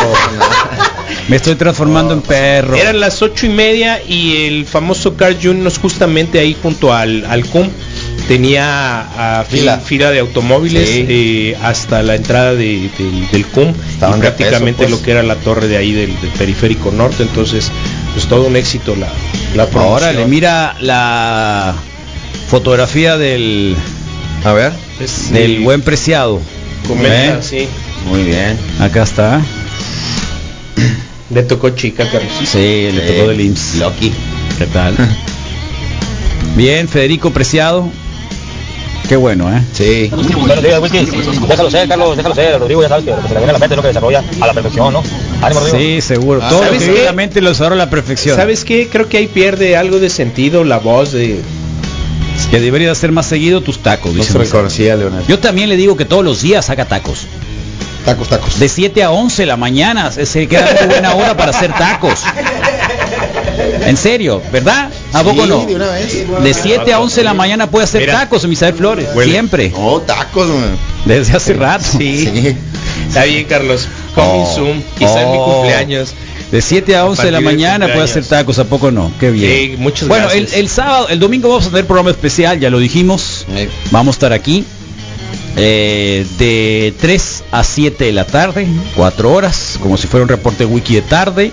me 1.28 1.36
estoy 1.36 1.56
transformando 1.56 2.14
en 2.14 2.22
perro. 2.22 2.76
Eran 2.76 3.00
las 3.00 3.20
ocho 3.22 3.46
y 3.46 3.50
media 3.50 4.00
y 4.06 4.46
el 4.46 4.66
famoso 4.66 5.16
Carl 5.16 5.36
Jr. 5.42 5.70
justamente 5.80 6.38
ahí 6.38 6.56
junto 6.62 6.92
al, 6.94 7.24
al 7.26 7.44
CUM 7.46 7.68
tenía 8.29 9.41
a 9.41 9.45
fila, 9.45 9.81
de 10.11 10.18
automóviles 10.20 10.89
Sí. 10.89 11.07
eh, 11.09 11.57
hasta 11.62 12.03
la 12.03 12.14
entrada 12.14 12.55
de- 12.55 12.91
del- 12.99 13.29
del 13.33 13.47
CUM 13.47 13.72
Estaban 13.91 14.18
y 14.18 14.20
prácticamente 14.20 14.85
peso, 14.85 14.91
pues. 14.91 14.91
lo 14.91 15.03
que 15.03 15.11
era 15.11 15.22
la 15.22 15.35
torre 15.37 15.66
de 15.66 15.76
ahí 15.79 15.93
del, 15.93 16.20
del 16.20 16.31
periférico 16.33 16.91
norte 16.93 17.22
entonces 17.22 17.70
pues 18.12 18.26
todo 18.26 18.47
un 18.47 18.57
éxito 18.57 18.95
la, 18.97 19.09
la 19.57 19.66
promoción. 19.66 20.11
Órale, 20.11 20.26
mira 20.26 20.76
la 20.81 21.74
fotografía 22.49 23.16
del, 23.16 23.74
A 24.45 24.53
ver. 24.53 24.72
Es 25.01 25.33
del 25.33 25.57
el- 25.57 25.61
buen 25.62 25.81
preciado. 25.83 26.41
comenta, 26.87 27.39
¿Eh? 27.39 27.43
sí. 27.43 27.68
Muy 28.09 28.22
bien. 28.24 28.57
Acá 28.79 29.03
está. 29.03 29.41
Le 31.31 31.43
tocó 31.43 31.70
chica, 31.70 32.05
Carlos. 32.11 32.33
Sí, 32.51 32.89
le 32.93 33.01
tocó 33.03 33.29
del 33.29 33.41
IMSS. 33.41 33.74
Lucky. 33.81 34.12
¿Qué 34.59 34.66
tal? 34.66 34.95
Bien, 36.57 36.89
Federico 36.89 37.31
Preciado. 37.33 37.91
Qué 39.09 39.16
bueno, 39.16 39.50
¿eh? 39.56 39.62
Sí. 39.72 40.11
Buenos 40.12 40.62
días, 40.62 40.80
Wiki. 40.82 40.98
Déjalo 41.48 41.70
ser, 41.70 41.88
Carlos, 41.88 42.14
déjalo 42.16 42.34
ser. 42.34 42.59
Rodrigo 42.59 42.82
ya 42.82 42.88
sabes 42.90 43.04
que 43.06 43.11
lo 43.12 43.16
que 43.22 43.28
se 43.28 43.34
le 43.34 43.40
viene 43.40 43.50
a 43.50 43.52
la 43.54 43.59
mente 43.59 43.72
es 43.74 43.76
lo 43.76 43.82
que 43.82 43.88
desarrolla 43.88 44.22
a 44.40 44.46
la 44.46 44.52
perfección, 44.52 44.92
¿no? 44.92 45.02
Sí, 45.70 46.00
seguro. 46.02 46.40
Todo 46.40 46.61
lo 46.61 46.66
¿Sabes 46.66 46.82
que 46.82 47.40
lo 47.40 47.48
desarrolla 47.48 47.82
a 47.82 47.86
la 47.86 47.90
perfección. 47.90 48.36
¿Sabes 48.36 48.64
qué? 48.64 48.88
Creo 48.90 49.09
que 49.09 49.16
ahí 49.16 49.26
pierde 49.26 49.76
algo 49.78 49.98
de 49.98 50.11
sentido 50.11 50.62
la 50.64 50.78
voz 50.78 51.12
de... 51.12 51.40
Que 52.50 52.61
debería 52.61 52.92
hacer 52.92 53.11
más 53.12 53.26
seguido 53.26 53.62
tus 53.62 53.78
tacos. 53.82 54.12
No 54.14 54.22
se 54.22 54.36
reconocía, 54.38 54.94
Leonel. 54.96 55.24
Yo 55.26 55.38
también 55.38 55.68
le 55.70 55.76
digo 55.76 55.96
que 55.96 56.04
todos 56.04 56.24
los 56.24 56.42
días 56.42 56.68
haga 56.70 56.84
tacos. 56.84 57.26
Tacos, 58.04 58.28
tacos. 58.28 58.59
De 58.59 58.68
7 58.68 59.02
a 59.02 59.11
11 59.11 59.42
de 59.42 59.46
la 59.46 59.56
mañana 59.56 60.11
se- 60.12 60.24
se 60.26 60.46
queda 60.46 60.68
muy 60.80 60.88
buena 60.88 61.14
hora 61.14 61.36
para 61.36 61.50
hacer 61.50 61.72
tacos. 61.72 62.20
En 63.86 63.96
serio, 63.96 64.42
¿verdad? 64.53 64.90
¿A 65.12 65.22
poco 65.22 65.42
Sí, 65.44 65.49
no? 65.49 65.64
de 65.66 65.74
una 65.74 65.90
vez. 65.90 66.26
De 66.42 66.55
7 66.55 66.92
a 66.92 67.01
11 67.01 67.16
de 67.20 67.24
la 67.24 67.34
mañana 67.34 67.70
puede 67.70 67.84
hacer 67.84 68.03
Mira. 68.03 68.14
tacos 68.20 68.44
en 68.44 68.51
Misael 68.51 68.74
Flores. 68.74 69.09
Huele. 69.14 69.30
Siempre. 69.32 69.72
Oh, 69.76 70.01
tacos, 70.01 70.49
güey. 70.51 70.62
Desde 71.05 71.36
hace 71.36 71.55
rato. 71.55 71.84
Sí. 71.99 72.57
Está 73.09 73.24
bien, 73.24 73.44
Carlos. 73.46 73.88
Coming 74.14 74.42
Oh. 74.44 74.55
soon. 74.55 74.84
Quizá 74.99 75.22
en 75.22 75.32
mi 75.32 75.38
Oh. 75.38 75.44
cumpleaños. 75.53 76.14
De 76.53 76.62
7 76.62 76.96
a 76.96 77.05
11 77.05 77.26
de 77.26 77.30
la 77.32 77.40
mañana 77.40 77.86
puede 77.86 78.05
hacer 78.05 78.24
tacos, 78.24 78.59
¿a 78.59 78.64
poco 78.64 78.90
no? 78.90 79.12
Qué 79.20 79.30
bien. 79.30 79.53
Sí, 79.72 79.76
muchas 79.78 80.09
bueno, 80.09 80.30
el, 80.30 80.40
gracias. 80.40 80.59
el 80.61 80.68
sábado, 80.70 81.09
el 81.11 81.18
domingo 81.20 81.49
vamos 81.51 81.66
a 81.66 81.68
tener 81.70 81.86
programa 81.86 82.11
especial, 82.11 82.59
ya 82.59 82.70
lo 82.70 82.78
dijimos. 82.78 83.44
Eh, 83.55 83.68
Vamos 83.90 84.14
a 84.14 84.16
estar 84.16 84.32
aquí 84.32 84.64
eh, 85.57 86.24
de 86.38 86.94
3 87.01 87.44
a 87.51 87.64
7 87.64 88.05
de 88.07 88.12
la 88.12 88.24
tarde, 88.24 88.66
4 88.96 89.30
horas, 89.32 89.78
como 89.82 89.96
si 89.99 90.07
fuera 90.07 90.22
un 90.22 90.28
reporte 90.28 90.64
wiki 90.64 90.94
de 90.94 91.03
tarde. 91.03 91.53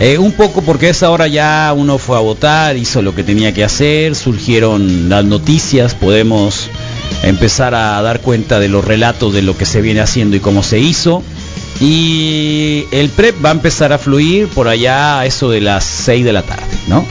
Eh, 0.00 0.16
un 0.16 0.32
poco 0.32 0.62
porque 0.62 0.86
a 0.86 0.90
esa 0.90 1.10
hora 1.10 1.28
ya 1.28 1.74
uno 1.76 1.98
fue 1.98 2.16
a 2.16 2.20
votar, 2.20 2.78
hizo 2.78 3.02
lo 3.02 3.14
que 3.14 3.22
tenía 3.22 3.52
que 3.52 3.62
hacer, 3.62 4.14
surgieron 4.14 5.10
las 5.10 5.26
noticias, 5.26 5.94
podemos 5.94 6.70
empezar 7.22 7.74
a 7.74 8.00
dar 8.00 8.20
cuenta 8.20 8.58
de 8.58 8.68
los 8.68 8.82
relatos 8.82 9.34
de 9.34 9.42
lo 9.42 9.58
que 9.58 9.66
se 9.66 9.82
viene 9.82 10.00
haciendo 10.00 10.36
y 10.36 10.40
cómo 10.40 10.62
se 10.62 10.78
hizo. 10.78 11.22
Y 11.82 12.86
el 12.92 13.10
PREP 13.10 13.44
va 13.44 13.50
a 13.50 13.52
empezar 13.52 13.92
a 13.92 13.98
fluir 13.98 14.48
por 14.48 14.68
allá 14.68 15.20
a 15.20 15.26
eso 15.26 15.50
de 15.50 15.60
las 15.60 15.84
6 15.84 16.24
de 16.24 16.32
la 16.32 16.42
tarde, 16.42 16.66
¿no? 16.88 17.04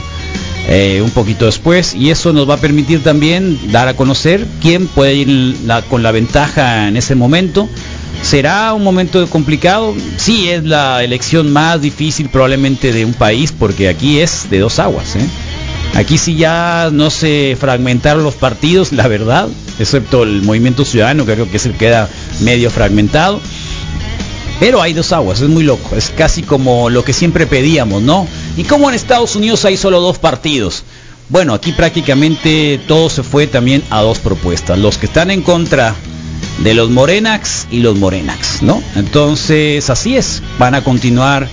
Eh, 0.68 1.00
un 1.02 1.10
poquito 1.10 1.46
después 1.46 1.94
y 1.94 2.10
eso 2.10 2.32
nos 2.32 2.48
va 2.48 2.54
a 2.54 2.58
permitir 2.58 3.02
también 3.02 3.72
dar 3.72 3.88
a 3.88 3.94
conocer 3.94 4.46
quién 4.60 4.86
puede 4.86 5.14
ir 5.14 5.56
con 5.88 6.02
la 6.02 6.12
ventaja 6.12 6.88
en 6.88 6.96
ese 6.96 7.14
momento. 7.14 7.68
¿Será 8.22 8.74
un 8.74 8.84
momento 8.84 9.26
complicado? 9.28 9.94
Sí, 10.16 10.50
es 10.50 10.64
la 10.64 11.02
elección 11.02 11.52
más 11.52 11.80
difícil 11.80 12.28
probablemente 12.28 12.92
de 12.92 13.04
un 13.04 13.14
país 13.14 13.52
porque 13.52 13.88
aquí 13.88 14.20
es 14.20 14.50
de 14.50 14.58
dos 14.58 14.78
aguas. 14.78 15.16
¿eh? 15.16 15.26
Aquí 15.94 16.18
sí 16.18 16.36
ya 16.36 16.90
no 16.92 17.10
se 17.10 17.56
fragmentaron 17.58 18.22
los 18.22 18.34
partidos, 18.34 18.92
la 18.92 19.08
verdad, 19.08 19.48
excepto 19.78 20.22
el 20.22 20.42
movimiento 20.42 20.84
ciudadano, 20.84 21.26
que 21.26 21.34
creo 21.34 21.50
que 21.50 21.58
que 21.58 21.72
queda 21.72 22.08
medio 22.40 22.70
fragmentado. 22.70 23.40
Pero 24.60 24.82
hay 24.82 24.92
dos 24.92 25.12
aguas, 25.12 25.40
es 25.40 25.48
muy 25.48 25.64
loco, 25.64 25.96
es 25.96 26.10
casi 26.10 26.42
como 26.42 26.90
lo 26.90 27.02
que 27.02 27.14
siempre 27.14 27.46
pedíamos, 27.46 28.02
¿no? 28.02 28.28
Y 28.58 28.64
como 28.64 28.90
en 28.90 28.94
Estados 28.94 29.34
Unidos 29.34 29.64
hay 29.64 29.78
solo 29.78 30.00
dos 30.00 30.18
partidos. 30.18 30.84
Bueno, 31.30 31.54
aquí 31.54 31.72
prácticamente 31.72 32.78
todo 32.86 33.08
se 33.08 33.22
fue 33.22 33.46
también 33.46 33.82
a 33.88 34.02
dos 34.02 34.18
propuestas, 34.18 34.78
los 34.78 34.98
que 34.98 35.06
están 35.06 35.30
en 35.30 35.40
contra 35.42 35.94
de 36.60 36.74
los 36.74 36.90
Morenax 36.90 37.66
y 37.70 37.80
los 37.80 37.98
Morenax, 37.98 38.62
¿no? 38.62 38.82
Entonces, 38.96 39.88
así 39.90 40.16
es, 40.16 40.42
van 40.58 40.74
a 40.74 40.84
continuar 40.84 41.48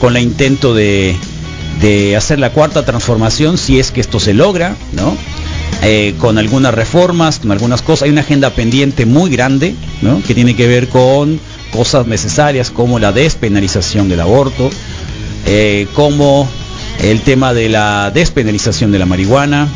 con 0.00 0.16
el 0.16 0.22
intento 0.22 0.74
de, 0.74 1.16
de 1.80 2.16
hacer 2.16 2.38
la 2.38 2.50
cuarta 2.50 2.84
transformación 2.84 3.58
si 3.58 3.78
es 3.78 3.90
que 3.90 4.00
esto 4.00 4.20
se 4.20 4.34
logra, 4.34 4.76
¿no? 4.92 5.16
Eh, 5.82 6.14
con 6.18 6.38
algunas 6.38 6.72
reformas, 6.72 7.40
con 7.40 7.50
algunas 7.50 7.82
cosas. 7.82 8.04
Hay 8.04 8.10
una 8.10 8.20
agenda 8.20 8.50
pendiente 8.50 9.04
muy 9.04 9.30
grande, 9.30 9.74
¿no? 10.00 10.22
Que 10.22 10.34
tiene 10.34 10.54
que 10.54 10.68
ver 10.68 10.88
con 10.88 11.40
cosas 11.72 12.06
necesarias 12.06 12.70
como 12.70 13.00
la 13.00 13.10
despenalización 13.10 14.08
del 14.08 14.20
aborto, 14.20 14.70
eh, 15.46 15.88
como 15.94 16.48
el 17.00 17.20
tema 17.22 17.52
de 17.52 17.68
la 17.68 18.12
despenalización 18.12 18.92
de 18.92 19.00
la 19.00 19.06
marihuana, 19.06 19.66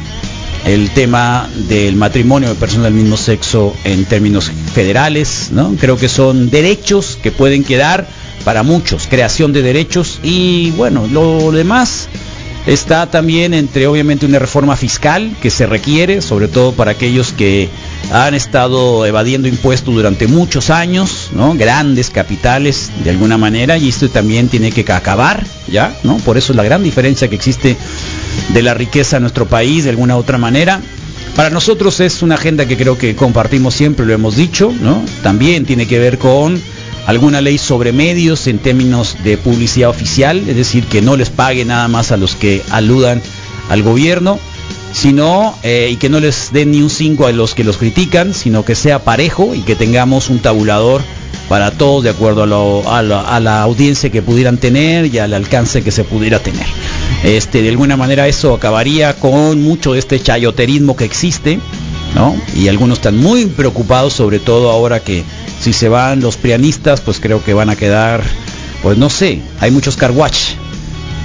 el 0.67 0.91
tema 0.91 1.49
del 1.69 1.95
matrimonio 1.95 2.49
de 2.49 2.57
personas 2.57 2.87
del 2.87 2.95
mismo 2.95 3.17
sexo 3.17 3.75
en 3.85 4.05
términos 4.05 4.51
federales, 4.75 5.51
¿no? 5.53 5.75
Creo 5.81 5.97
que 5.97 6.09
son 6.09 6.51
derechos 6.51 7.19
que 7.23 7.31
pueden 7.31 7.63
quedar 7.63 8.09
para 8.45 8.65
muchos, 8.65 9.07
creación 9.07 9.53
de 9.53 9.63
derechos 9.63 10.19
y 10.25 10.73
bueno, 10.73 11.07
lo 11.07 11.53
demás 11.53 12.09
está 12.67 13.09
también 13.09 13.55
entre 13.55 13.87
obviamente 13.87 14.27
una 14.27 14.41
reforma 14.41 14.77
fiscal 14.77 15.37
que 15.41 15.51
se 15.51 15.67
requiere, 15.67 16.21
sobre 16.21 16.49
todo 16.49 16.73
para 16.73 16.91
aquellos 16.91 17.33
que 17.33 17.69
han 18.13 18.35
estado 18.35 19.07
evadiendo 19.07 19.47
impuestos 19.47 19.95
durante 19.95 20.27
muchos 20.27 20.71
años, 20.71 21.31
¿no? 21.33 21.55
Grandes 21.55 22.11
capitales 22.11 22.91
de 23.05 23.11
alguna 23.11 23.39
manera 23.39 23.79
y 23.79 23.89
esto 23.89 24.09
también 24.09 24.49
tiene 24.49 24.73
que 24.73 24.83
acabar, 24.93 25.45
¿ya? 25.69 25.97
¿No? 26.03 26.17
Por 26.19 26.37
eso 26.37 26.53
es 26.53 26.57
la 26.57 26.65
gran 26.65 26.83
diferencia 26.83 27.29
que 27.29 27.37
existe 27.37 27.77
de 28.53 28.63
la 28.63 28.75
riqueza 28.75 29.17
en 29.17 29.23
nuestro 29.23 29.47
país 29.47 29.85
de 29.85 29.91
alguna 29.91 30.17
otra 30.17 30.39
manera. 30.39 30.81
Para 31.35 31.51
nosotros 31.51 32.01
es 32.01 32.23
una 32.23 32.37
agenda 32.37 32.67
que 32.67 32.77
creo 32.77 32.97
que 32.97 33.15
compartimos 33.15 33.75
siempre, 33.75 34.07
lo 34.07 34.15
hemos 34.15 34.37
dicho, 34.37 34.73
¿no? 34.81 35.05
También 35.23 35.67
tiene 35.67 35.87
que 35.87 35.99
ver 35.99 36.19
con 36.19 36.61
alguna 37.07 37.41
ley 37.41 37.59
sobre 37.59 37.93
medios 37.93 38.47
en 38.47 38.59
términos 38.59 39.17
de 39.23 39.37
publicidad 39.37 39.91
oficial, 39.91 40.49
es 40.49 40.57
decir, 40.57 40.85
que 40.85 41.03
no 41.03 41.17
les 41.17 41.31
pague 41.31 41.65
nada 41.65 41.89
más 41.89 42.11
a 42.11 42.17
los 42.17 42.35
que 42.35 42.63
aludan 42.71 43.23
al 43.69 43.83
gobierno, 43.83 44.39
sino 44.93 45.55
eh, 45.63 45.91
y 45.93 45.97
que 45.97 46.09
no 46.09 46.21
les 46.21 46.53
den 46.53 46.71
ni 46.71 46.81
un 46.81 46.91
5 46.91 47.27
a 47.27 47.33
los 47.33 47.55
que 47.55 47.65
los 47.65 47.77
critican, 47.77 48.33
sino 48.33 48.65
que 48.65 48.75
sea 48.75 49.05
parejo 49.05 49.55
y 49.55 49.61
que 49.61 49.77
tengamos 49.77 50.31
un 50.31 50.39
tabulador 50.39 51.03
para 51.49 51.71
todos 51.71 52.03
de 52.05 52.11
acuerdo 52.11 52.43
a, 52.43 52.47
lo- 52.47 52.91
a 52.93 53.03
la, 53.03 53.21
a 53.21 53.41
la 53.41 53.63
audiencia 53.63 54.11
que 54.11 54.23
pudieran 54.23 54.59
tener 54.59 55.07
y 55.07 55.19
al 55.19 55.33
alcance 55.35 55.83
que 55.83 55.91
se 55.93 56.05
pudiera 56.05 56.39
tener. 56.41 56.67
Este, 57.25 57.63
de 57.63 57.69
alguna 57.69 57.97
manera 57.97 58.27
eso 58.29 58.55
acabaría 58.55 59.15
con 59.15 59.63
mucho 59.63 59.93
de 59.93 59.99
este 60.01 60.21
chayoterismo 60.21 60.97
que 60.97 61.05
existe, 61.05 61.59
¿no? 62.15 62.37
Y 62.57 62.69
algunos 62.69 62.99
están 62.99 63.17
muy 63.17 63.47
preocupados, 63.47 64.13
sobre 64.13 64.39
todo 64.39 64.71
ahora 64.71 65.01
que 65.01 65.23
si 65.61 65.73
se 65.73 65.89
van 65.89 66.21
los 66.21 66.37
prianistas, 66.37 67.01
pues 67.01 67.21
creo 67.21 67.43
que 67.45 67.55
van 67.55 67.71
a 67.71 67.77
quedar, 67.77 68.23
pues 68.83 68.99
no 68.99 69.09
sé, 69.11 69.41
hay 69.61 69.71
muchos 69.71 69.97
carwatch, 69.97 70.55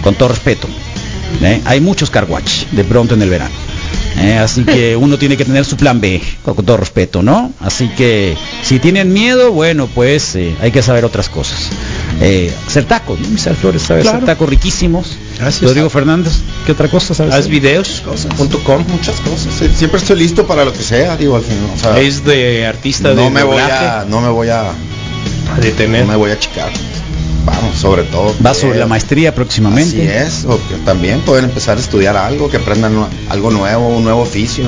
con 0.03 0.15
todo 0.15 0.29
respeto. 0.29 0.67
¿eh? 1.41 1.61
Hay 1.65 1.81
muchos 1.81 2.09
carwatch 2.09 2.65
de 2.71 2.83
pronto 2.83 3.15
en 3.15 3.21
el 3.21 3.29
verano. 3.29 3.53
¿Eh? 4.17 4.37
Así 4.37 4.63
que 4.63 4.95
uno 4.95 5.17
tiene 5.17 5.37
que 5.37 5.45
tener 5.45 5.65
su 5.65 5.75
plan 5.77 5.99
B, 6.01 6.21
con, 6.43 6.55
con 6.55 6.65
todo 6.65 6.77
respeto, 6.77 7.21
¿no? 7.21 7.51
Así 7.59 7.89
que 7.89 8.35
si 8.63 8.79
tienen 8.79 9.11
miedo, 9.13 9.51
bueno, 9.51 9.87
pues 9.93 10.35
eh, 10.35 10.55
hay 10.61 10.71
que 10.71 10.81
saber 10.81 11.05
otras 11.05 11.29
cosas. 11.29 11.69
Eh, 12.21 12.53
hacer 12.67 12.85
tacos, 12.85 13.19
¿no? 13.19 13.27
Mis 13.29 13.43
Flores 13.43 13.81
sabe 13.81 14.01
hacer 14.01 14.11
Claro. 14.11 14.25
tacos 14.25 14.49
riquísimos. 14.49 15.17
Gracias. 15.39 15.63
Rodrigo 15.63 15.89
Fernández, 15.89 16.33
¿qué 16.65 16.71
otra 16.73 16.87
cosa 16.87 17.13
sabes? 17.15 17.33
Haz 17.33 17.39
hacer? 17.41 17.51
videos. 17.51 18.03
punto 18.37 18.63
com. 18.63 18.83
Muchas 18.87 19.19
cosas. 19.21 19.53
Siempre 19.75 19.99
estoy 19.99 20.17
listo 20.19 20.45
para 20.45 20.63
lo 20.65 20.71
que 20.73 20.83
sea, 20.83 21.17
digo, 21.17 21.35
al 21.35 21.43
final. 21.43 21.69
O 21.75 21.79
sea, 21.79 21.97
Es 21.99 22.23
de 22.23 22.65
artista 22.65 23.09
no 23.13 23.23
de 23.23 23.29
me 23.31 23.43
voy 23.43 23.61
a, 23.61 24.05
no 24.07 24.21
me 24.21 24.29
voy 24.29 24.49
a, 24.49 24.69
a 24.69 25.59
detener. 25.59 26.01
no 26.01 26.07
me 26.11 26.15
voy 26.15 26.29
a 26.31 26.33
achicar. 26.33 26.69
Vamos, 27.45 27.77
sobre 27.77 28.03
todo. 28.03 28.33
Va 28.45 28.53
sobre 28.53 28.77
la 28.77 28.85
maestría 28.85 29.33
próximamente. 29.33 29.97
Así 30.01 30.27
es, 30.41 30.45
o 30.45 30.57
que 30.67 30.75
también 30.85 31.21
pueden 31.21 31.45
empezar 31.45 31.77
a 31.77 31.81
estudiar 31.81 32.15
algo, 32.15 32.49
que 32.49 32.57
aprendan 32.57 33.07
algo 33.29 33.49
nuevo, 33.51 33.87
un 33.89 34.03
nuevo 34.03 34.21
oficio. 34.21 34.65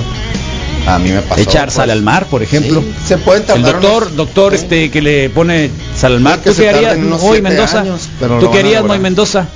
A 0.88 1.00
mí 1.00 1.12
me 1.12 1.22
pasó. 1.22 1.40
Echar 1.42 1.66
pues, 1.66 1.76
sal 1.76 1.92
al 1.92 2.02
mar, 2.02 2.26
por 2.26 2.44
ejemplo. 2.44 2.82
sí, 2.82 2.94
se 3.08 3.18
pueden 3.18 3.44
El 3.56 3.62
doctor, 3.64 4.04
unos- 4.04 4.16
doctor, 4.16 4.54
este 4.54 4.90
que 4.92 5.02
le 5.02 5.30
pone 5.30 5.70
sal 5.96 6.14
al 6.14 6.20
mar. 6.20 6.40
Sí, 6.44 6.44
que 6.44 6.50
¿Tú 6.52 6.58
qué 6.58 6.70
harías 6.70 6.98
hoy 7.22 7.42
Mendoza? 7.42 7.82
años, 7.82 8.10
pero 8.20 8.40
¿Tú 8.40 8.52
qué 8.52 8.60
harías 8.60 8.84
hoy 8.84 9.00
Mendoza? 9.00 9.48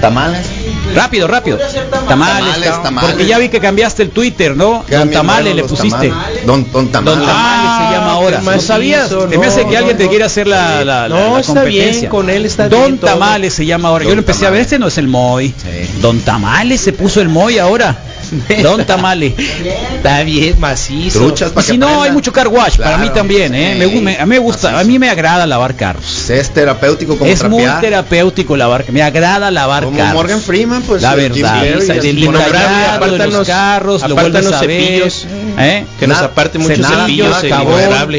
tamales. 0.00 0.46
Rápido, 0.94 1.26
rápido. 1.28 1.58
Tamales, 2.08 2.82
Tamales. 2.82 3.10
Porque 3.10 3.26
ya 3.26 3.38
vi 3.38 3.48
que 3.48 3.60
cambiaste 3.60 4.02
el 4.02 4.10
Twitter, 4.10 4.56
¿no? 4.56 4.84
Don 4.88 5.10
Tamales 5.10 5.54
le 5.54 5.64
pusiste. 5.64 6.08
tamales. 6.08 6.46
Don, 6.46 6.66
don 6.72 6.88
Tamales. 6.88 7.18
Don 7.18 7.26
Tamales 7.26 7.75
se 7.75 7.75
llama 7.98 8.12
ahora. 8.12 8.38
¿No 8.38 8.44
macizo, 8.44 8.66
sabías? 8.66 9.08
Te 9.08 9.38
me 9.38 9.46
hace 9.46 9.62
no, 9.64 9.70
que 9.70 9.76
alguien 9.76 9.96
no, 9.96 9.98
te 9.98 10.04
no. 10.04 10.10
quiere 10.10 10.24
hacer 10.24 10.46
la, 10.46 10.84
la, 10.84 11.08
la- 11.08 11.08
No, 11.08 11.34
la 11.34 11.40
está 11.40 11.52
competencia. 11.54 12.00
bien, 12.00 12.10
con 12.10 12.30
él 12.30 12.46
está 12.46 12.68
Don 12.68 12.82
bien 12.86 12.98
todo. 12.98 13.10
Tamales 13.10 13.54
se 13.54 13.66
llama 13.66 13.88
ahora. 13.88 14.04
Yo 14.04 14.10
Don 14.10 14.16
lo 14.16 14.20
empecé 14.22 14.46
a 14.46 14.50
ver, 14.50 14.60
Tamales. 14.60 14.66
este 14.66 14.78
no 14.78 14.86
es 14.88 14.98
el 14.98 15.08
Moy. 15.08 15.48
Sí. 15.48 16.00
Don 16.00 16.20
Tamales 16.20 16.80
se 16.80 16.92
puso 16.92 17.20
el 17.20 17.28
Moy 17.28 17.58
ahora. 17.58 17.96
Don 18.62 18.84
Tamales. 18.84 19.34
Está 19.38 20.22
bien, 20.24 20.58
macizo. 20.58 21.20
Truchas 21.20 21.50
Y 21.50 21.54
para 21.54 21.66
que 21.66 21.72
si 21.72 21.78
no, 21.78 22.02
hay 22.02 22.10
mucho 22.10 22.32
car 22.32 22.48
wash 22.48 22.76
para 22.76 22.90
Claro. 22.96 23.02
mí 23.04 23.10
también, 23.10 23.54
¿eh? 23.54 23.72
Sí. 23.74 23.78
Me 23.78 23.86
gu- 23.86 24.00
me- 24.02 24.18
a 24.18 24.26
mí 24.26 24.30
me 24.30 24.38
gusta, 24.38 24.78
a 24.78 24.82
mí 24.84 24.98
me 24.98 25.08
agrada 25.10 25.46
lavar 25.46 25.76
carros. 25.76 26.28
Es 26.28 26.50
terapéutico 26.50 27.16
como 27.16 27.30
Es 27.30 27.42
muy 27.48 27.62
trapear. 27.62 27.80
terapéutico 27.80 28.56
lavar, 28.56 28.84
me 28.90 29.02
agrada 29.02 29.50
lavar 29.52 29.84
Como 29.84 29.96
carros. 29.96 30.14
Morgan 30.14 30.40
Freeman, 30.42 30.82
pues. 30.82 31.02
la 31.02 31.12
el 31.14 31.30
verdad, 31.30 31.66
el 31.66 31.86
detallado 31.86 33.16
de 33.18 33.26
los 33.28 33.46
carros, 33.46 34.08
lo 34.08 34.14
vuelves 34.16 34.46
a 34.46 34.60
ver, 34.60 34.60
cepillos, 34.60 35.26
¿eh? 35.58 35.84
que 35.98 36.06
nos 36.06 36.18
aparte 36.18 36.58
muchos 36.58 36.78
cepillos, 36.86 37.28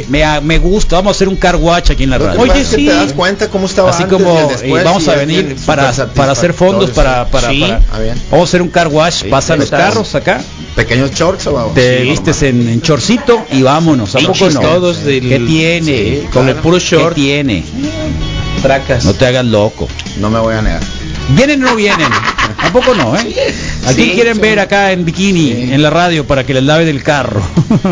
me, 0.10 0.24
a- 0.24 0.42
me 0.42 0.58
gusta, 0.60 0.96
vamos 0.98 1.12
a 1.12 1.16
hacer 1.16 1.28
un 1.30 1.36
car 1.36 1.56
wash 1.56 1.92
aquí 1.92 2.04
en 2.04 2.10
la 2.12 2.18
radio. 2.18 2.54
es 2.54 2.68
que 2.70 2.78
te 2.78 2.86
das 2.86 3.14
cuenta 3.14 3.48
cómo 3.50 3.66
estaba 3.66 3.90
Así 3.90 4.04
antes 4.04 4.20
y 4.20 4.24
como 4.24 4.78
eh, 4.78 4.84
vamos 4.84 5.06
y 5.06 5.10
a 5.10 5.16
venir 5.16 5.56
para, 5.66 5.92
para 6.14 6.32
hacer 6.32 6.54
fondos 6.54 6.92
para, 6.92 7.26
para, 7.30 7.50
Sí. 7.50 7.62
para- 7.62 7.82
Ah, 7.92 8.00
bien. 8.00 8.16
vamos 8.32 8.48
a 8.48 8.50
hacer 8.50 8.62
un 8.62 8.70
car 8.70 8.88
wash, 8.88 9.24
pasan 9.30 9.60
los 9.60 9.70
carros 9.70 10.16
acá, 10.16 10.42
Pequeños 10.76 11.12
shorts 11.12 11.48
o 11.48 11.72
te 11.74 12.04
Sí, 12.04 12.10
vistes 12.10 12.44
en, 12.44 12.70
en 12.70 12.82
chorcito 12.82 13.44
y 13.52 13.62
vámonos, 13.64 14.16
¿a 14.16 14.20
poco 14.20 14.50
no? 14.52 14.60
todos 14.60 15.04
del- 15.04 15.28
¿Qué 15.28 15.40
tiene? 15.40 15.86
Sí, 16.22 16.24
con 16.32 16.48
el 16.50 16.56
puro 16.56 16.78
¿Qué 16.78 16.84
short. 16.84 17.16
tiene? 17.16 17.64
Tracas. 18.62 19.06
No 19.06 19.14
te 19.14 19.26
hagas 19.26 19.46
loco. 19.46 19.88
No 20.20 20.30
me 20.30 20.40
voy 20.40 20.56
a 20.56 20.62
negar. 20.62 20.82
¿Vienen 21.30 21.64
o 21.64 21.70
no 21.70 21.76
vienen? 21.76 22.08
Tampoco 22.62 22.96
no, 22.96 23.16
¿eh? 23.16 23.54
Aquí 23.86 24.04
Sí, 24.04 24.12
quieren 24.16 24.36
sí. 24.36 24.42
ver 24.42 24.60
acá 24.60 24.92
en 24.92 25.06
bikini, 25.06 25.52
en 25.74 25.82
la 25.82 25.90
radio, 25.90 26.26
para 26.26 26.46
que 26.46 26.54
les 26.54 26.64
lave 26.64 26.86
del 26.86 27.04
carro. 27.04 27.42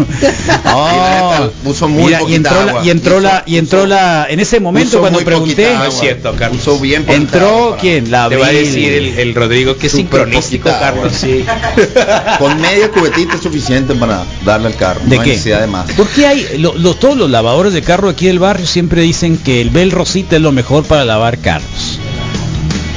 Oh, 0.78 1.50
puso 1.64 1.88
muy 1.88 2.06
Mira, 2.06 2.20
y 2.28 2.36
entró 2.36 2.64
la, 2.66 2.84
y 2.84 2.90
entró 2.90 3.20
la, 3.20 3.44
y 3.46 3.58
entró 3.58 3.80
Puso- 3.84 3.88
la, 3.88 4.28
en 4.30 4.40
ese 4.40 4.60
momento 4.60 5.00
cuando 5.00 5.20
pregunté, 5.20 5.66
No 5.70 5.76
agua. 5.76 5.88
es 5.88 6.00
cierto, 6.00 6.36
Carlos. 6.38 6.58
Puso 6.62 6.80
bien 6.80 7.06
entró 7.08 7.48
agua. 7.48 7.78
quién, 7.80 8.12
la 8.12 8.28
Te 8.30 8.36
va 8.38 8.48
a 8.48 8.52
decir 8.52 8.92
el, 8.94 9.20
el 9.20 9.36
Rodrigo 9.36 9.78
que 9.78 9.88
es 9.88 9.94
sincronístico, 9.94 10.70
Carlos, 10.70 11.14
sí. 11.14 11.46
Con 12.40 12.60
medio 12.60 12.92
cubetito 12.92 13.36
es 13.36 13.42
suficiente 13.42 13.94
para 13.96 14.24
darle 14.44 14.68
al 14.68 14.76
carro. 14.76 15.02
¿De 15.06 15.16
no 15.16 15.22
hay 15.22 15.26
qué? 15.26 15.32
necesidad 15.34 15.62
de 15.62 15.68
más. 15.68 15.92
¿Por 15.94 16.08
qué 16.10 16.28
hay 16.28 16.58
lo- 16.58 16.76
lo- 16.76 16.96
todos 16.96 17.18
los 17.18 17.30
lavadores 17.30 17.74
de 17.74 17.82
carro 17.82 18.10
aquí 18.10 18.28
del 18.28 18.40
barrio 18.40 18.66
siempre 18.68 19.02
dicen 19.02 19.38
que 19.38 19.62
el 19.62 19.70
Bel 19.70 19.92
Rosita 19.92 20.36
es 20.36 20.42
lo 20.42 20.52
mejor 20.56 20.84
para 20.86 21.06
lavar 21.06 21.38
carros? 21.40 22.00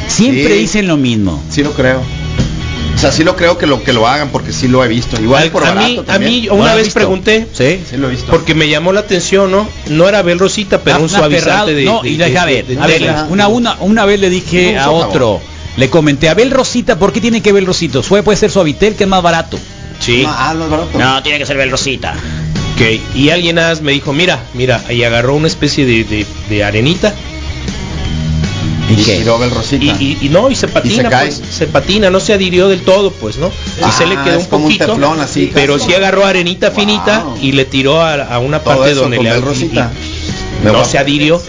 Siempre 0.06 0.46
Sí. 0.54 0.58
dicen 0.60 0.86
lo 0.88 0.96
mismo. 0.96 1.42
Sí 1.50 1.62
lo 1.62 1.72
creo. 1.72 2.00
O 2.94 3.00
sea, 3.00 3.12
sí 3.12 3.22
lo 3.22 3.36
creo 3.36 3.58
que 3.58 3.66
lo 3.66 3.84
que 3.84 3.92
lo 3.92 4.08
hagan 4.08 4.30
porque 4.30 4.52
sí 4.52 4.66
lo 4.66 4.84
he 4.84 4.88
visto. 4.88 5.20
Igual 5.20 5.44
Al- 5.44 5.50
por 5.52 5.64
a, 5.64 5.74
mí, 5.74 6.00
a 6.08 6.18
mí 6.18 6.46
¿No 6.48 6.54
una 6.54 6.74
vez 6.74 6.86
visto? 6.86 6.98
pregunté, 6.98 7.46
¿Sí? 7.52 7.78
Sí 7.88 7.96
lo 7.96 8.08
he 8.08 8.10
visto. 8.10 8.26
porque 8.30 8.54
me 8.54 8.68
llamó 8.68 8.92
la 8.92 9.00
atención, 9.00 9.52
¿no? 9.52 9.68
No 9.88 10.08
era 10.08 10.22
Bel 10.22 10.38
Rosita, 10.40 10.80
pero 10.80 10.96
Ah, 10.96 11.00
un 11.00 11.08
suavizante 11.08 11.74
de, 11.74 11.84
no, 11.84 12.02
de- 12.02 12.08
y 12.10 12.16
de- 12.16 12.24
deja 12.24 12.44
de- 12.46 12.52
ver, 12.54 12.66
de 12.66 12.78
a 12.82 12.86
ver, 12.88 12.98
tela. 12.98 13.26
una, 13.30 13.46
una, 13.46 13.76
una 13.80 14.04
vez 14.04 14.18
le 14.18 14.30
dije 14.30 14.72
No 14.74 14.80
a 14.82 14.90
otro, 14.90 15.40
le 15.76 15.90
comenté 15.90 16.28
a 16.28 16.34
Bel 16.34 16.50
Rosita, 16.50 16.98
¿por 16.98 17.12
qué 17.12 17.20
tiene 17.20 17.40
que 17.40 17.52
Bel 17.52 17.66
Rosito? 17.66 18.02
Suave 18.02 18.24
puede 18.24 18.36
ser 18.36 18.50
Suavitel, 18.50 18.96
que 18.96 19.04
es 19.04 19.10
más 19.10 19.22
barato. 19.22 19.56
Sí. 20.00 20.22
No, 20.24 20.30
ah, 20.36 20.54
no 20.56 20.64
es 20.64 20.70
barato. 20.70 20.98
No, 20.98 21.22
tiene 21.22 21.38
que 21.38 21.46
ser 21.46 21.56
Bel 21.56 21.70
Rosita. 21.70 22.14
Ok, 22.74 23.00
Y 23.16 23.30
alguien 23.30 23.56
más 23.56 23.80
me 23.80 23.92
dijo, 23.92 24.12
mira, 24.12 24.40
mira, 24.54 24.82
y 24.90 25.02
agarró 25.04 25.34
una 25.36 25.46
especie 25.46 25.84
de, 25.86 26.02
de- 26.04 26.26
de 26.48 26.64
arenita 26.64 27.14
¿Y 28.88 28.94
Y 28.94 29.04
qué? 29.04 29.16
tiró 29.18 29.42
el 29.44 29.50
rosita. 29.50 29.84
y, 29.84 29.88
y- 30.22 30.26
y 30.26 30.28
no, 30.30 30.50
y 30.50 30.54
se 30.56 30.66
patina, 30.68 31.08
cae? 31.10 31.26
pues, 31.28 31.42
se 31.50 31.66
patina, 31.66 32.10
no 32.10 32.20
se 32.20 32.32
adhirió 32.32 32.68
del 32.68 32.80
todo, 32.82 33.10
pues, 33.12 33.36
¿no? 33.36 33.50
Ah, 33.82 33.88
y 33.88 33.92
se 33.92 34.06
le 34.06 34.16
quedó 34.22 34.38
es 34.38 34.44
un 34.44 34.46
poquito, 34.62 34.86
teflón 34.86 35.20
así, 35.20 35.50
pero 35.52 35.74
casi. 35.76 35.86
sí 35.90 35.94
agarró 35.94 36.24
arenita 36.24 36.70
finita 36.70 37.24
Wow. 37.24 37.38
y 37.42 37.52
le 37.52 37.64
tiró 37.66 38.00
a, 38.00 38.14
a 38.14 38.38
una 38.38 38.60
Todo 38.60 38.76
parte 38.76 38.92
eso 38.92 39.02
donde 39.02 39.22
le 39.22 39.30
el 39.30 39.42
rosita. 39.42 39.92
No 40.64 40.84
se 40.84 40.98
adhirió, 40.98 41.40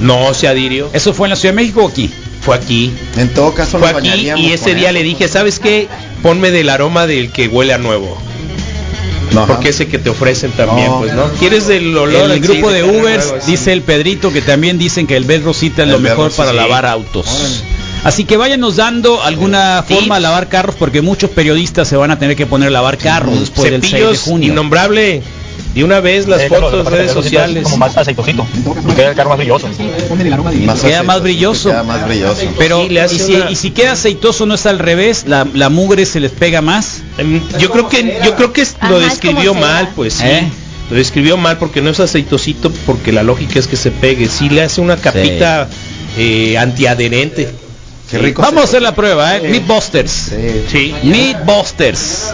no 0.00 0.32
se 0.34 0.46
adhirió, 0.48 0.90
¿Eso 0.92 1.12
fue 1.14 1.26
en 1.26 1.30
la 1.30 1.36
Ciudad 1.36 1.54
de 1.54 1.62
México 1.62 1.84
o 1.84 1.88
aquí? 1.88 2.10
fue 2.42 2.54
aquí, 2.54 2.92
En 3.16 3.34
todo 3.34 3.52
caso 3.54 3.78
fue 3.80 3.88
aquí 3.90 4.30
y 4.36 4.52
ese 4.52 4.74
día 4.76 4.90
eso. 4.90 4.92
le 4.98 5.02
dije, 5.02 5.26
¿sabes 5.26 5.58
qué? 5.58 5.88
Ponme 6.22 6.52
del 6.52 6.68
aroma 6.68 7.06
del 7.08 7.32
que 7.32 7.48
huele 7.48 7.72
a 7.74 7.78
nuevo. 7.78 8.16
No, 9.32 9.42
ajá. 9.42 9.54
Porque 9.54 9.70
ese 9.70 9.86
que 9.88 9.98
te 9.98 10.08
ofrecen 10.10 10.52
también, 10.52 10.86
No. 10.88 10.98
pues, 11.00 11.12
¿no? 11.14 11.24
¿Quieres 11.38 11.66
del 11.66 11.96
olor? 11.96 12.26
En 12.26 12.30
el 12.32 12.40
grupo 12.40 12.70
de 12.70 12.84
Ubers 12.84 13.46
dice 13.46 13.72
el 13.72 13.82
Pedrito 13.82 14.32
que 14.32 14.42
también 14.42 14.78
dicen 14.78 15.06
que 15.06 15.16
el 15.16 15.24
Bel 15.24 15.42
Rosita 15.42 15.82
es 15.82 15.88
El 15.88 15.92
lo 15.94 15.98
mejor 16.00 16.26
Rosita, 16.26 16.44
para 16.44 16.50
sí. 16.52 16.56
lavar 16.56 16.86
autos. 16.86 17.26
Órale. 17.28 17.54
Así 18.04 18.24
que 18.24 18.36
váyanos 18.36 18.76
dando 18.76 19.20
alguna 19.22 19.84
forma 19.88 20.14
de 20.16 20.20
lavar 20.20 20.48
carros 20.48 20.76
porque 20.78 21.02
muchos 21.02 21.28
periodistas 21.30 21.88
se 21.88 21.96
van 21.96 22.12
a 22.12 22.18
tener 22.20 22.36
que 22.36 22.46
poner 22.46 22.68
a 22.68 22.70
lavar 22.70 22.98
carros 22.98 23.40
después 23.40 23.68
del 23.70 23.80
6 23.80 23.92
de 23.92 23.98
Cepillos 23.98 24.20
junio. 24.22 24.52
innombrable. 24.52 25.22
De 25.76 25.84
una 25.84 26.00
vez 26.00 26.26
las 26.26 26.42
fotos, 26.48 26.86
redes 26.86 27.12
sociales. 27.12 27.62
Como 27.64 27.76
más 27.76 27.96
aceitosito. 27.96 28.46
Queda 28.96 29.10
el 29.10 29.14
carro 29.14 29.28
más 29.30 29.38
brilloso. 29.38 29.68
Más 29.68 30.80
Queda 30.80 31.02
más 31.02 31.16
aceitoso, 31.16 31.22
brilloso. 31.22 31.68
Queda 31.68 31.82
más 31.82 32.06
brilloso. 32.06 32.40
Pero 32.58 32.82
Sí, 32.82 32.88
le 32.88 33.00
hace 33.02 33.14
y, 33.14 33.18
si, 33.18 33.34
una- 33.34 33.50
y 33.50 33.56
si 33.56 33.70
queda 33.72 33.92
aceitoso 33.92 34.46
no 34.46 34.54
es 34.54 34.64
al 34.66 34.78
revés, 34.78 35.24
la, 35.26 35.46
la 35.54 35.68
mugre 35.68 36.06
se 36.06 36.18
les 36.20 36.32
pega 36.32 36.62
más. 36.62 37.02
Em, 37.18 37.40
Yo 37.58 37.70
creo 37.70 37.88
que 37.88 38.18
yo 38.24 38.34
creo 38.36 38.52
que 38.52 38.62
Ajá, 38.62 38.88
lo 38.90 39.00
es 39.00 39.10
describió 39.10 39.52
mal, 39.54 39.90
pues 39.94 40.14
sí. 40.14 40.24
¿Eh? 40.26 40.48
Lo 40.90 40.96
describió 40.96 41.36
mal 41.36 41.58
porque 41.58 41.82
no 41.82 41.90
es 41.90 42.00
aceitosito, 42.00 42.70
porque 42.86 43.12
la 43.12 43.22
lógica 43.22 43.58
es 43.58 43.66
que 43.66 43.76
se 43.76 43.90
pegue. 43.90 44.28
Sí 44.28 44.48
le 44.48 44.62
hace 44.62 44.80
una 44.80 44.96
capita 44.96 45.68
eh, 46.16 46.56
antiadherente. 46.56 47.50
Qué 48.10 48.18
rico. 48.18 48.40
Vamos 48.42 48.60
a 48.62 48.64
hacer 48.64 48.82
la 48.82 48.94
prueba, 48.94 49.36
¿eh? 49.36 49.40
Meatbusters. 49.48 50.10
Sí. 50.10 50.64
Sí. 50.70 50.94
Meatbusters. 51.02 52.32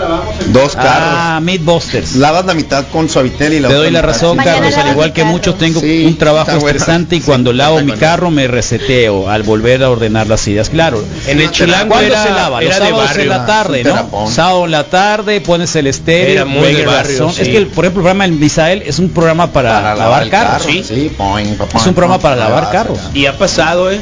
Dos 0.48 0.74
carros. 0.76 0.92
Ah, 1.14 1.40
Meatbusters. 1.42 2.16
Lavas 2.16 2.44
la 2.44 2.54
mitad 2.54 2.84
con 2.92 3.08
suavitel 3.08 3.54
y 3.54 3.60
la 3.60 3.68
Te 3.68 3.74
doy 3.74 3.90
la 3.90 4.02
razón, 4.02 4.36
Carlos. 4.36 4.76
Al 4.76 4.90
igual 4.90 5.12
que 5.12 5.24
muchos, 5.24 5.56
tengo 5.56 5.80
Sí, 5.80 6.04
un 6.06 6.18
trabajo 6.18 6.52
bueno. 6.58 6.68
estresante 6.68 7.16
y 7.16 7.20
Sí, 7.20 7.26
cuando 7.26 7.52
lavo 7.52 7.80
mi 7.80 7.92
carro 7.92 8.30
me 8.30 8.46
reseteo 8.48 9.28
al 9.30 9.42
volver 9.44 9.82
a 9.82 9.90
ordenar 9.90 10.26
las 10.26 10.46
ideas. 10.46 10.68
Claro. 10.68 11.02
En 11.26 11.40
el 11.40 11.50
chilango 11.50 11.88
¿Cuándo 11.94 12.06
era, 12.06 12.22
se 12.22 12.30
lava? 12.30 12.60
Los 12.60 12.76
era 12.76 12.84
de 12.84 12.90
sábados 12.90 13.10
en 13.10 13.16
barrio. 13.16 13.30
la 13.32 13.46
tarde, 13.46 13.84
¿no? 13.84 14.30
Sábado 14.30 14.64
en 14.66 14.70
la 14.72 14.84
tarde, 14.84 15.40
pones 15.40 15.74
el 15.76 15.86
estéreo, 15.86 16.32
Era 16.32 16.44
muy 16.44 16.72
de 16.74 16.84
barrio, 16.86 17.30
sí. 17.30 17.42
Es 17.42 17.48
que, 17.48 17.56
el- 17.56 17.66
por 17.68 17.84
ejemplo, 17.84 18.00
el 18.00 18.04
programa 18.04 18.24
del 18.24 18.32
Misael 18.34 18.82
es 18.84 18.98
un 18.98 19.08
programa 19.10 19.50
para, 19.52 19.72
Para 19.80 19.94
lavar 19.94 20.28
carros. 20.28 20.62
carro, 20.64 20.64
sí. 20.72 20.84
Sí, 20.86 21.10
poing, 21.16 21.46
Es 21.74 21.86
un 21.86 21.94
programa 21.94 22.18
para 22.20 22.36
pa, 22.36 22.42
lavar 22.48 22.70
carros. 22.70 22.98
Y 23.14 23.26
ha 23.26 23.38
pasado, 23.38 23.90
¿eh? 23.90 24.00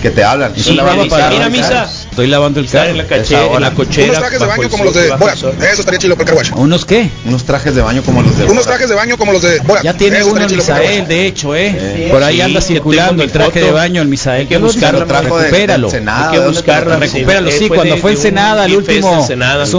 Que 0.00 0.10
te 0.10 0.22
hablan. 0.22 0.52
Sí, 0.56 0.78
para 1.10 1.48
misa. 1.48 1.90
Estoy 2.10 2.28
lavando 2.28 2.60
el 2.60 2.68
carro. 2.68 2.90
en 2.90 2.98
la, 2.98 3.02
Esa 3.04 3.16
cache- 3.16 3.34
en 3.46 3.50
hora. 3.50 3.60
la 3.60 3.70
cochera. 3.72 4.06
Unos 4.06 4.18
trajes 4.20 4.38
de 4.40 4.46
bajo 4.46 4.50
baño 4.58 4.62
el 4.62 4.70
como 4.70 4.84
los 4.84 4.92
sol, 4.94 5.02
de 5.02 5.08
bajo 5.08 5.20
Bora. 5.20 5.32
el 5.32 5.38
sol. 5.38 5.54
Eso 5.60 5.80
estaría 5.80 5.98
chido 5.98 6.14
para 6.16 6.30
el 6.30 6.36
carwash. 6.36 6.52
¿Unos 6.60 6.84
qué? 6.84 7.10
Unos 7.24 7.44
trajes 7.44 7.74
de 7.74 7.82
baño 7.82 8.02
como 8.04 8.22
los 8.22 8.38
de 8.38 8.44
Unos 8.44 8.64
trajes 8.64 8.88
de 8.88 8.94
baño 8.94 9.16
como 9.18 9.32
los 9.32 9.42
de. 9.42 9.60
Ya 9.82 9.94
tiene 9.94 10.22
uno 10.22 10.40
el 10.44 10.54
Misael, 10.54 11.08
de 11.08 11.26
hecho, 11.26 11.56
¿eh? 11.56 12.08
Por 12.12 12.22
ahí 12.22 12.36
sí, 12.36 12.40
anda 12.42 12.60
circulando 12.60 13.22
el 13.24 13.32
traje 13.32 13.50
foto. 13.60 13.66
de 13.66 13.72
baño 13.72 14.02
el 14.02 14.08
Misael. 14.08 14.42
Hay 14.42 14.46
que 14.46 14.58
buscarlo, 14.58 15.04
recupéralo. 15.04 15.88
Hay 15.88 15.92
que 15.92 15.98
¿de 16.00 16.04
dónde 16.44 16.48
buscarlo? 16.48 16.96
Recupéralo, 16.98 17.50
Sí, 17.50 17.68
cuando 17.68 17.96
fue 17.96 18.12
Ensenada, 18.12 18.66
el 18.66 18.76
último, 18.76 19.26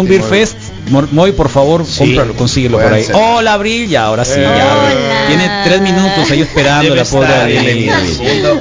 Beer 0.04 0.22
Fest, 0.22 0.58
Moy, 0.90 1.32
por 1.32 1.50
favor, 1.50 1.86
Sí. 1.86 2.00
cómpralo, 2.00 2.34
consíguelo 2.34 2.78
por 2.78 2.92
ahí. 2.94 3.02
Ensenada. 3.02 3.26
Hola, 3.38 3.54
Abril, 3.54 3.88
ya, 3.90 4.04
ahora 4.06 4.26
sí, 4.26 4.40
ya. 4.40 4.50
Hola. 4.50 5.28
Tiene 5.28 5.50
tres 5.64 5.82
minutos 5.82 6.30
ahí 6.30 6.42
esperando 6.42 6.84
Debe 6.84 6.96
la 6.98 7.06
pobre 7.06 7.34
Abril. 7.34 7.92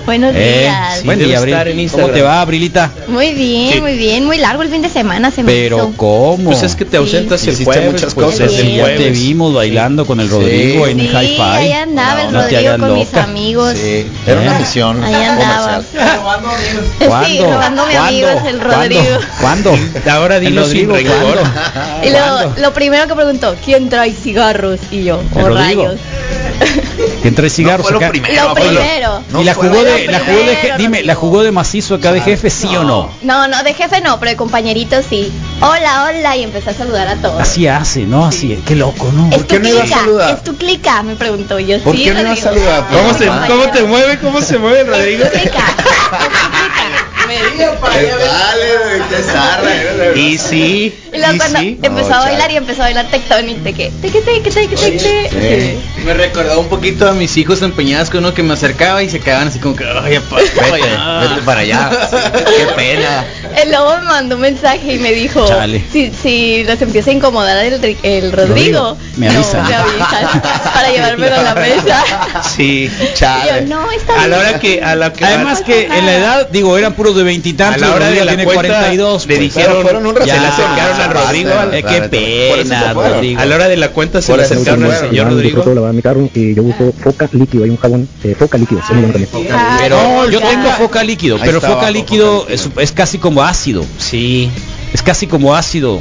Buenos 0.07 0.33
Eh, 0.37 0.61
días. 0.63 0.99
sí. 0.99 1.05
buen 1.05 1.19
día, 1.19 1.39
Abril. 1.39 1.57
¿Cómo 1.59 1.81
Instagram. 1.81 2.13
te 2.15 2.23
va, 2.23 2.41
Abrilita? 2.41 2.91
Muy 3.09 3.35
bien, 3.35 3.73
Sí. 3.75 3.81
muy 3.81 3.97
bien. 3.97 4.25
Muy 4.25 4.39
largo 4.39 4.63
el 4.63 4.69
fin 4.71 4.83
de 4.83 4.89
semana 4.89 5.31
se 5.33 5.43
me 5.43 5.51
Pero, 5.53 5.77
hizo. 5.79 5.93
¿cómo? 5.97 6.45
Pues 6.51 6.63
es 6.63 6.77
que 6.77 6.85
te 6.85 6.97
ausentas 6.97 7.43
el 7.43 7.49
Hiciste 7.55 7.65
jueves, 7.65 7.93
muchas 7.93 8.15
pues, 8.15 8.27
cosas. 8.27 8.41
el 8.41 8.51
Sí, 8.51 8.77
ya 8.77 8.85
te 8.85 8.97
jueves. 8.97 9.13
vimos 9.21 9.53
bailando 9.55 10.07
con 10.07 10.21
el 10.21 10.31
Rodrigo 10.31 10.87
en 10.87 11.01
Sí, 11.01 11.07
el 11.09 11.17
Hi-Fi. 11.17 11.41
ahí 11.43 11.73
andaba 11.73 12.23
el 12.23 12.33
Rodrigo 12.33 12.79
con 12.79 12.95
mis 12.95 13.15
amigos. 13.15 13.75
Sí, 13.77 14.07
era 14.27 14.41
una 14.41 14.57
¿Eh? 14.57 14.61
misión 14.61 15.03
Ahí 15.03 15.15
andaba. 15.15 15.81
Sí, 15.81 15.87
¿Cuándo? 17.07 17.45
robándome 17.53 17.93
¿Cuándo? 17.93 18.07
amigos 18.09 18.33
el 18.47 18.61
Rodrigo. 18.61 19.19
¿Cuándo? 19.41 19.79
Ahora 20.11 20.39
dilo 20.39 20.65
sin 20.67 20.89
Rodrigo, 20.89 21.13
rencor. 21.15 21.43
luego, 22.13 22.55
lo 22.59 22.73
primero 22.75 23.07
que 23.07 23.15
preguntó, 23.15 23.57
¿quién 23.65 23.89
trae 23.89 24.13
cigarros? 24.13 24.81
Y 24.91 25.05
yo, 25.05 25.21
Rodrigo. 25.35 25.55
rayos. 25.87 26.01
¿Quién 27.23 27.35
trae 27.35 27.51
cigarros 27.51 27.83
fue 27.87 27.93
lo 27.93 27.99
acá? 27.99 28.09
primero. 28.11 28.49
Lo 28.49 28.55
primero. 28.55 29.23
y 29.41 29.45
la 29.45 29.55
jugó 29.55 29.69
lo 29.69 29.83
de, 29.85 30.07
la 30.07 30.19
jugó 30.21 30.39
de, 30.39 30.57
je- 30.57 30.77
dime, 30.77 31.03
la 31.03 31.15
Rodrigo. 31.15 31.21
jugó 31.21 31.43
de 31.43 31.51
macizo 31.53 31.95
acá 31.97 32.13
de 32.13 32.21
jefe, 32.21 32.51
sí 32.51 32.69
o 32.77 32.85
no? 32.85 33.11
No, 33.23 33.49
no, 33.49 33.63
de 33.63 33.75
jefe 33.75 34.01
no, 34.01 34.19
pero 34.21 34.31
de 34.31 34.37
compañerito 34.37 34.97
sí. 35.09 35.33
Hola, 35.61 36.05
hola, 36.09 36.37
y 36.37 36.43
empecé 36.45 36.71
a 36.71 36.75
saludar 36.75 37.09
a 37.09 37.17
todos. 37.17 37.41
Así 37.41 37.67
hace, 37.67 38.01
¿no? 38.03 38.27
Así, 38.27 38.61
qué 38.67 38.77
loco, 38.77 39.11
¿no? 39.13 39.29
¿Es 39.31 39.37
¿Por 39.39 39.47
qué 39.47 39.57
tu 39.57 39.63
no 39.63 39.69
iba 39.71 39.81
a 39.81 39.83
clica? 39.85 39.99
saludar? 39.99 40.31
¿Es 40.37 40.45
tu 40.45 40.57
clica? 40.57 41.03
Me 41.03 41.17
preguntó 41.17 41.59
yo. 41.59 41.79
¿Por 41.81 41.97
sí, 41.97 42.05
qué 42.05 42.15
no 42.15 42.21
iba 42.21 42.31
a 42.31 42.35
Rodrigo. 42.35 42.49
saludar? 42.51 42.87
¿Cómo, 42.93 43.15
se. 43.19 43.27
¿Cómo 43.27 43.73
te 43.73 43.83
mueve? 43.85 44.19
¿Cómo 44.19 44.41
se 44.41 44.59
mueve 44.59 44.81
el 44.81 44.87
¿Es 44.89 44.93
Rodrigo? 44.97 45.25
tu 45.25 45.39
clica? 45.39 45.65
¿Es 47.35 47.51
tu 47.53 47.57
clica? 47.57 48.17
Dale, 48.19 49.03
qué 49.11 49.23
zarra. 49.23 50.17
Y 50.17 50.39
sí, 50.39 50.95
Y 51.13 51.19
luego 51.19 51.37
cuando 51.39 51.59
sí. 51.61 51.79
empezó 51.83 52.09
No, 52.11 52.15
a 52.17 52.21
bailar 52.21 52.51
y 52.51 52.57
empezó 52.57 52.83
a 52.83 52.85
bailar 52.87 53.07
tectónico, 53.07 53.61
de 53.63 53.73
que, 53.73 53.91
teque, 54.03 54.21
teque, 54.23 54.51
teque, 54.51 54.77
teque. 54.77 55.79
Sí. 55.99 56.03
Me 56.05 56.15
recordaba 56.15 56.59
un 56.59 56.69
poquito 56.69 57.09
a 57.09 57.13
mis 57.13 57.37
hijos 57.37 57.63
empeñados 57.63 58.11
con 58.11 58.21
uno 58.25 58.35
que 58.35 58.43
me 58.43 58.55
acercaba 58.55 59.03
y 59.03 59.09
se 59.11 59.21
quedaban 59.21 59.49
así 59.49 59.59
como 59.59 59.77
que, 59.77 59.85
ay, 59.85 60.19
vaya". 60.71 61.21
vete 61.29 61.43
para 61.45 61.61
allá. 61.61 61.91
Qué 62.57 62.67
pena. 62.77 63.25
El 63.57 63.71
lobo 63.73 63.97
me 63.99 64.03
mandó 64.07 64.35
un 64.37 64.43
mensaje 64.43 64.95
y 64.95 64.99
me 64.99 65.13
dijo, 65.13 65.47
Chale. 65.47 65.83
si, 65.93 66.11
si 66.11 66.65
los 66.65 66.81
empieza 66.83 67.11
a 67.11 67.13
incomodar 67.15 67.65
el, 67.65 67.75
el 68.03 68.33
Rodrigo, 68.33 68.43
Rodrigo, 68.53 68.97
me 69.17 69.27
no, 69.27 69.33
avisan. 69.35 69.67
me 69.69 69.75
avisan 69.75 70.41
para 70.75 70.91
llevármelo 70.93 71.35
a 71.37 71.43
la 71.43 71.55
mesa. 71.55 72.05
Sí, 72.43 72.91
Y 73.01 73.05
yo, 73.05 73.07
Chale. 73.15 73.63
no, 73.67 73.91
está 73.91 74.23
a 74.23 74.29
la 74.29 74.39
hora 74.39 74.59
que 74.59 74.83
a 74.83 74.95
la 74.97 75.13
que 75.13 75.25
Además 75.25 75.61
que 75.63 75.85
en 75.87 76.07
la 76.07 76.15
edad, 76.17 76.49
digo, 76.51 76.77
eran 76.79 76.95
puros 76.95 77.15
de 77.17 77.23
a 77.23 77.25
veintitantos, 77.25 77.81
la 77.81 77.95
hora 77.95 78.07
de 78.07 78.21
Rodrigo 78.21 78.25
la 78.25 78.31
tiene 78.37 78.45
cuenta 78.45 78.63
42. 78.75 79.27
le 79.27 79.37
pues. 79.37 79.41
dijeron 79.55 79.83
fueron 79.83 80.07
un 80.07 80.15
se 80.15 80.19
rato. 80.21 80.33
le 80.41 80.47
acercaron 80.47 81.01
al 81.01 81.13
Ya, 81.13 81.21
Rodrigo 81.21 81.51
al- 81.59 81.75
Eh, 81.75 81.83
qué 81.83 81.95
se 82.03 82.09
pena. 82.09 82.93
Rodrigo. 82.93 83.41
a 83.41 83.45
la 83.47 83.55
hora 83.55 83.69
de 83.69 83.77
la 83.77 83.89
cuenta 83.91 84.23
se 84.23 84.37
le 84.37 84.43
acercaron 84.43 84.85
al 84.85 84.97
señor 84.99 85.29
Rodrigo 85.29 85.75
lavar 85.75 85.93
mi 85.93 86.03
carro 86.03 86.29
y 86.35 86.55
yo 86.55 86.63
uso 86.63 86.93
foca 87.03 87.29
líquido. 87.33 87.65
Hay 87.65 87.71
un 87.71 87.77
jabón 87.79 88.09
eh, 88.25 88.35
foca 88.39 88.59
líquido. 88.59 88.81
Ah, 89.53 89.79
Pero 89.81 90.29
yo 90.31 90.41
ya. 90.41 90.49
tengo 90.51 90.71
foca 90.73 91.03
líquido, 91.03 91.39
pero 91.43 91.61
foca 91.61 91.91
líquido. 91.91 92.47
es 92.49 92.93
casi 92.93 93.19
como 93.19 93.42
ácido. 93.43 93.85
sí 93.99 94.49
Es 94.93 95.03
casi 95.03 95.27
como 95.27 95.55
ácido. 95.55 95.99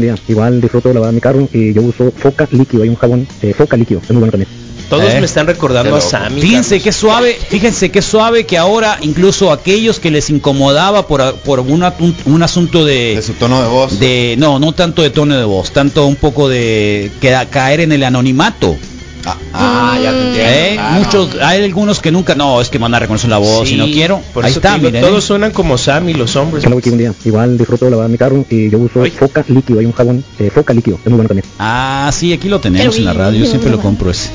Día. 0.00 0.14
Igual 0.28 0.60
disfruto 0.60 0.88
de 0.88 0.94
lavar 0.94 1.12
mi 1.12 1.20
carro 1.20 1.48
y 1.52 1.72
yo 1.72 1.82
uso 1.82 2.12
foca 2.16 2.48
líquido. 2.50 2.82
Hay 2.82 2.88
un 2.88 2.96
jabón 2.96 3.26
eh, 3.42 3.54
foca 3.56 3.76
líquido. 3.76 4.00
Es 4.02 4.10
muy 4.10 4.20
bueno 4.20 4.32
también. 4.32 4.50
todos 4.88 5.12
Eh. 5.12 5.18
me 5.20 5.26
están 5.26 5.46
recordando 5.46 5.96
a. 5.96 6.00
Sammy 6.00 6.40
Fíjense 6.40 6.76
Carlos. 6.76 6.84
qué 6.84 6.92
suave, 6.92 7.36
fíjense 7.50 7.90
qué 7.90 8.02
suave 8.02 8.46
que 8.46 8.56
ahora 8.56 8.98
incluso 9.02 9.50
aquellos 9.52 9.98
que 9.98 10.10
les 10.10 10.30
incomodaba 10.30 11.06
por, 11.06 11.34
por 11.36 11.60
una- 11.60 11.92
un, 11.98 12.14
un 12.26 12.42
asunto 12.42 12.84
De 12.84 13.16
de, 13.16 13.22
su 13.22 13.32
tono 13.34 13.60
de 13.62 13.68
voz. 13.68 13.98
de 13.98 14.36
no, 14.38 14.58
no 14.58 14.72
tanto 14.72 15.02
de 15.02 15.10
tono 15.10 15.36
de 15.36 15.44
voz, 15.44 15.72
tanto 15.72 16.06
un 16.06 16.16
poco 16.16 16.48
de 16.48 17.10
que, 17.20 17.36
caer 17.50 17.80
en 17.80 17.92
el 17.92 18.04
anonimato. 18.04 18.76
Ah, 19.52 19.98
ya 20.02 20.10
te 20.10 20.16
entiendo. 20.18 20.40
¿Eh? 20.50 20.70
claro. 20.74 20.94
Muchos, 20.94 21.36
hay 21.42 21.64
algunos 21.64 22.00
que 22.00 22.12
nunca, 22.12 22.34
no, 22.34 22.60
es 22.60 22.68
que 22.68 22.78
van 22.78 22.94
a 22.94 22.98
reconocer 22.98 23.28
la 23.30 23.38
voz 23.38 23.66
y 23.68 23.70
Sí, 23.72 23.76
no 23.76 23.86
quiero. 23.86 24.20
Por 24.34 24.44
Ahí 24.44 24.50
eso 24.50 24.60
está, 24.60 24.74
digo, 24.74 24.86
miren. 24.86 25.02
todos 25.02 25.24
¿eh? 25.24 25.26
suenan 25.26 25.50
como 25.52 25.76
Sammy, 25.78 26.14
los 26.14 26.36
hombres. 26.36 26.64
Hola, 26.66 26.76
Wiki, 26.76 26.90
buen 26.90 26.98
día. 26.98 27.12
Igual 27.24 27.58
disfruto 27.58 27.84
de 27.86 27.90
lavar 27.92 28.08
mi 28.08 28.18
carro 28.18 28.44
y 28.48 28.70
yo 28.70 28.78
uso 28.78 29.02
Ay. 29.02 29.10
Foca 29.10 29.44
líquido. 29.48 29.80
Hay 29.80 29.86
un 29.86 29.92
jabón 29.92 30.24
eh, 30.38 30.50
Foca 30.54 30.72
líquido. 30.74 30.96
Es 30.98 31.06
muy 31.06 31.14
bueno 31.16 31.28
también. 31.28 31.46
Ah, 31.58 32.10
sí, 32.12 32.32
aquí 32.32 32.48
lo 32.48 32.60
tenemos 32.60 32.94
Pero 32.94 32.98
en 32.98 33.04
la 33.04 33.12
radio. 33.24 33.40
Yo 33.40 33.46
siempre 33.46 33.70
lo 33.70 33.80
compro 33.80 34.10
ese. 34.10 34.30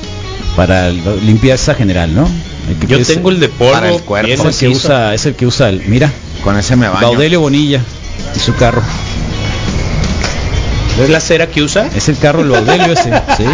Para 0.56 0.90
limpieza 0.90 1.74
general, 1.74 2.14
¿no? 2.14 2.28
El 2.68 2.86
Yo 2.86 2.98
es- 2.98 3.06
tengo 3.08 3.30
el 3.30 3.40
de 3.40 3.48
polvo. 3.48 3.72
para 3.72 3.88
el 3.90 4.02
cuerpo, 4.02 4.30
es 4.30 4.40
el 4.44 4.54
que 4.54 4.68
usa, 4.68 5.14
es 5.14 5.24
el 5.26 5.34
que 5.34 5.46
usa 5.46 5.68
el, 5.70 5.82
mira, 5.86 6.12
Con 6.44 6.58
ese 6.58 6.76
me 6.76 6.88
baño. 6.88 7.00
Baudelio 7.00 7.40
Bonilla 7.40 7.80
y 8.36 8.38
su 8.38 8.54
carro. 8.54 8.82
¿Es 11.02 11.08
la 11.08 11.20
cera 11.20 11.46
que 11.48 11.62
usa? 11.62 11.88
Es 11.94 12.08
el 12.10 12.18
carro 12.18 12.42
el 12.42 12.50
Baudelio 12.50 12.92
ese, 12.92 13.10
sí. 13.38 13.44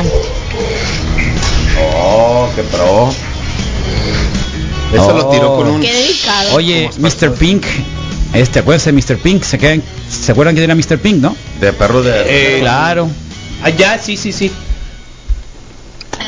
Oh, 2.01 2.49
qué 2.55 2.62
pro. 2.62 3.11
Eso 4.92 5.12
lo 5.12 5.28
tiró 5.28 5.57
con 5.57 5.68
un... 5.68 5.80
Qué. 5.80 6.14
Oye, 6.53 6.88
¿Cómo 6.94 7.09
estás 7.09 7.30
Mr. 7.30 7.36
Pink, 7.36 7.64
este, 8.32 8.61
acuérdense 8.61 8.92
de 8.92 9.01
Mr. 9.01 9.18
Pink, 9.20 9.42
¿se, 9.42 9.59
quedan, 9.59 9.82
¿se 10.09 10.32
acuerdan 10.32 10.55
quién 10.55 10.70
era 10.70 10.74
Mr. 10.74 10.99
Pink, 10.99 11.18
no? 11.20 11.36
De 11.61 11.72
perro 11.72 12.03
de... 12.03 12.57
Eh, 12.57 12.61
claro. 12.61 13.09
Ah, 13.62 13.70
ya, 13.70 13.99
sí, 13.99 14.16
sí, 14.16 14.32
sí. 14.32 14.51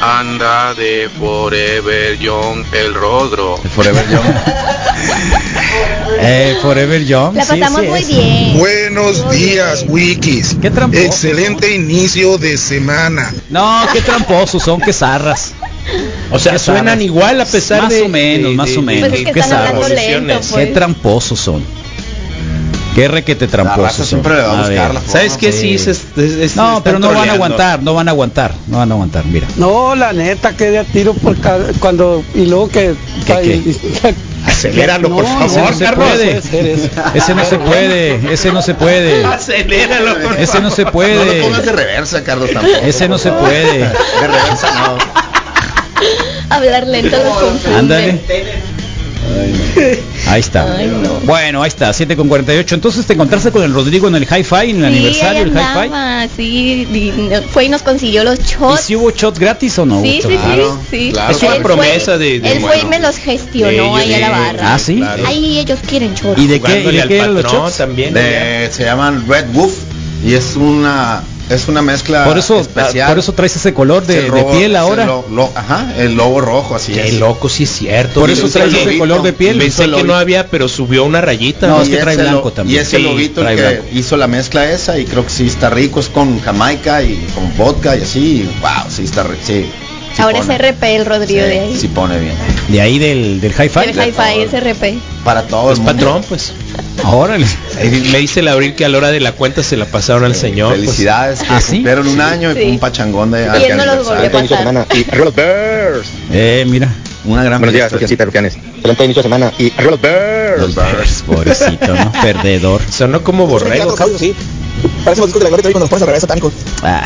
Anda 0.00 0.72
de 0.74 1.10
Forever 1.18 2.18
Young 2.18 2.64
el 2.72 2.94
Rodro. 2.94 3.60
El 3.62 3.70
Forever 3.70 4.08
Young. 4.10 4.24
Eh, 6.22 6.58
Forever 6.60 7.02
Young. 7.04 7.34
La 7.34 7.44
pasamos 7.46 7.80
sí 7.80 7.86
muy 7.86 8.00
es. 8.00 8.08
bien. 8.08 8.58
Buenos 8.58 9.30
días, 9.30 9.84
Wikis. 9.88 10.56
Qué 10.60 10.70
tramposo. 10.70 11.02
Excelente 11.02 11.74
inicio 11.74 12.36
de 12.36 12.58
semana. 12.58 13.32
No, 13.48 13.86
qué 13.92 14.02
tramposos 14.02 14.62
son, 14.62 14.80
qué 14.80 14.92
zarras. 14.92 15.52
O 16.30 16.38
sea, 16.38 16.52
Qué 16.52 16.58
suenan 16.58 16.86
zarras. 16.86 17.02
igual 17.04 17.40
a 17.40 17.44
pesar 17.46 17.82
más 17.82 17.90
de... 17.92 18.02
o 18.02 18.08
menos, 18.08 18.50
de- 18.50 18.56
más 18.56 18.70
de- 18.70 18.78
o 18.78 18.82
menos. 18.82 19.08
Pues 19.08 19.20
es 19.20 19.26
que 19.26 19.32
qué 19.32 19.42
zarras. 19.42 19.88
lento, 19.90 20.40
Qué 20.40 20.46
pues. 20.50 20.74
tramposos 20.74 21.40
son. 21.40 21.64
Qué 22.94 23.06
requete 23.06 23.46
tramposos 23.46 24.06
siempre 24.06 24.34
le 24.34 24.42
va 24.42 24.52
a 24.52 24.62
buscar 24.68 24.94
la. 24.94 25.00
¿Sabes 25.00 25.36
qué? 25.36 25.52
Sí, 25.52 25.74
es, 25.74 25.86
es- 25.86 26.04
es- 26.16 26.56
No, 26.56 26.80
pero 26.82 26.98
no 26.98 27.06
van 27.06 27.16
a 27.16 27.18
troleando. 27.20 27.44
aguantar, 27.44 27.82
no 27.82 27.94
van 27.94 28.08
a 28.08 28.10
aguantar, 28.10 28.52
no 28.66 28.78
van 28.78 28.90
a 28.90 28.94
aguantar, 28.94 29.24
mira. 29.26 29.46
No, 29.56 29.94
la 29.94 30.12
neta, 30.12 30.56
que 30.56 30.70
de 30.72 30.78
a 30.80 30.84
tiro 30.84 31.14
por 31.14 31.36
ca- 31.38 31.58
cuando 31.78 32.24
y 32.34 32.46
luego 32.46 32.68
que 32.68 32.94
¿Qué, 33.26 33.62
Aceléralo, 34.46 35.10
por 35.10 35.22
No, 35.22 35.48
favor, 35.48 35.70
no 35.70 35.76
se 35.78 35.86
puede. 35.92 36.38
Ese 37.14 37.34
no 37.34 37.44
se 37.44 37.58
puede, 37.58 38.32
ese 38.32 38.52
no 38.52 38.62
se 38.62 38.74
puede. 38.74 39.24
Aceléralo, 39.24 40.18
por 40.18 40.40
Ese 40.40 40.60
no 40.60 40.70
se 40.70 40.82
No 40.82 40.88
lo 40.88 40.92
puede. 40.92 41.42
pongas 41.42 41.64
de 41.64 41.72
reversa, 41.72 42.24
Carlos, 42.24 42.50
tampoco. 42.52 42.76
Ese 42.82 43.08
no 43.08 43.18
se 43.18 43.30
puede. 43.30 43.78
De 43.78 43.88
reversa 44.26 44.68
no. 44.74 45.29
Hablar 46.50 46.86
lento 46.86 47.16
los 47.16 47.36
confunde. 47.38 47.76
Ándale. 47.78 48.20
Ahí 50.26 50.40
está. 50.40 50.76
Ay, 50.76 50.86
no. 50.88 51.08
Bueno, 51.24 51.62
ahí 51.62 51.68
está, 51.68 51.92
7 51.92 52.16
con 52.16 52.28
48. 52.28 52.74
Entonces 52.74 53.06
te 53.06 53.12
encontraste 53.14 53.50
con 53.50 53.62
el 53.62 53.72
Rodrigo 53.72 54.08
en 54.08 54.16
el 54.16 54.24
Hi-Fi, 54.24 54.70
en 54.70 54.84
el 54.84 54.92
Sí, 54.92 54.98
aniversario 54.98 55.44
del 55.44 55.52
Hi-Fi. 55.52 56.30
sí, 56.36 56.86
y 56.92 57.12
fue 57.50 57.64
y 57.64 57.68
nos 57.68 57.82
consiguió 57.82 58.24
los 58.24 58.38
¿Y 58.38 58.42
shots. 58.42 58.80
si 58.80 58.96
hubo 58.96 59.10
shots 59.10 59.38
gratis 59.38 59.78
o 59.78 59.86
no? 59.86 60.02
Sí, 60.02 60.20
sí? 60.22 60.28
Claro, 60.36 60.78
sí, 60.90 61.10
claro. 61.12 61.34
Es 61.36 61.42
una 61.42 61.56
Él 61.56 61.62
promesa 61.62 62.04
fue- 62.12 62.18
de- 62.18 62.40
de- 62.40 62.52
Él 62.52 62.60
fue 62.60 62.78
y 62.80 62.84
me 62.86 62.98
los 62.98 63.16
gestionó 63.16 63.96
ahí 63.96 64.14
a 64.14 64.18
la 64.18 64.30
barra. 64.30 64.74
Ah, 64.74 64.78
sí. 64.78 64.96
Claro. 64.96 65.26
Ahí 65.26 65.58
ellos 65.58 65.78
quieren 65.86 66.14
shots. 66.14 66.40
¿Y 66.40 66.46
de 66.46 66.60
qué, 66.60 66.80
y 66.80 66.92
de 66.92 67.02
al 67.02 67.08
qué 67.08 67.16
eran 67.18 67.34
los 67.34 67.44
patrón 67.44 67.62
shots? 67.66 67.76
también. 67.78 68.12
De- 68.14 68.68
se 68.72 68.84
llaman 68.84 69.24
Red 69.28 69.46
Wolf 69.52 69.74
y 70.24 70.34
es 70.34 70.56
una 70.56 71.22
es 71.50 71.68
una 71.68 71.82
mezcla 71.82 72.24
Por 72.24 72.38
eso, 72.38 72.58
especial. 72.60 73.08
por 73.08 73.18
eso 73.18 73.32
traes 73.32 73.54
ese 73.56 73.74
color 73.74 74.06
de, 74.06 74.30
piel 74.52 74.76
ahora. 74.76 75.04
lo- 75.04 75.24
lo- 75.30 75.50
ajá, 75.54 75.92
el 75.98 76.14
lobo 76.14 76.40
rojo, 76.40 76.74
así 76.76 76.92
Qué 76.92 77.08
es. 77.08 77.14
loco, 77.20 77.48
sí 77.48 77.64
es 77.64 77.70
cierto. 77.70 78.20
Por 78.20 78.30
eso 78.30 78.48
traes 78.48 78.72
ese 78.72 78.98
color 78.98 79.22
de 79.22 79.32
piel. 79.32 79.58
Pensé 79.58 79.90
que 79.90 80.02
no 80.04 80.14
había, 80.14 80.46
pero 80.48 80.68
subió 80.68 81.04
una 81.04 81.20
rayita. 81.20 81.66
No, 81.66 81.76
¿no? 81.76 81.82
es 81.82 81.88
que 81.88 81.96
trae 81.98 82.16
blanco 82.16 82.44
lo- 82.48 82.52
también. 82.52 82.78
Y 82.78 82.80
ese 82.82 82.96
Sí, 82.96 83.02
lobito 83.02 83.46
el 83.46 83.56
que 83.56 83.62
blanco. 83.62 83.84
hizo 83.92 84.16
la 84.16 84.26
mezcla 84.26 84.70
esa 84.70 84.98
y 84.98 85.04
creo 85.04 85.24
que 85.24 85.30
sí 85.30 85.46
está 85.46 85.68
rico, 85.70 86.00
es 86.00 86.08
con 86.08 86.40
jamaica 86.40 87.02
y 87.02 87.16
con 87.34 87.54
vodka 87.56 87.96
y 87.96 88.02
así. 88.02 88.20
y 88.20 88.50
Wow, 88.60 88.90
sí 88.90 89.02
está 89.04 89.22
rico, 89.24 89.42
sí. 89.46 89.66
Ahora 90.20 90.40
pone. 90.40 90.54
es 90.54 90.60
RP 90.60 90.82
el 90.96 91.06
Rodrigo 91.06 91.42
de 91.42 91.58
ahí. 91.60 91.76
sí 91.76 91.88
pone 91.88 92.18
bien. 92.18 92.34
De 92.68 92.80
ahí 92.80 92.98
del, 92.98 93.40
del 93.40 93.52
Hi-Fi. 93.52 93.80
el 93.90 93.90
hi-fi 93.90 94.40
es 94.42 94.52
RP. 94.52 94.98
Para 95.24 95.42
todo 95.46 95.72
Es 95.72 95.78
el 95.78 95.84
mundo. 95.84 95.92
patrón, 96.04 96.24
pues. 96.28 96.52
Órale. 97.04 97.46
Eh, 97.78 98.08
Me 98.12 98.18
dice 98.18 98.40
el 98.40 98.48
abril 98.48 98.74
que 98.74 98.84
a 98.84 98.88
la 98.88 98.98
hora 98.98 99.10
de 99.10 99.20
la 99.20 99.32
cuenta 99.32 99.62
se 99.62 99.76
la 99.76 99.84
pasaron 99.86 100.24
al 100.24 100.34
señor. 100.34 100.68
pues. 100.74 100.80
Felicidades, 100.82 101.40
que 101.40 101.46
¿Ah, 101.50 101.60
sí? 101.60 101.84
un 101.86 102.20
año 102.20 102.52
y 102.52 102.54
Sí. 102.54 102.62
un 102.70 102.78
pachangón 102.78 103.30
de 103.30 103.42
Y 103.60 103.64
él 103.64 103.76
no 103.76 103.86
los 103.86 104.06
volvió 104.06 104.12
a 104.12 104.26
aniversario. 104.26 104.72
pasar. 104.84 104.96
y 104.96 105.04
arriba 105.10 105.24
los 105.24 105.34
Bears. 105.34 106.08
Eh, 106.32 106.64
mira. 106.68 106.92
Una 107.24 107.44
gran 107.44 107.60
Buenos 107.60 107.74
días, 107.74 107.82
fiesta. 107.90 107.96
Rufiancita, 107.96 108.24
Rufianes. 108.24 108.54
Excelente 108.56 109.04
inicio 109.04 109.22
de 109.22 109.28
semana 109.28 109.52
y 109.58 109.70
arriba 109.76 109.90
los 109.90 110.00
Bears. 110.00 110.60
Los 110.60 110.74
Bears. 110.74 111.22
Pobrecito, 111.26 111.94
¿no? 111.94 112.12
Perdedor. 112.22 112.80
Sonó 112.90 113.22
como 113.22 113.46
borrego. 113.46 113.94
sí. 114.18 114.34
Discos 115.06 115.34
de 115.34 115.40
la 115.40 115.48
gloria 115.50 115.70
cuando 115.72 115.88
pones 115.88 116.06
revés. 116.06 116.26
Ah. 116.82 117.04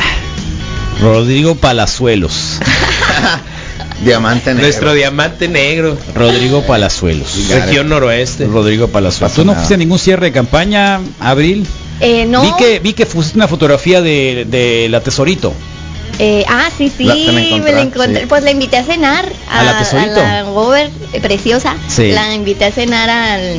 Rodrigo 1.01 1.55
Palazuelos. 1.55 2.59
Diamante 4.03 4.49
negro. 4.51 4.63
Nuestro 4.63 4.93
diamante 4.93 5.47
negro. 5.47 5.97
Rodrigo 6.13 6.61
Palazuelos. 6.63 7.47
Región 7.49 7.87
noroeste. 7.89 8.45
Rodrigo 8.45 8.89
Palazuelos. 8.89 9.33
¿Tú 9.35 9.45
no 9.45 9.53
nada. 9.53 9.59
fuiste 9.59 9.75
a 9.75 9.77
ningún 9.77 9.99
cierre 9.99 10.27
de 10.27 10.31
campaña, 10.33 10.99
Abril? 11.19 11.65
Eh, 12.01 12.25
no. 12.25 12.41
Vi 12.41 12.51
que 12.57 12.79
vi 12.79 12.93
que 12.93 13.05
pusiste 13.05 13.37
una 13.37 13.47
fotografía 13.47 14.01
de, 14.01 14.45
de 14.49 14.87
la 14.89 14.99
Tesorito. 15.01 15.53
Eh, 16.19 16.43
ah, 16.47 16.69
sí, 16.77 16.91
sí, 16.95 17.03
La- 17.05 17.15
me 17.15 17.71
la 17.71 17.81
encontré. 17.81 18.21
sí. 18.21 18.25
Pues 18.27 18.43
la 18.43 18.51
invité 18.51 18.77
a 18.77 18.83
cenar 18.83 19.29
¿A 19.49 19.63
la 19.63 19.77
Tesorito? 19.79 20.19
a 20.19 20.23
la 20.23 20.41
Gober, 20.43 20.89
eh, 21.13 21.19
preciosa. 21.21 21.75
Sí. 21.87 22.11
La 22.11 22.33
invité 22.33 22.65
a 22.65 22.71
cenar 22.71 23.09
al, 23.09 23.57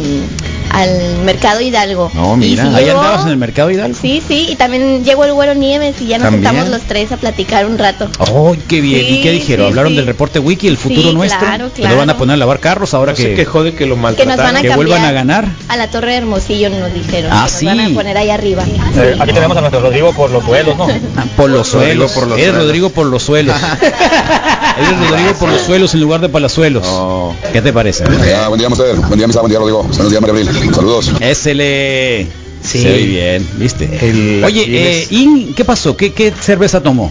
al 0.70 1.18
Mercado 1.24 1.60
Hidalgo. 1.60 2.10
No, 2.14 2.36
mira. 2.36 2.64
sí 2.64 2.74
Ahí 2.74 2.88
andabas 2.88 3.22
en 3.24 3.28
el 3.32 3.36
mercado 3.36 3.70
Hidalgo. 3.70 3.96
Sí, 4.00 4.22
sí, 4.26 4.46
y 4.50 4.56
también 4.56 5.04
llegó 5.04 5.24
el 5.24 5.32
güero 5.32 5.54
Nieves 5.54 5.96
y 6.00 6.06
ya 6.06 6.18
nos 6.18 6.26
¿También? 6.26 6.44
sentamos 6.44 6.70
los 6.70 6.82
tres 6.82 7.12
a 7.12 7.16
platicar 7.16 7.66
un 7.66 7.78
rato. 7.78 8.08
¡Oh, 8.30 8.54
qué 8.68 8.80
bien! 8.80 9.06
¿Y 9.14 9.20
qué 9.22 9.32
dijeron? 9.32 9.66
sí, 9.66 9.70
¿Hablaron 9.70 9.92
sí. 9.92 9.96
del 9.96 10.06
reporte 10.06 10.38
Wiki, 10.38 10.68
el 10.68 10.76
futuro 10.76 11.08
Sí, 11.10 11.14
nuestro? 11.14 11.40
claro, 11.40 11.70
Que 11.74 11.82
lo 11.82 11.88
van 11.90 12.00
a 12.00 12.04
claro. 12.04 12.18
poner 12.18 12.34
a 12.34 12.36
lavar 12.36 12.60
carros 12.60 12.94
ahora 12.94 13.12
No 13.12 13.16
se 13.16 13.30
que, 13.30 13.34
quejó 13.34 13.62
de 13.64 13.74
que 13.74 13.86
lo 13.86 13.94
Que 14.14 14.26
nos 14.26 14.36
van 14.36 14.56
a 14.56 14.62
que 14.62 14.70
vuelvan 14.70 15.04
a 15.04 15.12
ganar. 15.12 15.46
a 15.68 15.76
la 15.76 15.88
Torre 15.90 16.12
de 16.12 16.16
Hermosillo 16.18 16.70
nos 16.70 16.92
dijeron. 16.92 17.30
Ah, 17.32 17.44
que 17.46 17.52
sí. 17.52 17.64
Nos 17.66 17.76
van 17.76 17.92
a 17.92 17.94
poner 17.94 18.16
ahí 18.18 18.30
arriba. 18.30 18.64
Eh, 18.96 19.16
aquí 19.18 19.32
tenemos 19.32 19.56
a 19.56 19.60
nuestro 19.60 19.80
Rodrigo 19.80 20.12
por 20.12 20.30
los 20.30 20.44
duelos, 20.46 20.76
¿no? 20.76 20.86
Ah, 21.16 21.24
Por 21.36 21.50
los 21.50 21.68
suelos. 21.68 22.12
por 22.12 22.26
los 22.28 22.38
suelos. 22.38 22.56
Rodrigo 22.56 22.90
por 22.90 23.06
los 23.06 23.22
suelos. 23.22 23.56
Eres 24.78 25.10
Rodrigo 25.10 25.32
por 25.40 25.48
los 25.50 25.60
suelos 25.62 25.94
en 25.94 26.00
lugar 26.00 26.20
de 26.20 26.28
Palazuelos. 26.28 26.86
Oh. 26.88 27.34
¿Qué 27.52 27.62
te 27.62 27.72
parece? 27.72 28.04
Buen 28.04 28.22
día. 28.22 28.48
Buen 28.48 28.58
día, 28.60 28.68
Misa. 28.68 29.40
Buen 29.40 29.50
día, 29.50 29.58
Rodrigo. 29.58 29.82
Buenos 29.84 30.10
días, 30.10 30.20
María 30.20 30.32
Abril. 30.42 30.48
Saludos. 30.74 31.12
SL. 31.20 31.60
Sí. 32.62 32.82
Se 32.82 32.90
ve 32.90 33.02
bien, 33.06 33.48
¿viste? 33.58 33.88
El- 34.02 34.42
Oye, 34.44 34.64
eh, 34.66 35.06
¿y 35.10 35.52
qué 35.54 35.64
pasó? 35.64 35.96
¿Qué, 35.96 36.12
qué 36.12 36.32
cerveza 36.40 36.82
tomó? 36.82 37.10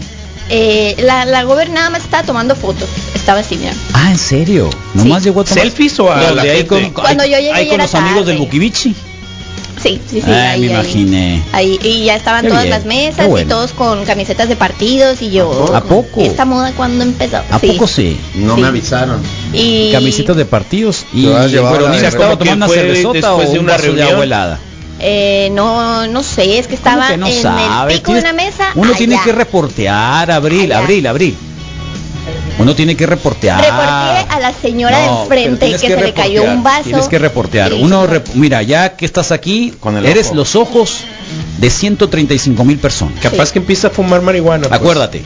Eh, 0.50 0.94
la, 0.98 1.24
la 1.24 1.44
Gober 1.44 1.70
nada 1.70 1.88
más 1.90 2.04
estaba 2.04 2.22
tomando 2.24 2.54
fotos. 2.54 2.88
Estaba 3.14 3.40
así, 3.40 3.56
mira. 3.56 3.72
Ah, 3.94 4.10
¿en 4.10 4.18
serio? 4.18 4.68
¿Nomás 4.94 5.22
Sí. 5.22 5.28
llegó 5.30 5.40
a 5.40 5.44
tomar? 5.44 5.64
¿Selfies 5.64 5.98
o 5.98 6.12
a 6.12 6.30
la 6.32 6.42
ahí 6.42 6.48
gente? 6.50 6.66
con, 6.66 6.90
Cuando 6.90 7.22
ahí- 7.22 7.30
yo 7.30 7.38
llegué 7.38 7.48
ya 7.50 7.64
con 7.70 7.74
era 7.74 7.84
los 7.84 7.94
amigos 7.94 8.26
del 8.26 8.36
tarde. 8.36 8.48
Sí, 9.86 10.00
sí, 10.10 10.20
sí. 10.20 10.30
Ah, 10.30 10.50
ahí, 10.52 10.60
me 10.60 10.66
ahí. 10.66 10.72
imaginé. 10.72 11.42
Ahí, 11.52 11.78
y 11.82 12.04
ya 12.04 12.16
estaban 12.16 12.42
Qué 12.42 12.48
todas 12.48 12.64
bien, 12.64 12.70
las 12.76 12.84
mesas 12.86 13.28
bueno. 13.28 13.46
y 13.46 13.48
todos 13.48 13.72
con 13.72 14.04
camisetas 14.04 14.48
de 14.48 14.56
partidos 14.56 15.22
y 15.22 15.30
yo. 15.30 15.74
¿A 15.74 15.82
poco? 15.84 16.20
¿Esta 16.22 16.44
moda 16.44 16.72
cuándo 16.72 17.04
empezó? 17.04 17.38
¿A 17.50 17.58
poco 17.58 17.86
sí? 17.86 18.18
No 18.34 18.54
Sí. 18.56 18.60
me 18.62 18.66
avisaron. 18.66 19.20
Y 19.52 19.92
Camisetas 19.92 20.36
de 20.36 20.44
partidos 20.44 21.06
y 21.12 21.26
bueno, 21.26 21.46
de- 21.88 22.06
estaba 22.06 22.36
tomando 22.36 22.66
una 22.66 22.74
cervezota 22.74 23.34
o 23.34 23.40
de 23.40 23.58
una 23.58 23.76
reunión. 23.76 24.08
agua 24.08 24.24
helada. 24.24 24.58
eh, 24.98 25.50
no, 25.52 26.06
no 26.06 26.22
sé, 26.22 26.58
es 26.58 26.66
que 26.66 26.74
estaba 26.74 27.08
que 27.08 27.16
no 27.18 27.26
en 27.26 27.42
sabe? 27.42 27.92
el 27.92 27.98
pico 28.00 28.12
de 28.14 28.20
una 28.20 28.32
mesa. 28.32 28.68
Uno 28.74 28.92
tiene 28.94 29.18
que 29.22 29.30
reportear, 29.32 30.30
abril, 30.30 30.72
Allá. 30.72 30.78
abril, 30.78 31.06
abril. 31.06 31.36
Uno 32.58 32.74
tiene 32.74 32.96
que 32.96 33.06
reportear. 33.06 33.58
Reporté 33.60 34.34
a 34.34 34.40
la 34.40 34.52
señora 34.52 34.98
No, 35.06 35.14
de 35.16 35.22
enfrente 35.22 35.58
tienes 35.66 35.80
que, 35.80 35.88
se 35.88 35.96
le 35.96 36.12
cayó 36.14 36.40
reportear, 36.42 36.56
un 36.56 36.62
vaso. 36.62 36.84
Tienes 36.84 37.08
que 37.08 37.18
reportear. 37.18 37.72
Sí, 37.72 37.78
Uno, 37.80 38.06
rep- 38.06 38.34
mira, 38.34 38.62
ya 38.62 38.96
que 38.96 39.04
estás 39.04 39.32
aquí, 39.32 39.74
Con 39.80 39.96
el 39.96 40.06
eres 40.06 40.26
ojo. 40.28 40.36
los 40.36 40.56
ojos 40.56 41.00
de 41.58 41.70
135 41.70 42.64
mil 42.64 42.78
personas. 42.78 43.20
Capaz 43.20 43.46
Sí. 43.46 43.52
que 43.54 43.58
empieza 43.60 43.88
a 43.88 43.90
fumar 43.90 44.22
marihuana. 44.22 44.68
pues. 44.68 44.80
Acuérdate, 44.80 45.22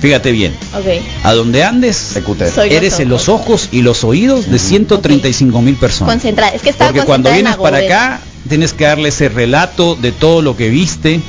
fíjate 0.00 0.32
bien. 0.32 0.54
Ok. 0.74 0.86
A 1.24 1.34
donde 1.34 1.64
andes, 1.64 2.16
eres 2.16 2.92
los 2.92 3.00
en 3.00 3.08
los 3.08 3.28
ojos 3.28 3.68
y 3.72 3.82
los 3.82 4.04
oídos 4.04 4.50
de 4.50 4.58
135 4.58 5.60
mil 5.62 5.74
personas. 5.76 6.12
Concentrada. 6.14 6.52
Es 6.54 6.62
que 6.62 6.70
estaba 6.70 6.92
Porque 6.92 7.06
cuando 7.06 7.30
vienes 7.30 7.56
para 7.56 7.78
acá, 7.78 8.20
tienes 8.48 8.72
que 8.72 8.84
darle 8.84 9.10
ese 9.10 9.28
relato 9.28 9.96
de 9.96 10.12
todo 10.12 10.40
lo 10.42 10.56
que 10.56 10.70
viste 10.70 11.20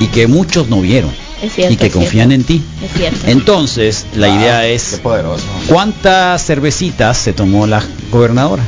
y 0.00 0.06
que 0.08 0.26
muchos 0.26 0.68
no 0.68 0.80
vieron 0.80 1.12
Es 1.42 1.52
cierto, 1.54 1.74
y 1.74 1.76
que 1.76 1.90
confían 1.90 2.30
cierto. 2.30 2.34
en 2.34 2.44
ti. 2.44 2.62
Es 2.82 2.92
cierto. 2.92 3.26
Entonces, 3.26 4.06
la 4.14 4.28
Wow, 4.28 4.36
idea 4.38 4.60
Qué 4.62 4.74
es 4.74 5.00
poderoso. 5.02 5.44
¿cuántas 5.68 6.44
cervecitas 6.44 7.18
se 7.18 7.32
tomó 7.32 7.66
la 7.66 7.82
gobernadora? 8.10 8.62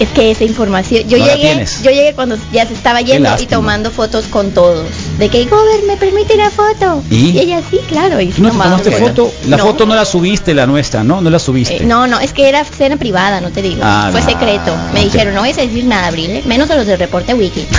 Es 0.00 0.08
que 0.08 0.32
esa 0.32 0.42
información, 0.42 1.06
yo 1.06 1.18
No 1.18 1.26
llegué, 1.26 1.64
yo 1.84 1.90
llegué 1.90 2.12
cuando 2.14 2.36
ya 2.52 2.66
se 2.66 2.74
estaba 2.74 3.00
yendo 3.02 3.30
y 3.40 3.46
tomando 3.46 3.90
fotos 3.92 4.24
con 4.26 4.50
todos. 4.50 4.86
De 5.18 5.28
que 5.28 5.44
Gober 5.44 5.82
me 5.86 5.96
permite 5.96 6.34
una 6.34 6.50
foto. 6.50 7.02
¿Y? 7.10 7.38
ella 7.38 7.60
sí, 7.70 7.78
claro. 7.88 8.20
Y 8.20 8.28
¿Tú 8.28 8.42
no 8.42 8.50
tomaste 8.50 8.90
foto? 8.92 9.32
La 9.48 9.56
No. 9.58 9.64
foto 9.66 9.86
no 9.86 9.94
la 9.94 10.04
subiste, 10.04 10.54
la 10.54 10.66
nuestra, 10.66 11.04
¿no? 11.04 11.20
No 11.20 11.30
la 11.30 11.38
subiste. 11.38 11.76
Eh, 11.76 11.84
no, 11.84 12.06
no, 12.06 12.18
es 12.20 12.32
que 12.32 12.48
era 12.48 12.64
cena 12.64 12.96
privada, 12.96 13.40
no 13.40 13.50
te 13.50 13.62
digo. 13.62 13.80
Ah, 13.82 14.08
Fue 14.10 14.20
no. 14.20 14.26
secreto. 14.28 14.74
Me 14.94 15.04
dijeron, 15.04 15.34
no 15.34 15.40
vayas 15.42 15.58
a 15.58 15.62
decir 15.62 15.84
nada, 15.84 16.08
Abril, 16.08 16.30
¿eh? 16.30 16.42
menos 16.46 16.70
a 16.70 16.76
los 16.76 16.86
del 16.86 16.98
reporte 16.98 17.34
wiki. 17.34 17.66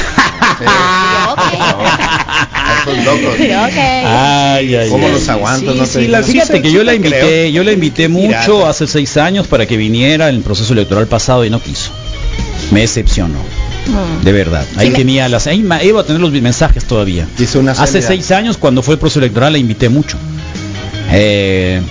Locos. 3.05 3.35
Ay, 3.39 4.75
ay, 4.75 4.89
¿Cómo 4.89 5.07
ay. 5.07 5.13
los 5.13 5.29
aguantas? 5.29 5.73
Sí, 5.73 5.79
no 5.79 5.85
sí, 5.85 6.07
la- 6.07 6.23
fíjate 6.23 6.61
que 6.61 6.71
yo 6.71 6.83
la 6.83 6.93
invité, 6.93 7.51
yo 7.51 7.63
la 7.63 7.71
invité 7.71 8.07
mucho 8.09 8.65
hace 8.67 8.87
seis 8.87 9.17
años 9.17 9.47
para 9.47 9.65
que 9.65 9.77
viniera 9.77 10.29
en 10.29 10.35
el 10.35 10.41
proceso 10.41 10.73
electoral 10.73 11.07
pasado 11.07 11.45
y 11.45 11.49
no 11.49 11.59
quiso. 11.61 11.91
Me 12.71 12.81
decepcionó, 12.81 13.39
Mm. 13.87 14.23
de 14.23 14.31
verdad. 14.31 14.65
Ahí 14.77 14.87
Sí, 14.87 14.93
tenía 14.93 15.27
las, 15.29 15.47
ahí 15.47 15.65
iba 15.83 16.01
a 16.01 16.03
tener 16.03 16.21
los 16.21 16.31
mensajes 16.31 16.85
todavía. 16.85 17.27
Una 17.55 17.71
Hace 17.73 18.01
seis 18.01 18.31
años 18.31 18.57
cuando 18.57 18.81
fue 18.81 18.95
el 18.95 18.99
proceso 18.99 19.19
electoral 19.19 19.53
la 19.53 19.59
invité 19.59 19.89
mucho. 19.89 20.17
Eh, 21.11 21.81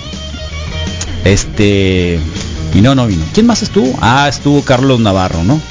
este 1.23 2.19
y 2.73 2.81
no, 2.81 2.95
no 2.95 3.07
vino. 3.07 3.23
¿Quién 3.33 3.45
más 3.45 3.61
estuvo? 3.61 3.97
Ah, 4.01 4.27
estuvo 4.27 4.61
Carlos 4.63 4.99
Navarro, 4.99 5.43
¿no? 5.43 5.61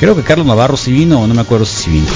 Creo 0.00 0.14
que 0.16 0.22
Carlos 0.22 0.46
Navarro 0.46 0.76
sí 0.76 0.92
vino, 0.92 1.26
no 1.26 1.34
me 1.34 1.40
acuerdo 1.40 1.64
si 1.64 1.84
sí 1.84 1.90
vino. 1.90 2.06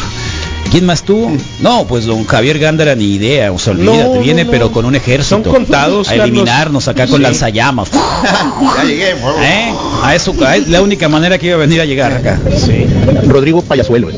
¿Quién 0.70 0.84
más 0.86 1.00
estuvo? 1.00 1.30
No, 1.60 1.86
pues 1.86 2.04
don 2.04 2.24
Javier 2.26 2.58
Gándara 2.58 2.94
ni 2.94 3.14
idea, 3.14 3.50
o 3.52 3.58
sea, 3.58 3.72
olvídate, 3.72 4.14
no, 4.16 4.20
viene 4.20 4.44
no. 4.44 4.50
pero 4.50 4.70
con 4.70 4.84
un 4.84 4.94
ejército. 4.94 5.42
Son 5.42 5.42
contados, 5.42 6.08
A 6.08 6.10
Carlos. 6.10 6.28
eliminarnos 6.28 6.88
acá 6.88 7.06
con 7.06 7.16
Sí. 7.16 7.22
lanzallamas. 7.22 7.88
Ya 8.76 8.84
llegué, 8.84 9.12
por 9.16 9.32
favor. 9.32 9.42
¿Eh? 9.44 9.72
A 10.02 10.14
eso, 10.14 10.34
a- 10.44 10.56
es 10.56 10.68
la 10.68 10.82
única 10.82 11.08
manera 11.08 11.38
que 11.38 11.46
iba 11.46 11.54
a 11.56 11.58
venir 11.58 11.80
a 11.80 11.84
llegar 11.84 12.12
acá. 12.12 12.38
Rodrigo 13.26 13.62
Payasuelo. 13.62 14.08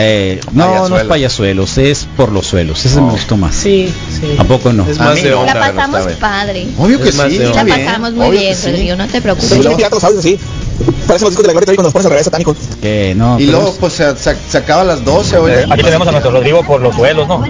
Eh, 0.00 0.40
no, 0.52 0.64
no 0.88 0.98
es 0.98 1.06
Payasuelos. 1.06 1.08
payasuelos, 1.08 1.78
es 1.78 2.08
por 2.16 2.30
los 2.32 2.46
suelos. 2.46 2.84
Ese 2.86 3.00
me 3.00 3.10
gustó 3.10 3.36
más. 3.36 3.54
Sí, 3.54 3.92
sí. 4.20 4.36
¿A 4.38 4.44
poco 4.44 4.72
no? 4.72 4.86
Es 4.88 4.98
más 4.98 5.20
de 5.22 5.34
onda. 5.34 5.54
La 5.54 5.72
pasamos 5.72 6.12
padre. 6.14 6.66
Obvio 6.78 7.00
que 7.00 7.10
sí. 7.10 7.18
Sí, 7.30 7.38
la 7.38 7.64
pasamos 7.66 8.12
muy 8.12 8.26
Obvio 8.28 8.40
bien, 8.40 8.54
sí. 8.56 8.70
Rodrigo, 8.70 8.96
no 8.96 9.06
te 9.08 9.20
preocupes. 9.20 9.58
Sí, 10.22 10.38
así. 10.80 10.90
Parecen 11.06 11.24
los 11.26 11.30
discos 11.30 11.42
de 11.42 11.46
la 11.48 11.52
gloria 11.52 11.66
cuando 11.74 11.82
nos 11.84 11.92
pones 11.92 12.06
a 12.06 12.08
revés 12.08 12.24
satánicos. 12.24 12.56
Que 12.80 13.14
no. 13.16 13.38
Y 13.38 13.46
pero- 13.46 13.58
luego 13.58 13.76
pues 13.80 13.92
se, 13.94 14.16
se- 14.16 14.36
se 14.48 14.58
acaba 14.58 14.82
a 14.82 14.84
las 14.84 15.04
12, 15.04 15.36
oye. 15.38 15.64
Aquí 15.70 15.82
tenemos 15.82 16.06
a 16.08 16.10
nuestro 16.12 16.30
Rodrigo 16.32 16.62
por 16.64 16.80
los 16.80 16.94
suelos, 16.94 17.26
¿no? 17.28 17.44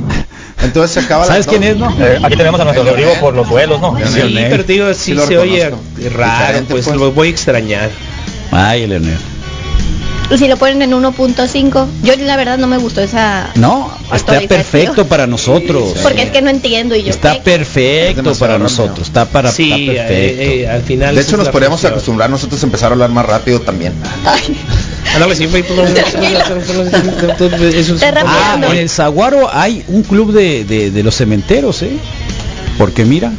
Entonces 0.62 0.90
se 0.90 1.00
acaba 1.00 1.24
¿Sabes 1.24 1.46
quién 1.46 1.62
es, 1.62 1.76
no? 1.76 1.88
Eh, 2.00 2.18
aquí 2.22 2.36
tenemos 2.36 2.60
a 2.60 2.64
nuestro 2.64 2.84
Rodrigo 2.84 3.12
por 3.20 3.34
los 3.34 3.46
suelos, 3.46 3.80
¿no? 3.80 3.96
Sí, 4.06 4.36
pero 4.50 4.64
te 4.64 4.72
digo, 4.72 4.92
sí, 4.94 5.14
Sí 5.14 5.20
se 5.26 5.38
oye 5.38 5.70
raro, 5.70 5.78
Diferente, 5.96 6.72
pues, 6.72 6.84
pues. 6.86 6.96
lo 6.96 7.12
voy 7.12 7.28
a 7.28 7.30
extrañar. 7.30 7.90
Ay, 8.50 8.86
Leonel. 8.86 9.16
Si 10.36 10.46
lo 10.46 10.56
ponen 10.58 10.82
en 10.82 10.92
1.5, 10.92 11.86
yo 12.02 12.14
la 12.16 12.36
verdad 12.36 12.58
no 12.58 12.66
me 12.66 12.76
gustó 12.76 13.00
esa... 13.00 13.50
No, 13.54 13.90
está 14.14 14.38
perfecto 14.42 15.06
para 15.06 15.26
nosotros. 15.26 15.94
Porque 16.02 16.22
es 16.24 16.30
que 16.30 16.42
no 16.42 16.50
entiendo 16.50 16.94
y 16.94 17.02
yo... 17.04 17.10
Está 17.10 17.42
perfecto 17.42 18.34
para 18.34 18.52
rápido. 18.54 18.58
nosotros. 18.58 19.06
Está 19.08 19.24
para 19.24 19.50
Sí, 19.50 19.70
está 19.72 19.86
perfecto. 20.06 20.12
eh, 20.12 20.60
eh, 20.64 20.68
al 20.68 20.82
final. 20.82 21.14
De 21.14 21.22
hecho 21.22 21.36
nos 21.38 21.48
podríamos 21.48 21.78
función. 21.80 21.92
acostumbrar 21.92 22.28
nosotros 22.28 22.62
a 22.62 22.66
empezar 22.66 22.90
a 22.90 22.92
hablar 22.92 23.08
más 23.10 23.24
rápido 23.24 23.60
también. 23.62 23.94
Ándale, 25.14 25.34
sí, 25.34 25.46
fue- 25.46 25.60
Eso 27.74 27.94
es- 27.94 28.00
Te 28.00 28.06
Ah, 28.08 28.60
en 28.70 28.76
el 28.76 28.90
Zaguaro 28.90 29.48
hay 29.52 29.82
un 29.88 30.02
club 30.02 30.32
de, 30.32 30.64
de, 30.64 30.90
de 30.90 31.02
los 31.02 31.14
cementeros, 31.16 31.82
¿eh? 31.82 31.96
Porque 32.76 33.04
mira, 33.06 33.32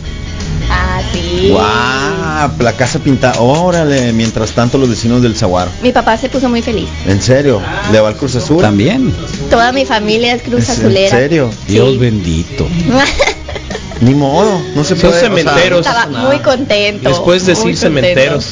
Ah, 0.69 1.01
sí. 1.11 1.49
¡Guau! 1.49 2.51
La 2.59 2.73
casa 2.73 2.99
pintada. 2.99 3.39
Órale, 3.39 4.13
mientras 4.13 4.51
tanto 4.51 4.77
los 4.77 4.89
vecinos 4.89 5.21
del 5.21 5.35
Zaguaro. 5.35 5.71
Mi 5.81 5.91
papá 5.91 6.17
se 6.17 6.29
puso 6.29 6.47
muy 6.49 6.61
feliz. 6.61 6.87
¿En 7.07 7.21
serio? 7.21 7.61
¿Le 7.91 7.99
va 7.99 8.09
al 8.09 8.15
Cruz 8.15 8.35
Azul? 8.35 8.61
también. 8.61 9.13
Toda 9.49 9.71
mi 9.71 9.85
familia 9.85 10.35
es 10.35 10.41
cruz 10.43 10.63
¿Es- 10.63 10.69
azulera. 10.71 11.17
¿En 11.17 11.23
serio? 11.23 11.49
Dios 11.67 11.97
bendito. 11.99 12.67
Ni 14.01 14.13
modo, 14.15 14.61
no 14.75 14.83
se 14.83 14.95
Son 14.95 14.99
puede. 15.09 15.13
o 15.15 15.19
sea, 15.19 15.29
cementeros. 15.29 15.85
Estaba 15.85 16.05
muy 16.07 16.39
contento. 16.39 17.23
Puedes 17.25 17.43
muy 17.43 17.49
decir 17.49 17.63
contento. 17.63 17.81
cementeros. 17.81 18.45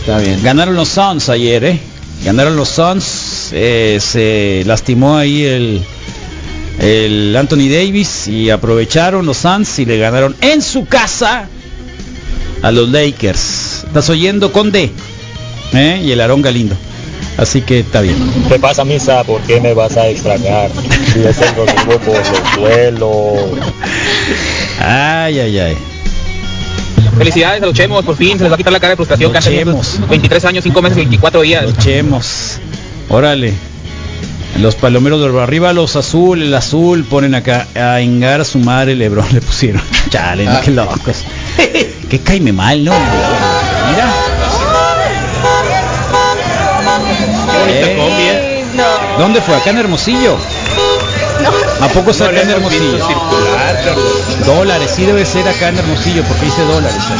está 0.00 0.18
bien. 0.18 0.42
Ganaron 0.42 0.74
los 0.74 0.88
Suns 0.88 1.28
ayer, 1.28 1.64
¿eh? 1.64 1.80
Ganaron 2.24 2.56
los 2.56 2.68
Suns. 2.70 3.50
eh, 3.52 3.98
se 4.00 4.62
lastimó 4.66 5.16
ahí 5.18 5.44
el, 5.44 5.84
el 6.80 7.34
Anthony 7.36 7.68
Davis 7.70 8.28
y 8.28 8.50
aprovecharon 8.50 9.26
los 9.26 9.38
Suns 9.38 9.78
y 9.78 9.84
le 9.84 9.98
ganaron 9.98 10.36
en 10.40 10.62
su 10.62 10.86
casa 10.86 11.48
a 12.62 12.70
los 12.70 12.88
Lakers. 12.88 13.84
¿Estás 13.86 14.08
oyendo, 14.10 14.52
Conde? 14.52 14.90
¿Eh? 15.72 16.00
Y 16.04 16.12
el 16.12 16.20
Aarón 16.20 16.42
Galindo. 16.42 16.76
Así 17.36 17.60
que 17.62 17.80
está 17.80 18.00
bien. 18.00 18.16
¿Qué 18.48 18.58
pasa, 18.58 18.84
Misa? 18.84 19.22
¿Por 19.22 19.40
qué 19.42 19.60
me 19.60 19.72
vas 19.74 19.96
a 19.96 20.08
extrañar? 20.08 20.70
Si 21.12 21.20
es 21.20 21.38
el 21.40 21.54
Rodrigo 21.54 21.98
por 22.00 22.16
los 22.16 22.54
suelos. 22.54 23.60
Ay, 24.80 25.38
ay, 25.38 25.58
ay. 25.58 25.76
Felicidades 27.16 27.62
a 27.62 27.66
los 27.66 27.74
chemos, 27.74 28.04
por 28.04 28.16
fin 28.16 28.36
se 28.38 28.44
les 28.44 28.50
va 28.50 28.54
a 28.54 28.56
quitar 28.58 28.72
la 28.72 28.78
cara 28.80 28.90
de 28.90 28.96
frustración 28.96 29.32
Los 29.32 29.44
que 29.44 29.48
han 29.48 29.54
tenido 29.56 29.72
chemos. 29.72 29.94
estos 29.94 30.08
23 30.08 30.44
años, 30.46 30.64
5 30.64 30.82
meses, 30.82 30.96
24 30.96 31.40
días. 31.42 31.64
Los 31.64 31.78
chemos. 31.78 32.58
Órale. 33.08 33.54
Los 34.60 34.74
palomeros 34.74 35.20
de 35.20 35.40
arriba, 35.40 35.72
los 35.72 35.94
azul, 35.96 36.42
el 36.42 36.52
azul, 36.52 37.04
ponen 37.04 37.34
acá 37.36 37.68
a 37.76 38.00
engar 38.00 38.40
a 38.40 38.44
su 38.44 38.58
madre 38.58 38.96
Lebron 38.96 39.26
le 39.32 39.40
pusieron. 39.40 39.82
Chale, 40.10 40.48
Ah. 40.48 40.60
qué 40.64 40.70
locos. 40.72 41.24
que 42.10 42.20
caime 42.20 42.52
mal, 42.52 42.84
¿no? 42.84 42.92
Mira. 42.92 44.12
Eh, 47.68 48.64
¿Dónde 49.18 49.40
fue? 49.40 49.56
Acá 49.56 49.70
en 49.70 49.78
Hermosillo. 49.78 50.36
¿A 51.80 51.88
poco 51.88 52.10
es 52.10 52.18
No 52.20 52.26
acá 52.26 52.40
en 52.42 52.50
Hermosillo? 52.50 53.06
circular. 53.06 53.94
Dólares, 54.44 54.90
sí 54.94 55.04
debe 55.06 55.24
ser 55.24 55.46
acá 55.48 55.68
en 55.68 55.78
Hermosillo 55.78 56.24
porque 56.24 56.46
dice 56.46 56.62
dólares. 56.62 56.96
ahí. 57.10 57.18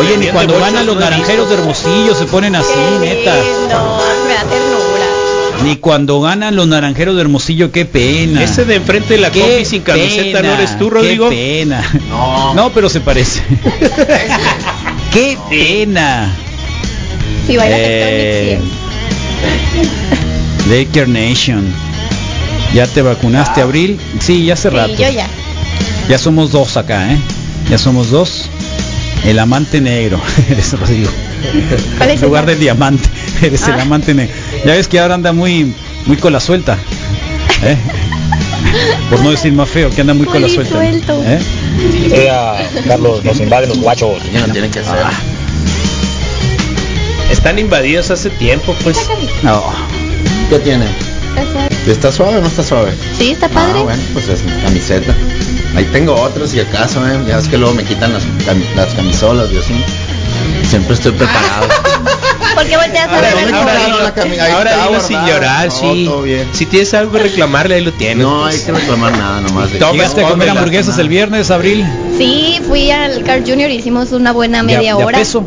Oye, 0.00 0.16
ni 0.16 0.26
cuando 0.28 0.54
ganan 0.54 0.72
bolsas, 0.72 0.86
los 0.86 0.96
naranjeros 0.98 1.48
de 1.48 1.54
Hermosillo 1.56 2.14
se 2.14 2.24
ponen 2.26 2.54
así, 2.54 2.72
neta. 3.00 3.34
No, 3.34 3.98
me 4.26 4.34
da 4.34 4.44
ternura. 4.44 5.06
Ni 5.64 5.76
cuando 5.76 6.20
ganan 6.22 6.56
los 6.56 6.66
naranjeros 6.66 7.14
de 7.16 7.20
Hermosillo, 7.20 7.70
qué 7.70 7.84
pena. 7.84 8.42
Ese 8.42 8.64
de 8.64 8.76
enfrente 8.76 9.14
de 9.14 9.20
la 9.20 9.30
Qué 9.30 9.40
combi 9.40 9.64
sin 9.66 9.82
camiseta 9.82 10.38
pena, 10.38 10.48
no 10.48 10.54
eres 10.54 10.78
tú, 10.78 10.88
Rodrigo. 10.88 11.28
Qué 11.28 11.64
pena. 11.66 11.84
No. 12.08 12.54
No, 12.54 12.70
pero 12.70 12.88
se 12.88 13.00
parece. 13.00 13.42
qué 15.12 15.36
pena. 15.50 16.34
Si 17.46 17.56
baila 17.58 17.76
Eh, 17.78 18.58
Laker 20.70 21.08
Nation. 21.08 21.64
¿Ya 22.72 22.86
te 22.86 23.02
vacunaste, 23.02 23.60
Abril? 23.60 24.00
Sí, 24.20 24.46
ya 24.46 24.54
hace 24.54 24.70
sí. 24.70 24.76
rato. 24.76 24.94
Yo 24.94 25.10
ya. 25.10 25.26
Ya 26.08 26.18
somos 26.18 26.52
dos 26.52 26.76
acá, 26.76 27.12
¿eh? 27.12 27.18
Ya 27.68 27.76
somos 27.76 28.10
dos. 28.10 28.48
El 29.24 29.38
amante 29.38 29.80
negro, 29.80 30.20
eres 30.50 30.72
Rodrigo. 30.78 31.10
¿Cuál 31.98 32.10
es 32.10 32.16
En 32.22 32.28
lugar 32.28 32.46
del 32.46 32.58
diamante, 32.58 33.08
eres 33.42 33.62
el 33.68 33.74
Ah. 33.74 33.82
amante 33.82 34.14
negro. 34.14 34.34
Ya 34.64 34.72
ves 34.74 34.88
que 34.88 34.98
ahora 34.98 35.14
anda 35.14 35.32
muy 35.32 35.74
muy 36.06 36.16
cola 36.16 36.40
suelta. 36.40 36.78
¿eh? 37.62 37.76
Por 39.10 39.20
no 39.22 39.30
decir 39.30 39.52
más 39.52 39.68
feo, 39.68 39.90
que 39.90 40.00
anda 40.00 40.14
muy 40.14 40.26
cola 40.26 40.48
suelta. 40.48 40.78
¿Eh? 40.84 41.40
Carlos, 42.86 43.22
nos 43.24 43.38
invaden 43.40 43.68
los 43.68 43.78
guachos. 43.78 44.22
Ya 44.32 44.46
no 44.46 44.52
tienen 44.52 44.70
que 44.70 44.80
hacer. 44.80 44.94
Ah. 45.04 45.10
Están 47.30 47.58
invadidos 47.58 48.10
hace 48.10 48.30
tiempo, 48.30 48.74
pues. 48.82 48.96
No. 49.42 49.62
¿Qué 50.48 50.58
tiene? 50.60 50.86
¿Está 51.86 52.10
suave 52.12 52.38
o 52.38 52.40
no 52.40 52.46
está 52.48 52.62
suave? 52.62 52.92
Sí, 53.16 53.30
está 53.32 53.46
Ah, 53.46 53.50
padre. 53.50 53.82
bueno, 53.82 54.02
pues 54.12 54.28
es 54.28 54.42
mi 54.44 54.52
camiseta. 54.62 55.14
Ahí 55.76 55.84
tengo 55.92 56.14
otros 56.14 56.50
si 56.50 56.60
acaso, 56.60 57.06
¿eh? 57.06 57.18
Ya 57.26 57.38
es 57.38 57.48
que 57.48 57.56
luego 57.58 57.74
me 57.74 57.84
quitan 57.84 58.12
las, 58.12 58.22
cam- 58.46 58.64
las 58.76 58.88
camisolas, 58.94 59.50
yo 59.50 59.62
sí. 59.62 59.74
Siempre 60.68 60.94
estoy 60.94 61.12
preparado. 61.12 61.66
¿Por 62.54 62.66
qué 62.66 62.76
volteas 62.76 63.08
a 63.08 63.20
ver 63.20 63.32
el 63.48 63.54
Ahora 63.54 64.86
dilo, 64.86 65.00
sin 65.00 65.24
llorar, 65.24 65.66
No, 65.68 65.72
sí. 66.24 66.36
Si 66.52 66.66
tienes 66.66 66.92
algo 66.94 67.12
que 67.12 67.18
reclamarle, 67.20 67.76
ahí 67.76 67.84
lo 67.84 67.92
tienes. 67.92 68.18
No 68.18 68.44
hay 68.44 68.52
pues. 68.56 68.64
que 68.66 68.72
reclamar 68.72 69.16
nada 69.16 69.40
nomás. 69.40 69.72
De 69.72 69.78
Toma, 69.78 69.92
¿Llegaste 69.92 70.24
a 70.24 70.28
comer 70.28 70.50
hamburguesas 70.50 70.98
el 70.98 71.08
viernes, 71.08 71.50
Abril? 71.50 71.84
Sí, 72.18 72.60
fui 72.66 72.90
al 72.90 73.22
Carl 73.24 73.42
Jr. 73.46 73.70
y 73.70 73.76
hicimos 73.76 74.12
una 74.12 74.32
buena 74.32 74.62
media 74.62 74.80
¿De 74.80 74.88
a- 74.90 74.96
de 74.96 75.02
a 75.02 75.06
hora. 75.06 75.18
peso? 75.18 75.44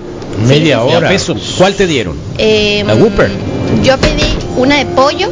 Media 0.48 0.78
¿De 0.78 0.94
a 0.94 0.98
hora. 0.98 1.10
peso? 1.10 1.36
¿Cuál 1.58 1.76
te 1.76 1.86
dieron? 1.86 2.18
Eh, 2.38 2.84
La 2.88 2.96
Whopper. 2.96 3.30
Yo 3.84 3.98
pedí 3.98 4.24
una 4.56 4.78
de 4.78 4.86
pollo 4.86 5.30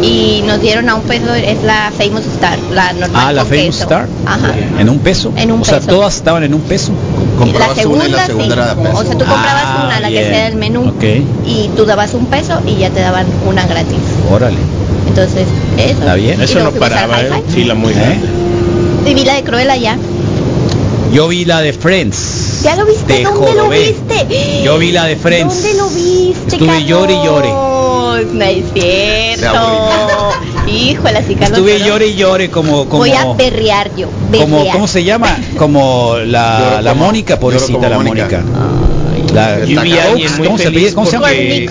y 0.00 0.42
nos 0.46 0.60
dieron 0.60 0.88
a 0.88 0.94
un 0.94 1.02
peso, 1.02 1.34
es 1.34 1.62
la 1.64 1.92
Famous 1.96 2.24
Star, 2.26 2.58
la 2.72 2.92
normal. 2.92 3.10
Ah, 3.26 3.32
la 3.32 3.42
con 3.42 3.50
Famous 3.50 3.66
queso. 3.76 3.82
Star. 3.82 4.08
Ajá. 4.26 4.52
¿En 4.78 4.88
un 4.88 4.98
peso? 5.00 5.32
En 5.36 5.52
un 5.52 5.60
o 5.60 5.64
sea, 5.64 5.78
peso. 5.78 5.90
todas 5.90 6.16
estaban 6.16 6.42
en 6.44 6.54
un 6.54 6.60
peso. 6.62 6.92
La 6.92 7.38
Comprabas 7.44 7.76
segunda, 7.76 8.04
una 8.04 8.08
y 8.08 8.12
la 8.12 8.26
segunda 8.26 8.46
sí. 8.54 8.60
era 8.60 8.74
de 8.74 8.82
peso. 8.82 8.96
O 8.98 9.02
sea, 9.02 9.12
tú 9.12 9.18
comprabas 9.18 9.62
Ah, 9.64 9.82
una, 9.86 10.00
la 10.00 10.08
bien. 10.08 10.22
que 10.24 10.30
sea 10.30 10.44
del 10.44 10.56
menú, 10.56 10.88
Ok. 10.88 11.04
y 11.46 11.70
tú 11.76 11.84
dabas 11.84 12.14
un 12.14 12.26
peso 12.26 12.60
y 12.66 12.76
ya 12.76 12.90
te 12.90 13.00
daban 13.00 13.26
una 13.46 13.66
gratis. 13.66 13.98
Órale. 14.30 14.56
Entonces, 15.08 15.46
eso. 15.76 15.98
Está 16.00 16.14
bien. 16.14 16.40
Eso 16.40 16.60
no 16.60 16.70
paraba, 16.72 17.20
¿eh? 17.20 17.28
Hi-Fi. 17.30 17.52
Fila 17.52 17.74
muy 17.74 17.92
¿Eh? 17.92 17.96
grande. 17.96 19.10
Y 19.10 19.14
vi 19.14 19.24
la 19.24 19.34
de 19.34 19.42
Cruella 19.42 19.76
ya. 19.76 19.96
Yo 21.12 21.28
vi 21.28 21.44
la 21.44 21.60
de 21.60 21.72
Friends. 21.74 22.62
¿Ya 22.62 22.76
lo 22.76 22.86
viste? 22.86 23.14
Te 23.16 23.22
¿Dónde 23.24 23.54
lo 23.54 23.68
viste? 23.68 24.62
Yo 24.64 24.78
vi 24.78 24.92
la 24.92 25.04
de 25.04 25.16
Friends. 25.16 25.54
¿Dónde 25.62 25.74
lo 25.78 25.88
viste? 25.90 26.56
Estuve 26.56 26.84
llore 26.84 27.12
y 27.12 27.24
llore. 27.26 27.48
No 28.32 28.44
es 28.44 28.64
cierto. 28.72 30.30
Híjole, 30.66 31.18
así 31.18 31.34
Carlos. 31.34 31.58
Estuve 31.58 31.80
llore 31.80 32.06
y 32.08 32.14
llore 32.14 32.50
como 32.50 32.88
como 32.88 32.98
Voy 32.98 33.12
a 33.12 33.34
perrear 33.36 33.94
yo. 33.96 34.08
como 34.30 34.56
berrear. 34.58 34.74
¿cómo 34.74 34.88
se 34.88 35.04
llama? 35.04 35.36
Como 35.56 36.16
la, 36.24 36.80
la 36.82 36.94
Mónica, 36.94 37.38
pobrecita 37.38 37.88
la 37.88 37.96
Mónica. 37.98 38.42
Mónica. 38.42 38.91
La 39.32 39.58
¿Cómo 40.44 40.58
se 40.58 40.68
apellida? 40.68 40.94
¿Cómo 40.94 41.06
se 41.06 41.12
llama? 41.12 41.28
porque- 41.28 41.70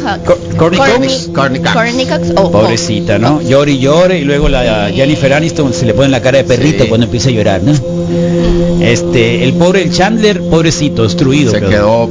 Corny 0.58 0.78
Corny 0.78 0.78
Cox. 0.78 1.14
Cox. 1.14 1.30
Corny 1.34 1.60
Cox. 1.60 1.74
Corny 1.74 2.06
Cox. 2.06 2.32
Pobrecita, 2.52 3.20
¿no? 3.20 3.42
Llore 3.42 3.72
y 3.74 3.80
llore 3.80 4.20
y 4.20 4.24
luego 4.24 4.50
la 4.50 4.90
Jennifer 4.94 5.34
Aniston 5.34 5.74
se 5.74 5.86
le 5.86 5.94
pone 5.94 6.10
la 6.10 6.22
cara 6.22 6.40
de 6.40 6.44
perrito 6.44 6.88
cuando 6.88 7.06
empieza 7.06 7.30
a 7.30 7.32
llorar, 7.32 7.62
¿no? 7.64 7.74
Este, 8.82 9.44
el 9.44 9.54
pobre 9.54 9.84
el 9.84 9.92
Chandler, 9.92 10.42
pobrecito, 10.42 11.04
destruido. 11.04 11.52
Se 11.52 11.60
quedó. 11.60 11.70
quedó 11.70 12.10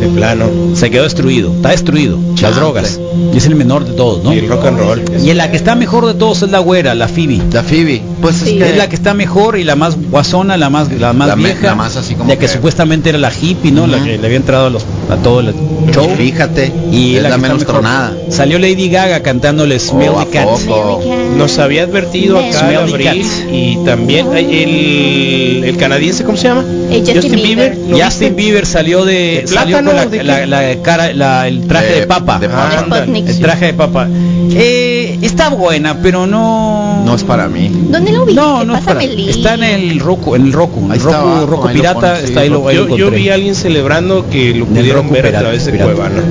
De 0.00 0.06
plano. 0.08 0.46
Se 0.74 0.90
quedó 0.90 1.04
destruido, 1.04 1.52
está 1.54 1.70
destruido. 1.70 2.18
Las 2.40 2.56
drogas. 2.56 3.00
Y 3.32 3.36
es 3.36 3.46
el 3.46 3.54
menor 3.54 3.84
de 3.84 3.92
todos, 3.92 4.22
¿no? 4.22 4.32
Y 4.34 4.38
el 4.38 4.48
rock 4.48 4.66
and 4.66 4.78
roll. 4.78 5.02
Y 5.24 5.30
en 5.30 5.36
la 5.38 5.50
que 5.50 5.56
está 5.56 5.74
mejor 5.74 6.06
de 6.06 6.14
todos 6.14 6.42
es 6.42 6.50
la 6.50 6.58
güera, 6.58 6.94
la 6.94 7.08
Phoebe. 7.08 7.40
la 7.52 7.62
Phoebe. 7.62 8.02
Pues 8.20 8.36
Sí. 8.36 8.50
es 8.58 8.64
que 8.64 8.70
Es 8.70 8.76
la 8.76 8.88
que 8.88 8.96
está 8.96 9.14
mejor 9.14 9.58
y 9.58 9.64
la 9.64 9.76
más 9.76 9.96
guasona, 10.10 10.56
la 10.56 10.68
más 10.70 10.90
la 10.92 11.12
más 11.12 11.28
La 11.28 11.36
me- 11.36 11.44
vieja, 11.44 11.66
la 11.68 11.74
más 11.74 11.96
así 11.96 12.14
como 12.14 12.28
la 12.28 12.36
que, 12.36 12.46
que- 12.46 12.52
supuestamente 12.52 13.08
era 13.08 13.18
la 13.18 13.32
hippie, 13.32 13.72
¿no? 13.72 13.86
La 13.86 14.02
que 14.02 14.18
le 14.18 14.26
había 14.26 14.36
entrado 14.36 14.66
a, 14.66 14.70
los, 14.70 14.83
a 15.10 15.16
todo 15.16 15.40
el 15.40 15.54
show. 15.92 16.08
Y 16.12 16.16
fíjate, 16.16 16.72
Y 16.90 17.16
es 17.16 17.22
la, 17.22 17.28
está 17.28 17.38
menos 17.38 17.58
mejor. 17.60 17.74
tronada. 17.74 18.12
Salió 18.30 18.58
Lady 18.58 18.88
Gaga 18.88 19.20
cantándole 19.20 19.78
Smell 19.78 20.10
Oh, 20.14 20.20
¿a 20.20 20.24
the 20.24 20.30
Cat. 20.30 20.44
poco? 20.48 21.02
Nos 21.36 21.58
había 21.58 21.82
advertido 21.82 22.38
acá 22.38 22.68
the 22.68 22.76
abril 22.76 23.04
cat. 23.06 23.16
y 23.52 23.76
también 23.84 24.28
el, 24.36 25.64
el 25.64 25.76
canadiense, 25.76 26.24
¿cómo 26.24 26.36
se 26.38 26.48
llama? 26.48 26.64
Eh, 26.90 27.02
Justin 27.06 27.34
Bieber. 27.42 27.76
¿lo 27.88 27.98
Justin? 28.02 28.36
Bieber 28.36 28.66
salió 28.66 29.04
de, 29.04 29.42
¿De 29.42 29.46
salió 29.46 29.78
plátano? 29.78 30.00
con 30.02 30.10
¿De 30.10 30.24
la, 30.24 30.46
la- 30.46 30.62
la 30.72 30.82
cara, 30.82 31.12
la- 31.12 31.48
el 31.48 31.66
traje 31.66 31.86
de, 31.94 32.00
De- 32.00 32.06
papa. 32.06 32.38
de 32.38 32.48
papa. 32.48 32.86
Ah. 32.90 33.04
El 33.06 33.40
traje 33.40 33.66
de 33.66 33.74
papa. 33.74 34.08
Eh, 34.56 35.18
está 35.22 35.48
buena, 35.50 35.98
pero 36.00 36.26
no. 36.26 37.02
No 37.04 37.14
es 37.14 37.24
para 37.24 37.48
mí. 37.48 37.70
¿Dónde 37.88 38.12
lo 38.12 38.24
viste? 38.24 38.40
No, 38.40 38.64
no 38.64 38.76
es 38.76 38.84
para- 38.84 39.00
link. 39.00 39.28
Está 39.28 39.54
en 39.54 39.62
el 39.64 40.00
Roku, 40.00 40.34
en 40.36 40.42
el 40.46 40.52
Roku, 40.52 40.80
Ahí 40.90 40.98
el 40.98 41.02
Roku, 41.04 41.46
Roku 41.46 41.68
ahí 41.68 41.74
lo 41.74 41.80
Pirata, 41.80 42.00
pones, 42.00 42.18
sí, 42.20 42.24
está 42.26 42.40
ahí 42.40 42.48
lo, 42.50 42.68
ahí 42.68 42.76
lo 42.76 42.82
Yo, 42.82 42.88
yo 42.88 42.96
encontré. 43.06 43.18
vi 43.22 43.28
a 43.30 43.34
alguien 43.34 43.54
celebrando 43.54 44.26
que 44.30 44.54
lo 44.54 44.66
En 44.66 44.73
pudieron 44.74 45.10
ver 45.10 45.26
a 45.26 45.38
través 45.40 45.64
de. 45.66 45.72
Cuevana. 45.78 46.22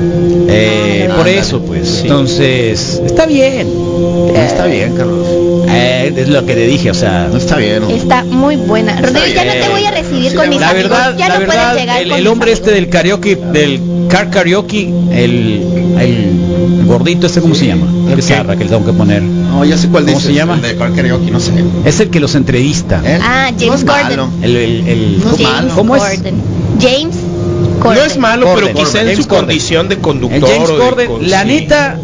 Eh, 0.49 1.07
Ah, 1.11 1.15
por 1.17 1.27
eso, 1.27 1.61
pues. 1.61 1.87
Sí. 1.87 2.01
Entonces, 2.03 3.01
está 3.05 3.25
bien. 3.25 3.67
No 3.73 4.35
está 4.35 4.65
bien, 4.65 4.95
Carlos. 4.95 5.27
Eh, 5.69 6.13
es 6.17 6.27
lo 6.29 6.45
que 6.45 6.53
te 6.55 6.65
dije, 6.67 6.89
o 6.91 6.93
sea. 6.93 7.27
No 7.31 7.37
está 7.37 7.57
bien. 7.57 7.81
¿no? 7.81 7.89
Está 7.89 8.23
muy 8.23 8.55
buena. 8.55 8.99
Rodríguez, 8.99 9.33
ya 9.35 9.45
no 9.45 9.51
te 9.53 9.69
voy 9.69 9.85
a 9.85 9.91
recibir 9.91 10.31
Sí, 10.31 10.35
con 10.35 10.49
mis 10.49 10.59
La 10.59 10.69
amigos. 10.69 10.89
verdad, 10.89 11.15
ya 11.17 11.27
la 11.29 11.33
no 11.35 11.39
verdad, 11.41 11.55
puedes 11.71 11.81
llegar 11.81 12.01
el, 12.01 12.09
con 12.09 12.19
el 12.19 12.27
hombre 12.27 12.51
este 12.51 12.71
del 12.71 12.89
karaoke, 12.89 13.35
del 13.35 13.79
car 14.09 14.29
karaoke, 14.29 14.89
el, 15.11 15.63
el 15.99 16.85
gordito 16.85 17.27
este, 17.27 17.41
¿cómo 17.41 17.53
se 17.55 17.67
llama? 17.67 17.87
Qué 18.15 18.21
zarra 18.21 18.55
que 18.55 18.63
le 18.63 18.69
tengo 18.71 18.85
que 18.85 18.93
poner. 18.93 19.21
No, 19.21 19.63
ya 19.65 19.77
sé 19.77 19.87
cuál 19.89 20.05
¿Cómo 20.05 20.15
dices, 20.17 20.31
se 20.31 20.33
llama? 20.35 20.57
De 20.57 20.75
karaoke, 20.75 21.29
no 21.31 21.39
sé. 21.39 21.51
Es 21.85 21.99
el 21.99 22.09
que 22.09 22.19
los 22.19 22.33
entrevista. 22.35 23.01
¿Eh? 23.05 23.19
Ah, 23.21 23.49
No 23.51 23.57
James 23.59 23.79
es 23.81 23.85
Corden. 23.85 24.03
malo. 24.07 24.29
El, 24.41 24.55
el, 24.57 24.87
el- 24.87 25.19
No 25.19 25.31
¿cómo, 25.31 25.43
malo. 25.43 25.75
cómo 25.75 25.95
es? 25.95 26.21
James 26.81 27.15
No 27.83 28.03
es 28.03 28.17
malo, 28.17 28.45
Corden, 28.45 28.69
pero 28.73 28.79
quizá 28.85 28.99
en 29.01 29.07
James 29.07 29.17
su 29.23 29.27
Corden. 29.27 29.45
condición 29.45 29.89
de 29.89 29.99
conductor. 29.99 30.37
El 30.37 30.45
James 30.55 30.69
o 30.69 30.73
de 30.73 30.79
Corden, 30.79 31.07
con- 31.07 31.29
la 31.29 31.41
sí. 31.41 31.47
neta, 31.47 31.97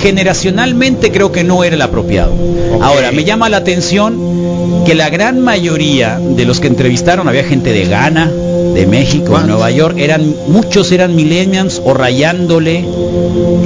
generacionalmente 0.00 1.10
creo 1.10 1.32
que 1.32 1.44
no 1.44 1.64
era 1.64 1.74
el 1.76 1.82
apropiado. 1.82 2.32
Ahora, 2.80 3.10
me 3.12 3.24
llama 3.24 3.48
la 3.48 3.58
atención 3.58 4.84
que 4.86 4.94
la 4.94 5.08
gran 5.10 5.40
mayoría 5.40 6.18
de 6.20 6.44
los 6.44 6.60
que 6.60 6.68
entrevistaron, 6.68 7.28
había 7.28 7.44
gente 7.44 7.72
de 7.72 7.86
Ghana, 7.86 8.30
de 8.74 8.86
México, 8.86 9.38
de. 9.38 9.46
Nueva 9.46 9.70
York, 9.70 9.96
eran 9.98 10.34
muchos 10.48 10.90
eran 10.92 11.14
millennials 11.16 11.80
o 11.84 11.94
rayándole, 11.94 12.84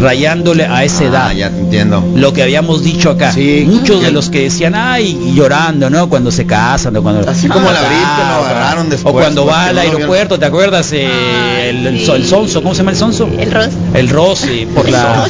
rayándole 0.01 0.65
a 0.67 0.85
esa 0.85 1.05
edad. 1.05 1.27
Ah, 1.29 1.33
ya 1.33 1.51
te 1.51 1.59
entiendo. 1.59 2.05
Lo 2.15 2.33
que 2.33 2.43
habíamos 2.43 2.83
dicho 2.85 3.11
acá, 3.11 3.33
Sí. 3.33 3.65
muchos 3.69 4.03
de 4.03 4.11
los 4.13 4.29
que 4.31 4.43
decían, 4.45 4.75
ay, 4.75 5.33
llorando, 5.35 5.91
¿no? 5.91 6.09
Cuando 6.09 6.31
se 6.31 6.47
casan 6.47 6.97
o 6.97 7.03
cuando 7.03 7.29
Así 7.29 7.49
como 7.49 7.71
la 7.71 7.81
Ah, 7.81 8.38
O 9.05 9.13
cuando 9.13 9.45
va 9.47 9.67
al 9.67 9.75
no 9.77 9.81
aeropuerto, 9.81 10.39
¿te 10.39 10.47
acuerdas? 10.47 10.93
Eh, 10.93 11.07
Ay, 11.07 11.69
el, 11.69 11.87
el, 11.87 11.99
sí. 12.01 12.07
so- 12.07 12.15
el 12.17 12.27
sonso, 12.27 12.63
¿cómo 12.63 12.75
se 12.75 12.79
llama 12.79 12.91
el 12.93 12.97
sonso? 12.97 13.29
El 13.39 13.51
Ross. 13.51 13.69
El 13.95 14.09
Rossi, 14.09 14.67
por 14.67 14.89
la... 14.89 15.27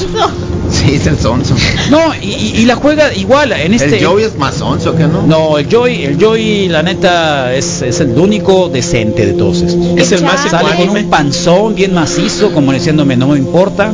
Sí, 0.78 0.94
es 0.94 1.06
el 1.06 1.18
sonso. 1.18 1.54
No, 1.90 2.14
y, 2.22 2.64
la 2.66 2.76
juega 2.76 3.12
igual 3.14 3.52
en 3.52 3.74
este... 3.74 3.98
El 3.98 4.04
Joey 4.06 4.24
es 4.24 4.36
más 4.36 4.54
sonso, 4.56 4.94
¿qué 4.94 5.04
no? 5.04 5.22
No, 5.26 5.58
el 5.58 5.66
Joy, 5.68 6.04
el 6.04 6.18
Joy, 6.18 6.68
la 6.68 6.82
neta, 6.82 7.52
es, 7.54 7.82
es 7.82 8.00
el 8.00 8.16
único 8.18 8.68
decente 8.68 9.26
de 9.26 9.32
todos 9.32 9.62
estos. 9.62 9.86
Es 9.96 10.12
el 10.12 10.22
más 10.22 10.48
Sale 10.50 10.76
con 10.86 10.90
un 10.96 11.10
panzón 11.10 11.74
bien 11.74 11.94
macizo, 11.94 12.52
como 12.52 12.72
diciéndome, 12.72 13.16
no 13.16 13.28
me 13.28 13.38
importa. 13.38 13.92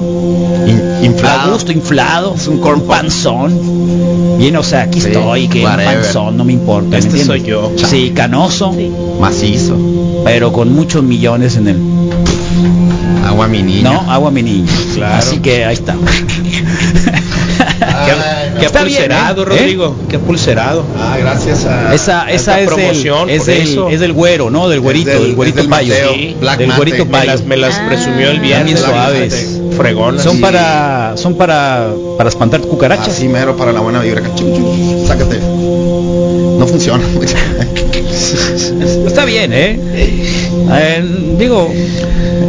In- 0.67 0.81
A 1.01 1.05
inflado. 1.05 1.53
gusto, 1.53 1.73
inflado. 1.73 2.35
Es 2.35 2.47
un 2.49 2.59
corn 2.59 2.83
panzón. 2.83 4.37
Bien, 4.39 4.57
o 4.57 4.63
sea, 4.63 4.83
aquí 4.83 5.01
Sí, 5.01 5.07
estoy, 5.09 5.49
que 5.49 5.61
un 5.61 5.65
whatever. 5.67 6.03
panzón, 6.03 6.37
no 6.37 6.45
me 6.45 6.53
importa. 6.53 6.89
¿me 6.91 6.99
Este 6.99 7.25
soy 7.25 7.43
yo. 7.43 7.73
Sí, 7.77 8.13
canoso, 8.15 8.75
Macizo. 9.21 9.77
pero 10.25 10.53
con 10.53 10.73
muchos 10.75 11.03
millones 11.03 11.57
en 11.57 11.69
el... 11.69 11.79
Agua 13.27 13.49
mi 13.49 13.63
niña. 13.63 13.91
No, 13.93 14.11
agua 14.13 14.31
mi 14.31 14.43
niño. 14.43 14.67
Claro. 14.95 15.15
Así 15.17 15.39
que 15.39 15.65
ahí 15.65 15.75
está. 15.75 15.97
Qué, 18.07 18.61
qué 18.61 18.67
Está 18.67 18.83
bien, 18.85 18.99
pulserado, 18.99 19.43
¿eh? 19.43 19.45
Rodrigo. 19.47 19.97
Qué 20.09 20.19
pulserado. 20.19 20.85
Ah, 20.99 21.17
gracias 21.19 21.65
a... 21.65 21.95
Esa, 21.95 22.31
esa 22.31 22.61
es, 22.61 22.67
promoción, 22.67 23.27
del, 23.29 23.37
es, 23.41 23.49
eso. 23.49 23.89
es 23.89 24.01
del 24.01 24.13
güero, 24.13 24.51
¿no? 24.51 24.69
Del 24.69 24.81
güerito, 24.81 25.11
del- 25.11 25.23
del, 25.23 25.35
güerito 25.35 25.59
del 25.59 25.69
payo. 25.69 25.93
Mateo, 25.95 26.15
Sí, 26.15 26.37
Black 26.41 26.59
del 26.59 26.69
Mate. 26.69 26.77
güerito 26.79 27.05
Me 27.07 27.11
payo. 27.11 27.27
las, 27.27 27.45
me 27.45 27.57
las 27.57 27.75
Ah. 27.75 27.87
presumió 27.89 28.31
el 28.31 28.41
viernes. 28.41 28.81
Suaves. 28.81 29.61
Fregonas. 29.77 30.23
Son 30.23 30.37
Sí. 30.37 30.43
para 30.43 31.17
son 31.17 31.35
para 31.37 31.89
para 32.17 32.29
espantar 32.29 32.61
cucarachas. 32.61 33.09
Así 33.09 33.29
mero 33.29 33.57
para 33.57 33.73
la 33.73 33.81
buena 33.81 34.01
vibra. 34.01 34.23
Sácate. 35.07 35.39
No 35.39 36.67
funciona. 36.67 37.03
Está 39.07 39.25
bien, 39.25 39.53
¿eh? 39.53 39.79
Eh, 40.73 41.05
digo, 41.39 41.73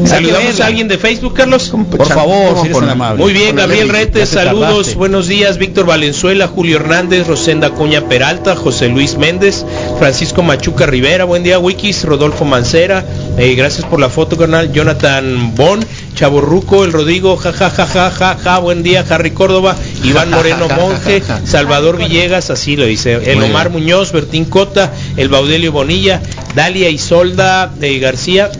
Saludamos 0.05 0.59
a 0.59 0.67
alguien 0.67 0.87
de 0.87 0.97
Facebook, 0.97 1.33
Carlos. 1.33 1.71
Por 1.89 2.07
favor, 2.07 2.59
si 2.61 2.67
eres 2.67 2.79
tan 2.79 2.89
amable. 2.89 3.23
Muy 3.23 3.33
bien, 3.33 3.55
Gabriel 3.55 3.89
Rete, 3.89 4.25
saludos, 4.25 4.95
buenos 4.95 5.27
días, 5.27 5.57
Víctor 5.57 5.85
Valenzuela, 5.85 6.47
Julio 6.47 6.77
Hernández, 6.77 7.27
Rosenda 7.27 7.71
Cuña 7.71 8.07
Peralta, 8.07 8.55
José 8.55 8.89
Luis 8.89 9.17
Méndez, 9.17 9.65
Francisco 9.99 10.43
Machuca 10.43 10.85
Rivera, 10.85 11.25
buen 11.25 11.43
día, 11.43 11.59
Wikis, 11.59 12.03
Rodolfo 12.03 12.45
Mancera, 12.45 13.05
eh, 13.37 13.55
gracias 13.55 13.85
por 13.85 13.99
la 13.99 14.09
foto, 14.09 14.37
carnal, 14.37 14.71
Jonathan 14.71 15.53
Bon, 15.55 15.85
Chavo 16.15 16.41
Ruco, 16.41 16.83
el 16.83 16.93
Rodrigo, 16.93 17.35
ja, 17.37 17.51
ja, 17.51 17.69
ja, 17.69 17.85
ja, 17.85 18.11
ja, 18.11 18.37
ja, 18.41 18.59
buen 18.59 18.83
día, 18.83 19.05
Harry 19.09 19.31
Córdoba, 19.31 19.75
Iván 20.03 20.29
Moreno 20.31 20.67
Monje, 20.69 21.21
Salvador 21.45 21.97
Villegas, 21.97 22.49
así 22.49 22.75
lo 22.75 22.85
dice, 22.85 23.15
el 23.31 23.41
Omar 23.41 23.69
Muñoz, 23.69 24.11
Bertín 24.11 24.45
Cota, 24.45 24.91
el 25.17 25.29
Baudelio 25.29 25.71
Bonilla, 25.71 26.21
Dalia 26.55 26.89
Isolda 26.89 27.73
eh, 27.81 27.99
García, 27.99 28.51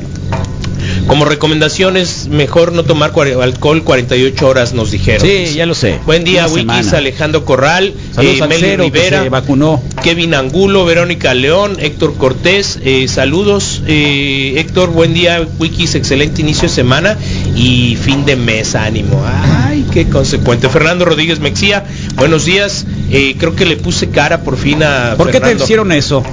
como 1.07 1.25
recomendaciones, 1.25 2.27
mejor 2.29 2.73
no 2.73 2.83
tomar 2.83 3.11
alcohol 3.41 3.83
48 3.83 4.47
horas, 4.47 4.73
nos 4.73 4.91
dijeron. 4.91 5.21
Sí, 5.25 5.53
ya 5.55 5.65
lo 5.65 5.75
sé. 5.75 5.99
Buen 6.05 6.23
día, 6.23 6.47
Wikis. 6.47 6.93
Alejandro 6.93 7.45
Corral, 7.45 7.93
eh, 8.21 8.39
Meli 8.47 8.61
que 8.61 8.77
Rivera, 8.77 9.23
se 9.23 9.29
vacunó. 9.29 9.81
Kevin 10.03 10.33
Angulo, 10.33 10.85
Verónica 10.85 11.33
León, 11.33 11.77
Héctor 11.79 12.15
Cortés, 12.17 12.79
eh, 12.83 13.07
saludos. 13.07 13.81
eh, 13.87 14.55
Héctor, 14.57 14.89
buen 14.91 15.13
día, 15.13 15.47
Wikis, 15.59 15.95
excelente 15.95 16.41
inicio 16.41 16.63
de 16.63 16.73
semana 16.73 17.17
y 17.55 17.97
fin 18.01 18.25
de 18.25 18.35
mes, 18.35 18.75
ánimo. 18.75 19.23
Ay, 19.25 19.85
qué 19.91 20.09
consecuente. 20.09 20.69
Fernando 20.69 21.05
Rodríguez 21.05 21.39
Mexía, 21.39 21.85
buenos 22.15 22.45
días. 22.45 22.85
eh, 23.11 23.35
creo 23.37 23.55
que 23.55 23.65
le 23.65 23.77
puse 23.77 24.09
cara 24.09 24.41
por 24.41 24.57
fin 24.57 24.81
a 24.83 25.13
¿Por 25.17 25.29
qué 25.31 25.39
te 25.39 25.53
hicieron 25.53 25.91
eso? 25.91 26.23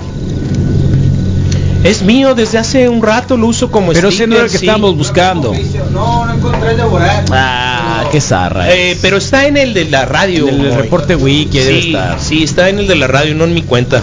Es 1.84 2.02
mío 2.02 2.34
desde 2.34 2.58
hace 2.58 2.88
un 2.88 3.02
rato, 3.02 3.36
lo 3.36 3.48
uso 3.48 3.70
como 3.70 3.92
Pero 3.92 4.08
ese 4.08 4.18
sticker, 4.18 4.28
no 4.28 4.34
era 4.36 4.44
el 4.44 4.50
que 4.50 4.58
sí. 4.58 4.64
estábamos 4.66 4.96
buscando. 4.96 5.52
No, 5.92 6.24
no 6.24 6.34
encontré 6.34 6.70
el 6.70 6.76
de 6.76 6.84
Borat. 6.84 7.28
Ah, 7.32 8.04
qué 8.12 8.20
zarra. 8.20 8.72
Eh, 8.72 8.96
pero 9.02 9.16
está 9.16 9.46
en 9.46 9.56
el 9.56 9.74
de 9.74 9.86
la 9.86 10.04
radio. 10.04 10.48
En 10.48 10.60
el 10.60 10.74
reporte 10.74 11.16
wiki 11.16 11.58
debe 11.58 11.82
sí, 11.82 11.88
estar. 11.88 12.20
Sí, 12.20 12.42
está 12.44 12.68
en 12.68 12.78
el 12.78 12.86
de 12.86 12.94
la 12.94 13.08
radio, 13.08 13.34
no 13.34 13.44
en 13.44 13.54
mi 13.54 13.62
cuenta. 13.62 14.00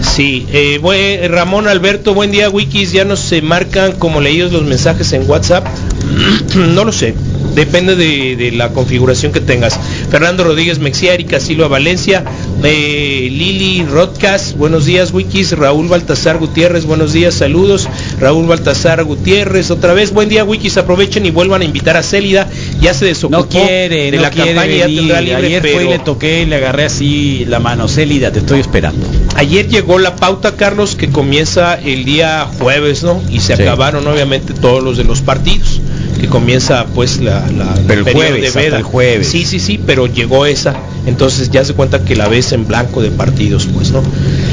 Sí, 0.00 0.46
eh, 0.50 1.28
Ramón 1.30 1.68
Alberto, 1.68 2.12
buen 2.12 2.32
día, 2.32 2.50
Wikis. 2.50 2.90
Ya 2.92 3.04
no 3.04 3.16
se 3.16 3.40
marcan 3.40 3.92
como 3.92 4.20
leídos 4.20 4.52
los 4.52 4.62
mensajes 4.64 5.12
en 5.12 5.28
WhatsApp. 5.30 5.66
no 6.56 6.84
lo 6.84 6.92
sé. 6.92 7.14
Depende 7.54 7.96
de, 7.96 8.34
de 8.34 8.50
la 8.52 8.70
configuración 8.70 9.30
que 9.30 9.40
tengas. 9.40 9.78
Fernando 10.10 10.42
Rodríguez 10.42 10.78
Mexía, 10.78 11.14
Erika 11.14 11.38
Silva 11.38 11.68
Valencia, 11.68 12.24
eh, 12.64 13.28
Lili 13.30 13.84
Rodcas, 13.84 14.54
buenos 14.56 14.84
días, 14.86 15.12
Wikis. 15.12 15.52
Raúl 15.52 15.88
Baltasar 15.88 16.38
Gutiérrez, 16.38 16.84
buenos 16.84 17.12
días, 17.12 17.34
saludos. 17.34 17.88
Raúl 18.20 18.46
Baltasar 18.46 19.02
Gutiérrez, 19.04 19.70
otra 19.70 19.92
vez, 19.94 20.12
buen 20.12 20.28
día 20.28 20.44
Wikis, 20.44 20.76
aprovechen 20.76 21.26
y 21.26 21.30
vuelvan 21.30 21.62
a 21.62 21.64
invitar 21.64 21.96
a 21.96 22.02
Célida, 22.02 22.48
ya 22.80 22.94
se 22.94 23.06
desocupó 23.06 23.38
No 23.42 23.48
quiere, 23.48 24.10
de 24.10 24.16
no 24.16 24.22
la 24.22 24.30
quiere 24.30 24.54
campaña, 24.54 24.76
ya 24.76 24.84
venir. 24.86 25.02
libre, 25.02 25.34
Ayer 25.36 25.60
fue 25.62 25.70
y 25.70 25.76
pero- 25.76 25.90
le 25.90 25.98
toqué 25.98 26.42
y 26.42 26.46
le 26.46 26.56
agarré 26.56 26.84
así 26.84 27.44
la 27.48 27.58
mano. 27.60 27.88
Célida, 27.88 28.30
te 28.32 28.38
estoy 28.40 28.60
esperando. 28.60 29.06
Ayer 29.36 29.68
llegó 29.68 29.98
la 29.98 30.16
pauta, 30.16 30.56
Carlos, 30.56 30.94
que 30.96 31.08
comienza 31.10 31.74
el 31.74 32.04
día 32.04 32.46
jueves, 32.58 33.02
¿no? 33.02 33.22
Y 33.30 33.40
se 33.40 33.56
Sí. 33.56 33.62
acabaron 33.62 34.06
obviamente 34.06 34.54
todos 34.54 34.82
los 34.82 34.96
de 34.96 35.04
los 35.04 35.20
partidos, 35.20 35.80
que 36.20 36.28
comienza 36.28 36.86
pues 36.94 37.20
la, 37.20 37.46
la 37.50 37.74
Pero 37.86 38.06
el 38.06 38.12
jueves, 38.14 38.54
veda. 38.54 38.76
el 38.76 38.82
jueves. 38.82 39.26
Sí, 39.28 39.44
sí, 39.44 39.58
sí, 39.58 39.80
pero 39.84 40.06
llegó 40.06 40.46
esa. 40.46 40.74
Entonces 41.06 41.50
ya 41.50 41.64
se 41.64 41.74
cuenta 41.74 42.04
que 42.04 42.14
la 42.14 42.28
ves 42.28 42.52
en 42.52 42.66
blanco 42.68 43.02
de 43.02 43.10
partidos, 43.10 43.66
pues, 43.66 43.90
¿no? 43.90 44.02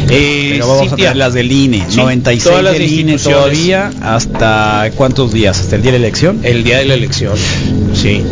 Eh, 0.09 0.49
Pero 0.53 0.67
vamos 0.67 0.91
a 0.93 0.95
tener 0.95 1.15
las 1.15 1.33
del 1.33 1.51
INE. 1.51 1.85
Sí, 1.89 1.97
96 1.97 2.43
todas 2.43 2.63
las 2.63 2.73
del 2.73 2.91
INE 2.91 3.17
todavía. 3.17 3.91
¿Hasta 4.01 4.89
cuántos 4.95 5.31
días? 5.31 5.59
¿Hasta 5.59 5.75
el 5.75 5.83
día 5.83 5.91
de 5.91 5.99
la 5.99 6.05
elección? 6.07 6.39
El 6.43 6.63
día 6.63 6.79
de 6.79 6.85
la 6.85 6.95
elección, 6.95 7.33
sí. 7.93 8.23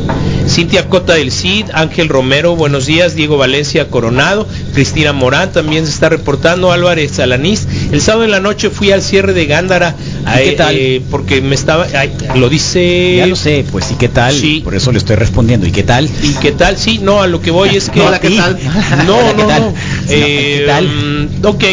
Cintia 0.47 0.87
Cota 0.87 1.13
del 1.15 1.31
CID, 1.31 1.65
Ángel 1.73 2.07
Romero, 2.07 2.55
buenos 2.55 2.85
días, 2.85 3.15
Diego 3.15 3.37
Valencia 3.37 3.89
Coronado, 3.89 4.47
Cristina 4.73 5.11
Morán 5.11 5.51
también 5.51 5.85
se 5.85 5.91
está 5.91 6.07
reportando, 6.09 6.71
Álvarez 6.71 7.19
Alanís. 7.19 7.67
El 7.91 7.99
sábado 8.01 8.23
en 8.23 8.31
la 8.31 8.39
noche 8.39 8.69
fui 8.69 8.91
al 8.91 9.01
cierre 9.01 9.33
de 9.33 9.45
Gándara, 9.45 9.95
¿Y 10.35 10.43
qué 10.43 10.49
eh, 10.49 10.55
tal? 10.55 10.75
eh, 10.75 11.01
porque 11.09 11.41
me 11.41 11.55
estaba, 11.55 11.87
ay, 11.97 12.11
lo 12.35 12.49
dice... 12.49 13.15
Ya 13.17 13.27
lo 13.27 13.35
sé, 13.35 13.65
pues 13.71 13.91
¿y 13.91 13.95
qué 13.95 14.09
tal? 14.09 14.33
Sí. 14.33 14.61
Por 14.63 14.75
eso 14.75 14.91
le 14.91 14.97
estoy 14.97 15.15
respondiendo. 15.15 15.65
¿Y 15.67 15.71
qué 15.71 15.83
tal? 15.83 16.09
¿Y 16.23 16.33
qué 16.41 16.51
tal? 16.51 16.77
Sí, 16.77 16.99
no, 17.01 17.21
a 17.21 17.27
lo 17.27 17.41
que 17.41 17.51
voy 17.51 17.69
es 17.75 17.89
que... 17.89 18.01
Hola, 18.01 18.19
¿qué 18.19 18.31
tal? 18.31 18.57
No, 19.07 19.17
Hola, 19.17 19.33
¿qué 19.35 19.41
no, 19.43 19.47
tal? 19.47 19.61
no. 19.61 19.73
Eh, 20.09 20.57
¿qué 20.59 20.65
tal? 20.67 20.87
mm, 20.87 21.45
ok. 21.45 21.63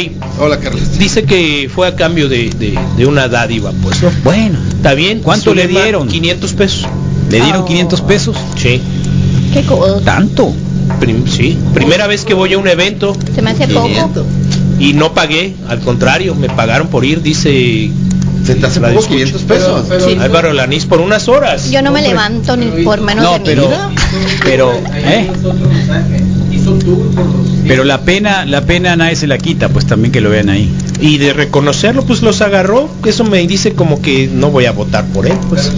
Hola, 0.41 0.59
Carlos. 0.61 0.99
Dice 0.99 1.25
que 1.25 1.69
fue 1.75 1.87
a 1.89 1.97
cambio 1.97 2.29
de, 2.29 2.51
de- 2.51 2.79
de 2.97 3.07
una 3.07 3.29
dádiva, 3.29 3.73
pues, 3.83 4.03
¿no? 4.03 4.11
Bueno, 4.23 4.59
¿Está 4.77 4.95
bien? 4.95 5.21
¿Cuánto 5.21 5.55
le 5.55 5.67
dieron? 5.67 6.09
500 6.09 6.53
pesos. 6.55 6.87
¿le 7.31 7.41
dieron 7.41 7.63
Oh. 7.63 7.65
500 7.65 8.01
pesos? 8.03 8.37
Sí. 8.57 8.81
Qué 9.53 9.63
codo. 9.63 10.01
¿Tanto? 10.01 10.53
Prim- 11.01 11.27
sí. 11.27 11.57
Primera 11.73 12.07
vez 12.07 12.25
que 12.25 12.35
voy 12.35 12.53
a 12.53 12.59
un 12.59 12.69
evento 12.69 13.17
Se 13.35 13.41
me 13.43 13.51
hace 13.51 13.67
poco. 13.69 13.89
y 14.79 14.93
no 14.93 15.15
pagué, 15.15 15.55
al 15.69 15.81
contrario, 15.81 16.35
me 16.35 16.49
pagaron 16.49 16.89
por 16.89 17.05
ir, 17.05 17.23
dice 17.23 17.91
¿Se 18.45 18.55
te 18.55 18.67
hace 18.67 18.81
La 18.81 18.89
poco 18.89 19.01
discucho. 19.01 19.39
500 19.39 19.43
pesos? 19.43 20.05
Sí. 20.05 20.17
Álvaro 20.21 20.53
Lanís 20.53 20.85
por 20.85 21.01
unas 21.01 21.29
horas. 21.29 21.71
Yo 21.71 21.81
no 21.83 21.91
me 21.91 22.03
levanto 22.03 22.57
ni 22.57 22.85
por 22.85 23.01
menos 23.01 23.25
No, 23.25 23.33
de 23.35 23.39
mi 23.39 23.45
pero, 23.47 23.69
vida. 23.69 23.91
pero, 24.45 24.73
¿eh? 24.73 25.31
Pero 27.67 27.85
la 27.85 28.03
pena, 28.03 28.45
la 28.45 28.63
pena 28.63 28.95
nadie 28.97 29.17
se 29.17 29.27
la 29.27 29.39
quita, 29.39 29.69
pues 29.69 29.87
también 29.87 30.13
que 30.13 30.21
lo 30.21 30.31
vean 30.31 30.49
ahí. 30.51 30.71
Y 31.01 31.19
de 31.19 31.33
reconocerlo, 31.33 32.05
pues 32.05 32.23
los 32.23 32.41
agarró. 32.41 32.89
Eso 33.05 33.25
me 33.25 33.45
dice 33.47 33.73
como 33.73 34.01
que 34.01 34.29
no 34.33 34.51
voy 34.51 34.67
a 34.67 34.73
votar 34.73 35.05
por 35.07 35.27
él. 35.27 35.37
Pues. 35.49 35.73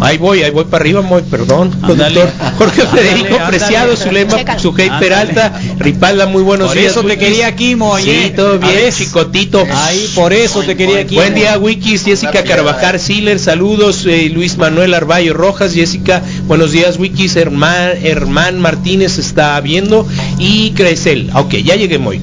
Ahí 0.00 0.18
voy, 0.18 0.42
ahí 0.42 0.50
voy 0.50 0.64
para 0.64 0.82
arriba, 0.82 1.00
muy 1.02 1.22
perdón. 1.22 1.70
Conductor 1.86 2.28
Jorge 2.58 2.82
Federico 2.82 3.34
ándale. 3.36 3.46
Preciado, 3.58 3.96
Zulema, 3.96 4.36
Chécalo. 4.36 4.60
Sujei. 4.60 4.90
Peralta, 4.98 5.52
Ripalda, 5.78 6.26
muy 6.26 6.42
buenos 6.42 6.68
Por 6.68 6.78
días. 6.78 6.92
eso 6.92 7.02
te 7.04 7.16
quería 7.18 7.46
aquí, 7.46 7.74
Mo, 7.76 7.96
Sí, 7.98 8.10
oye. 8.10 8.30
todo 8.30 8.58
bien, 8.58 8.74
ver. 8.74 8.92
chicotito. 8.92 9.64
Ahí, 9.72 10.10
por 10.14 10.32
eso 10.32 10.62
te 10.62 10.76
quería 10.76 11.00
aquí. 11.00 11.14
Buen 11.16 11.34
día, 11.34 11.58
Wikis, 11.58 12.04
Jessica 12.04 12.44
Carvajal 12.44 12.98
Siler, 13.00 13.38
saludos, 13.38 14.04
eh, 14.06 14.30
Luis 14.32 14.56
Manuel 14.58 14.94
Arballo 14.94 15.32
Rojas, 15.34 15.72
Jessica, 15.74 16.22
buenos 16.46 16.72
días, 16.72 16.98
Wikis, 16.98 17.36
Herman, 17.36 17.90
Herman 18.02 18.60
Martínez 18.60 19.18
está 19.18 19.60
viendo 19.60 20.06
y 20.38 20.55
Crecel, 20.74 21.30
ok, 21.34 21.54
ya 21.56 21.76
llegué 21.76 21.98
muy. 21.98 22.20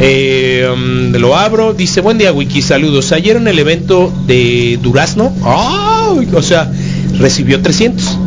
Eh, 0.00 0.68
mm, 0.76 1.16
lo 1.16 1.36
abro, 1.36 1.72
dice, 1.74 2.00
buen 2.00 2.18
día, 2.18 2.32
Wikis, 2.32 2.66
saludos. 2.66 3.12
Ayer 3.12 3.36
en 3.36 3.48
el 3.48 3.58
evento 3.58 4.12
de 4.26 4.78
Durazno, 4.82 5.32
¡ay! 5.44 6.28
o 6.34 6.42
sea, 6.42 6.70
recibió 7.18 7.60
300. 7.60 8.18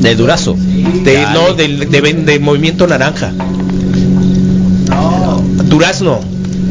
De 0.00 0.16
Durazo. 0.16 0.56
De, 1.04 1.24
no, 1.32 1.54
del 1.54 1.88
de, 1.88 2.00
de 2.00 2.38
Movimiento 2.40 2.88
Naranja. 2.88 3.32
Durazno. 5.68 6.20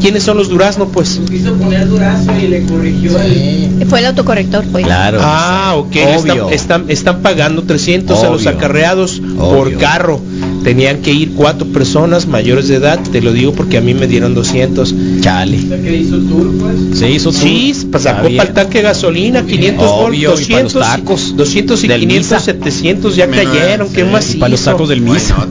¿Quiénes 0.02 0.22
son 0.24 0.36
los 0.36 0.48
Durazno, 0.48 0.88
pues? 0.88 1.20
Quiso 1.30 1.54
poner 1.54 1.88
durazo 1.88 2.32
y 2.36 2.48
le 2.48 2.64
corrigió 2.64 3.18
el... 3.20 3.86
Fue 3.88 4.00
el 4.00 4.06
autocorrector, 4.06 4.64
pues. 4.66 4.84
Claro. 4.84 5.18
Ah, 5.22 5.74
ok. 5.76 5.94
Están, 5.94 6.38
están, 6.52 6.84
están 6.88 7.22
pagando 7.22 7.62
300 7.62 8.22
a 8.22 8.30
los 8.30 8.42
Obvio. 8.42 8.50
acarreados 8.50 9.22
por 9.38 9.76
carro. 9.78 10.20
Tenían 10.64 10.98
que 11.02 11.12
ir 11.12 11.32
cuatro 11.32 11.66
personas 11.66 12.26
mayores 12.26 12.68
de 12.68 12.76
edad. 12.76 13.00
Te 13.10 13.20
lo 13.20 13.32
digo 13.32 13.52
porque 13.52 13.78
a 13.78 13.80
mí 13.80 13.94
me 13.94 14.06
dieron 14.06 14.34
200. 14.34 14.94
Chale. 15.20 15.56
hizo 15.56 16.18
tour, 16.18 16.52
pues. 16.58 16.98
Se 16.98 17.10
hizo 17.10 17.32
Sí, 17.32 17.72
tour. 17.74 17.90
pues 17.90 18.02
sacó 18.04 18.28
para 18.36 18.48
el 18.48 18.54
tanque 18.54 18.78
de 18.78 18.84
gasolina, 18.84 19.44
500 19.44 19.84
Obvio, 19.90 20.30
volts, 20.30 20.48
y 20.48 20.52
para 20.52 20.62
los 20.62 20.72
200, 20.74 20.82
tacos 20.96 21.36
200 21.36 21.84
y 21.84 21.88
del 21.88 22.00
500, 22.00 22.24
Misa. 22.30 22.40
700 22.40 23.16
ya 23.16 23.26
Menos, 23.26 23.56
cayeron. 23.56 23.88
¿Qué 23.92 24.02
sí, 24.04 24.08
más 24.10 24.34
Y 24.34 24.38
para 24.38 24.50
los 24.50 24.62
tacos 24.62 24.88
del 24.88 25.00
misa. 25.00 25.46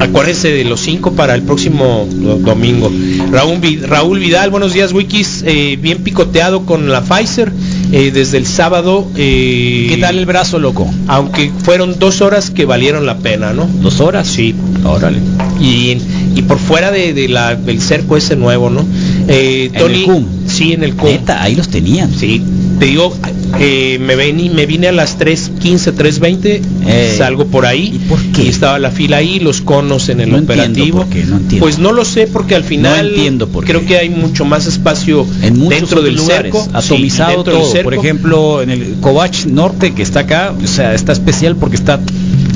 Acuérdense 0.00 0.48
de 0.52 0.64
los 0.64 0.80
cinco 0.80 1.12
para 1.12 1.34
el 1.34 1.42
próximo 1.42 2.06
do- 2.10 2.36
domingo. 2.38 2.90
Raúl, 3.32 3.58
Raúl 3.82 4.18
Vidal, 4.20 4.50
buenos 4.50 4.72
días, 4.72 4.92
Wikis. 4.92 5.42
eh, 5.46 5.78
bien 5.80 5.98
picoteado 5.98 6.64
con 6.66 6.88
la 6.88 7.00
Pfizer 7.02 7.50
eh, 7.92 8.10
desde 8.12 8.38
el 8.38 8.46
sábado. 8.46 9.06
eh, 9.16 9.86
¿Qué 9.90 9.96
tal 9.98 10.18
el 10.18 10.26
brazo, 10.26 10.58
loco? 10.58 10.88
Aunque 11.06 11.50
fueron 11.62 11.98
dos 11.98 12.20
horas 12.20 12.50
que 12.50 12.64
valieron 12.64 13.06
la 13.06 13.18
pena, 13.18 13.52
¿no? 13.52 13.66
¿Dos 13.66 14.00
horas? 14.00 14.26
Sí. 14.28 14.54
Órale. 14.84 15.18
Y, 15.60 15.96
y 16.36 16.42
por 16.42 16.58
fuera 16.58 16.90
de, 16.90 17.12
de 17.14 17.28
la, 17.28 17.54
del 17.56 17.80
cerco 17.80 18.16
ese 18.16 18.36
nuevo, 18.36 18.70
¿no? 18.70 18.84
Eh, 19.28 19.70
¿En 19.72 19.90
el 19.90 20.02
CUM? 20.04 20.26
Sí, 20.46 20.72
en 20.72 20.84
el 20.84 20.94
CUM. 20.94 21.10
Neta, 21.10 21.42
ahí 21.42 21.54
los 21.56 21.68
tenían. 21.68 22.12
Sí, 22.14 22.42
te 22.78 22.86
digo, 22.86 23.14
eh, 23.58 23.98
me, 24.00 24.14
vení, 24.14 24.48
me 24.50 24.66
vine 24.66 24.86
a 24.88 24.92
las 24.92 25.18
3.15, 25.18 25.94
3.20, 25.94 26.60
Eh, 26.86 27.14
salgo 27.18 27.46
por 27.46 27.66
ahí 27.66 27.92
¿y 27.96 27.98
por 28.08 28.18
qué? 28.32 28.44
y 28.44 28.48
estaba 28.48 28.78
la 28.78 28.90
fila 28.90 29.16
ahí, 29.18 29.40
los 29.40 29.60
conos 29.60 30.08
en 30.08 30.20
el 30.20 30.30
No 30.30 30.38
entiendo 30.38 30.62
operativo. 30.62 30.98
por 31.00 31.08
qué, 31.08 31.24
no 31.24 31.36
entiendo. 31.38 31.64
Pues 31.66 31.78
no 31.78 31.92
lo 31.92 32.04
sé 32.04 32.28
porque 32.28 32.54
al 32.54 32.62
final 32.64 33.08
entiendo 33.08 33.48
por 33.48 33.64
creo 33.64 33.80
qué. 33.80 33.86
que 33.86 33.98
hay 33.98 34.10
mucho 34.10 34.44
más 34.44 34.66
espacio 34.66 35.26
En 35.42 35.68
dentro 35.68 36.02
del 36.02 36.14
lugares, 36.14 36.52
cerco, 36.52 36.64
sí, 36.64 36.70
atomizado 36.72 37.32
dentro 37.34 37.52
del 37.54 37.62
todo. 37.62 37.72
cerco. 37.72 37.77
Por 37.82 37.94
ejemplo, 37.94 38.62
en 38.62 38.70
el 38.70 38.96
Covach 39.00 39.46
Norte 39.46 39.94
que 39.94 40.02
está 40.02 40.20
acá, 40.20 40.52
o 40.52 40.66
sea, 40.66 40.94
está 40.94 41.12
especial 41.12 41.56
porque 41.56 41.76
está 41.76 42.00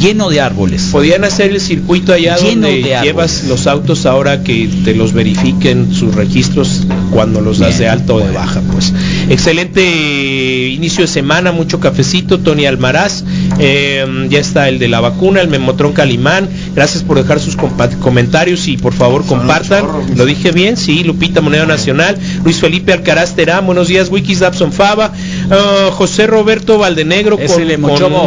lleno 0.02 0.28
de 0.28 0.40
árboles. 0.40 0.88
Podían 0.90 1.24
hacer 1.24 1.50
el 1.52 1.60
circuito 1.60 2.12
allá 2.12 2.36
Lleno 2.36 2.66
donde 2.68 2.82
de 2.82 3.00
llevas 3.02 3.44
los 3.44 3.66
autos 3.66 4.04
ahora 4.06 4.42
que 4.42 4.68
te 4.84 4.94
los 4.94 5.12
verifiquen 5.12 5.94
sus 5.94 6.14
registros 6.14 6.82
cuando 7.10 7.40
los 7.40 7.58
das 7.58 7.70
Bien, 7.78 7.80
de 7.80 7.88
alta 7.88 8.14
o 8.14 8.18
de 8.18 8.32
baja, 8.32 8.60
pues. 8.72 8.92
Excelente 9.28 10.68
inicio 10.68 11.02
de 11.02 11.08
semana, 11.08 11.52
mucho 11.52 11.78
cafecito, 11.78 12.38
Tony 12.40 12.66
Almaraz, 12.66 13.22
eh, 13.58 14.04
ya 14.28 14.38
está 14.40 14.68
el 14.68 14.78
de 14.78 14.88
la 14.88 15.00
vacuna, 15.00 15.40
el 15.40 15.48
Memotron 15.48 15.92
Calimán, 15.92 16.48
gracias 16.74 17.02
por 17.04 17.18
dejar 17.18 17.38
sus 17.38 17.56
comentarios 18.00 18.66
y 18.68 18.76
por 18.76 18.94
favor 18.94 19.24
compartan, 19.24 19.84
lo 20.16 20.24
dije 20.26 20.50
bien, 20.52 20.76
sí, 20.76 21.04
Lupita 21.04 21.40
Moneda 21.40 21.66
Nacional, 21.66 22.18
Luis 22.44 22.58
Felipe 22.58 22.92
Alcaraz 22.92 23.34
Terán, 23.36 23.66
buenos 23.66 23.88
días, 23.88 24.08
Wikis 24.10 24.40
Dabson 24.40 24.72
Fava, 24.72 25.12
ah, 25.50 25.90
José 25.92 26.26
Roberto 26.26 26.78
Valdenegro 26.78 27.36
con, 27.38 27.46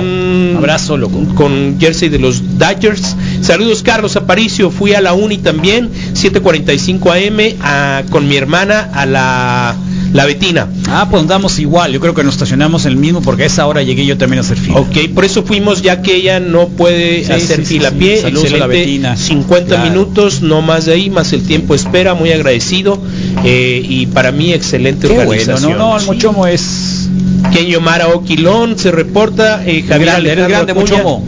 un- 0.06 0.56
Abrazo, 0.58 0.98
loco. 0.98 1.24
con 1.36 1.65
jersey 1.80 2.10
de 2.10 2.20
los 2.20 2.58
Dodgers. 2.58 3.16
Saludos 3.42 3.84
Carlos 3.84 4.16
Aparicio, 4.16 4.72
fui 4.72 4.94
a 4.94 5.02
la 5.02 5.14
Uni 5.14 5.38
también, 5.38 5.90
7:45 6.14 7.12
AM 7.12 7.56
a- 7.62 8.04
con 8.10 8.28
mi 8.28 8.36
hermana 8.36 8.90
a 8.94 9.06
la 9.06 9.76
la 10.14 10.26
Betina. 10.26 10.70
Ah, 10.88 11.08
pues 11.12 11.24
andamos 11.24 11.60
igual. 11.60 11.92
Yo 11.92 12.00
creo 12.00 12.14
que 12.14 12.24
nos 12.24 12.36
estacionamos 12.36 12.86
el 12.86 12.96
mismo 12.96 13.22
porque 13.22 13.44
a 13.44 13.46
esa 13.48 13.66
hora 13.68 13.84
llegué 13.84 14.06
yo 14.06 14.18
también 14.18 14.38
a 14.38 14.42
hacer 14.42 14.58
fila. 14.58 14.80
Ok, 14.80 15.10
por 15.14 15.26
eso 15.26 15.44
fuimos 15.44 15.82
ya 15.82 16.02
que 16.02 16.16
ella 16.16 16.40
no 16.40 16.70
puede 16.70 17.26
Sí, 17.26 17.32
hacer 17.34 17.58
sí, 17.58 17.66
sí, 17.66 17.74
fila 17.76 17.90
a 17.90 17.92
sí. 17.92 17.98
pie. 17.98 18.22
Saludos 18.22 18.46
a 18.46 18.58
la 18.58 18.66
Excelente, 18.66 18.78
Betina. 18.86 19.18
50 19.18 19.76
Claro. 19.76 19.84
minutos, 19.90 20.42
no 20.42 20.62
más 20.62 20.86
de 20.86 20.94
ahí, 20.94 21.10
más 21.10 21.34
el 21.34 21.42
tiempo 21.44 21.74
de 21.74 21.80
espera, 21.82 22.14
muy 22.14 22.32
agradecido 22.32 22.98
eh, 23.44 23.82
y 23.86 24.06
para 24.06 24.32
mí 24.32 24.54
excelente 24.54 25.08
Qué 25.10 25.14
bueno, 25.16 25.32
organización. 25.32 25.74
no, 25.74 25.78
no, 25.96 26.00
el. 26.00 26.06
Mochomo 26.06 26.48
es 26.48 27.10
Kenyo 27.52 27.82
Mara 27.82 28.08
Oquilón 28.08 28.78
se 28.80 28.92
reporta, 28.92 29.64
eh, 29.66 29.84
Javier 29.86 30.10
grande, 30.12 30.32
eres 30.32 30.48
grande, 30.48 30.72
Acuña. 30.72 30.92
Mochomo. 30.98 31.26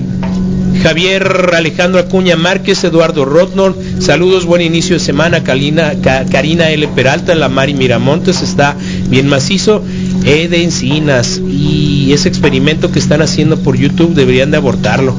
Javier 0.82 1.52
Alejandro 1.56 2.00
Acuña 2.00 2.36
Márquez, 2.36 2.84
Eduardo 2.84 3.26
Rotnor, 3.26 3.76
saludos, 4.00 4.46
buen 4.46 4.62
inicio 4.62 4.96
de 4.96 5.00
semana, 5.00 5.44
Karina, 5.44 5.94
Ca- 6.02 6.26
Karina 6.26 6.70
L. 6.70 6.88
Peralta, 6.90 7.36
la 7.36 7.50
Mari 7.50 7.74
Miramontes 7.74 8.42
está 8.42 8.76
bien 9.10 9.28
macizo, 9.28 9.84
Ed 10.26 10.54
Encinas 10.54 11.40
y 11.50 12.12
ese 12.14 12.30
experimento 12.30 12.92
que 12.92 13.00
están 13.00 13.22
haciendo 13.22 13.60
por 13.60 13.76
YouTube 13.78 14.14
deberían 14.14 14.52
de 14.52 14.58
abortarlo. 14.58 15.16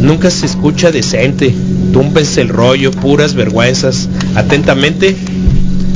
Nunca 0.00 0.30
se 0.30 0.46
escucha 0.46 0.90
decente, 0.90 1.54
túmpense 1.92 2.40
el 2.40 2.48
rollo, 2.48 2.90
puras 2.90 3.34
vergüenzas. 3.34 4.08
Atentamente, 4.34 5.14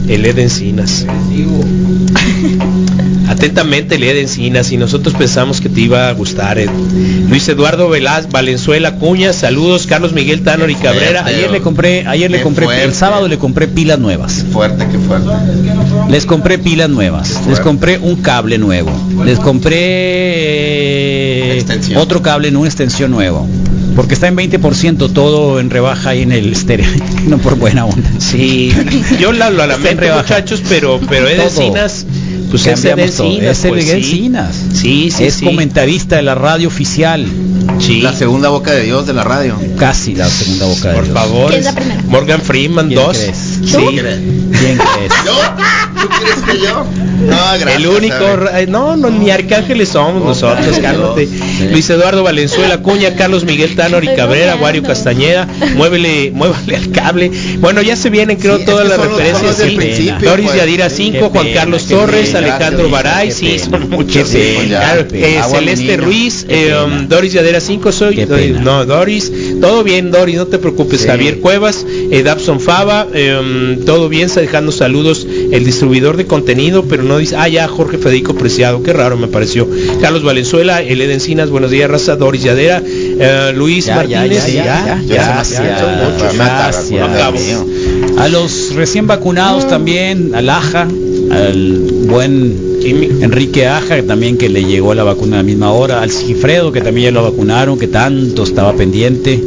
el 0.08 0.26
Ed 0.26 0.38
Encinas. 0.38 1.06
Atentamente, 3.28 3.98
Lea 3.98 4.14
de 4.14 4.22
Encinas, 4.22 4.70
y 4.72 4.76
nosotros 4.76 5.14
pensamos 5.14 5.60
que 5.60 5.68
te 5.68 5.80
iba 5.80 6.08
a 6.08 6.12
gustar. 6.12 6.58
eh. 6.58 6.68
Luis 7.28 7.48
Eduardo 7.48 7.88
Velaz, 7.88 8.28
Valenzuela 8.30 8.96
Cuña, 8.96 9.32
saludos, 9.32 9.86
Carlos 9.86 10.12
Miguel 10.12 10.42
Tanor 10.42 10.70
y 10.70 10.74
Cabrera. 10.74 11.24
Ayer 11.24 11.50
le 11.50 11.60
compré, 11.60 12.06
ayer 12.06 12.30
le 12.30 12.42
compré, 12.42 12.66
fuerte. 12.66 12.84
el 12.84 12.94
sábado 12.94 13.28
le 13.28 13.38
compré 13.38 13.66
pilas 13.68 13.98
nuevas. 13.98 14.44
Fuerte, 14.52 14.86
qué 14.90 14.98
fuerte. 14.98 15.28
Les 16.10 16.26
compré 16.26 16.58
pilas 16.58 16.90
nuevas. 16.90 17.40
Les 17.48 17.60
compré 17.60 17.98
un 17.98 18.16
cable 18.16 18.58
nuevo. 18.58 18.90
Les 19.24 19.38
compré 19.38 19.78
eh, 21.58 21.96
otro 21.96 22.22
cable 22.22 22.48
en 22.48 22.56
una 22.56 22.68
extensión 22.68 23.10
nuevo. 23.10 23.46
Porque 23.96 24.14
está 24.14 24.26
en 24.26 24.36
20% 24.36 25.12
todo 25.12 25.60
en 25.60 25.70
rebaja 25.70 26.10
ahí 26.10 26.22
en 26.22 26.32
el 26.32 26.52
estéreo. 26.52 26.86
no 27.28 27.38
por 27.38 27.54
buena 27.56 27.84
onda. 27.86 28.10
Sí, 28.18 28.72
yo 29.20 29.32
la, 29.32 29.50
lo 29.50 29.64
lamento 29.66 30.04
muchachos, 30.16 30.62
pero 30.68 31.00
pero 31.08 31.28
Ed 31.28 31.36
Todo. 31.36 31.46
Encinas, 31.46 32.04
pues 32.54 32.66
es 32.68 32.84
Es 32.84 33.66
pues, 33.66 33.84
sí. 33.84 33.90
Encinas. 33.90 34.54
Sí, 34.72 35.10
sí, 35.10 35.24
es 35.24 35.34
sí. 35.34 35.44
comentarista 35.44 36.16
de 36.16 36.22
la 36.22 36.36
radio 36.36 36.68
oficial. 36.68 37.26
Sí. 37.80 38.00
La 38.00 38.12
segunda 38.12 38.50
boca 38.50 38.70
de 38.70 38.82
Dios 38.84 39.06
de 39.06 39.12
la 39.12 39.24
radio. 39.24 39.56
Casi 39.76 40.14
la 40.14 40.28
segunda 40.28 40.66
boca 40.66 40.90
de 40.90 40.94
Por 40.94 41.04
Dios. 41.04 41.14
favor. 41.18 41.48
¿Quién 41.48 41.60
es 41.60 41.66
la 41.66 41.74
primera? 41.74 42.02
Morgan 42.06 42.40
Freeman 42.40 42.86
¿Quién 42.86 43.00
2. 43.00 43.16
crees? 43.16 43.36
Sí. 43.36 43.76
¿Quién 43.76 44.78
crees? 44.78 44.78
¿Tú 46.00 46.08
crees 46.08 46.58
que 46.58 46.64
yo? 46.64 46.84
No, 47.26 47.36
gracias. 47.58 47.76
El 47.76 47.86
único, 47.86 48.14
eh, 48.54 48.66
no, 48.68 48.96
no, 48.96 49.08
ni 49.10 49.30
arcángeles 49.30 49.88
somos 49.88 50.22
nosotros, 50.22 50.78
cálmate. 50.78 51.26
Sí. 51.26 51.68
Luis 51.70 51.88
Eduardo 51.88 52.22
Valenzuela, 52.22 52.78
Cuña, 52.78 53.14
Carlos 53.14 53.44
Miguel 53.44 53.74
Tanor 53.74 54.04
y 54.04 54.08
Cabrera. 54.14 54.56
Wario 54.56 54.82
Castañeda, 54.82 55.48
muévele, 55.76 56.30
muévale 56.32 56.76
al 56.76 56.90
cable. 56.90 57.30
Bueno, 57.60 57.80
ya 57.82 57.96
se 57.96 58.10
vienen, 58.10 58.36
creo, 58.36 58.56
Sí, 58.56 58.62
es 58.62 58.66
todas 58.66 58.82
que 58.84 58.88
las 58.96 59.00
referencias. 59.00 60.20
Doris 60.20 60.46
pues. 60.46 60.56
Yadira 60.56 60.90
Sí, 60.90 61.10
5, 61.12 61.18
qué 61.18 61.20
Juan 61.30 61.44
pena, 61.46 61.60
Carlos 61.60 61.86
Torres, 61.86 62.28
pena, 62.30 62.43
Alejandro 62.52 62.90
Baray, 62.90 63.30
sí, 63.32 63.58
son 63.58 63.90
muchos. 63.90 64.28
Claro, 64.68 65.06
eh, 65.12 65.40
Celeste. 65.50 65.96
Ruiz, 65.96 66.46
eh, 66.48 66.72
um, 66.84 67.08
Doris 67.08 67.32
Yadera 67.32 67.60
5, 67.60 67.92
soy. 67.92 68.16
Doris- 68.24 68.60
no, 68.60 68.84
Doris, 68.84 69.32
todo 69.60 69.82
bien, 69.84 70.10
Doris, 70.10 70.36
no 70.36 70.46
te 70.46 70.58
preocupes. 70.58 71.00
Sí. 71.02 71.06
Javier 71.08 71.40
Cuevas, 71.40 71.84
eh, 72.10 72.22
Dabson 72.22 72.60
Fava, 72.60 73.06
eh, 73.12 73.36
um, 73.40 73.84
todo 73.84 74.08
bien, 74.08 74.26
está 74.26 74.40
dejando 74.40 74.72
saludos 74.72 75.26
el 75.52 75.64
distribuidor 75.64 76.16
de 76.16 76.26
contenido, 76.26 76.84
pero 76.88 77.02
no 77.02 77.18
dice, 77.18 77.36
ah, 77.36 77.48
ya, 77.48 77.66
Jorge 77.68 77.98
Federico 77.98 78.34
Preciado, 78.34 78.82
qué 78.82 78.92
raro 78.92 79.16
me 79.16 79.26
pareció. 79.28 79.68
Carlos 80.00 80.22
Valenzuela, 80.22 80.82
Elena 80.82 81.12
Encinas, 81.14 81.50
buenos 81.50 81.70
días, 81.70 81.90
Raza, 81.90 82.16
Doris 82.16 82.42
Yadera, 82.42 82.82
eh, 82.84 83.52
Luis 83.54 83.86
Ya, 83.86 84.04
ya, 84.04 84.18
Martínez, 84.20 84.46
ya, 84.52 84.64
ya. 84.64 85.00
A 88.18 88.28
los 88.28 88.74
recién 88.74 89.06
vacunados 89.06 89.66
también, 89.68 90.34
al 90.34 90.48
Aja, 90.48 90.82
al 91.30 91.82
buen. 92.06 92.74
Enrique 92.84 93.66
Aja, 93.66 93.96
que 93.96 94.02
también 94.02 94.36
que 94.36 94.48
le 94.48 94.64
llegó 94.64 94.94
la 94.94 95.04
vacuna 95.04 95.36
a 95.36 95.38
la 95.38 95.42
misma 95.42 95.72
hora, 95.72 96.02
al 96.02 96.10
Sigifredo, 96.10 96.70
que 96.70 96.82
también 96.82 97.06
ya 97.06 97.10
lo 97.12 97.22
vacunaron, 97.22 97.78
que 97.78 97.86
tanto 97.86 98.42
estaba 98.42 98.74
pendiente, 98.74 99.42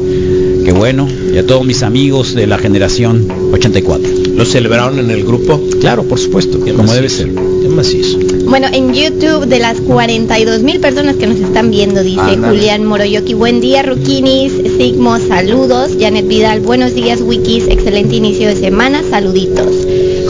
que 0.65 0.71
bueno, 0.71 1.07
y 1.33 1.37
a 1.37 1.45
todos 1.45 1.65
mis 1.65 1.83
amigos 1.83 2.33
de 2.33 2.47
la 2.47 2.57
generación 2.57 3.27
84. 3.53 4.09
¿Lo 4.35 4.45
celebraron 4.45 4.99
en 4.99 5.11
el 5.11 5.23
grupo? 5.23 5.61
Claro, 5.79 6.03
por 6.03 6.19
supuesto, 6.19 6.63
Qué 6.63 6.73
como 6.73 6.93
debe 6.93 7.09
ser. 7.09 7.29
Qué 7.61 7.69
macizo. 7.69 8.19
Bueno, 8.45 8.67
en 8.71 8.93
YouTube 8.93 9.45
de 9.45 9.59
las 9.59 9.81
42 9.81 10.63
mil 10.63 10.79
personas 10.79 11.15
que 11.15 11.27
nos 11.27 11.37
están 11.37 11.69
viendo, 11.69 12.01
dice 12.01 12.19
Ándale. 12.21 12.55
Julián 12.55 12.85
Moroyoki, 12.85 13.33
buen 13.33 13.61
día 13.61 13.83
Ruquinis, 13.83 14.53
Sigmo, 14.77 15.17
saludos, 15.19 15.91
Janet 15.99 16.27
Vidal, 16.27 16.61
buenos 16.61 16.95
días 16.95 17.21
Wikis, 17.21 17.67
excelente 17.67 18.15
inicio 18.15 18.47
de 18.47 18.55
semana, 18.55 19.03
saluditos. 19.09 19.73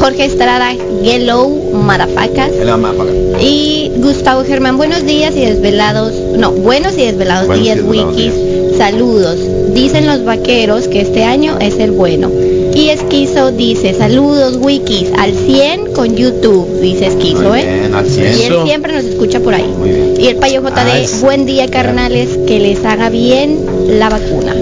Jorge 0.07 0.23
Estrada, 0.23 0.69
Gellow, 1.03 1.49
Marafacas. 1.83 2.51
Apagar. 2.61 3.41
Y 3.41 3.91
Gustavo 3.97 4.45
Germán, 4.45 4.77
buenos 4.77 5.05
días 5.05 5.35
y 5.35 5.41
desvelados, 5.41 6.13
no, 6.37 6.53
buenos 6.53 6.93
y 6.97 7.01
desvelados 7.01 7.47
Buenos 7.47 7.61
días 7.65 7.75
desvelados 7.79 8.15
Wikis, 8.15 8.77
saludos. 8.77 9.37
Dicen 9.73 10.07
los 10.07 10.23
vaqueros 10.23 10.87
que 10.87 11.01
este 11.01 11.25
año 11.25 11.57
es 11.59 11.77
el 11.79 11.91
bueno. 11.91 12.31
Y 12.73 12.87
Esquizo 12.87 13.51
dice, 13.51 13.93
saludos 13.95 14.57
Wikis, 14.61 15.09
al 15.17 15.33
100 15.33 15.91
con 15.91 16.15
YouTube, 16.15 16.79
dice 16.79 17.07
Esquizo, 17.07 17.49
Muy 17.49 17.59
¿eh? 17.59 17.79
bien, 17.81 17.93
al 17.93 18.07
Y 18.07 18.09
100. 18.09 18.25
él 18.53 18.53
siempre 18.63 18.93
nos 18.93 19.03
escucha 19.03 19.41
por 19.41 19.55
ahí. 19.55 19.67
Muy 19.77 19.89
bien. 19.89 20.13
Y 20.21 20.27
el 20.27 20.37
Payo 20.37 20.61
JD, 20.61 20.71
Ah, 20.77 20.99
es- 20.99 21.19
buen 21.19 21.45
día 21.45 21.67
carnales, 21.67 22.29
que 22.47 22.59
les 22.61 22.85
haga 22.85 23.09
bien 23.09 23.59
la 23.99 24.07
vacuna. 24.09 24.55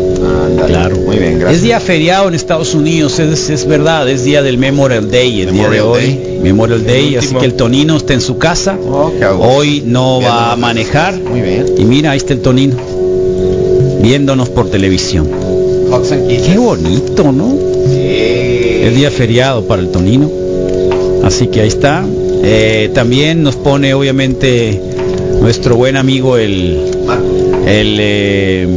Claro. 0.68 0.98
Muy 0.98 1.18
bien, 1.18 1.40
gracias. 1.40 1.58
Es 1.58 1.62
día 1.64 1.80
feriado 1.80 2.28
en 2.28 2.34
Estados 2.34 2.74
Unidos, 2.74 3.20
es, 3.20 3.50
es 3.50 3.66
verdad, 3.68 4.08
es 4.10 4.24
día 4.24 4.42
del 4.42 4.58
Memorial 4.58 5.10
Day, 5.10 5.42
el 5.42 5.52
día 5.54 5.70
de 5.70 5.82
hoy. 5.82 6.02
Day. 6.02 6.40
Memorial 6.42 6.86
Day, 6.86 7.14
El 7.14 7.20
así 7.20 7.28
último. 7.28 7.40
que 7.40 7.46
el 7.48 7.54
Tonino 7.54 7.98
está 7.98 8.14
en 8.14 8.22
su 8.22 8.38
casa. 8.38 8.78
Oh. 8.88 9.12
Hoy 9.40 9.84
no 9.86 10.22
va 10.22 10.52
a 10.52 10.56
manejar. 10.56 11.20
Muy 11.20 11.42
bien. 11.42 11.66
Y 11.78 11.84
mira, 11.86 12.12
ahí 12.12 12.18
está 12.18 12.34
el 12.34 12.42
Tonino. 12.42 12.76
Viéndonos 14.02 14.50
por 14.50 14.70
televisión. 14.70 15.28
Qué 16.28 16.58
bonito, 16.58 17.32
¿no? 17.32 17.56
Sí. 17.88 18.00
Es 18.84 18.96
día 18.96 19.10
feriado 19.10 19.64
para 19.64 19.82
el 19.82 19.90
Tonino. 19.90 20.30
Así 21.24 21.48
que 21.48 21.62
ahí 21.62 21.68
está. 21.68 22.06
Eh, 22.44 22.92
también 22.94 23.42
nos 23.42 23.56
pone 23.56 23.94
obviamente 23.94 24.80
nuestro 25.42 25.76
buen 25.76 25.98
amigo 25.98 26.38
el 26.38 26.80
el 27.66 27.98
eh, 28.00 28.68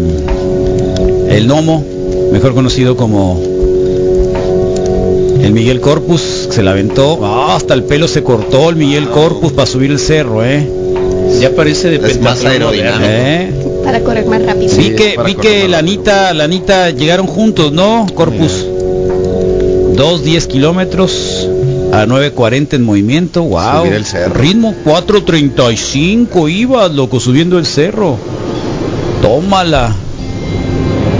el 1.29 1.47
Nomo, 1.47 1.85
mejor 2.33 2.55
conocido 2.55 2.97
como 2.97 3.41
el 5.43 5.53
Miguel 5.53 5.81
Corpus, 5.81 6.47
que 6.49 6.57
se 6.57 6.63
la 6.63 6.73
aventó. 6.73 7.19
Ah, 7.23 7.55
hasta 7.57 7.75
el 7.75 7.85
pelo 7.85 8.09
se 8.09 8.23
cortó 8.23 8.71
el 8.71 8.77
Miguel 8.77 9.09
Corpus 9.09 9.53
para 9.53 9.67
subir 9.67 9.91
el 9.91 9.99
cerro, 9.99 10.45
¿eh? 10.45 10.69
Ya 11.41 11.55
parece 11.55 11.91
de 11.91 11.97
Es 11.97 12.21
más 12.21 12.39
pentatlón. 12.39 12.75
¿Eh? 12.75 13.53
Para 13.85 14.01
correr 14.01 14.27
más 14.27 14.45
rápido. 14.45 14.77
vi 14.77 14.95
que, 14.95 15.17
vi 15.25 15.35
que 15.35 15.69
la. 15.69 15.79
Anita, 15.79 16.35
la 16.35 16.45
Anita 16.45 16.91
llegaron 16.91 17.27
juntos, 17.27 17.73
¿no? 17.73 18.07
Corpus. 18.15 18.67
Dos 19.95 20.23
10 20.23 20.47
kilómetros 20.47 21.49
a 21.93 22.07
9.40 22.07 22.75
en 22.75 22.85
movimiento, 22.85 23.43
wow. 23.43 23.81
Subir 23.83 23.95
el 23.95 24.05
cerro. 24.05 24.35
Ritmo 24.35 24.75
4.35 24.85 26.51
ibas, 26.51 26.93
loco, 26.93 27.21
subiendo 27.21 27.59
el 27.59 27.67
cerro. 27.67 28.17
Tómala. 29.23 29.95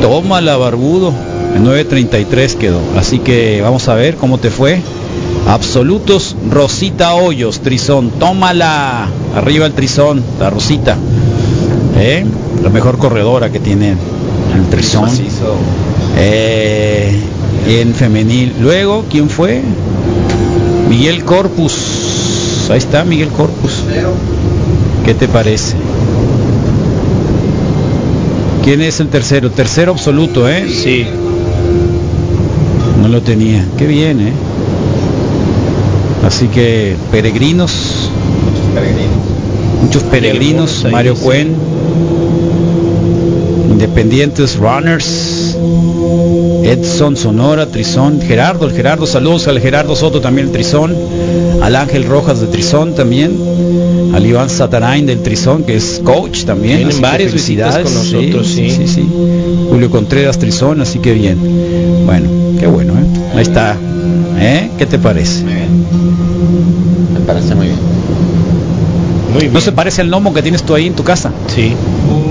Tómala, 0.01 0.57
barbudo. 0.57 1.13
En 1.55 1.65
9.33 1.65 2.55
quedó. 2.55 2.81
Así 2.97 3.19
que 3.19 3.61
vamos 3.63 3.89
a 3.89 3.95
ver 3.95 4.17
cómo 4.17 4.39
te 4.39 4.51
fue. 4.51 4.81
Absolutos, 5.47 6.37
Rosita 6.51 7.15
Hoyos, 7.15 7.61
Trizón. 7.61 8.11
Tómala. 8.19 9.09
Arriba 9.35 9.67
el 9.67 9.73
Trizón, 9.73 10.23
la 10.39 10.51
Rosita. 10.51 10.97
¿Eh? 11.97 12.25
La 12.63 12.71
mejor 12.71 12.99
corredora 12.99 13.51
que 13.51 13.61
tiene 13.61 13.97
el 14.55 14.67
Trizón. 14.71 15.09
Eh, 16.17 17.19
en 17.67 17.95
femenil. 17.95 18.55
Luego, 18.61 19.05
¿quién 19.11 19.29
fue? 19.29 19.63
Miguel 20.89 21.25
Corpus. 21.25 22.69
Ahí 22.71 22.79
está 22.79 23.05
Miguel 23.05 23.29
Corpus. 23.29 23.85
¿Qué 25.05 25.15
te 25.15 25.29
parece? 25.29 25.77
¿Quién 28.69 28.83
es 28.83 29.01
el 29.01 29.09
tercero? 29.09 29.51
Tercero 29.51 29.93
absoluto, 29.93 30.47
¿eh? 30.47 30.69
Sí. 30.69 31.07
No 33.01 33.09
lo 33.09 33.23
tenía. 33.23 33.65
Qué 33.79 33.87
bien, 33.87 34.21
¿eh? 34.21 34.33
Así 36.23 36.49
que 36.49 36.95
peregrinos, 37.11 38.11
muchos 39.83 40.03
peregrinos, 40.03 40.71
algunos 40.71 40.85
ahí, 40.85 40.93
Mario 40.93 41.17
sí. 41.17 41.23
Cuen, 41.23 41.55
Independientes 43.71 44.59
Runners, 44.59 45.57
Edson 46.63 47.17
Sonora, 47.17 47.69
Trizón, 47.69 48.21
Gerardo, 48.21 48.67
el 48.67 48.73
Gerardo, 48.73 49.07
saludos 49.07 49.49
al 49.49 49.61
Gerardo 49.61 49.97
Soto 49.97 50.21
también 50.21 50.49
el 50.49 50.53
Trizón, 50.53 50.95
al 51.63 51.75
Ángel 51.75 52.05
Rojas 52.05 52.43
de 52.43 52.49
Trizón 52.49 52.95
también, 52.95 53.33
al 54.19 54.27
Iván 54.27 54.51
Satarain 54.51 55.07
del 55.07 55.23
Trizón, 55.23 55.63
que 55.63 55.77
es 55.77 56.01
coach 56.03 56.45
también. 56.45 56.79
Tienen 56.79 57.01
varias 57.01 57.33
visitas 57.33 57.79
con 57.79 57.95
nosotros, 57.95 58.49
sí. 58.49 58.69
sí, 58.69 58.89
sí. 58.89 59.09
Julio 59.71 59.91
Contreras 59.91 60.39
Trizón, 60.39 60.81
así 60.81 60.99
que 60.99 61.15
bien. 61.15 61.39
Bueno, 62.05 62.29
qué 62.59 62.67
bueno, 62.67 62.95
¿eh? 62.95 63.37
Ahí 63.37 63.43
está. 63.43 63.77
¿Eh? 64.41 64.71
¿Qué 64.77 64.87
te 64.87 64.99
parece? 64.99 65.45
Muy 65.45 65.55
bien. 65.55 65.87
Me 67.15 67.21
parece 67.21 67.55
muy 67.55 67.67
bien. 67.69 67.88
Muy 69.33 69.43
bien. 69.43 69.53
¿No 69.53 69.61
se 69.61 69.73
parece 69.73 70.01
al 70.03 70.09
gnomo 70.09 70.33
que 70.33 70.43
tienes 70.43 70.63
tú 70.63 70.75
ahí 70.75 70.87
en 70.87 70.95
tu 70.95 71.05
casa? 71.05 71.33
Sí. 71.55 71.75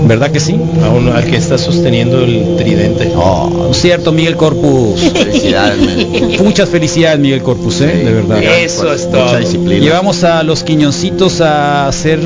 ¿Verdad 0.06 0.30
que 0.30 0.40
sí? 0.40 0.58
A 0.82 0.88
uno, 0.88 1.12
al 1.12 1.24
que 1.24 1.36
está 1.36 1.58
sosteniendo 1.58 2.24
el 2.24 2.56
tridente. 2.56 3.12
Oh, 3.16 3.70
cierto, 3.72 4.12
Miguel 4.12 4.36
Corpus. 4.36 5.00
Felicidades. 5.12 6.40
Muchas 6.40 6.68
felicidades, 6.68 7.18
Miguel 7.18 7.42
Corpus, 7.42 7.80
¿eh? 7.82 7.86
de 8.04 8.12
verdad. 8.12 8.42
Eso 8.42 8.92
es 8.92 9.10
todo. 9.10 9.24
Mucha 9.24 9.38
disciplina. 9.38 9.80
Llevamos 9.82 10.24
a 10.24 10.42
los 10.42 10.62
quiñoncitos 10.62 11.40
a 11.40 11.88
hacer, 11.88 12.20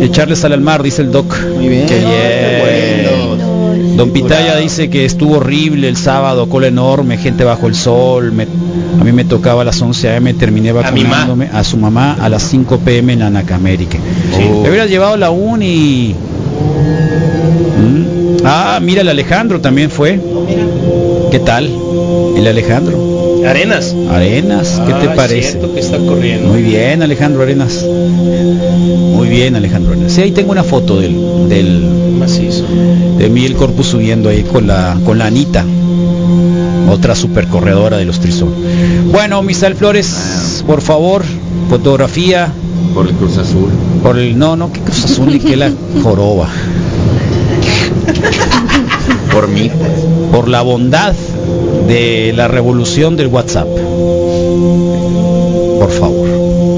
echarle 0.00 0.34
sal 0.36 0.52
al 0.52 0.60
mar, 0.60 0.82
dice 0.82 1.02
el 1.02 1.12
doc. 1.12 1.36
Muy 1.54 1.68
bien. 1.68 1.86
Qué 1.86 1.94
Qué 1.94 2.00
bien. 2.00 2.10
Don 4.00 4.10
Pitaya 4.12 4.56
dice 4.56 4.88
que 4.88 5.04
estuvo 5.04 5.36
horrible 5.36 5.86
el 5.88 5.96
sábado, 5.96 6.48
cola 6.48 6.68
enorme, 6.68 7.18
gente 7.18 7.44
bajo 7.44 7.66
el 7.66 7.74
sol. 7.74 8.32
me- 8.32 8.46
a 8.98 9.04
mí 9.04 9.12
me 9.12 9.24
tocaba 9.24 9.62
a 9.62 9.64
las 9.64 9.80
11 9.82 10.14
am, 10.16 10.24
terminé 10.36 10.72
vacunándome 10.72 11.48
a, 11.52 11.62
su 11.64 11.76
mamá 11.76 12.16
a 12.20 12.28
las 12.28 12.42
5 12.44 12.78
pm 12.78 13.12
en 13.12 13.18
la 13.20 13.30
Nacamérica. 13.30 13.98
Le 14.38 14.68
hubiera 14.68 14.86
llevado 14.86 15.16
la 15.16 15.30
uni. 15.30 16.14
Mm. 17.78 18.36
Ah, 18.44 18.78
mira, 18.82 19.02
el 19.02 19.08
Alejandro 19.08 19.60
también 19.60 19.90
fue. 19.90 20.18
¿Qué 21.30 21.38
tal? 21.40 21.70
El 22.36 22.46
Alejandro. 22.46 23.42
Arenas. 23.46 23.94
Arenas, 24.10 24.80
¿qué 24.86 24.92
te 24.94 25.08
Ah, 25.08 25.14
parece? 25.14 25.58
que 25.74 25.80
está 25.80 25.98
corriendo. 25.98 26.48
Muy 26.48 26.62
bien, 26.62 27.02
Alejandro 27.02 27.42
Arenas. 27.42 27.84
Muy 27.84 29.28
bien, 29.28 29.56
Alejandro 29.56 29.92
Arenas. 29.92 30.12
Sí, 30.12 30.22
ahí 30.22 30.32
tengo 30.32 30.52
una 30.52 30.64
foto 30.64 30.98
del. 31.00 32.09
De 33.18 33.28
Miguel 33.28 33.54
Corpus 33.56 33.86
subiendo 33.88 34.28
ahí 34.28 34.42
con 34.42 34.66
la 34.66 34.96
con 35.04 35.18
la 35.18 35.26
Anita, 35.26 35.64
otra 36.90 37.14
super 37.14 37.46
corredora 37.48 37.96
de 37.96 38.04
los 38.04 38.20
Trizón. 38.20 38.52
Bueno, 39.12 39.42
Misal 39.42 39.74
Flores, 39.74 40.62
por 40.66 40.80
favor, 40.80 41.22
fotografía 41.68 42.52
Por 42.94 43.06
el 43.08 43.14
Cruz 43.14 43.38
Azul. 43.38 43.70
por 44.02 44.18
el 44.18 44.38
no, 44.38 44.56
no, 44.56 44.72
que 44.72 44.80
Cruz 44.80 45.04
Azul 45.04 45.26
ni 45.32 45.38
que 45.38 45.56
la 45.56 45.70
joroba. 46.02 46.48
Por 49.32 49.48
mí. 49.48 49.70
Por 50.32 50.48
la 50.48 50.62
bondad 50.62 51.14
de 51.88 52.32
la 52.34 52.48
revolución 52.48 53.16
del 53.16 53.28
WhatsApp. 53.28 53.68
Por 55.78 55.90
favor. 55.90 56.28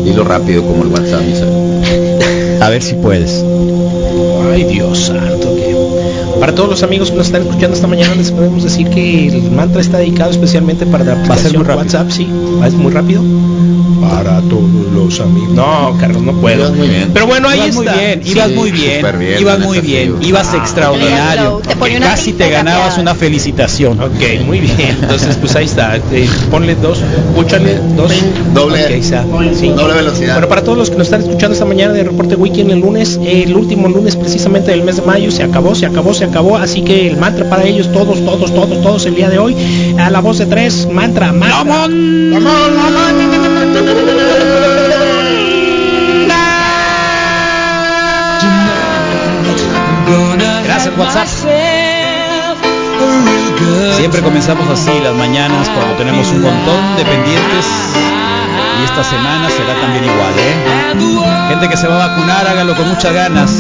Dilo 0.05 0.25
rápido 0.25 0.63
como 0.63 0.85
el 0.85 0.89
WhatsApp, 0.91 1.23
Misael. 1.23 2.63
A 2.63 2.69
ver 2.69 2.83
si 2.83 2.95
puedes. 2.95 3.45
Ay, 4.53 4.65
Dios 4.65 5.13
Para 6.43 6.57
todos 6.57 6.71
los 6.71 6.83
amigos 6.83 7.13
que 7.13 7.17
nos 7.17 7.27
están 7.27 7.43
escuchando 7.43 7.77
esta 7.77 7.87
mañana, 7.87 8.17
les 8.17 8.33
podemos 8.33 8.65
decir 8.65 8.91
que 8.91 9.29
el 9.29 9.53
mantra 9.53 9.81
está 9.81 9.99
dedicado 9.99 10.33
especialmente 10.33 10.85
para 10.87 11.05
la 11.05 11.15
ser 11.15 11.23
aplicación 11.23 11.55
muy 11.55 11.65
rápido. 11.65 11.85
WhatsApp, 11.85 12.11
sí. 12.11 12.27
¿Va? 12.61 12.67
¿Es 12.67 12.75
muy 12.75 12.91
rápido? 12.91 13.23
Para 14.03 14.41
todos 14.43 14.69
los 14.95 15.21
amigos. 15.21 15.51
No, 15.55 15.97
Carlos, 16.01 16.23
no 16.23 16.33
puedo. 16.33 16.59
Ibas 16.67 16.73
muy 16.77 16.89
bien. 16.89 17.11
Pero 17.15 17.27
bueno, 17.27 17.49
ahí 17.49 17.59
ibas 17.61 17.75
muy 17.75 17.87
bien, 17.87 18.21
Sí. 18.25 18.31
ibas 18.33 18.51
muy 18.51 18.71
bien, 18.73 19.07
ibas 19.41 19.59
muy 19.61 19.81
bien, 19.81 20.15
ibas 20.23 20.49
Ah, 20.53 20.57
extraordinario. 20.59 21.61
Te 21.67 21.97
una 21.97 22.07
Casi 22.07 22.33
te 22.33 22.51
ganabas 22.51 22.95
cambiada. 22.95 23.03
una 23.03 23.15
felicitación. 23.15 24.01
Ok, 24.01 24.45
muy 24.47 24.61
bien. 24.61 24.99
Entonces, 25.03 25.37
pues 25.37 25.55
ahí 25.57 25.67
está. 25.67 25.97
Eh, 25.97 26.29
ponle 26.51 26.75
dos, 26.75 26.99
púchale 27.35 27.79
dos. 27.97 28.13
Doble. 28.55 28.85
Ok, 28.85 28.91
ahí 28.91 29.01
está. 29.01 29.25
Sí. 29.59 29.69
Doble 29.69 29.95
velocidad. 29.95 30.35
Bueno, 30.35 30.49
para 30.49 30.63
todos 30.65 30.79
los 30.79 30.91
que 30.91 30.97
nos 30.97 31.07
están 31.07 31.21
escuchando 31.23 31.53
esta 31.55 31.65
mañana 31.65 31.93
de 31.93 32.05
Reporte 32.05 32.35
Weekend 32.35 32.71
el 32.73 32.81
lunes, 32.81 33.19
eh, 33.23 33.45
el 33.47 33.55
último 33.57 33.89
lunes 33.89 34.17
precisamente 34.17 34.71
del 34.73 34.83
mes 34.83 34.97
de 34.97 35.03
mayo, 35.03 35.31
se 35.31 35.43
acabó, 35.43 35.75
se 35.75 35.87
acabó, 35.87 36.13
se 36.15 36.25
acabó. 36.25 36.57
Así 36.57 36.83
que 36.83 37.09
el 37.09 37.17
mantra 37.19 37.49
para 37.49 37.65
ellos, 37.65 37.91
todos, 37.93 38.25
todos, 38.25 38.53
todos, 38.55 38.83
todos 38.83 39.07
el 39.07 39.15
día 39.15 39.29
de 39.31 39.39
hoy, 39.39 39.57
a 39.99 40.11
la 40.11 40.21
voz 40.21 40.39
de 40.39 40.47
tres, 40.47 40.89
mantra, 40.91 41.33
mantra. 41.33 41.89
Gracias 50.65 50.99
WhatsApp. 50.99 51.29
Siempre 53.97 54.23
comenzamos 54.23 54.69
así 54.69 54.91
las 55.03 55.15
mañanas 55.15 55.69
cuando 55.69 55.95
tenemos 55.95 56.29
un 56.31 56.43
montón 56.43 56.97
de 56.97 57.05
pendientes 57.05 57.67
y 58.81 58.85
esta 58.85 59.05
semana 59.05 59.49
será 59.51 59.81
también 59.81 60.05
igual, 60.05 60.35
¿eh? 60.39 61.49
Gente 61.51 61.69
que 61.69 61.77
se 61.77 61.87
va 61.87 62.05
a 62.05 62.09
vacunar, 62.09 62.47
hágalo 62.47 62.75
con 62.75 62.89
muchas 62.89 63.13
ganas. 63.13 63.51